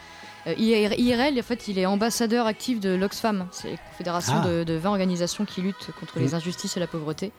Euh, 0.46 0.54
IR- 0.54 0.94
IRL, 0.96 1.36
en 1.38 1.42
fait, 1.42 1.66
il 1.66 1.78
est 1.80 1.86
ambassadeur 1.86 2.46
actif 2.46 2.78
de 2.78 2.90
l'Oxfam, 2.94 3.48
c'est 3.50 3.72
la 3.72 3.76
fédération 3.98 4.34
Ah. 4.42 4.46
de, 4.46 4.62
de 4.62 4.74
20 4.74 4.90
organisations 4.90 5.44
qui 5.44 5.62
luttent 5.62 5.90
contre 5.98 6.20
les 6.20 6.34
injustices 6.34 6.76
et 6.76 6.80
la 6.80 6.86
pauvreté. 6.86 7.32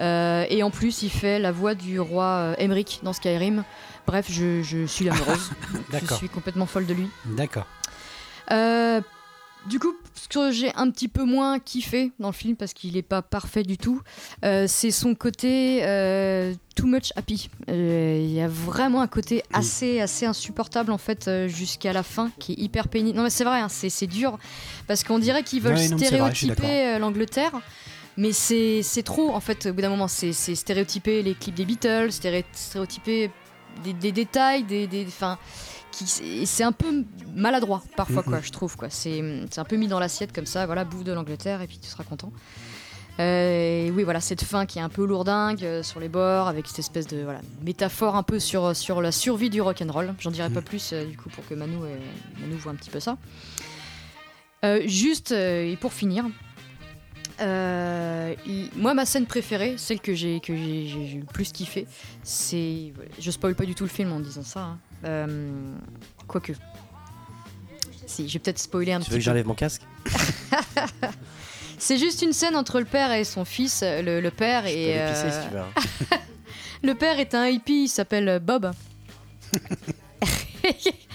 Euh, 0.00 0.44
et 0.48 0.62
en 0.62 0.70
plus, 0.70 1.02
il 1.02 1.10
fait 1.10 1.38
la 1.38 1.52
voix 1.52 1.74
du 1.74 1.98
roi 2.00 2.24
euh, 2.24 2.54
Emmerich 2.58 3.00
dans 3.02 3.12
Skyrim. 3.12 3.64
Bref, 4.06 4.26
je, 4.30 4.62
je 4.62 4.86
suis 4.86 5.08
amoureuse. 5.08 5.50
je 5.92 6.14
suis 6.14 6.28
complètement 6.28 6.66
folle 6.66 6.86
de 6.86 6.94
lui. 6.94 7.08
D'accord. 7.26 7.66
Euh, 8.50 9.00
du 9.66 9.78
coup, 9.78 9.94
ce 10.14 10.28
que 10.28 10.50
j'ai 10.50 10.72
un 10.76 10.90
petit 10.90 11.08
peu 11.08 11.24
moins 11.24 11.58
kiffé 11.58 12.12
dans 12.18 12.28
le 12.28 12.34
film, 12.34 12.56
parce 12.56 12.72
qu'il 12.72 12.94
n'est 12.94 13.02
pas 13.02 13.22
parfait 13.22 13.62
du 13.62 13.76
tout, 13.76 14.00
euh, 14.44 14.64
c'est 14.66 14.90
son 14.90 15.14
côté 15.14 15.80
euh, 15.82 16.54
too 16.74 16.86
much 16.86 17.12
happy. 17.16 17.50
Euh, 17.68 18.18
Il 18.22 18.30
y 18.32 18.40
a 18.40 18.48
vraiment 18.48 19.02
un 19.02 19.06
côté 19.08 19.42
assez, 19.52 20.00
assez 20.00 20.26
insupportable 20.26 20.92
en 20.92 20.98
fait 20.98 21.30
jusqu'à 21.48 21.92
la 21.92 22.02
fin, 22.02 22.30
qui 22.38 22.52
est 22.52 22.58
hyper 22.58 22.88
pénible. 22.88 23.16
Non 23.16 23.24
mais 23.24 23.30
c'est 23.30 23.44
vrai, 23.44 23.60
hein, 23.60 23.68
c'est 23.68 24.06
dur, 24.06 24.38
parce 24.86 25.04
qu'on 25.04 25.18
dirait 25.18 25.42
qu'ils 25.42 25.60
veulent 25.60 25.76
Ouais, 25.76 25.88
non, 25.88 25.98
stéréotyper 25.98 26.98
l'Angleterre. 26.98 27.52
Mais 28.20 28.32
c'est 28.32 28.82
trop 29.04 29.32
en 29.32 29.40
fait, 29.40 29.66
au 29.66 29.72
bout 29.72 29.80
d'un 29.80 29.90
moment, 29.90 30.08
c'est 30.08 30.32
stéréotyper 30.32 31.22
les 31.22 31.34
clips 31.34 31.54
des 31.54 31.64
Beatles, 31.64 32.08
stéré- 32.10 32.44
stéréotyper 32.52 33.30
des, 33.84 33.92
des 33.92 34.12
détails, 34.12 34.64
des, 34.64 34.86
des, 34.88 35.06
qui 35.92 36.04
c'est 36.46 36.64
un 36.64 36.72
peu 36.72 37.04
maladroit 37.34 37.82
parfois 37.96 38.22
quoi 38.22 38.38
Mhm. 38.38 38.44
je 38.44 38.50
trouve 38.52 38.76
quoi 38.76 38.88
c'est 38.90 39.22
un 39.56 39.64
peu 39.64 39.76
mis 39.76 39.88
dans 39.88 39.98
l'assiette 39.98 40.32
comme 40.34 40.46
ça 40.46 40.66
voilà 40.66 40.84
bouffe 40.84 41.02
de 41.04 41.12
l'Angleterre 41.12 41.62
et 41.62 41.66
puis 41.66 41.78
tu 41.78 41.88
seras 41.88 42.04
content 42.04 42.30
Euh, 43.20 43.86
et 43.86 43.90
oui 43.90 44.04
voilà 44.04 44.20
cette 44.20 44.44
fin 44.44 44.64
qui 44.66 44.78
est 44.78 44.82
un 44.82 44.88
peu 44.90 45.04
lourdingue 45.04 45.64
euh, 45.64 45.82
sur 45.82 45.98
les 45.98 46.08
bords 46.08 46.46
avec 46.46 46.66
cette 46.68 46.78
espèce 46.78 47.06
de 47.08 47.22
voilà 47.24 47.40
métaphore 47.64 48.14
un 48.16 48.22
peu 48.22 48.38
sur 48.38 48.76
sur 48.76 49.00
la 49.00 49.10
survie 49.12 49.50
du 49.50 49.60
rock 49.60 49.82
and 49.82 49.90
roll 49.92 50.14
j'en 50.20 50.30
dirai 50.30 50.50
pas 50.50 50.60
Mhm. 50.60 50.66
plus 50.66 50.92
euh, 50.92 51.04
du 51.04 51.16
coup 51.16 51.30
pour 51.30 51.44
que 51.48 51.54
Manu 51.54 51.74
euh, 51.82 51.96
Manu 52.40 52.54
voit 52.56 52.70
un 52.72 52.76
petit 52.76 52.90
peu 52.90 53.00
ça 53.00 53.16
juste 54.86 55.32
et 55.32 55.76
pour 55.80 55.92
finir 55.92 56.24
euh, 57.40 58.34
il- 58.46 58.70
moi 58.76 58.94
ma 58.94 59.06
scène 59.06 59.26
préférée 59.26 59.74
celle 59.78 60.00
que 60.00 60.14
j'ai 60.14 60.40
que 60.40 60.56
j'ai 60.56 60.86
j'ai- 60.86 61.06
j'ai 61.06 61.18
le 61.18 61.24
plus 61.26 61.52
kiffé 61.52 61.86
c'est 62.22 62.92
je 63.20 63.30
spoil 63.30 63.54
pas 63.54 63.64
du 63.64 63.74
tout 63.74 63.84
le 63.84 63.90
film 63.90 64.12
en 64.12 64.20
disant 64.20 64.42
ça 64.42 64.60
hein. 64.60 64.78
Euh, 65.04 65.74
quoique 66.26 66.52
si 68.06 68.26
je 68.28 68.32
vais 68.34 68.38
peut-être 68.40 68.58
spoiler 68.58 68.92
un 68.92 68.98
Tu 68.98 69.04
petit 69.04 69.10
veux 69.12 69.18
que 69.18 69.22
j'enlève 69.24 69.46
mon 69.46 69.54
casque? 69.54 69.82
C'est 71.78 71.98
juste 71.98 72.22
une 72.22 72.32
scène 72.32 72.56
entre 72.56 72.80
le 72.80 72.84
père 72.86 73.12
et 73.12 73.22
son 73.22 73.44
fils 73.44 73.82
le, 73.84 74.20
le 74.20 74.30
père 74.32 74.64
Je 74.66 74.70
et 74.72 74.86
pisser 75.08 75.26
euh, 75.26 75.42
si 75.42 75.48
tu 75.48 75.54
veux. 75.54 75.60
hein. 75.60 76.18
le 76.82 76.94
père 76.94 77.20
est 77.20 77.34
un 77.36 77.46
hippie, 77.46 77.84
il 77.84 77.88
s'appelle 77.88 78.40
Bob. 78.42 78.72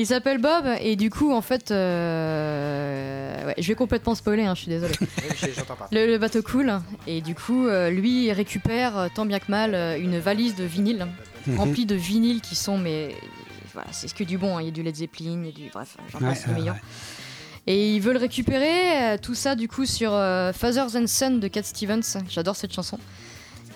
il 0.00 0.06
s'appelle 0.06 0.38
Bob 0.38 0.64
et 0.80 0.96
du 0.96 1.10
coup 1.10 1.32
en 1.32 1.40
fait, 1.42 1.70
euh, 1.70 3.46
ouais, 3.46 3.54
je 3.58 3.66
vais 3.68 3.74
complètement 3.74 4.14
spoiler, 4.14 4.44
hein, 4.44 4.54
je 4.54 4.62
suis 4.62 4.70
pas. 5.66 5.88
Le, 5.92 6.06
le 6.06 6.18
bateau 6.18 6.42
coule 6.42 6.72
et 7.06 7.20
du 7.20 7.34
coup 7.34 7.66
euh, 7.66 7.90
lui 7.90 8.26
il 8.26 8.32
récupère 8.32 8.96
euh, 8.98 9.08
tant 9.14 9.26
bien 9.26 9.38
que 9.38 9.50
mal 9.50 9.74
une 10.00 10.18
valise 10.18 10.54
de 10.56 10.64
vinyle 10.64 11.06
Mhm. 11.46 11.56
remplie 11.58 11.86
de 11.86 11.94
vinyles 11.94 12.42
qui 12.42 12.54
sont 12.54 12.76
mais 12.76 13.14
voilà 13.72 13.88
c'est 13.92 14.08
ce 14.08 14.14
que 14.14 14.24
du 14.24 14.36
bon, 14.36 14.58
hein. 14.58 14.60
il 14.60 14.66
y 14.66 14.68
a 14.68 14.72
du 14.72 14.82
Led 14.82 14.94
Zeppelin, 14.94 15.40
il 15.42 15.46
y 15.46 15.48
a 15.48 15.52
du 15.52 15.70
bref 15.72 15.96
j'en 16.12 16.18
Ouais, 16.18 16.26
passe 16.28 16.46
le 16.46 16.52
meilleur. 16.52 16.74
ouais. 16.74 16.80
Et 17.66 17.94
ils 17.94 18.00
veulent 18.02 18.18
récupérer 18.18 19.14
euh, 19.14 19.16
tout 19.16 19.34
ça 19.34 19.54
du 19.54 19.66
coup 19.66 19.86
sur 19.86 20.12
euh, 20.12 20.52
Fathers 20.52 20.96
and 20.96 21.06
Son 21.06 21.38
de 21.38 21.48
Cat 21.48 21.62
Stevens. 21.62 22.02
J'adore 22.28 22.56
cette 22.56 22.74
chanson. 22.74 22.98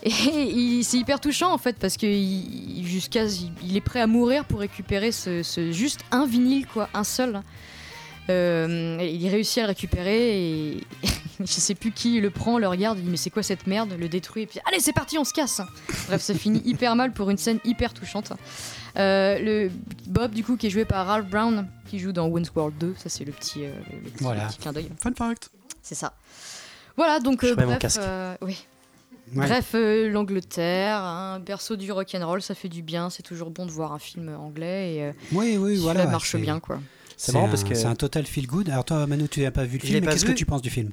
Et 0.04 0.82
c'est 0.82 0.98
hyper 0.98 1.18
touchant 1.20 1.52
en 1.52 1.58
fait 1.58 1.76
parce 1.78 1.96
que 1.96 2.06
il, 2.06 2.78
il- 2.78 2.86
jusqu'à 2.86 3.24
il, 3.62 3.76
est 3.76 3.80
prêt 3.80 4.00
à 4.00 4.06
mourir 4.06 4.44
pour 4.44 4.60
récupérer 4.60 5.12
ce, 5.12 5.42
ce- 5.42 5.72
juste 5.72 6.00
un 6.10 6.26
vinyle 6.26 6.66
quoi, 6.66 6.88
un 6.94 7.04
seul. 7.04 7.40
Euh, 8.30 8.98
il 9.02 9.28
réussit 9.28 9.58
à 9.58 9.62
le 9.62 9.68
récupérer 9.68 10.38
et 10.72 10.80
je 11.40 11.44
sais 11.46 11.74
plus 11.74 11.90
qui 11.92 12.20
le 12.20 12.30
prend, 12.30 12.58
le 12.58 12.66
regarde, 12.68 12.98
il 12.98 13.04
dit 13.04 13.10
mais 13.10 13.16
c'est 13.18 13.28
quoi 13.30 13.42
cette 13.42 13.66
merde, 13.66 13.94
le 13.98 14.08
détruit 14.08 14.42
et 14.44 14.46
puis 14.46 14.60
allez 14.66 14.80
c'est 14.80 14.92
parti 14.94 15.18
on 15.18 15.24
se 15.24 15.32
casse. 15.34 15.60
Bref 16.08 16.22
ça 16.22 16.34
finit 16.34 16.62
hyper 16.64 16.96
mal 16.96 17.12
pour 17.12 17.28
une 17.30 17.36
scène 17.38 17.58
hyper 17.64 17.92
touchante. 17.94 18.32
Euh, 18.96 19.38
le 19.38 19.70
Bob 20.06 20.32
du 20.32 20.42
coup 20.44 20.56
qui 20.56 20.68
est 20.68 20.70
joué 20.70 20.84
par 20.84 21.06
Ralph 21.06 21.26
Brown 21.28 21.66
qui 21.88 21.98
joue 21.98 22.12
dans 22.12 22.26
Wayne's 22.28 22.50
World 22.54 22.76
2, 22.78 22.94
ça 22.96 23.08
c'est 23.10 23.24
le 23.24 23.32
petit, 23.32 23.64
euh, 23.64 23.72
le 23.92 24.10
petit, 24.10 24.22
Voilà. 24.22 24.44
le 24.44 24.48
petit 24.48 24.58
clin 24.58 24.72
d'œil, 24.72 24.88
Fun 25.02 25.12
fact. 25.16 25.50
c'est 25.82 25.94
ça. 25.94 26.14
Voilà 26.96 27.20
donc 27.20 27.44
Je 27.44 27.52
mets 27.54 27.62
mon 27.62 27.68
bref, 27.70 27.78
casque. 27.78 28.00
euh, 28.00 28.36
oui. 28.40 28.64
Ouais. 29.34 29.46
Bref, 29.48 29.70
euh, 29.74 30.08
l'Angleterre, 30.10 30.98
un 31.02 31.40
berceau 31.40 31.76
du 31.76 31.90
rock'n'roll, 31.90 32.42
ça 32.42 32.54
fait 32.54 32.68
du 32.68 32.82
bien. 32.82 33.10
C'est 33.10 33.22
toujours 33.22 33.50
bon 33.50 33.64
de 33.66 33.70
voir 33.70 33.92
un 33.92 33.98
film 33.98 34.28
anglais 34.28 34.94
et 34.94 35.02
euh, 35.04 35.12
Oui, 35.32 35.56
oui, 35.58 35.76
voilà. 35.76 36.06
marche 36.06 36.32
c'est- 36.32 36.38
bien 36.38 36.60
quoi. 36.60 36.78
C'est 37.16 37.32
marrant 37.32 37.46
un- 37.46 37.48
parce 37.48 37.64
que- 37.64 37.74
C'est 37.74 37.86
un 37.86 37.94
total 37.94 38.26
feel 38.26 38.46
good. 38.46 38.68
Alors 38.68 38.84
toi, 38.84 39.06
Manu, 39.06 39.28
tu 39.28 39.40
n'as 39.42 39.50
pas 39.50 39.64
vu 39.64 39.78
le 39.78 39.86
film, 39.86 40.04
mais 40.04 40.12
qu'est-ce 40.12 40.24
que 40.26 40.32
tu 40.32 40.44
penses 40.46 40.62
du 40.62 40.70
film? 40.70 40.90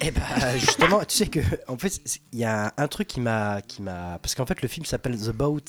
Eh 0.00 0.10
ben 0.10 0.22
justement, 0.58 1.04
tu 1.04 1.16
sais 1.16 1.26
que 1.26 1.40
en 1.66 1.76
fait 1.76 2.00
il 2.32 2.38
y 2.38 2.44
a 2.44 2.72
un 2.76 2.88
truc 2.88 3.08
qui 3.08 3.20
m'a 3.20 3.60
qui 3.62 3.82
m'a 3.82 4.18
parce 4.22 4.34
qu'en 4.36 4.46
fait 4.46 4.62
le 4.62 4.68
film 4.68 4.86
s'appelle 4.86 5.16
The 5.18 5.30
Boat 5.32 5.60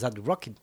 That 0.00 0.10
Rocked 0.26 0.54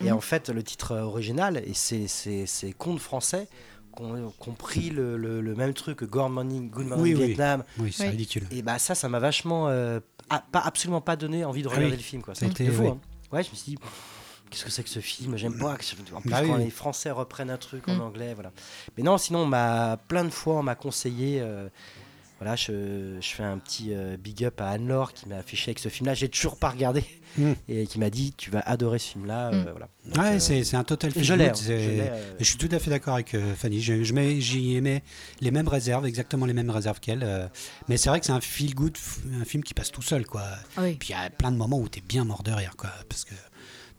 et 0.00 0.04
Mhm. 0.04 0.12
en 0.14 0.20
fait 0.22 0.48
le 0.48 0.62
titre 0.62 0.96
original 0.96 1.58
et 1.58 1.74
c'est 1.74 2.08
c'est 2.08 2.46
c'est 2.46 2.72
contes 2.72 2.98
français 3.00 3.46
qu'on 3.92 4.30
qu'on 4.38 4.52
pris 4.52 4.90
le, 4.90 5.16
le, 5.16 5.40
le 5.40 5.54
même 5.54 5.74
truc 5.74 5.98
que 5.98 6.04
Good 6.04 6.30
Morning 6.30 6.70
Good 6.70 6.86
Morning 6.86 7.16
Oui. 7.16 7.26
Vietnam 7.26 7.64
Oui, 7.78 7.92
c'est 7.92 8.04
Oui. 8.04 8.10
ridicule. 8.10 8.46
et 8.50 8.62
bah 8.62 8.78
ça 8.78 8.94
ça 8.94 9.08
m'a 9.08 9.18
vachement 9.18 9.68
euh, 9.68 10.00
a- 10.28 10.40
pas 10.52 10.60
absolument 10.60 11.00
pas 11.00 11.16
donné 11.16 11.44
envie 11.44 11.62
de 11.62 11.68
Ah 11.68 11.72
regarder 11.72 11.90
oui. 11.92 11.96
le 11.96 12.02
film 12.02 12.22
quoi. 12.22 12.34
Ça 12.34 12.46
été- 12.46 12.68
fou. 12.68 12.86
hein. 12.88 12.98
Ouais, 13.32 13.42
je 13.44 13.50
me 13.50 13.54
suis 13.54 13.72
dit 13.72 13.78
qu'est-ce 14.50 14.64
que 14.64 14.70
c'est 14.70 14.82
que 14.82 14.88
ce 14.90 14.98
film? 15.00 15.36
J'aime 15.36 15.56
pas. 15.58 15.76
que- 15.76 15.84
En 16.14 16.20
plus 16.20 16.32
Ah 16.34 16.42
quand 16.44 16.56
oui. 16.56 16.64
les 16.64 16.70
Français 16.70 17.10
reprennent 17.12 17.50
un 17.50 17.56
truc 17.56 17.86
en 17.88 17.94
Mm. 17.96 18.00
anglais, 18.00 18.34
voilà. 18.34 18.50
Mais 18.96 19.02
non, 19.04 19.16
sinon 19.18 19.40
on 19.40 19.46
m'a 19.46 19.96
plein 20.08 20.24
de 20.24 20.30
fois 20.30 20.54
on 20.56 20.62
m'a 20.62 20.74
conseillé. 20.74 21.40
euh, 21.40 21.68
Voilà, 22.40 22.56
je, 22.56 23.18
je 23.20 23.28
fais 23.28 23.42
un 23.42 23.58
petit 23.58 23.88
euh, 23.92 24.16
big 24.16 24.44
up 24.44 24.60
à 24.62 24.70
Anne-Laure 24.70 25.12
qui 25.12 25.28
m'a 25.28 25.36
affiché 25.36 25.68
avec 25.70 25.78
ce 25.78 25.90
film-là. 25.90 26.14
J'ai 26.14 26.28
toujours 26.28 26.56
pas 26.56 26.70
regardé 26.70 27.04
Mm. 27.38 27.52
et 27.68 27.86
qui 27.86 28.00
m'a 28.00 28.10
dit 28.10 28.34
tu 28.36 28.50
vas 28.50 28.58
adorer 28.66 28.98
ce 28.98 29.12
film-là. 29.12 29.50
euh, 29.52 29.62
Mm. 29.62 29.68
voilà. 29.70 29.88
Ouais, 30.16 30.36
euh, 30.36 30.38
c'est 30.40 30.64
c'est 30.64 30.76
un 30.76 30.82
total 30.82 31.12
feel 31.12 31.22
je 31.22 31.34
l'ai. 31.34 31.52
je 31.54 31.70
euh, 31.70 32.34
Je 32.40 32.44
suis 32.44 32.56
tout 32.58 32.68
à 32.72 32.80
fait 32.80 32.90
d'accord 32.90 33.14
avec 33.14 33.34
euh, 33.34 33.54
Fanny. 33.54 33.80
Je, 33.80 34.02
je 34.02 34.12
mets- 34.14 34.40
J'y 34.40 34.74
aimais 34.74 35.04
les 35.40 35.52
mêmes 35.52 35.68
réserves, 35.68 36.06
exactement 36.06 36.44
les 36.46 36.54
mêmes 36.54 36.70
réserves 36.70 36.98
qu'elle. 36.98 37.22
euh, 37.22 37.46
mais 37.88 37.98
c'est 37.98 38.08
vrai 38.08 38.18
que 38.18 38.26
c'est 38.26 38.32
un 38.32 38.40
feel 38.40 38.74
good, 38.74 38.96
un 39.40 39.44
film 39.44 39.62
qui 39.62 39.74
passe 39.74 39.92
tout 39.92 40.02
seul, 40.02 40.26
quoi. 40.26 40.42
Ah 40.76 40.82
oui. 40.82 40.96
Puis 40.98 41.10
il 41.10 41.12
y 41.12 41.14
a 41.14 41.30
plein 41.30 41.52
de 41.52 41.56
moments 41.56 41.78
où 41.78 41.88
t'es 41.88 42.00
bien 42.00 42.24
mort 42.24 42.42
de 42.42 42.50
rire, 42.50 42.72
quoi. 42.76 42.90
Parce 43.08 43.24
que 43.24 43.34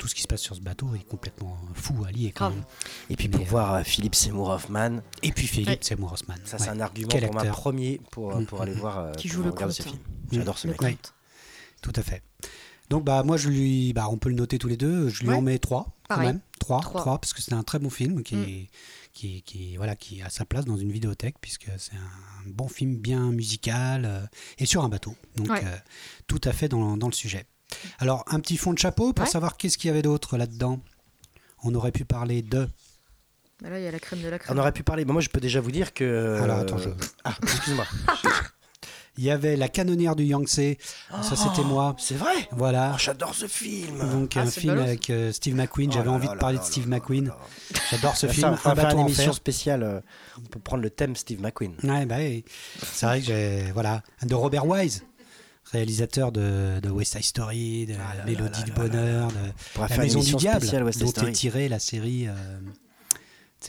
tout 0.01 0.07
ce 0.07 0.15
qui 0.15 0.23
se 0.23 0.27
passe 0.27 0.41
sur 0.41 0.55
ce 0.55 0.61
bateau 0.61 0.95
est 0.95 1.07
complètement 1.07 1.55
fou 1.75 1.93
à 2.07 2.11
lier, 2.11 2.31
quand 2.31 2.45
Grave. 2.45 2.55
même. 2.55 2.65
Et 3.11 3.15
puis 3.15 3.29
pour 3.29 3.41
Mais, 3.41 3.45
euh, 3.45 3.49
voir 3.49 3.73
euh, 3.75 3.83
Philippe 3.83 4.15
Seymour 4.15 4.49
Hoffman, 4.49 4.97
Et 5.21 5.31
puis 5.31 5.45
Philippe 5.45 5.69
Ouais. 5.69 5.77
Seymour 5.79 6.13
Hoffman. 6.13 6.33
ça 6.43 6.57
Ouais. 6.57 6.63
c'est 6.63 6.69
un 6.71 6.79
argument 6.79 7.09
Quel 7.11 7.27
pour 7.27 7.37
acteur. 7.37 7.55
premier 7.55 8.01
pour, 8.09 8.35
euh, 8.35 8.39
Mm, 8.39 8.45
pour 8.47 8.57
mm, 8.57 8.61
aller 8.63 8.71
mm. 8.73 8.79
voir 8.79 9.11
Qui 9.11 9.27
joue 9.27 9.43
le 9.43 9.51
regarder 9.51 9.75
ce 9.75 9.83
film. 9.83 9.99
J'adore 10.31 10.57
ce 10.57 10.67
Le 10.69 10.73
mec. 10.81 10.97
Tout 11.83 11.93
à 11.95 12.01
fait. 12.01 12.23
Donc 12.89 13.03
bah 13.05 13.21
moi 13.21 13.37
je 13.37 13.47
lui, 13.47 13.93
bah 13.93 14.07
on 14.09 14.17
peut 14.17 14.29
le 14.29 14.35
noter 14.35 14.57
tous 14.57 14.67
les 14.67 14.75
deux. 14.75 15.07
Je 15.09 15.21
lui 15.21 15.29
Ouais. 15.29 15.35
en 15.35 15.41
mets 15.43 15.59
trois 15.59 15.83
quand 16.09 16.15
Pareil. 16.15 16.27
même, 16.29 16.39
trois, 16.59 16.81
Trois. 16.81 17.01
trois, 17.01 17.19
parce 17.21 17.33
que 17.33 17.41
c'est 17.43 17.53
un 17.53 17.61
très 17.63 17.77
bon 17.77 17.91
film 17.91 18.23
qui, 18.23 18.35
Mm. 18.35 18.43
est- 18.43 18.69
qui, 19.13 19.41
qui, 19.43 19.77
voilà, 19.77 19.95
qui 19.95 20.21
a 20.23 20.29
sa 20.31 20.45
place 20.45 20.65
dans 20.65 20.77
une 20.77 20.91
vidéothèque 20.91 21.35
puisque 21.41 21.67
c'est 21.77 21.93
un 21.95 22.49
bon 22.49 22.67
film 22.67 22.95
bien 22.97 23.31
musical 23.31 24.05
euh, 24.05 24.21
et 24.57 24.65
sur 24.65 24.83
un 24.83 24.89
bateau. 24.89 25.15
Donc 25.35 25.49
Ouais. 25.49 25.61
euh, 25.63 25.77
tout 26.27 26.41
à 26.43 26.53
fait 26.53 26.69
dans, 26.69 26.97
dans 26.97 27.07
le 27.07 27.13
sujet. 27.13 27.45
Alors 27.99 28.23
un 28.27 28.39
petit 28.39 28.57
fond 28.57 28.73
de 28.73 28.79
chapeau 28.79 29.13
pour 29.13 29.25
Ouais. 29.25 29.31
savoir 29.31 29.57
qu'est-ce 29.57 29.77
qu'il 29.77 29.87
y 29.87 29.91
avait 29.91 30.01
d'autre 30.01 30.37
là-dedans. 30.37 30.79
On 31.63 31.73
aurait 31.75 31.91
pu 31.91 32.05
parler 32.05 32.41
de. 32.41 32.67
Mais 33.61 33.69
là, 33.69 33.79
il 33.79 33.83
y 33.83 33.87
a 33.87 33.91
la 33.91 33.99
crème 33.99 34.21
de 34.21 34.27
la 34.29 34.39
crème. 34.39 34.57
On 34.57 34.59
aurait 34.59 34.71
pu 34.71 34.81
parler. 34.83 35.05
bah, 35.05 35.13
moi, 35.13 35.21
je 35.21 35.29
peux 35.29 35.39
déjà 35.39 35.61
vous 35.61 35.71
dire 35.71 35.93
que. 35.93 36.39
Alors 36.41 36.57
attends, 36.59 36.79
je- 36.79 36.89
Ah, 37.23 37.35
excuse-moi. 37.43 37.85
Il 39.17 39.25
y 39.25 39.29
avait 39.29 39.57
La 39.57 39.67
canonnière 39.67 40.15
du 40.15 40.23
Yangtze. 40.23 40.77
Ça 41.21 41.35
c'était 41.35 41.63
moi. 41.67 41.95
C'est 41.99 42.15
vrai? 42.15 42.47
Voilà. 42.53 42.93
Oh, 42.95 42.97
J'adore 42.97 43.35
ce 43.35 43.45
film. 43.45 43.99
Donc 44.09 44.31
Ah, 44.37 44.41
un 44.41 44.45
film 44.45 44.77
ça. 44.77 44.83
avec 44.83 45.09
euh, 45.09 45.33
Steve 45.33 45.53
McQueen. 45.55 45.89
Oh 45.91 45.93
J'avais 45.95 46.09
envie 46.09 46.27
là 46.27 46.33
de 46.33 46.39
parler 46.39 46.55
là 46.55 46.61
de 46.63 46.65
Steve 46.65 46.89
là 46.89 46.95
McQueen. 46.95 47.31
J'adore 47.91 48.15
ce 48.15 48.27
Ça, 48.27 48.33
film. 48.33 48.47
on 48.47 48.51
va 48.55 48.71
Un 48.71 48.75
faire 48.75 48.89
une 48.91 48.99
en 48.99 49.05
émission 49.07 49.33
spéciale. 49.33 49.83
euh, 49.83 49.99
On 50.37 50.47
peut 50.47 50.59
prendre 50.61 50.81
le 50.81 50.89
thème 50.89 51.17
Steve 51.17 51.41
McQueen. 51.41 51.73
Ouais, 51.83 52.05
bah 52.05 52.15
oui. 52.19 52.45
C'est 52.83 53.05
vrai 53.05 53.19
que 53.19 53.25
j'ai. 53.27 53.71
Voilà. 53.73 54.01
De 54.23 54.33
Robert 54.33 54.65
Wise, 54.65 55.03
réalisateur 55.71 56.31
de, 56.31 56.79
de 56.81 56.89
West 56.89 57.13
Side 57.13 57.23
Story, 57.23 57.85
de 57.85 57.95
Ah 57.99 58.15
là 58.17 58.25
Mélodie 58.25 58.61
là 58.61 58.67
là 58.67 58.73
bonheur, 58.73 59.27
de 59.31 59.87
La 59.89 59.97
Maison 59.97 60.19
du 60.21 60.35
Diable, 60.35 60.67
dont 60.67 60.87
est 60.87 61.07
Story. 61.07 61.31
tirée 61.33 61.69
la 61.69 61.79
série. 61.79 62.27
euh, 62.27 62.33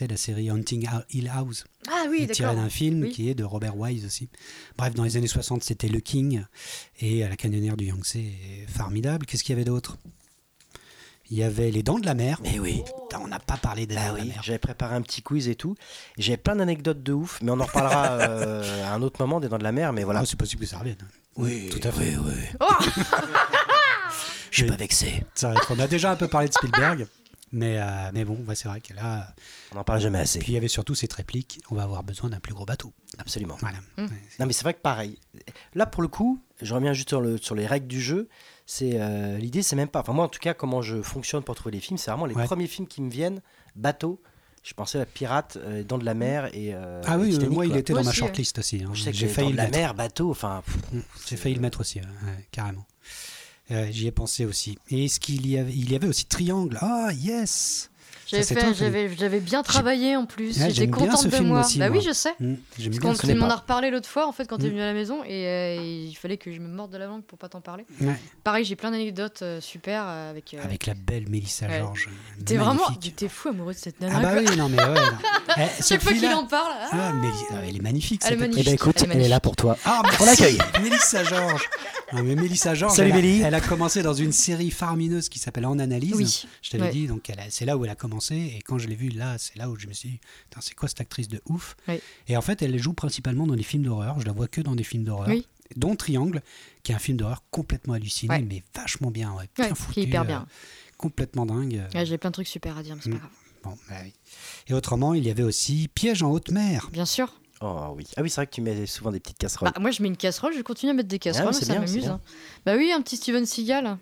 la 0.09 0.17
série 0.17 0.49
Hunting 0.49 0.87
Hill 1.11 1.29
House, 1.33 1.65
Ah 1.87 2.05
oui, 2.09 2.23
est 2.23 2.27
tirée 2.33 2.55
d'un 2.55 2.69
film 2.69 3.03
Oui. 3.03 3.09
qui 3.11 3.29
est 3.29 3.35
de 3.35 3.43
Robert 3.43 3.77
Wise 3.77 4.05
aussi. 4.05 4.27
Bref, 4.77 4.93
dans 4.95 5.03
les 5.03 5.17
années 5.17 5.27
60, 5.27 5.63
c'était 5.63 5.87
Le 5.87 5.99
King 5.99 6.43
et 6.99 7.19
La 7.19 7.35
canonnière 7.37 7.77
du 7.77 7.85
Yangtze 7.85 8.15
est 8.17 8.65
formidable. 8.67 9.25
Qu'est-ce 9.27 9.43
qu'il 9.43 9.53
y 9.53 9.55
avait 9.57 9.65
d'autre? 9.65 9.97
Il 11.29 11.37
y 11.37 11.43
avait 11.43 11.71
Les 11.71 11.83
Dents 11.83 11.99
de 11.99 12.05
la 12.05 12.15
Mer. 12.15 12.39
Mais 12.43 12.59
oui. 12.59 12.81
Putain, 13.03 13.21
on 13.23 13.27
n'a 13.27 13.39
pas 13.39 13.55
parlé 13.57 13.85
des 13.85 13.95
Bah 13.95 14.07
Dents 14.09 14.13
de 14.13 14.17
la 14.19 14.25
Mer. 14.25 14.41
j'avais 14.43 14.59
préparé 14.59 14.95
un 14.95 15.01
petit 15.01 15.21
quiz 15.21 15.47
et 15.47 15.55
tout. 15.55 15.75
J'avais 16.17 16.37
plein 16.37 16.55
d'anecdotes 16.55 17.01
de 17.01 17.13
ouf, 17.13 17.39
mais 17.41 17.51
on 17.51 17.59
en 17.59 17.65
reparlera 17.65 18.11
euh, 18.19 18.85
à 18.85 18.93
un 18.93 19.01
autre 19.03 19.21
moment 19.21 19.39
des 19.39 19.47
Dents 19.47 19.57
de 19.59 19.63
la 19.63 19.71
Mer. 19.71 19.93
Mais 19.93 20.03
voilà. 20.03 20.21
Ah, 20.21 20.25
c'est 20.25 20.37
possible 20.37 20.61
que 20.63 20.67
ça 20.67 20.79
revienne. 20.79 20.97
Oui, 21.35 21.69
tout 21.69 21.85
à 21.87 21.91
fait. 21.91 22.15
Oui, 22.17 22.31
oui. 22.35 22.57
Oh 22.59 22.65
Je 24.51 24.57
suis 24.61 24.67
pas 24.69 24.75
vexé. 24.75 25.23
C'est 25.33 25.47
vrai 25.47 25.55
qu'on 25.67 25.79
a 25.79 25.87
déjà 25.87 26.11
un 26.11 26.15
peu 26.15 26.27
parlé 26.27 26.47
de 26.47 26.53
Spielberg, 26.53 27.07
mais, 27.51 27.77
euh, 27.79 28.11
mais 28.13 28.23
bon, 28.23 28.37
ouais, 28.47 28.53
c'est 28.55 28.67
vrai 28.67 28.81
que 28.81 28.93
là. 28.93 29.33
On 29.71 29.75
n'en 29.75 29.83
parle 29.83 29.99
jamais 29.99 30.19
assez. 30.19 30.37
Et 30.37 30.41
puis 30.41 30.51
il 30.51 30.55
y 30.55 30.57
avait 30.57 30.67
surtout 30.67 30.93
cette 30.95 31.13
réplique 31.13 31.59
on 31.71 31.75
va 31.75 31.83
avoir 31.83 32.03
besoin 32.03 32.29
d'un 32.29 32.39
plus 32.39 32.53
gros 32.53 32.65
bateau. 32.65 32.93
Absolument. 33.17 33.57
Voilà. 33.59 33.77
Mm. 33.97 34.03
Ouais, 34.03 34.09
Non, 34.39 34.45
mais 34.45 34.53
c'est 34.53 34.63
vrai 34.63 34.73
que 34.75 34.81
pareil. 34.81 35.19
Là, 35.73 35.85
pour 35.87 36.01
le 36.03 36.07
coup, 36.07 36.39
je 36.61 36.73
reviens 36.73 36.93
juste 36.93 37.09
sur, 37.09 37.21
le, 37.21 37.37
sur 37.37 37.55
les 37.55 37.65
règles 37.65 37.87
du 37.87 38.01
jeu. 38.01 38.29
C'est 38.65 38.93
euh, 39.01 39.37
l'idée, 39.39 39.63
c'est 39.63 39.75
même 39.75 39.87
pas. 39.89 39.99
Enfin, 40.01 40.13
moi, 40.13 40.25
en 40.25 40.29
tout 40.29 40.39
cas, 40.39 40.53
comment 40.53 40.81
je 40.81 41.01
fonctionne 41.01 41.43
pour 41.43 41.55
trouver 41.55 41.71
les 41.73 41.81
films, 41.81 41.97
c'est 41.97 42.11
vraiment 42.11 42.25
les 42.27 42.35
Ouais. 42.35 42.45
premiers 42.45 42.67
films 42.67 42.87
qui 42.87 43.01
me 43.01 43.09
viennent. 43.09 43.41
Bateau. 43.75 44.21
Je 44.63 44.73
pensais 44.73 44.99
à 44.99 45.05
Pirate, 45.05 45.57
euh, 45.61 45.83
Dents 45.83 45.97
de 45.97 46.05
la 46.05 46.13
Mer 46.13 46.45
et. 46.55 46.73
euh, 46.73 47.01
ah 47.05 47.17
oui, 47.17 47.31
Titanic, 47.31 47.49
moi 47.51 47.65
il 47.65 47.75
était 47.75 47.91
Moi 47.93 47.99
dans 48.01 48.05
ma 48.05 48.11
aussi, 48.11 48.21
ouais. 48.21 48.27
shortlist 48.27 48.59
aussi. 48.59 48.81
hein. 48.83 48.91
Je 48.93 49.01
sais 49.03 49.11
que 49.11 49.17
J'ai 49.17 49.27
failli 49.27 49.51
de 49.51 49.57
la 49.57 49.63
mettre. 49.65 49.77
Mer, 49.77 49.93
bateau, 49.93 50.31
enfin. 50.31 50.63
pff, 50.65 50.77
Mm, 50.93 50.99
J'ai 51.27 51.35
failli 51.37 51.55
le 51.55 51.61
mettre 51.61 51.81
aussi, 51.81 51.99
ouais, 51.99 52.05
ouais, 52.05 52.47
carrément. 52.51 52.85
Euh, 53.71 53.87
J'y 53.91 54.07
ai 54.07 54.11
pensé 54.11 54.45
aussi. 54.45 54.77
Et 54.89 55.05
est-ce 55.05 55.19
qu'il 55.19 55.47
y 55.47 55.57
avait, 55.57 55.71
il 55.73 55.91
y 55.91 55.95
avait 55.95 56.07
aussi 56.07 56.25
Triangle 56.25 56.77
Ah 56.81 57.09
yes 57.13 57.89
J'avais 58.33 58.43
c'est 58.43 58.55
fait- 58.55 58.61
toi, 58.61 58.73
j'avais 58.73 59.15
j'avais 59.17 59.39
bien 59.39 59.63
travaillé 59.63 60.15
en 60.15 60.25
plus. 60.25 60.57
Ouais, 60.59 60.69
J'étais 60.69 60.89
contente 60.89 61.17
ce 61.19 61.27
de 61.27 61.35
film 61.35 61.47
moi. 61.47 61.61
aussi, 61.61 61.79
bah 61.79 61.89
moi. 61.89 61.97
oui, 61.97 62.03
je 62.05 62.11
sais. 62.13 62.33
Mm, 62.39 62.53
J'aime 62.79 62.99
Parce 62.99 63.21
qu'on 63.21 63.35
m'en 63.35 63.49
as 63.49 63.55
reparlé 63.55 63.89
l'autre 63.91 64.09
fois 64.09 64.27
en 64.27 64.31
fait 64.31 64.45
quand 64.47 64.57
t'es 64.57 64.67
Mm. 64.67 64.71
venu 64.71 64.81
à 64.81 64.85
la 64.85 64.93
maison 64.93 65.23
et, 65.23 65.47
euh, 65.47 65.81
et 65.81 66.03
il 66.05 66.15
fallait 66.15 66.37
que 66.37 66.51
je 66.51 66.59
me 66.59 66.67
morde 66.67 66.91
de 66.91 66.97
la 66.97 67.05
langue 67.05 67.23
pour 67.23 67.37
pas 67.37 67.49
t'en 67.49 67.61
parler. 67.61 67.85
Ouais, 68.01 68.15
Pareil, 68.43 68.65
j'ai 68.65 68.75
plein 68.75 68.91
d'anecdotes 68.91 69.41
euh, 69.41 69.61
super 69.61 70.03
euh, 70.07 70.29
avec. 70.31 70.53
euh, 70.53 70.63
Avec 70.63 70.85
la 70.85 70.93
belle 70.93 71.29
Mélissa 71.29 71.67
Ouais. 71.67 71.79
George. 71.79 72.09
T'es 72.45 72.57
vraiment, 72.57 72.83
t'es 73.15 73.27
fou 73.29 73.49
amoureux 73.49 73.73
de 73.73 73.77
cette 73.79 73.99
nana. 74.01 74.15
Ah 74.17 74.21
bah 74.21 74.33
quoi. 74.41 74.41
oui, 74.51 74.57
non 74.57 74.69
mais 74.69 74.83
ouais. 74.83 74.99
Eh, 75.57 75.83
Chaque 75.83 76.01
fois 76.01 76.13
qu'il 76.13 76.25
en 76.27 76.45
parle. 76.45 76.71
ah, 76.81 76.89
Ah, 76.93 77.11
mais 77.13 77.29
elle 77.67 77.75
est 77.77 77.81
magnifique. 77.81 78.21
Elle 78.25 78.33
est 78.33 78.37
magnifique. 78.37 78.63
Eh 78.65 78.69
ben 78.69 78.73
écoute, 78.75 79.03
Elle 79.11 79.21
est 79.21 79.27
là 79.29 79.39
pour 79.39 79.55
toi. 79.55 79.77
Ah, 79.85 80.01
On 80.19 80.25
l'accueille. 80.25 80.57
Mélissa 80.81 81.23
George. 81.23 81.69
Non, 82.13 82.21
mais 82.23 82.35
Mélissa 82.35 82.75
George, 82.75 82.95
Salut, 82.95 83.11
elle, 83.15 83.43
a, 83.43 83.47
elle 83.47 83.55
a 83.55 83.61
commencé 83.61 84.03
dans 84.03 84.13
une 84.13 84.31
série 84.31 84.69
faramineuse 84.71 85.29
qui 85.29 85.39
s'appelle 85.39 85.65
En 85.65 85.79
Analyse. 85.79 86.13
Oui. 86.15 86.45
Je 86.61 86.69
t'avais 86.69 86.83
Ouais. 86.85 86.89
dit, 86.91 87.07
donc 87.07 87.27
a- 87.29 87.33
c'est 87.49 87.65
là 87.65 87.75
où 87.75 87.85
elle 87.85 87.91
a 87.91 87.95
commencé. 87.95 88.22
Et 88.31 88.61
quand 88.65 88.77
je 88.77 88.87
l'ai 88.87 88.95
vue 88.95 89.09
là, 89.09 89.37
c'est 89.37 89.55
là 89.57 89.69
où 89.69 89.77
je 89.77 89.87
me 89.87 89.93
suis 89.93 90.09
dit, 90.09 90.19
c'est 90.61 90.75
quoi 90.75 90.87
cette 90.89 91.01
actrice 91.01 91.27
de 91.27 91.41
ouf 91.47 91.75
Oui. 91.87 91.99
Et 92.27 92.37
en 92.37 92.41
fait, 92.41 92.61
elle 92.61 92.77
joue 92.77 92.93
principalement 92.93 93.47
dans 93.47 93.55
des 93.55 93.63
films 93.63 93.83
d'horreur. 93.83 94.19
Je 94.19 94.25
la 94.25 94.31
vois 94.33 94.47
que 94.47 94.61
dans 94.61 94.75
des 94.75 94.83
films 94.83 95.03
d'horreur. 95.03 95.27
Oui. 95.29 95.47
Dont 95.75 95.95
Triangle, 95.95 96.41
qui 96.83 96.91
est 96.91 96.95
un 96.95 96.99
film 96.99 97.17
d'horreur 97.17 97.43
complètement 97.49 97.93
halluciné, 97.93 98.35
Ouais. 98.35 98.41
mais 98.41 98.61
vachement 98.75 99.09
bien. 99.11 99.33
Ouais, 99.33 99.49
bien 99.55 99.69
Ouais, 99.69 99.75
foutu, 99.75 100.01
hyper 100.01 100.21
euh, 100.21 100.25
bien. 100.25 100.45
complètement 100.97 101.45
dingue. 101.45 101.75
euh, 101.77 101.97
Ouais, 101.99 102.05
j'ai 102.05 102.17
plein 102.17 102.29
de 102.29 102.33
trucs 102.33 102.47
super 102.47 102.77
à 102.77 102.83
dire, 102.83 102.95
mais 102.95 103.01
c'est 103.01 103.09
Mm. 103.09 103.13
pas 103.13 103.19
grave. 103.19 103.31
Bon, 103.63 103.77
bah 103.89 103.95
oui. 104.03 104.13
Et 104.67 104.73
autrement, 104.73 105.13
il 105.13 105.23
y 105.25 105.29
avait 105.31 105.41
aussi 105.43 105.87
Piège 105.95 106.21
en 106.21 106.29
haute 106.31 106.51
mer. 106.51 106.89
Bien 106.91 107.05
sûr. 107.05 107.33
Oh 107.61 107.93
oui. 107.95 108.05
Ah 108.17 108.21
oui, 108.21 108.29
c'est 108.29 108.35
vrai 108.35 108.47
que 108.47 108.51
tu 108.51 108.61
mets 108.61 108.85
souvent 108.85 109.09
des 109.11 109.21
petites 109.21 109.37
casseroles. 109.37 109.71
Bah, 109.73 109.79
moi, 109.79 109.89
je 109.91 110.01
mets 110.03 110.09
une 110.09 110.17
casserole, 110.17 110.53
je 110.55 110.61
continue 110.61 110.89
à 110.91 110.93
mettre 110.93 111.07
des 111.07 111.17
casseroles, 111.17 111.47
Ah, 111.51 111.53
c'est 111.57 111.65
ça 111.65 111.75
m'amuse. 111.79 112.07
hein. 112.07 112.19
Bah 112.65 112.75
oui, 112.75 112.91
un 112.91 113.01
petit 113.01 113.15
Steven 113.15 113.45
Seagal. 113.45 113.97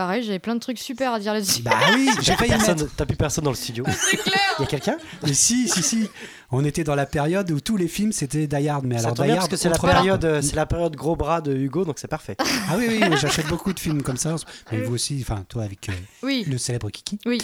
Pareil, 0.00 0.22
j'avais 0.22 0.38
plein 0.38 0.54
de 0.54 0.60
trucs 0.60 0.78
super 0.78 1.12
à 1.12 1.20
dire 1.20 1.34
là-dessus. 1.34 1.60
Bah 1.60 1.72
oui, 1.94 2.08
j'ai 2.22 2.32
failli. 2.36 2.48
Personne- 2.52 2.88
T'as 2.96 3.04
plus 3.04 3.18
personne 3.18 3.44
dans 3.44 3.50
le 3.50 3.56
studio. 3.56 3.84
c'est 4.10 4.16
clair 4.16 4.40
Il 4.58 4.62
y 4.62 4.64
a 4.64 4.66
quelqu'un? 4.66 4.96
Mais 5.24 5.34
si, 5.34 5.68
si, 5.68 5.82
si. 5.82 6.08
On 6.52 6.64
était 6.64 6.82
dans 6.84 6.94
la 6.96 7.06
période 7.06 7.50
où 7.50 7.60
tous 7.60 7.76
les 7.76 7.86
films 7.88 8.12
c'était 8.12 8.46
Die 8.46 8.68
Hard. 8.68 8.84
Mais 8.84 8.96
Ça 8.98 9.04
alors 9.08 9.14
Die 9.14 9.22
bien 9.22 9.30
Hard, 9.34 9.38
parce 9.40 9.48
que 9.50 9.56
c'est 9.56 9.68
la 9.68 9.78
période, 9.78 10.24
euh, 10.24 10.42
c'est 10.42 10.56
la 10.56 10.66
période 10.66 10.96
gros 10.96 11.14
bras 11.16 11.40
de 11.40 11.54
Hugo, 11.54 11.84
donc 11.84 11.98
c'est 11.98 12.08
parfait. 12.08 12.36
Ah 12.72 12.76
oui, 12.78 12.86
oui, 12.88 13.00
oui, 13.02 13.16
j'achète 13.20 13.48
beaucoup 13.48 13.72
de 13.72 13.80
films 13.80 14.02
comme 14.02 14.16
ça. 14.16 14.36
Mais 14.70 14.80
vous 14.82 14.94
aussi, 14.94 15.18
enfin, 15.22 15.44
toi 15.48 15.64
avec 15.64 15.88
euh, 15.88 15.92
Oui, 16.22 16.44
le 16.48 16.56
célèbre 16.58 16.88
Kiki. 16.90 17.18
oui. 17.26 17.38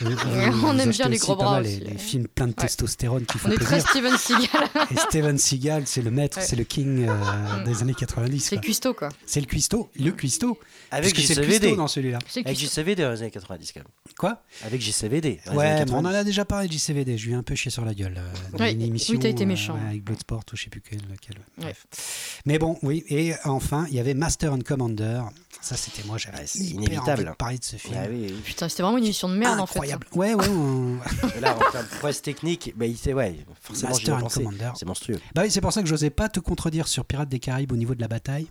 Vous- 0.00 0.10
On 0.66 0.76
aime 0.78 0.90
bien 0.90 1.08
les 1.08 1.18
gros 1.18 1.36
bras 1.36 1.52
mal 1.52 1.62
aussi, 1.62 1.80
Les, 1.80 1.96
films 1.98 2.26
plein 2.26 2.48
de 2.48 2.52
testostérone 2.52 3.24
qui 3.26 3.38
font 3.38 3.48
On 3.48 3.52
est 3.52 3.56
très 3.56 3.80
plaisir. 3.80 3.88
Steven 3.90 4.16
Seagal. 4.18 4.68
Et 4.90 4.96
Steven 4.96 5.38
Seagal, 5.38 5.82
c'est 5.86 6.02
le 6.02 6.10
maître, 6.10 6.38
Ouais. 6.38 6.44
c'est 6.44 6.56
le 6.56 6.64
king 6.64 7.06
euh, 7.08 7.64
des 7.64 7.82
années 7.82 7.94
90. 7.94 8.40
C'est 8.40 8.56
quoi. 8.56 8.62
cuistot, 8.62 8.94
quoi. 8.94 9.08
C'est 9.26 9.40
le 9.40 9.46
cuistot, 9.46 9.90
le 9.98 10.10
cuistot. 10.10 10.58
Avec 10.90 11.16
le 11.16 11.22
JCVD. 11.22 11.58
cuistot 11.58 11.76
dans 11.76 11.86
celui-là. 11.88 12.18
Avec. 12.44 12.58
JCVD 12.58 13.02
dans 13.02 13.10
les 13.12 13.22
années 13.22 13.30
90 13.30 13.72
quand 13.72 13.80
même. 13.80 13.88
Quoi? 14.18 14.42
Avec 14.64 14.80
JCVD. 14.80 15.40
Ouais, 15.52 15.84
on 15.90 15.98
en 15.98 16.02
90. 16.02 16.14
a 16.16 16.24
déjà 16.24 16.44
parlé 16.44 16.68
de 16.68 16.72
JCVD. 16.72 17.16
Je 17.18 17.26
lui 17.26 17.32
ai 17.32 17.36
un 17.36 17.42
peu 17.42 17.54
chié 17.54 17.70
sur 17.70 17.84
la 17.84 17.94
gueule. 17.94 18.20
Ouais, 18.58 18.72
une 18.72 18.82
émission. 18.82 19.14
oui, 19.14 19.20
t'as 19.20 19.28
été 19.28 19.44
euh, 19.44 19.46
méchant. 19.46 19.76
avec 19.88 20.02
Bloodsport 20.04 20.42
ou 20.52 20.56
je 20.56 20.62
sais 20.64 20.70
plus 20.70 20.80
quel. 20.80 20.98
lequel, 21.10 21.36
Ouais. 21.58 21.64
Bref. 21.64 22.40
Mais 22.46 22.58
bon, 22.58 22.78
oui. 22.82 23.04
Et 23.08 23.34
enfin, 23.44 23.86
il 23.90 23.94
y 23.96 24.00
avait 24.00 24.14
Master 24.14 24.52
and 24.52 24.60
Commander. 24.64 25.22
Ça, 25.60 25.76
c'était 25.76 26.02
moi. 26.04 26.18
J'avais 26.18 26.44
inévitable. 26.56 27.10
envie 27.22 27.24
de 27.30 27.36
parler 27.36 27.58
de 27.58 27.64
ce 27.64 27.76
film. 27.76 27.94
Ah 27.96 28.06
oui, 28.10 28.26
oui. 28.28 28.40
Putain, 28.44 28.68
c'était 28.68 28.82
vraiment 28.82 28.98
une 28.98 29.04
émission 29.04 29.28
de 29.28 29.34
merde, 29.36 29.60
Incroyable. 29.60 30.06
Ouais, 30.14 30.34
ouais. 30.34 30.48
on- 30.48 30.98
là, 31.40 31.56
en 31.56 31.70
termes 31.70 31.84
de 31.84 31.96
prouesse 31.98 32.20
technique, 32.22 32.72
bah, 32.76 32.86
il 32.86 32.96
sait, 32.96 33.12
ouais, 33.14 33.38
forcément, 33.60 33.90
Master 33.92 34.16
and 34.16 34.20
pensé. 34.20 34.42
Commander. 34.42 34.70
C'est 34.76 34.86
monstrueux. 34.86 35.20
Bah 35.34 35.42
oui, 35.44 35.50
c'est 35.50 35.60
pour 35.60 35.72
ça 35.72 35.82
que 35.82 35.88
j'osais 35.88 36.10
pas 36.10 36.28
te 36.28 36.40
contredire 36.40 36.88
sur 36.88 37.04
Pirates 37.04 37.28
des 37.28 37.38
Caraïbes 37.38 37.72
au 37.72 37.76
niveau 37.76 37.94
de 37.94 38.00
la 38.00 38.08
bataille. 38.08 38.48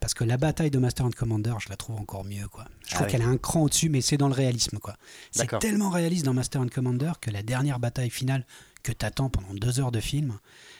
Parce 0.00 0.14
que 0.14 0.22
la 0.22 0.36
bataille 0.36 0.70
de 0.70 0.78
Master 0.78 1.04
and 1.06 1.10
Commander, 1.10 1.54
je 1.58 1.68
la 1.68 1.76
trouve 1.76 1.96
encore 1.96 2.24
mieux. 2.24 2.46
Quoi. 2.46 2.64
Je 2.86 2.90
Ah 2.92 2.94
trouve 2.94 3.06
oui. 3.06 3.12
qu'elle 3.12 3.22
a 3.22 3.26
un 3.26 3.36
cran 3.36 3.62
au-dessus, 3.62 3.88
mais 3.88 4.00
c'est 4.00 4.16
dans 4.16 4.28
le 4.28 4.32
réalisme. 4.34 4.78
quoi. 4.78 4.94
C'est 5.32 5.48
tellement 5.58 5.90
réaliste 5.90 6.24
dans 6.24 6.32
Master 6.34 6.60
and 6.60 6.68
Commander 6.72 7.10
que 7.20 7.30
la 7.32 7.42
dernière 7.42 7.80
bataille 7.80 8.08
finale 8.08 8.46
que 8.88 8.92
t'attends 8.92 9.28
pendant 9.28 9.52
deux 9.54 9.80
heures 9.80 9.92
de 9.92 10.00
film, 10.00 10.38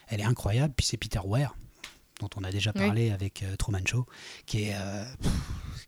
elle 0.09 0.21
est 0.21 0.25
incroyable. 0.25 0.73
Puis 0.77 0.87
c'est 0.87 0.97
Peter 0.97 1.21
Weir, 1.25 1.55
dont 2.21 2.31
on 2.37 2.45
a 2.45 2.51
déjà 2.51 2.73
Oui. 2.75 2.81
parlé 2.87 3.11
avec 3.11 3.43
euh, 3.43 3.55
Truman 3.57 3.85
Show, 3.87 4.07
qui 4.47 4.65
est, 4.65 4.75
euh, 4.75 5.05
pff, 5.23 5.33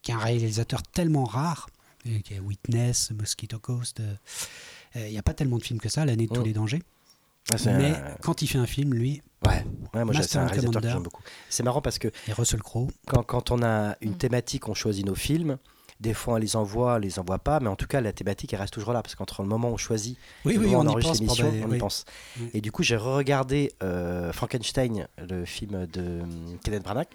qui 0.03 0.11
est 0.11 0.15
un 0.15 0.19
réalisateur 0.19 0.83
tellement 0.83 1.25
rare, 1.25 1.69
qui 2.25 2.35
est 2.35 2.41
Witness, 2.41 3.11
Mosquito 3.13 3.59
Coast. 3.59 4.01
euh, 4.01 4.15
euh, 4.97 5.07
Il 5.09 5.13
n'y 5.13 5.19
a 5.19 5.23
pas 5.23 5.35
tellement 5.35 5.57
de 5.59 5.63
films 5.63 5.81
que 5.81 5.89
ça, 5.89 6.05
l'année 6.05 6.27
de 6.27 6.33
tous 6.35 6.41
Mm. 6.41 6.45
les 6.45 6.53
dangers. 6.53 6.83
Ah, 7.53 7.57
Mais 7.67 7.91
un- 7.97 8.17
quand 8.23 8.43
il 8.43 8.47
fait 8.49 8.59
un 8.59 8.67
film, 8.67 8.93
lui, 8.95 9.23
Ouais, 9.47 9.65
ouais 9.95 10.05
moi, 10.05 10.13
j'ai- 10.15 10.23
c'est 10.25 10.37
un 10.39 10.47
réalisateur 10.47 10.83
que 10.83 10.89
j'aime 10.89 11.03
beaucoup. 11.03 11.23
C'est 11.49 11.63
marrant 11.63 11.81
parce 11.81 11.99
que 11.99 12.09
et 12.29 12.33
Russell 12.35 12.61
Crowe, 12.63 12.91
quand, 13.07 13.23
quand 13.23 13.51
on 13.51 13.63
a 13.63 13.97
une 14.03 14.13
Mm. 14.13 14.19
thématique, 14.19 14.69
on 14.69 14.75
choisit 14.75 15.07
nos 15.07 15.15
films. 15.15 15.57
Des 16.01 16.15
fois, 16.15 16.35
on 16.35 16.37
les 16.39 16.57
envoie, 16.57 16.95
on 16.95 16.99
les 16.99 17.19
envoie 17.19 17.39
pas, 17.39 17.61
mais 17.61 17.69
en 17.69 17.77
tout 17.77 17.87
cas, 17.87 18.01
la 18.01 18.13
thématique, 18.13 18.53
elle 18.55 18.61
reste 18.61 18.73
toujours 18.73 18.93
là, 18.95 19.03
parce 19.03 19.15
qu'entre 19.15 19.43
le 19.43 19.49
moment 19.49 19.69
où 19.69 19.75
on 19.75 19.77
choisit 19.77 20.17
Oui, 20.47 20.57
oui, 20.59 20.69
on 20.75 20.85
y 20.85 20.89
enregistre 20.89 21.15
l'émission, 21.21 21.53
on 21.69 21.73
y 21.75 21.79
pense. 21.79 22.07
Mm. 22.39 22.45
Et 22.55 22.61
du 22.63 22.73
coup, 22.73 22.83
j'ai 22.83 22.97
re-regardé 22.97 23.73
euh, 23.83 24.33
Frankenstein, 24.33 25.07
le 25.29 25.45
film 25.45 25.87
de 25.93 26.21
hum, 26.23 26.59
Kenneth 26.65 26.83
Branagh, 26.85 27.07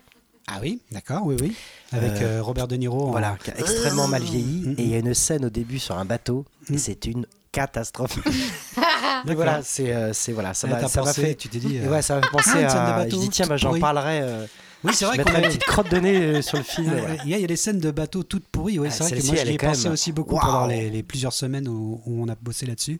Ah 0.48 0.60
oui, 0.62 0.80
d'accord, 0.92 1.24
oui, 1.26 1.36
oui. 1.42 1.56
Avec 1.92 2.12
Euh, 2.22 2.38
euh, 2.38 2.44
Robert 2.44 2.68
De 2.68 2.76
Niro. 2.76 3.08
en- 3.08 3.12
voilà, 3.12 3.36
qui 3.44 3.50
a 3.50 3.58
extrêmement 3.58 4.08
mal 4.08 4.22
vieilli, 4.22 4.68
Mm, 4.68 4.76
et 4.78 4.84
il 4.84 4.90
y 4.90 4.94
a 4.94 5.00
une 5.00 5.16
scène 5.16 5.46
au 5.46 5.50
début 5.50 5.80
sur 5.80 5.98
un 5.98 6.06
bateau, 6.06 6.46
Mm. 6.70 6.74
et 6.76 6.78
c'est 6.78 7.06
une 7.06 7.26
catastrophe. 7.52 8.20
Voilà, 9.26 9.62
c'est 9.64 9.92
euh, 9.96 10.12
voilà, 10.34 10.54
ça 10.54 10.68
Ah, 10.72 11.02
m'a 11.02 11.14
fait. 11.14 11.34
Tu 11.36 11.50
t'es 11.50 11.58
dit. 11.58 11.80
euh, 11.80 11.90
ouais, 11.90 12.02
ça 12.04 12.16
m'a 12.16 12.22
fait 12.22 12.30
penser 12.32 12.64
Ah, 12.68 12.98
à. 12.98 13.10
je 13.10 13.16
dis 13.16 13.30
tiens, 13.30 13.48
bah, 13.48 13.58
j'en 13.58 13.80
parlerai. 13.80 14.20
euh, 14.22 14.46
Oui, 14.86 14.92
c'est 14.94 15.06
vrai 15.06 15.18
qu'on 15.18 15.34
a 15.34 15.40
une 15.40 15.46
petite 15.48 15.64
crotte 15.64 15.90
de 15.92 15.98
nez 15.98 16.16
euh, 16.18 16.42
sur 16.42 16.58
le 16.58 16.64
film. 16.64 16.88
Ouais, 16.94 17.02
ouais, 17.02 17.18
Il 17.26 17.30
y, 17.32 17.34
a, 17.34 17.38
il 17.38 17.42
y 17.42 17.44
a 17.44 17.48
des 17.48 17.56
scènes 17.56 17.80
de 17.80 17.92
bateaux 17.92 18.24
toutes 18.24 18.48
pourries, 18.48 18.80
ouais, 18.80 18.88
Ah, 18.90 18.92
c'est 18.92 19.04
vrai 19.04 19.20
que 19.20 19.26
moi 19.26 19.36
j'y 19.36 19.52
ai 19.54 19.58
pensé 19.58 19.84
même- 19.86 19.94
aussi 19.94 20.12
beaucoup 20.12 20.38
pendant 20.40 20.68
les, 20.68 20.90
les 20.90 21.04
plusieurs 21.04 21.34
semaines 21.34 21.68
où, 21.68 22.02
où 22.06 22.24
on 22.24 22.28
a 22.30 22.36
bossé 22.42 22.66
là-dessus. 22.66 23.00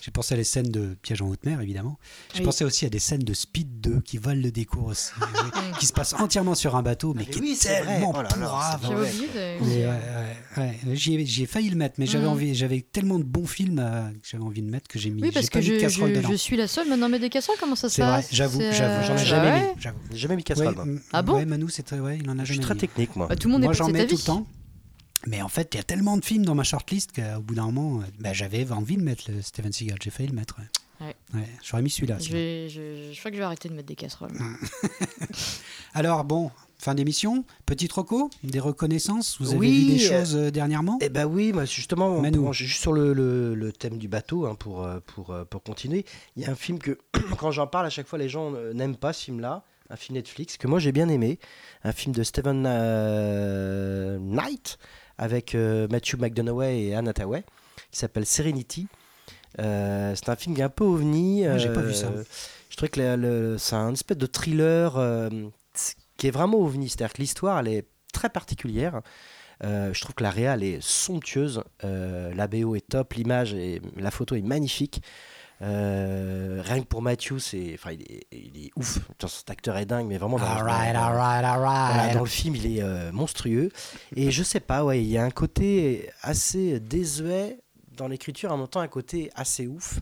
J'ai 0.00 0.10
pensé 0.10 0.34
à 0.34 0.36
les 0.36 0.44
scènes 0.44 0.70
de 0.70 0.96
Piège 1.02 1.22
en 1.22 1.28
haute 1.28 1.44
mer, 1.44 1.60
évidemment. 1.60 1.98
J'ai 2.32 2.40
Oui. 2.40 2.44
pensé 2.46 2.64
aussi 2.64 2.86
à 2.86 2.88
des 2.88 2.98
scènes 2.98 3.22
de 3.24 3.34
Speed 3.34 3.80
2 3.80 4.00
qui 4.00 4.18
volent 4.18 4.40
le 4.42 4.50
décours 4.50 4.86
aussi, 4.86 5.10
qui 5.80 5.86
se 5.86 5.92
passent 5.92 6.14
entièrement 6.14 6.54
sur 6.54 6.76
un 6.76 6.82
bateau, 6.82 7.14
mais 7.14 7.24
mais 7.26 7.26
qui 7.32 7.40
oui, 7.40 7.50
est 7.52 7.54
c'est 7.56 7.80
vrai. 7.80 7.98
tellement 8.00 8.12
Oh 8.14 8.22
J'avais 8.82 9.00
ouais, 9.00 9.60
ouais, 9.60 9.86
ouais, 9.86 9.96
ouais. 10.56 10.78
J'y 10.94 11.14
ai, 11.16 11.26
j'y 11.26 11.42
ai 11.42 11.46
failli 11.46 11.68
le 11.70 11.76
mettre, 11.76 11.96
mais 11.98 12.06
j'avais 12.06 12.24
Mhm. 12.26 12.30
envie, 12.32 12.54
j'avais 12.54 12.80
tellement 12.80 13.18
de 13.18 13.24
bons 13.24 13.46
films 13.46 13.78
euh, 13.80 14.08
que 14.10 14.28
j'avais 14.28 14.44
envie 14.44 14.62
de 14.62 14.70
mettre 14.70 14.88
que 14.88 14.98
j'ai 14.98 15.10
mis. 15.10 15.22
Oui, 15.22 15.30
parce 15.32 15.50
que 15.50 15.60
je, 15.60 15.74
casserole 15.74 16.10
je, 16.10 16.14
dedans. 16.16 16.28
je 16.30 16.36
suis 16.36 16.56
la 16.56 16.68
seule 16.68 16.88
maintenant, 16.88 17.08
mais 17.08 17.18
des 17.18 17.28
casseroles, 17.30 17.58
comment 17.58 17.76
ça 17.76 17.88
se 17.88 17.96
C'est 17.96 18.02
vrai, 18.02 18.16
passe? 18.22 18.28
j'avoue, 18.32 18.60
j'avoue, 18.70 19.04
j'en 19.06 19.16
ai 19.16 19.20
euh, 19.20 19.24
jamais 19.24 19.60
mis. 19.60 20.18
jamais 20.18 20.36
mis 20.36 20.44
casserole. 20.44 20.74
Moi. 20.74 20.86
Ah 21.12 21.22
bon? 21.22 21.34
Ouais, 21.34 21.44
Manu, 21.44 21.66
c'est 21.70 21.82
très, 21.82 21.98
ouais, 22.00 22.18
il 22.22 22.30
en 22.30 22.38
a 22.38 22.44
Je 22.44 22.52
suis 22.52 22.62
jamais 22.62 22.66
très 22.78 22.86
technique, 22.86 23.16
moi. 23.16 23.26
Bah, 23.26 23.36
Tout 23.36 23.48
le 23.48 23.52
monde 23.52 23.62
Moi, 23.62 23.72
est 23.72 23.76
j'en 23.76 23.86
passé 23.86 23.98
mets 23.98 24.06
tout 24.06 24.16
le 24.16 24.22
temps. 24.22 24.46
Mais 25.26 25.42
en 25.42 25.48
fait, 25.48 25.70
il 25.74 25.78
y 25.78 25.80
a 25.80 25.82
tellement 25.82 26.16
de 26.16 26.24
films 26.24 26.44
dans 26.44 26.54
ma 26.54 26.62
shortlist 26.62 27.12
qu'au 27.14 27.40
bout 27.40 27.54
d'un 27.54 27.70
moment, 27.70 28.00
euh, 28.00 28.04
bah, 28.20 28.32
j'avais 28.32 28.70
envie 28.70 28.96
de 28.96 29.02
mettre 29.02 29.24
le 29.30 29.42
Steven 29.42 29.72
Seagal. 29.72 29.98
J'ai 30.02 30.10
failli 30.10 30.28
le 30.28 30.34
mettre. 30.34 30.56
Ouais. 31.00 31.14
J'aurais 31.64 31.82
mis 31.82 31.90
celui-là. 31.90 32.18
Je, 32.18 33.16
crois 33.18 33.30
que 33.30 33.36
je 33.36 33.40
vais 33.40 33.44
arrêter 33.44 33.68
de 33.68 33.74
mettre 33.74 33.86
des 33.88 33.94
casseroles. 33.94 34.32
Alors, 35.94 36.24
bon, 36.24 36.50
fin 36.78 36.94
d'émission. 36.94 37.44
Petit 37.66 37.88
troco, 37.88 38.30
des 38.42 38.58
reconnaissances. 38.60 39.36
Vous 39.40 39.50
avez 39.50 39.58
Oui, 39.58 39.86
vu 39.92 39.96
des 39.98 40.06
euh, 40.12 40.18
choses 40.20 40.36
euh, 40.36 40.50
dernièrement 40.50 40.98
Eh 41.00 41.08
ben 41.08 41.24
oui, 41.26 41.52
moi, 41.52 41.64
justement, 41.64 42.22
juste 42.52 42.80
sur 42.80 42.92
le, 42.92 43.12
le- 43.12 43.54
le 43.54 43.72
thème 43.72 43.98
du 43.98 44.08
bateau, 44.08 44.46
hein, 44.46 44.54
pour, 44.56 44.88
pour, 45.06 45.36
pour 45.48 45.62
continuer, 45.62 46.04
il 46.36 46.42
y 46.42 46.46
a 46.46 46.50
un 46.50 46.56
film 46.56 46.78
que, 46.78 46.98
quand 47.38 47.50
j'en 47.52 47.66
parle, 47.66 47.86
à 47.86 47.90
chaque 47.90 48.06
fois, 48.06 48.18
les 48.18 48.28
gens 48.28 48.50
n'aiment 48.74 48.96
pas 48.96 49.12
ce 49.12 49.24
film-là, 49.24 49.64
un 49.90 49.96
film 49.96 50.16
Netflix, 50.16 50.56
que 50.58 50.66
moi 50.66 50.78
j'ai 50.80 50.92
bien 50.92 51.08
aimé, 51.08 51.38
un 51.82 51.92
film 51.92 52.14
de 52.14 52.22
Stephen 52.22 52.64
euh, 52.66 54.18
Knight, 54.18 54.78
avec 55.18 55.54
euh, 55.54 55.86
Matthew 55.90 56.16
McDonaghy 56.18 56.88
et 56.88 56.94
Anne 56.94 57.08
Hathaway, 57.08 57.44
qui 57.90 57.98
s'appelle 57.98 58.26
Serenity. 58.26 58.86
Euh, 59.58 60.14
c'est 60.14 60.28
un 60.28 60.36
film 60.36 60.54
qui 60.54 60.60
est 60.60 60.64
un 60.64 60.68
peu 60.68 60.84
ovni. 60.84 61.44
Moi, 61.44 61.58
j'ai 61.58 61.72
pas 61.72 61.82
vu 61.82 61.94
ça. 61.94 62.10
Je 62.70 62.76
trouvais 62.76 62.90
que 62.90 63.56
c'est 63.58 63.74
un 63.74 63.92
espèce 63.92 64.16
de 64.16 64.26
thriller 64.26 64.96
euh, 64.96 65.28
qui 66.16 66.28
est 66.28 66.30
vraiment 66.30 66.58
ovni. 66.58 66.88
C'est-à-dire 66.88 67.12
que 67.12 67.20
l'histoire, 67.20 67.58
elle 67.58 67.68
est 67.68 67.88
très 68.12 68.28
particulière. 68.28 69.00
Euh, 69.64 69.92
je 69.92 70.00
trouve 70.00 70.14
que 70.14 70.22
la 70.22 70.30
réal 70.30 70.62
est 70.62 70.80
somptueuse, 70.80 71.64
euh, 71.82 72.32
la 72.34 72.46
BO 72.46 72.76
est 72.76 72.88
top, 72.88 73.14
l'image 73.14 73.54
et 73.54 73.82
la 73.96 74.10
photo 74.10 74.36
est 74.36 74.42
magnifique. 74.42 75.02
Euh, 75.60 76.62
rien 76.64 76.80
que 76.80 76.86
pour 76.86 77.02
Matthew, 77.02 77.38
c'est, 77.38 77.72
enfin, 77.74 77.90
il 77.92 78.02
est, 78.02 78.26
il 78.32 78.66
est 78.66 78.70
ouf. 78.76 78.98
Cet 79.26 79.50
acteur 79.50 79.76
est 79.76 79.86
dingue, 79.86 80.06
mais 80.06 80.16
vraiment. 80.18 80.38
dans- 80.38 80.44
voilà, 81.96 82.12
le 82.20 82.26
film, 82.26 82.54
il 82.56 82.78
est 82.78 82.82
euh, 82.82 83.10
monstrueux. 83.12 83.70
Et 84.14 84.30
je 84.30 84.42
sais 84.44 84.60
pas, 84.60 84.84
ouais, 84.84 85.02
il 85.02 85.08
y 85.08 85.18
a 85.18 85.24
un 85.24 85.30
côté 85.30 86.10
assez 86.22 86.78
désuet 86.78 87.58
dans 87.96 88.06
l'écriture, 88.06 88.52
en 88.52 88.56
même 88.56 88.68
temps 88.68 88.80
un 88.80 88.88
côté 88.88 89.30
assez 89.34 89.66
ouf. 89.66 89.98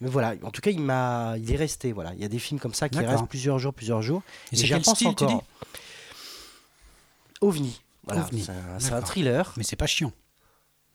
Mais 0.00 0.08
voilà, 0.08 0.34
en 0.42 0.50
tout 0.50 0.60
cas, 0.62 0.70
il 0.70 0.80
m'a, 0.80 1.34
il 1.38 1.52
est 1.52 1.56
resté. 1.56 1.92
Voilà, 1.92 2.14
il 2.14 2.20
y 2.20 2.24
a 2.24 2.28
des 2.28 2.38
films 2.38 2.58
comme 2.58 2.74
ça 2.74 2.88
qui 2.88 2.98
restent 3.12 3.26
plusieurs 3.28 3.58
jours, 3.58 3.74
plusieurs 3.74 4.00
jours. 4.02 4.22
Et 4.52 4.54
Et 4.54 4.58
j'y 4.58 4.72
repense 4.74 4.96
style, 4.96 5.14
tu 5.14 5.24
encore. 5.24 5.38
dis? 5.40 5.44
OVNI. 7.40 7.80
Voilà, 8.06 8.26
c'est 8.38 8.50
un, 8.50 8.96
un 8.96 9.00
thriller. 9.02 9.52
Mais 9.56 9.62
c'est 9.64 9.76
pas 9.76 9.86
chiant. 9.86 10.12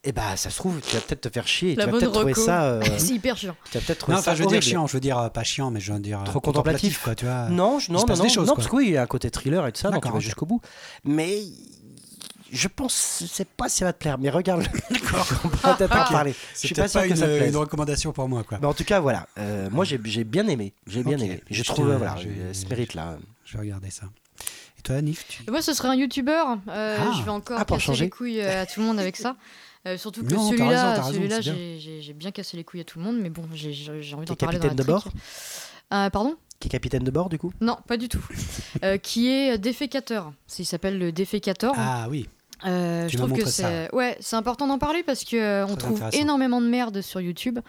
Et 0.05 0.13
bah, 0.13 0.37
ça 0.37 0.49
se 0.49 0.55
trouve, 0.57 0.79
tu 0.79 0.95
vas 0.95 1.01
peut-être 1.01 1.21
te 1.21 1.29
faire 1.29 1.45
chier. 1.45 1.75
La 1.75 1.85
tu 1.85 1.91
vas 1.91 1.97
peut-être 1.99 2.13
trouver 2.13 2.33
ça. 2.33 2.63
euh, 2.63 2.81
C'est 2.97 3.13
hyper 3.15 3.35
chiant. 3.35 3.55
tu 3.69 3.77
vas 3.77 3.83
peut-être 3.85 3.99
trouver 3.99 4.15
Non, 4.15 4.21
ça 4.23 4.31
enfin, 4.31 4.37
je 4.37 4.43
veux 4.43 4.49
dire 4.49 4.61
chiant. 4.61 4.87
Je 4.87 4.93
veux 4.93 4.99
dire 5.01 5.17
euh, 5.19 5.27
pas 5.29 5.43
chiant, 5.43 5.71
mais 5.71 5.81
je 5.81 5.91
veux 5.91 5.99
dire. 5.99 6.21
euh, 6.21 6.23
Trop 6.25 6.39
contemplatif. 6.39 7.01
quoi, 7.03 7.15
tu 7.15 7.25
vois. 7.25 7.49
Non, 7.49 7.79
je, 7.79 7.91
non, 7.91 7.99
non, 8.07 8.15
non, 8.15 8.23
des 8.23 8.29
choses, 8.29 8.47
non, 8.47 8.55
parce 8.55 8.67
que 8.69 8.75
oui, 8.77 8.85
il 8.87 8.93
y 8.93 8.97
a 8.97 9.01
un 9.03 9.07
côté 9.07 9.29
thriller 9.29 9.67
et 9.67 9.71
tout 9.73 9.81
ça, 9.81 9.89
donc 9.91 10.05
tu 10.05 10.11
vas 10.11 10.19
jusqu'au 10.19 10.45
bout. 10.45 10.61
Mais 11.03 11.39
je 12.51 12.67
pense, 12.69 13.17
je 13.21 13.25
sais 13.27 13.43
pas 13.45 13.67
si 13.67 13.79
ça 13.79 13.85
va 13.85 13.93
te 13.93 13.99
plaire, 13.99 14.17
mais 14.17 14.29
regarde. 14.29 14.61
D'accord. 14.89 15.27
On 15.43 15.49
pourra 15.49 15.75
peut-être 15.77 15.91
en 15.95 16.05
parler. 16.11 16.31
Je 16.31 16.37
C'est 16.53 16.67
suis 16.67 16.75
pas 16.75 16.87
sûr 16.87 17.01
pas 17.01 17.07
que 17.09 17.15
ça 17.15 17.25
te 17.25 17.31
une, 17.31 17.37
plaise. 17.37 17.49
une 17.49 17.57
recommandation 17.57 18.13
pour 18.13 18.27
moi, 18.29 18.43
quoi. 18.43 18.57
Mais 18.61 18.67
en 18.67 18.73
tout 18.73 18.85
cas, 18.85 19.01
voilà. 19.01 19.27
Euh, 19.37 19.69
moi, 19.69 19.83
j'ai 19.83 19.99
j'ai 20.05 20.23
bien 20.23 20.47
aimé. 20.47 20.73
J'ai 20.87 21.03
bien 21.03 21.17
Ok. 21.17 21.23
aimé. 21.25 21.43
Je 21.49 21.55
Je 21.55 21.63
trouve, 21.63 21.93
voilà, 21.93 22.15
je- 22.17 22.57
ce 22.57 22.65
mérite-là. 22.67 23.17
Je 23.43 23.53
vais 23.57 23.59
regarder 23.63 23.89
ça. 23.91 24.05
Et 24.77 24.81
toi, 24.81 25.01
Nif 25.01 25.25
tu... 25.27 25.43
Moi, 25.51 25.61
ce 25.61 25.73
serait 25.73 25.89
un 25.89 25.95
youtubeur. 25.95 26.57
Euh, 26.69 26.97
Ah. 26.99 27.11
je 27.19 27.23
vais 27.23 27.31
encore 27.31 27.57
Ah, 27.59 27.65
pour 27.65 27.75
casser 27.77 27.87
changer. 27.87 28.05
les 28.05 28.09
couilles 28.09 28.41
à 28.41 28.65
tout 28.65 28.79
le 28.79 28.85
monde 28.85 28.97
avec 28.99 29.17
ça. 29.17 29.35
Euh, 29.87 29.97
surtout 29.97 30.23
que 30.23 30.29
celui-là, 30.29 31.03
celui-là, 31.03 31.41
j'ai 31.41 32.13
bien 32.13 32.31
cassé 32.31 32.57
les 32.57 32.63
couilles 32.63 32.81
à 32.81 32.83
tout 32.83 32.99
le 32.99 33.05
monde, 33.05 33.17
mais 33.19 33.29
bon, 33.29 33.45
j'ai 33.53 34.13
envie 34.13 34.25
d'en 34.25 34.35
parler 34.35 34.57
dans 34.59 34.63
la 34.67 34.69
capitaine 34.69 34.75
de 34.75 34.83
bord 34.83 35.07
Euh, 35.93 36.09
pardon? 36.09 36.35
Qui 36.59 36.67
est 36.67 36.71
capitaine 36.71 37.03
de 37.03 37.11
bord, 37.11 37.29
du 37.29 37.37
coup? 37.37 37.53
Non, 37.61 37.77
pas 37.87 37.97
du 37.97 38.09
tout. 38.09 38.25
Euh, 38.83 38.97
qui 38.97 39.27
est 39.29 39.57
défécateur. 39.57 40.31
Il 40.57 40.65
s'appelle 40.65 40.99
le 40.99 41.11
défécateur. 41.11 41.73
Ah 41.75 42.07
oui. 42.09 42.29
Euh, 42.65 43.07
je 43.07 43.17
trouve 43.17 43.33
que 43.33 43.45
c'est 43.45 43.93
ouais, 43.93 44.17
c'est 44.19 44.35
important 44.35 44.67
d'en 44.67 44.77
parler 44.77 45.01
parce 45.03 45.23
que 45.23 45.37
euh, 45.37 45.65
on 45.65 45.75
trouve 45.75 46.03
énormément 46.11 46.59
de 46.61 46.67
merde 46.67 47.01
sur 47.01 47.21
YouTube 47.21 47.59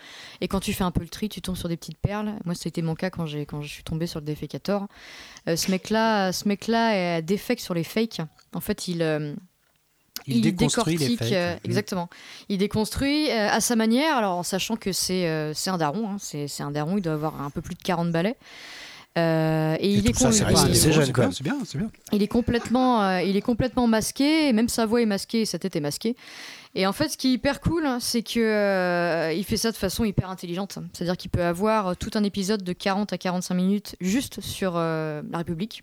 et 0.41 0.49
quand 0.49 0.61
tu 0.61 0.73
fais 0.73 0.83
un 0.85 0.91
peu 0.91 1.01
le 1.03 1.09
tri, 1.09 1.29
tu 1.29 1.41
tombes 1.41 1.57
sur 1.57 1.69
des 1.69 1.77
petites 1.77 1.99
perles. 1.99 2.35
Moi, 2.45 2.55
c'était 2.55 2.83
mon 2.83 2.95
cas 2.95 3.09
quand 3.11 3.25
j'ai 3.27 3.47
quand 3.47 3.63
je 3.63 3.69
suis 3.69 3.83
tombé 3.85 4.07
sur 4.07 4.21
le 4.21 4.27
défécateur. 4.27 4.87
Euh, 5.49 5.57
ce 5.57 5.71
mec-là, 5.71 6.33
ce 6.33 6.47
mec-là 6.49 7.19
est 7.19 7.23
défect 7.23 7.61
sur 7.63 7.75
les 7.75 7.85
fakes. 7.85 8.21
En 8.55 8.61
fait, 8.61 8.89
il 8.89 9.01
euh, 10.29 10.33
Il, 10.35 10.41
déconstruit 10.43 10.97
les 10.97 11.09
décortique, 11.09 11.19
fakes. 11.19 11.33
euh, 11.33 11.55
Mm. 11.55 11.59
exactement. 11.65 12.09
Il 12.49 12.59
déconstruit 12.59 13.31
euh, 13.31 13.49
à 13.51 13.61
sa 13.61 13.77
manière, 13.77 14.17
alors 14.17 14.37
en 14.37 14.43
sachant 14.43 14.77
que 14.77 14.93
c'est 14.93 15.27
euh, 15.27 15.53
c'est 15.55 15.71
un 15.71 15.79
daron, 15.79 16.09
hein, 16.11 16.17
c'est 16.21 16.49
c'est 16.49 16.63
un 16.63 16.71
daron, 16.71 16.99
il 16.99 17.03
doit 17.03 17.15
avoir 17.15 17.41
un 17.43 17.51
peu 17.51 17.61
plus 17.61 17.75
de 17.75 17.83
40 17.83 18.11
balais. 18.13 18.37
Euh, 19.19 19.77
et, 19.81 19.87
Et 19.87 19.95
il, 19.95 20.09
est 20.09 20.17
ça, 20.17 20.29
il- 20.31 20.77
c'est 20.77 20.93
jeune, 20.93 21.11
bien, 21.11 21.31
bien, 21.41 21.59
il 22.13 22.29
complètement, 22.29 23.03
euh, 23.03 23.23
il 23.23 23.37
est 23.37 23.41
complètement 23.41 23.89
masqué, 23.89 24.49
et 24.49 24.53
même 24.53 24.69
sa 24.69 24.87
voix 24.87 25.03
est 25.03 25.07
masquée, 25.07 25.41
et 25.41 25.47
sa 25.47 25.59
tête 25.59 25.75
est 25.75 25.81
masquée. 25.81 26.15
Et 26.77 26.87
en 26.87 26.93
fait, 26.93 27.09
ce 27.09 27.17
qui 27.17 27.29
est 27.29 27.33
hyper 27.33 27.61
cool, 27.61 27.85
hein, 27.87 27.99
c'est 28.01 28.23
que 28.23 28.39
euh, 28.39 29.33
il 29.33 29.43
fait 29.45 29.57
ça 29.57 29.73
de 29.73 29.77
façon 29.77 30.05
hyper 30.05 30.31
intelligente. 30.31 30.79
C'est-à-dire 30.93 31.17
qu'il 31.17 31.29
peut 31.33 31.43
avoir 31.43 31.89
euh, 31.89 31.95
tout 31.99 32.11
un 32.15 32.23
épisode 32.23 32.63
de 32.63 32.73
40 32.73 33.13
à 33.13 33.19
45 33.19 33.55
minutes 33.55 33.97
juste 34.01 34.41
sur 34.41 34.75
euh, 34.77 35.23
la 35.33 35.39
République. 35.39 35.83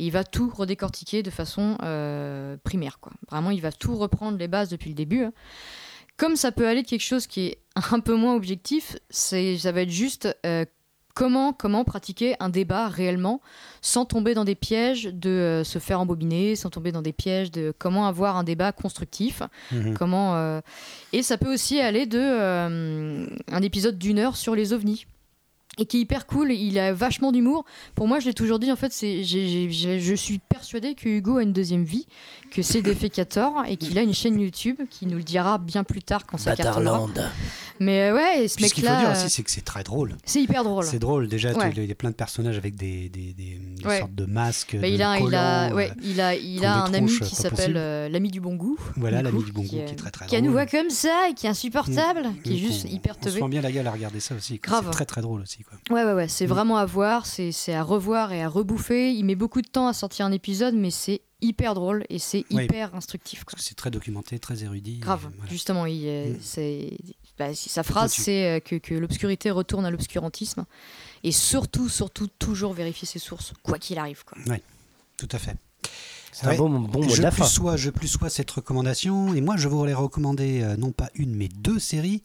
Et 0.00 0.04
il 0.04 0.10
va 0.10 0.24
tout 0.24 0.50
redécortiquer 0.56 1.22
de 1.22 1.28
façon 1.28 1.76
euh, 1.82 2.56
primaire, 2.64 3.00
quoi. 3.00 3.12
Vraiment, 3.30 3.50
il 3.50 3.60
va 3.60 3.70
tout 3.70 3.94
reprendre 3.98 4.38
les 4.38 4.48
bases 4.48 4.70
depuis 4.70 4.88
le 4.88 4.94
début. 4.94 5.24
hein. 5.24 5.32
Comme 6.16 6.36
ça 6.36 6.52
peut 6.52 6.66
aller 6.66 6.82
de 6.82 6.88
quelque 6.88 7.04
chose 7.04 7.26
qui 7.26 7.48
est 7.48 7.58
un 7.92 8.00
peu 8.00 8.14
moins 8.14 8.34
objectif, 8.34 8.96
c'est, 9.10 9.58
ça 9.58 9.72
va 9.72 9.82
être 9.82 9.90
juste 9.90 10.34
euh, 10.46 10.64
comment, 11.14 11.52
comment 11.52 11.84
pratiquer 11.84 12.34
un 12.40 12.48
débat 12.48 12.88
réellement 12.88 13.42
sans 13.82 14.06
tomber 14.06 14.32
dans 14.32 14.46
des 14.46 14.54
pièges 14.54 15.04
de 15.04 15.28
euh, 15.28 15.64
se 15.64 15.78
faire 15.78 16.00
embobiner, 16.00 16.56
sans 16.56 16.70
tomber 16.70 16.92
dans 16.92 17.02
des 17.02 17.12
pièges 17.12 17.50
de 17.50 17.74
comment 17.78 18.06
avoir 18.06 18.38
un 18.38 18.44
débat 18.44 18.72
constructif. 18.72 19.42
Mhm. 19.70 19.98
Comment 19.98 20.60
et 21.12 21.22
ça 21.22 21.36
peut 21.36 21.52
aussi 21.52 21.78
aller 21.78 22.06
de 22.06 23.28
un 23.52 23.62
épisode 23.62 23.98
d'une 23.98 24.18
heure 24.18 24.36
sur 24.36 24.54
les 24.54 24.72
ovnis 24.72 25.04
et 25.78 25.86
qui 25.86 25.98
est 25.98 26.00
hyper 26.00 26.26
cool. 26.26 26.52
Il 26.52 26.78
a 26.78 26.92
vachement 26.92 27.32
d'humour. 27.32 27.64
Pour 27.94 28.08
moi, 28.08 28.18
je 28.20 28.26
l'ai 28.26 28.34
toujours 28.34 28.58
dit. 28.58 28.70
En 28.72 28.76
fait, 28.76 28.92
c'est 28.92 29.22
je 29.24 30.14
suis 30.14 30.38
persuadée 30.38 30.94
que 30.94 31.08
Hugo 31.08 31.38
a 31.38 31.42
une 31.42 31.52
deuxième 31.52 31.84
vie, 31.84 32.06
que 32.50 32.62
c'est 32.62 32.82
Defecator 32.82 33.64
et 33.66 33.76
qu'il 33.76 33.98
a 33.98 34.02
une 34.02 34.14
chaîne 34.14 34.38
YouTube 34.40 34.80
qui 34.90 35.06
nous 35.06 35.16
le 35.16 35.22
dira 35.22 35.58
bien 35.58 35.84
plus 35.84 36.02
tard 36.02 36.26
quand 36.26 36.38
ça 36.38 36.56
cartonnera. 36.56 37.08
Mais 37.80 38.10
euh, 38.10 38.14
ouais, 38.14 38.44
et 38.44 38.48
ce 38.48 38.56
Puis 38.56 38.68
ce 38.68 38.74
qu'il 38.74 38.84
faut 38.84 38.90
mec-là, 38.90 39.00
dire 39.06 39.16
euh, 39.16 39.18
aussi, 39.24 39.30
c'est 39.30 39.42
que 39.42 39.50
c'est 39.50 39.64
très 39.64 39.82
drôle. 39.82 40.16
c'est 40.24 40.42
hyper 40.42 40.64
drôle. 40.64 40.84
C'est 40.84 40.98
drôle. 40.98 41.28
Déjà, 41.28 41.52
Ouais. 41.52 41.72
tu- 41.72 41.80
il 41.82 41.88
y 41.88 41.92
a 41.92 41.94
plein 41.94 42.10
de 42.10 42.14
personnages 42.14 42.58
avec 42.58 42.76
des, 42.76 43.08
des, 43.08 43.32
des- 43.32 43.58
des 43.58 43.86
Ouais. 43.86 43.98
sortes 44.00 44.14
de 44.14 44.26
masques. 44.26 44.76
Bah, 44.76 44.82
de 44.86 44.92
il 44.92 45.02
a, 45.02 45.18
il 45.18 45.34
a, 45.34 45.74
ouais, 45.74 45.90
euh, 45.90 45.94
il 46.04 46.20
a, 46.20 46.34
il 46.34 46.60
qui 46.60 46.66
ont 46.66 46.68
a 46.68 46.88
des 46.90 46.96
un 46.96 46.98
ami 46.98 47.18
qui 47.18 47.34
s'appelle 47.34 47.76
euh, 47.76 48.08
l'ami 48.10 48.30
du 48.30 48.40
bon 48.40 48.54
goût. 48.54 48.78
Voilà, 48.96 49.22
l'ami 49.22 49.42
du 49.42 49.52
bon 49.52 49.62
goût 49.62 49.68
qui, 49.68 49.76
qui 49.76 49.92
est 49.92 49.96
très 49.96 50.10
très 50.10 50.26
qui 50.26 50.36
a 50.36 50.38
drôle. 50.40 50.46
une 50.48 50.52
voix 50.52 50.66
comme 50.66 50.90
ça 50.90 51.28
et 51.30 51.34
qui 51.34 51.46
est 51.46 51.50
insupportable, 51.50 52.28
qui 52.44 52.50
est 52.50 52.60
Donc, 52.60 52.70
juste 52.70 52.86
on- 52.86 52.92
hyper 52.94 53.16
On 53.18 53.24
se 53.28 53.34
teubé. 53.34 53.48
bien 53.48 53.60
la 53.62 53.72
gueule 53.72 53.86
à 53.86 53.92
regarder 53.92 54.20
ça 54.20 54.34
aussi. 54.34 54.60
C'est 54.62 54.90
très 54.90 55.06
très 55.06 55.22
drôle 55.22 55.40
aussi. 55.40 55.62
Quoi. 55.62 55.78
Ouais, 55.96 56.04
ouais, 56.04 56.12
ouais, 56.12 56.28
c'est 56.28 56.46
vraiment 56.46 56.76
à 56.76 56.84
voir, 56.84 57.24
c'est 57.26 57.50
à 57.72 57.82
revoir 57.82 58.32
et 58.32 58.42
à 58.42 58.48
rebouffer. 58.48 59.12
Il 59.12 59.24
met 59.24 59.34
beaucoup 59.36 59.62
de 59.62 59.68
temps 59.68 59.88
à 59.88 59.94
sortir 59.94 60.26
un 60.26 60.32
épisode, 60.32 60.74
mais 60.74 60.90
c'est 60.90 61.22
hyper 61.42 61.74
drôle 61.74 62.04
et 62.10 62.18
c'est 62.18 62.44
Oui. 62.50 62.64
hyper 62.64 62.94
instructif. 62.94 63.44
c'est 63.58 63.74
très 63.76 63.90
documenté, 63.90 64.38
très 64.38 64.62
érudit. 64.64 64.98
Grave, 64.98 65.30
voilà. 65.36 65.50
justement, 65.50 65.86
il, 65.86 66.06
euh, 66.06 66.26
Mm. 66.34 66.36
c'est 66.40 66.90
bah, 67.38 67.54
sa 67.54 67.82
phrase 67.82 68.12
c'est 68.12 68.56
euh, 68.56 68.60
que, 68.60 68.76
que 68.76 68.94
l'obscurité 68.94 69.50
retourne 69.50 69.86
à 69.86 69.90
l'obscurantisme 69.90 70.64
et 71.24 71.32
surtout, 71.32 71.88
surtout, 71.88 72.26
toujours 72.38 72.72
vérifier 72.74 73.06
ses 73.06 73.18
sources, 73.18 73.52
quoi 73.62 73.78
qu'il 73.78 73.98
arrive. 73.98 74.24
Quoi. 74.24 74.38
Tout 75.16 75.28
à 75.32 75.38
fait. 75.38 75.56
C'est 76.32 76.46
un 76.46 76.54
bon, 76.56 76.70
bon 76.78 77.08
je 77.08 77.22
plus 77.28 77.44
sois, 77.44 77.76
je 77.76 77.90
plus 77.90 78.06
sois 78.06 78.30
cette 78.30 78.50
recommandation 78.52 79.34
et 79.34 79.40
moi 79.40 79.56
je 79.56 79.66
voulais 79.66 79.92
recommander 79.94 80.62
euh, 80.62 80.76
non 80.76 80.92
pas 80.92 81.10
une 81.14 81.34
mais 81.34 81.48
deux 81.48 81.78
séries, 81.80 82.22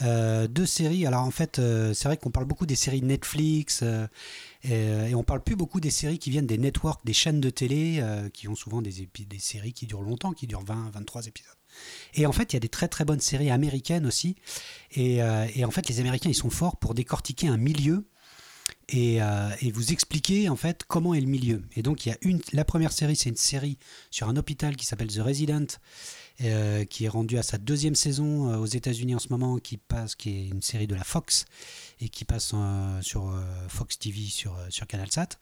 Euh, 0.00 0.48
deux 0.48 0.66
séries. 0.66 1.06
Alors 1.06 1.22
en 1.22 1.30
fait 1.30 1.58
euh, 1.58 1.92
c'est 1.94 2.08
vrai 2.08 2.16
qu'on 2.16 2.30
parle 2.30 2.46
beaucoup 2.46 2.66
des 2.66 2.74
séries 2.76 3.02
Netflix 3.02 3.80
euh, 3.82 4.06
et, 4.64 5.10
et 5.10 5.14
on 5.14 5.22
parle 5.22 5.42
plus 5.42 5.56
beaucoup 5.56 5.80
des 5.80 5.90
séries 5.90 6.18
qui 6.18 6.30
viennent 6.30 6.46
des 6.46 6.58
networks, 6.58 7.04
des 7.04 7.12
chaînes 7.12 7.40
de 7.40 7.50
télé 7.50 7.98
euh, 8.00 8.28
qui 8.28 8.48
ont 8.48 8.54
souvent 8.54 8.82
des, 8.82 9.08
des 9.18 9.38
séries 9.38 9.72
qui 9.72 9.86
durent 9.86 10.02
longtemps, 10.02 10.32
qui 10.32 10.46
durent 10.46 10.64
20, 10.64 10.90
23 10.90 11.26
épisodes. 11.26 11.52
Et 12.14 12.26
en 12.26 12.32
fait 12.32 12.52
il 12.52 12.56
y 12.56 12.58
a 12.58 12.60
des 12.60 12.68
très 12.68 12.88
très 12.88 13.04
bonnes 13.04 13.20
séries 13.20 13.50
américaines 13.50 14.06
aussi 14.06 14.36
et, 14.92 15.22
euh, 15.22 15.46
en 15.64 15.70
fait 15.70 15.88
les 15.88 16.00
Américains 16.00 16.28
ils 16.28 16.34
sont 16.34 16.50
forts 16.50 16.76
pour 16.76 16.94
décortiquer 16.94 17.48
un 17.48 17.56
milieu 17.56 18.06
et, 18.88 19.22
euh, 19.22 19.48
vous 19.72 19.92
expliquer 19.92 20.48
en 20.48 20.56
fait 20.56 20.84
comment 20.86 21.14
est 21.14 21.20
le 21.20 21.26
milieu. 21.26 21.62
Et 21.76 21.82
donc 21.82 22.06
il 22.06 22.10
y 22.10 22.12
a 22.12 22.18
une, 22.20 22.40
la 22.52 22.64
première 22.64 22.92
série, 22.92 23.16
c'est 23.16 23.30
une 23.30 23.36
série 23.36 23.78
sur 24.10 24.28
un 24.28 24.36
hôpital 24.36 24.76
qui 24.76 24.86
s'appelle 24.86 25.08
The 25.08 25.20
Resident, 25.20 25.66
euh, 26.42 26.84
qui 26.84 27.04
est 27.04 27.08
rendue 27.08 27.38
à 27.38 27.42
sa 27.42 27.58
deuxième 27.58 27.94
saison 27.94 28.50
euh, 28.50 28.56
aux 28.56 28.66
États-Unis 28.66 29.14
en 29.14 29.18
ce 29.18 29.28
moment, 29.28 29.58
qui 29.58 29.76
passe, 29.76 30.14
qui 30.14 30.30
est 30.30 30.48
une 30.48 30.62
série 30.62 30.86
de 30.86 30.94
la 30.94 31.04
Fox 31.04 31.44
et 32.02 32.08
qui 32.08 32.24
passe 32.24 32.50
euh, 32.54 33.00
sur 33.00 33.28
euh, 33.28 33.42
Fox 33.68 33.98
TV 33.98 34.22
sur 34.24 34.56
euh, 34.56 34.66
sur 34.70 34.86
CanalSat 34.86 35.38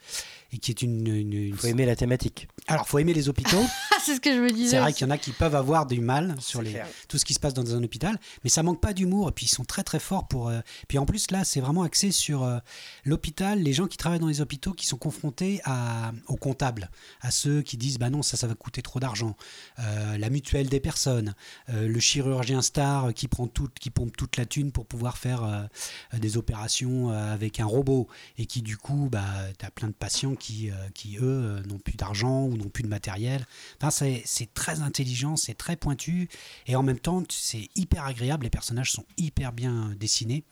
et 0.52 0.58
qui 0.58 0.70
est 0.70 0.82
une, 0.82 1.06
Il 1.06 1.56
faut 1.56 1.68
aimer 1.68 1.86
la 1.86 1.96
thématique. 1.96 2.48
Alors 2.70 2.88
faut 2.88 2.98
aimer 2.98 3.14
les 3.14 3.28
hôpitaux. 3.28 3.62
Ah, 3.92 4.02
c'est 4.02 4.14
ce 4.14 4.20
que 4.20 4.32
je 4.32 4.40
me 4.40 4.50
disais. 4.50 4.70
C'est 4.70 4.78
vrai 4.80 4.92
qu'il 4.94 5.06
y 5.06 5.10
en 5.10 5.12
a 5.12 5.18
qui 5.18 5.32
peuvent 5.32 5.54
avoir 5.56 5.84
du 5.84 6.00
mal 6.00 6.34
sur 6.40 6.60
C'est 6.60 6.64
les, 6.64 6.70
clair. 6.70 6.86
tout 7.08 7.18
ce 7.18 7.24
qui 7.26 7.34
se 7.34 7.40
passe 7.40 7.52
dans 7.52 7.74
un 7.74 7.82
hôpital, 7.82 8.18
mais 8.44 8.48
ça 8.48 8.62
manque 8.62 8.80
pas 8.80 8.94
d'humour. 8.94 9.28
Et 9.28 9.32
puis 9.32 9.44
ils 9.44 9.50
sont 9.50 9.64
très 9.64 9.82
très 9.82 9.98
forts 9.98 10.26
pour. 10.26 10.48
euh, 10.48 10.60
Puis 10.88 10.96
en 10.96 11.04
plus 11.04 11.30
là, 11.32 11.44
c'est 11.44 11.60
vraiment 11.60 11.82
axé 11.82 12.10
sur 12.12 12.44
euh, 12.44 12.58
l'hôpital, 13.04 13.58
les 13.60 13.72
gens 13.74 13.86
qui 13.88 13.96
travaillent 13.98 14.20
dans 14.20 14.28
les 14.28 14.40
hôpitaux 14.40 14.72
qui 14.72 14.86
sont 14.86 14.96
confrontés 14.96 15.60
à, 15.64 16.12
aux 16.28 16.36
comptables, 16.36 16.88
à 17.20 17.30
ceux 17.30 17.60
qui 17.62 17.76
disent 17.76 17.98
bah 17.98 18.08
non 18.10 18.22
ça 18.22 18.36
ça 18.38 18.46
va 18.46 18.54
coûter 18.54 18.80
trop 18.80 19.00
d'argent, 19.00 19.36
Euh, 19.80 20.16
la 20.16 20.30
mutuelle 20.30 20.68
des 20.68 20.80
personnes, 20.80 21.34
euh, 21.68 21.86
le 21.88 22.00
chirurgien 22.00 22.62
star 22.62 23.12
qui 23.12 23.28
prend 23.28 23.48
tout, 23.48 23.68
qui 23.80 23.90
pompe 23.90 24.16
toute 24.16 24.36
la 24.38 24.46
thune 24.46 24.72
pour 24.72 24.86
pouvoir 24.86 25.18
faire 25.18 25.42
euh, 25.44 26.18
des 26.18 26.36
opérations 26.36 27.10
euh, 27.10 27.34
avec 27.34 27.60
un 27.60 27.66
robot 27.66 28.08
et 28.38 28.46
qui 28.46 28.62
du 28.62 28.76
coup 28.78 29.08
bah 29.10 29.24
t'as 29.58 29.70
plein 29.70 29.88
de 29.88 29.92
patients 29.94 30.36
qui 30.36 30.70
euh, 30.70 30.74
qui 30.94 31.18
eux 31.20 31.60
n'ont 31.66 31.78
plus 31.78 31.96
d'argent 31.96 32.44
ou 32.44 32.56
n'ont 32.61 32.68
plus 32.68 32.82
de 32.82 32.88
matériel. 32.88 33.46
Enfin, 33.80 33.90
c'est 34.24 34.54
très 34.54 34.80
intelligent, 34.80 35.36
c'est 35.36 35.54
très 35.54 35.76
pointu, 35.76 36.28
et 36.66 36.76
en 36.76 36.82
même 36.82 36.98
temps, 36.98 37.22
c'est 37.28 37.68
hyper 37.76 38.04
agréable. 38.04 38.44
Les 38.44 38.50
personnages 38.50 38.92
sont 38.92 39.04
hyper 39.16 39.52
bien 39.52 39.94
dessinés, 39.98 40.44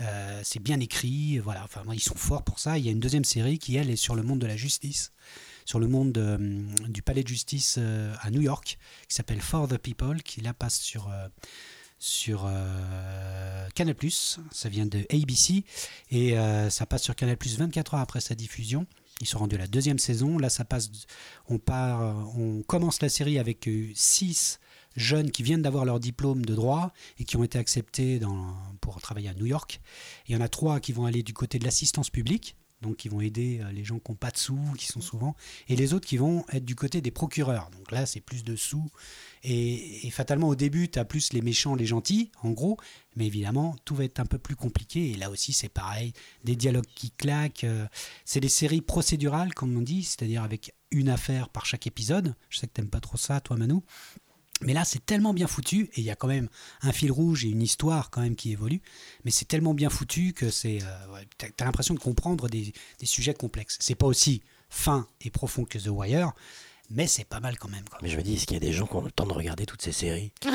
Euh, 0.00 0.40
c'est 0.44 0.60
bien 0.60 0.78
écrit. 0.80 1.38
Voilà, 1.38 1.64
enfin, 1.64 1.82
ils 1.92 2.00
sont 2.00 2.14
forts 2.14 2.44
pour 2.44 2.58
ça. 2.58 2.78
Il 2.78 2.84
y 2.84 2.88
a 2.88 2.92
une 2.92 3.00
deuxième 3.00 3.24
série 3.24 3.58
qui, 3.58 3.76
elle, 3.76 3.90
est 3.90 3.96
sur 3.96 4.14
le 4.14 4.22
monde 4.22 4.38
de 4.38 4.46
la 4.46 4.56
justice, 4.56 5.12
sur 5.64 5.78
le 5.80 5.88
monde 5.88 6.12
de, 6.12 6.34
hum, 6.36 6.74
du 6.88 7.02
palais 7.02 7.22
de 7.22 7.28
justice 7.28 7.76
euh, 7.78 8.14
à 8.20 8.30
New 8.30 8.42
York, 8.42 8.78
qui 9.08 9.14
s'appelle 9.14 9.40
For 9.40 9.66
the 9.68 9.78
People, 9.78 10.22
qui 10.22 10.40
là 10.42 10.54
passe 10.54 10.78
sur. 10.80 11.08
euh, 11.10 11.28
sur 11.98 12.44
euh, 12.46 13.68
Canal+, 13.74 13.96
ça 14.52 14.68
vient 14.68 14.84
de 14.84 15.06
ABC, 15.10 15.64
et 16.10 16.38
euh, 16.38 16.68
ça 16.68 16.84
passe 16.84 17.02
sur 17.04 17.14
Canal+, 17.16 17.36
24 17.40 17.94
heures 17.94 18.00
après 18.00 18.20
sa 18.20 18.34
diffusion. 18.34 18.86
Ils 19.20 19.26
sont 19.26 19.38
rendus 19.38 19.56
à 19.56 19.60
la 19.60 19.66
deuxième 19.66 19.98
saison. 19.98 20.38
Là, 20.38 20.50
ça 20.50 20.64
passe. 20.64 20.90
On 21.48 21.58
part. 21.58 22.02
euh, 22.02 22.12
On 22.36 22.62
commence 22.62 23.00
la 23.00 23.08
série 23.08 23.38
avec 23.38 23.66
euh, 23.66 23.90
six 23.94 24.58
jeunes 24.96 25.30
qui 25.30 25.42
viennent 25.42 25.62
d'avoir 25.62 25.84
leur 25.84 26.00
diplôme 26.00 26.44
de 26.44 26.54
droit 26.54 26.92
et 27.18 27.24
qui 27.24 27.36
ont 27.36 27.44
été 27.44 27.58
acceptés 27.58 28.18
dans, 28.18 28.54
pour 28.80 29.00
travailler 29.00 29.28
à 29.28 29.34
New 29.34 29.46
York. 29.46 29.80
Il 30.26 30.34
y 30.34 30.36
en 30.36 30.40
a 30.40 30.48
trois 30.48 30.80
qui 30.80 30.92
vont 30.92 31.06
aller 31.06 31.22
du 31.22 31.34
côté 31.34 31.58
de 31.58 31.64
l'assistance 31.64 32.08
publique, 32.10 32.56
donc 32.82 32.96
qui 32.96 33.08
vont 33.08 33.20
aider 33.20 33.60
euh, 33.62 33.72
les 33.72 33.84
gens 33.84 33.98
qui 33.98 34.10
n'ont 34.10 34.16
pas 34.16 34.30
de 34.30 34.38
sous, 34.38 34.58
qui 34.78 34.86
sont 34.86 35.00
souvent, 35.00 35.34
et 35.68 35.76
les 35.76 35.92
autres 35.94 36.06
qui 36.06 36.16
vont 36.16 36.44
être 36.52 36.64
du 36.64 36.74
côté 36.74 37.00
des 37.00 37.10
procureurs. 37.10 37.70
Donc 37.70 37.90
là, 37.92 38.06
c'est 38.06 38.20
plus 38.20 38.44
de 38.44 38.56
sous. 38.56 38.90
Et, 39.48 40.10
fatalement, 40.10 40.48
au 40.48 40.56
début, 40.56 40.88
tu 40.88 40.98
as 40.98 41.04
plus 41.04 41.32
les 41.32 41.40
méchants, 41.40 41.76
les 41.76 41.86
gentils, 41.86 42.32
en 42.42 42.50
gros, 42.50 42.78
mais 43.14 43.26
évidemment, 43.26 43.76
tout 43.84 43.94
va 43.94 44.02
être 44.02 44.18
un 44.18 44.26
peu 44.26 44.38
plus 44.38 44.56
compliqué. 44.56 45.12
Et 45.12 45.14
là 45.14 45.30
aussi, 45.30 45.52
c'est 45.52 45.68
pareil, 45.68 46.12
des 46.42 46.56
dialogues 46.56 46.88
qui 46.96 47.12
claquent. 47.12 47.62
euh, 47.62 47.86
c'est 48.24 48.40
des 48.40 48.48
séries 48.48 48.80
procédurales, 48.80 49.54
comme 49.54 49.76
on 49.76 49.82
dit, 49.82 50.02
c'est-à-dire 50.02 50.42
avec 50.42 50.74
une 50.90 51.08
affaire 51.08 51.48
par 51.48 51.64
chaque 51.64 51.86
épisode. 51.86 52.34
Je 52.50 52.58
sais 52.58 52.66
que 52.66 52.72
t'aimes 52.72 52.90
pas 52.90 52.98
trop 52.98 53.16
ça, 53.16 53.40
toi, 53.40 53.56
Manu. 53.56 53.82
Mais 54.62 54.72
là, 54.72 54.84
c'est 54.84 55.06
tellement 55.06 55.32
bien 55.32 55.46
foutu, 55.46 55.90
et 55.94 56.00
il 56.00 56.04
y 56.04 56.10
a 56.10 56.16
quand 56.16 56.28
même 56.28 56.48
un 56.82 56.90
fil 56.90 57.12
rouge 57.12 57.44
et 57.44 57.48
une 57.48 57.62
histoire 57.62 58.10
quand 58.10 58.22
même 58.22 58.34
qui 58.34 58.50
évolue, 58.50 58.80
mais 59.24 59.30
c'est 59.30 59.44
tellement 59.44 59.74
bien 59.74 59.90
foutu 59.90 60.32
que 60.32 60.50
c'est, 60.50 60.78
euh, 60.82 61.22
l'impression 61.60 61.94
de 61.94 62.00
comprendre 62.00 62.48
des, 62.48 62.72
des 62.98 63.06
sujets 63.06 63.34
complexes. 63.34 63.76
C'est 63.80 63.94
pas 63.94 64.06
aussi 64.06 64.42
fin 64.70 65.06
et 65.20 65.30
profond 65.30 65.64
que 65.64 65.78
The 65.78 65.88
Wire, 65.88 66.32
mais 66.90 67.06
c'est 67.06 67.24
pas 67.24 67.40
mal 67.40 67.58
quand 67.58 67.68
même. 67.68 67.84
quoi. 67.88 67.98
Mais 68.02 68.08
je 68.08 68.16
me 68.16 68.22
dis, 68.22 68.34
est-ce 68.34 68.46
qu'il 68.46 68.54
y 68.54 68.56
a 68.56 68.60
des 68.66 68.72
gens 68.72 68.86
qui 68.86 68.94
ont 68.96 69.02
le 69.02 69.10
temps 69.10 69.26
de 69.26 69.32
regarder 69.32 69.66
toutes 69.66 69.82
ces 69.82 69.92
séries? 69.92 70.32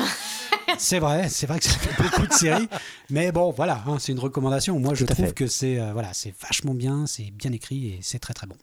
C'est 0.78 1.00
vrai, 1.00 1.28
c'est 1.28 1.46
vrai 1.46 1.58
que 1.58 1.66
ça 1.66 1.72
fait 1.78 2.02
beaucoup 2.02 2.26
de 2.26 2.32
séries, 2.32 2.66
mais 3.10 3.30
bon, 3.30 3.50
voilà, 3.50 3.84
hein, 3.86 3.98
c'est 4.00 4.10
une 4.12 4.18
recommandation. 4.18 4.78
Moi, 4.80 4.94
je 4.94 5.04
Tout 5.04 5.12
trouve 5.12 5.26
fait. 5.26 5.34
que 5.34 5.46
c'est, 5.46 5.78
euh, 5.78 5.92
voilà, 5.92 6.14
c'est 6.14 6.32
vachement 6.40 6.72
bien, 6.72 7.04
c'est 7.06 7.30
bien 7.30 7.52
écrit 7.52 7.88
et 7.88 7.98
c'est 8.00 8.18
très 8.18 8.32
très 8.32 8.46
bon. 8.46 8.56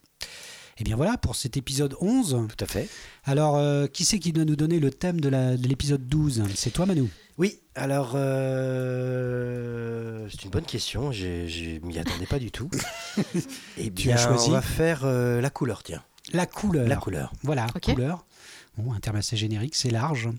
Et 0.79 0.83
bien 0.83 0.95
voilà 0.95 1.17
pour 1.17 1.35
cet 1.35 1.55
épisode 1.55 1.95
11. 2.01 2.47
Tout 2.57 2.63
à 2.63 2.67
fait. 2.67 2.89
Alors, 3.25 3.57
euh, 3.57 3.85
qui 3.85 4.05
c'est 4.05 4.17
qui 4.17 4.31
doit 4.33 4.45
nous 4.45 4.55
donner 4.55 4.79
le 4.79 4.89
thème 4.89 5.21
de, 5.21 5.29
l'épisode 5.67 6.07
12 6.07 6.45
C'est 6.55 6.71
toi, 6.71 6.87
Manu 6.87 7.03
Oui, 7.37 7.59
alors 7.75 8.13
euh, 8.99 10.27
c'est 10.29 10.43
une 10.45 10.51
bonne 10.51 10.65
question. 10.65 11.11
Je 11.11 11.79
m'y 11.85 11.99
attendais 11.99 12.25
pas 12.25 12.39
du 12.39 12.49
tout. 12.51 12.69
Et 13.77 13.91
Tu 13.91 14.09
as 14.11 14.15
bien, 14.15 14.17
choisi 14.17 14.49
on 14.49 14.53
va 14.53 14.61
faire 14.61 15.01
euh, 15.03 15.41
la 15.41 15.49
couleur, 15.49 15.83
tiens. 15.83 16.01
La 16.33 16.45
couleur. 16.45 16.87
La 16.87 16.95
couleur. 16.97 17.31
Voilà, 17.43 17.67
Ok. 17.75 17.93
couleur. 17.93 18.25
Bon, 18.77 18.93
un 18.93 18.99
terme 18.99 19.17
assez 19.17 19.35
générique, 19.37 19.75
c'est 19.75 19.89
large. 19.91 20.29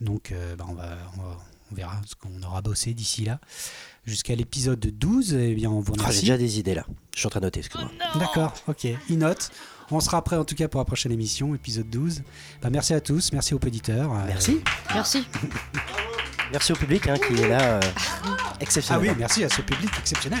Donc, 0.00 0.32
euh, 0.32 0.56
bah, 0.56 0.66
on, 0.68 0.74
va, 0.74 0.96
on, 1.16 1.22
va- 1.22 1.38
on 1.70 1.74
verra 1.74 2.00
ce 2.06 2.14
qu'on 2.14 2.42
aura 2.46 2.60
bossé 2.62 2.94
d'ici 2.94 3.24
là. 3.24 3.38
Jusqu'à 4.06 4.34
l'épisode 4.34 4.80
12, 4.80 5.34
eh 5.34 5.54
bien, 5.54 5.70
on 5.70 5.80
vous 5.80 5.92
Ah, 6.04 6.10
j'ai 6.10 6.20
déjà 6.20 6.38
des 6.38 6.58
idées 6.58 6.74
là. 6.74 6.84
Je 7.14 7.18
suis 7.20 7.26
en 7.26 7.30
train 7.30 7.40
de 7.40 7.44
noter, 7.46 7.60
excuse-moi. 7.60 7.90
D'accord, 8.18 8.54
ok. 8.66 8.86
Il 9.08 9.18
note. 9.18 9.50
On 9.92 10.00
sera 10.00 10.22
prêt 10.22 10.36
en 10.36 10.44
tout 10.44 10.54
cas 10.54 10.68
pour 10.68 10.80
la 10.80 10.84
prochaine 10.84 11.12
émission, 11.12 11.54
épisode 11.54 11.88
12. 11.90 12.22
Bah, 12.62 12.70
merci 12.70 12.94
à 12.94 13.00
tous, 13.00 13.32
merci 13.32 13.54
aux 13.54 13.58
auditeurs. 13.58 14.12
Euh, 14.14 14.24
Merci. 14.26 14.60
Merci. 14.94 15.26
Merci 16.52 16.72
au 16.72 16.76
public 16.76 17.06
hein, 17.08 17.16
qui 17.18 17.34
est 17.40 17.48
là. 17.48 17.60
euh, 17.74 17.80
Ah 18.24 18.54
exceptionnel. 18.60 19.10
oui, 19.10 19.16
merci 19.18 19.44
à 19.44 19.48
ce 19.48 19.62
public 19.62 19.90
exceptionnel. 19.98 20.40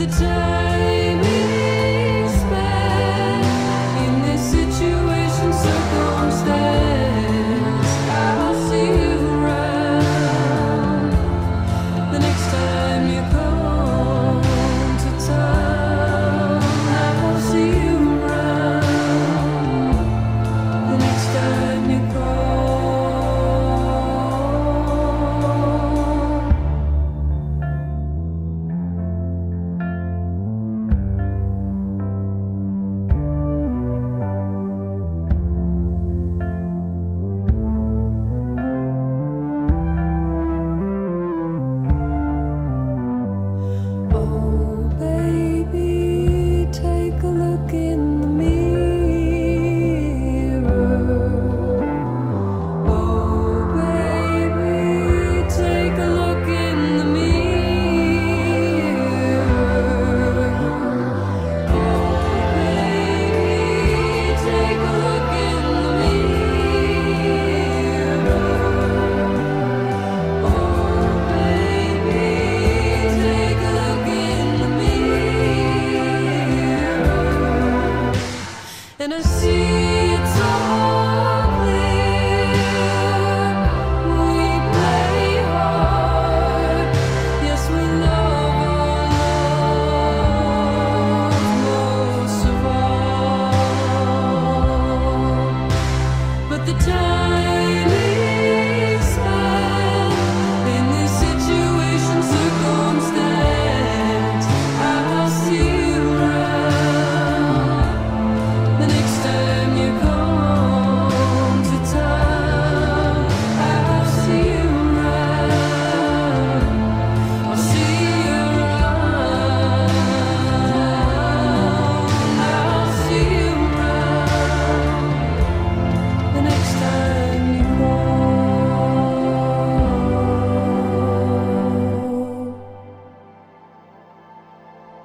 the 0.00 0.06
time. 0.06 0.99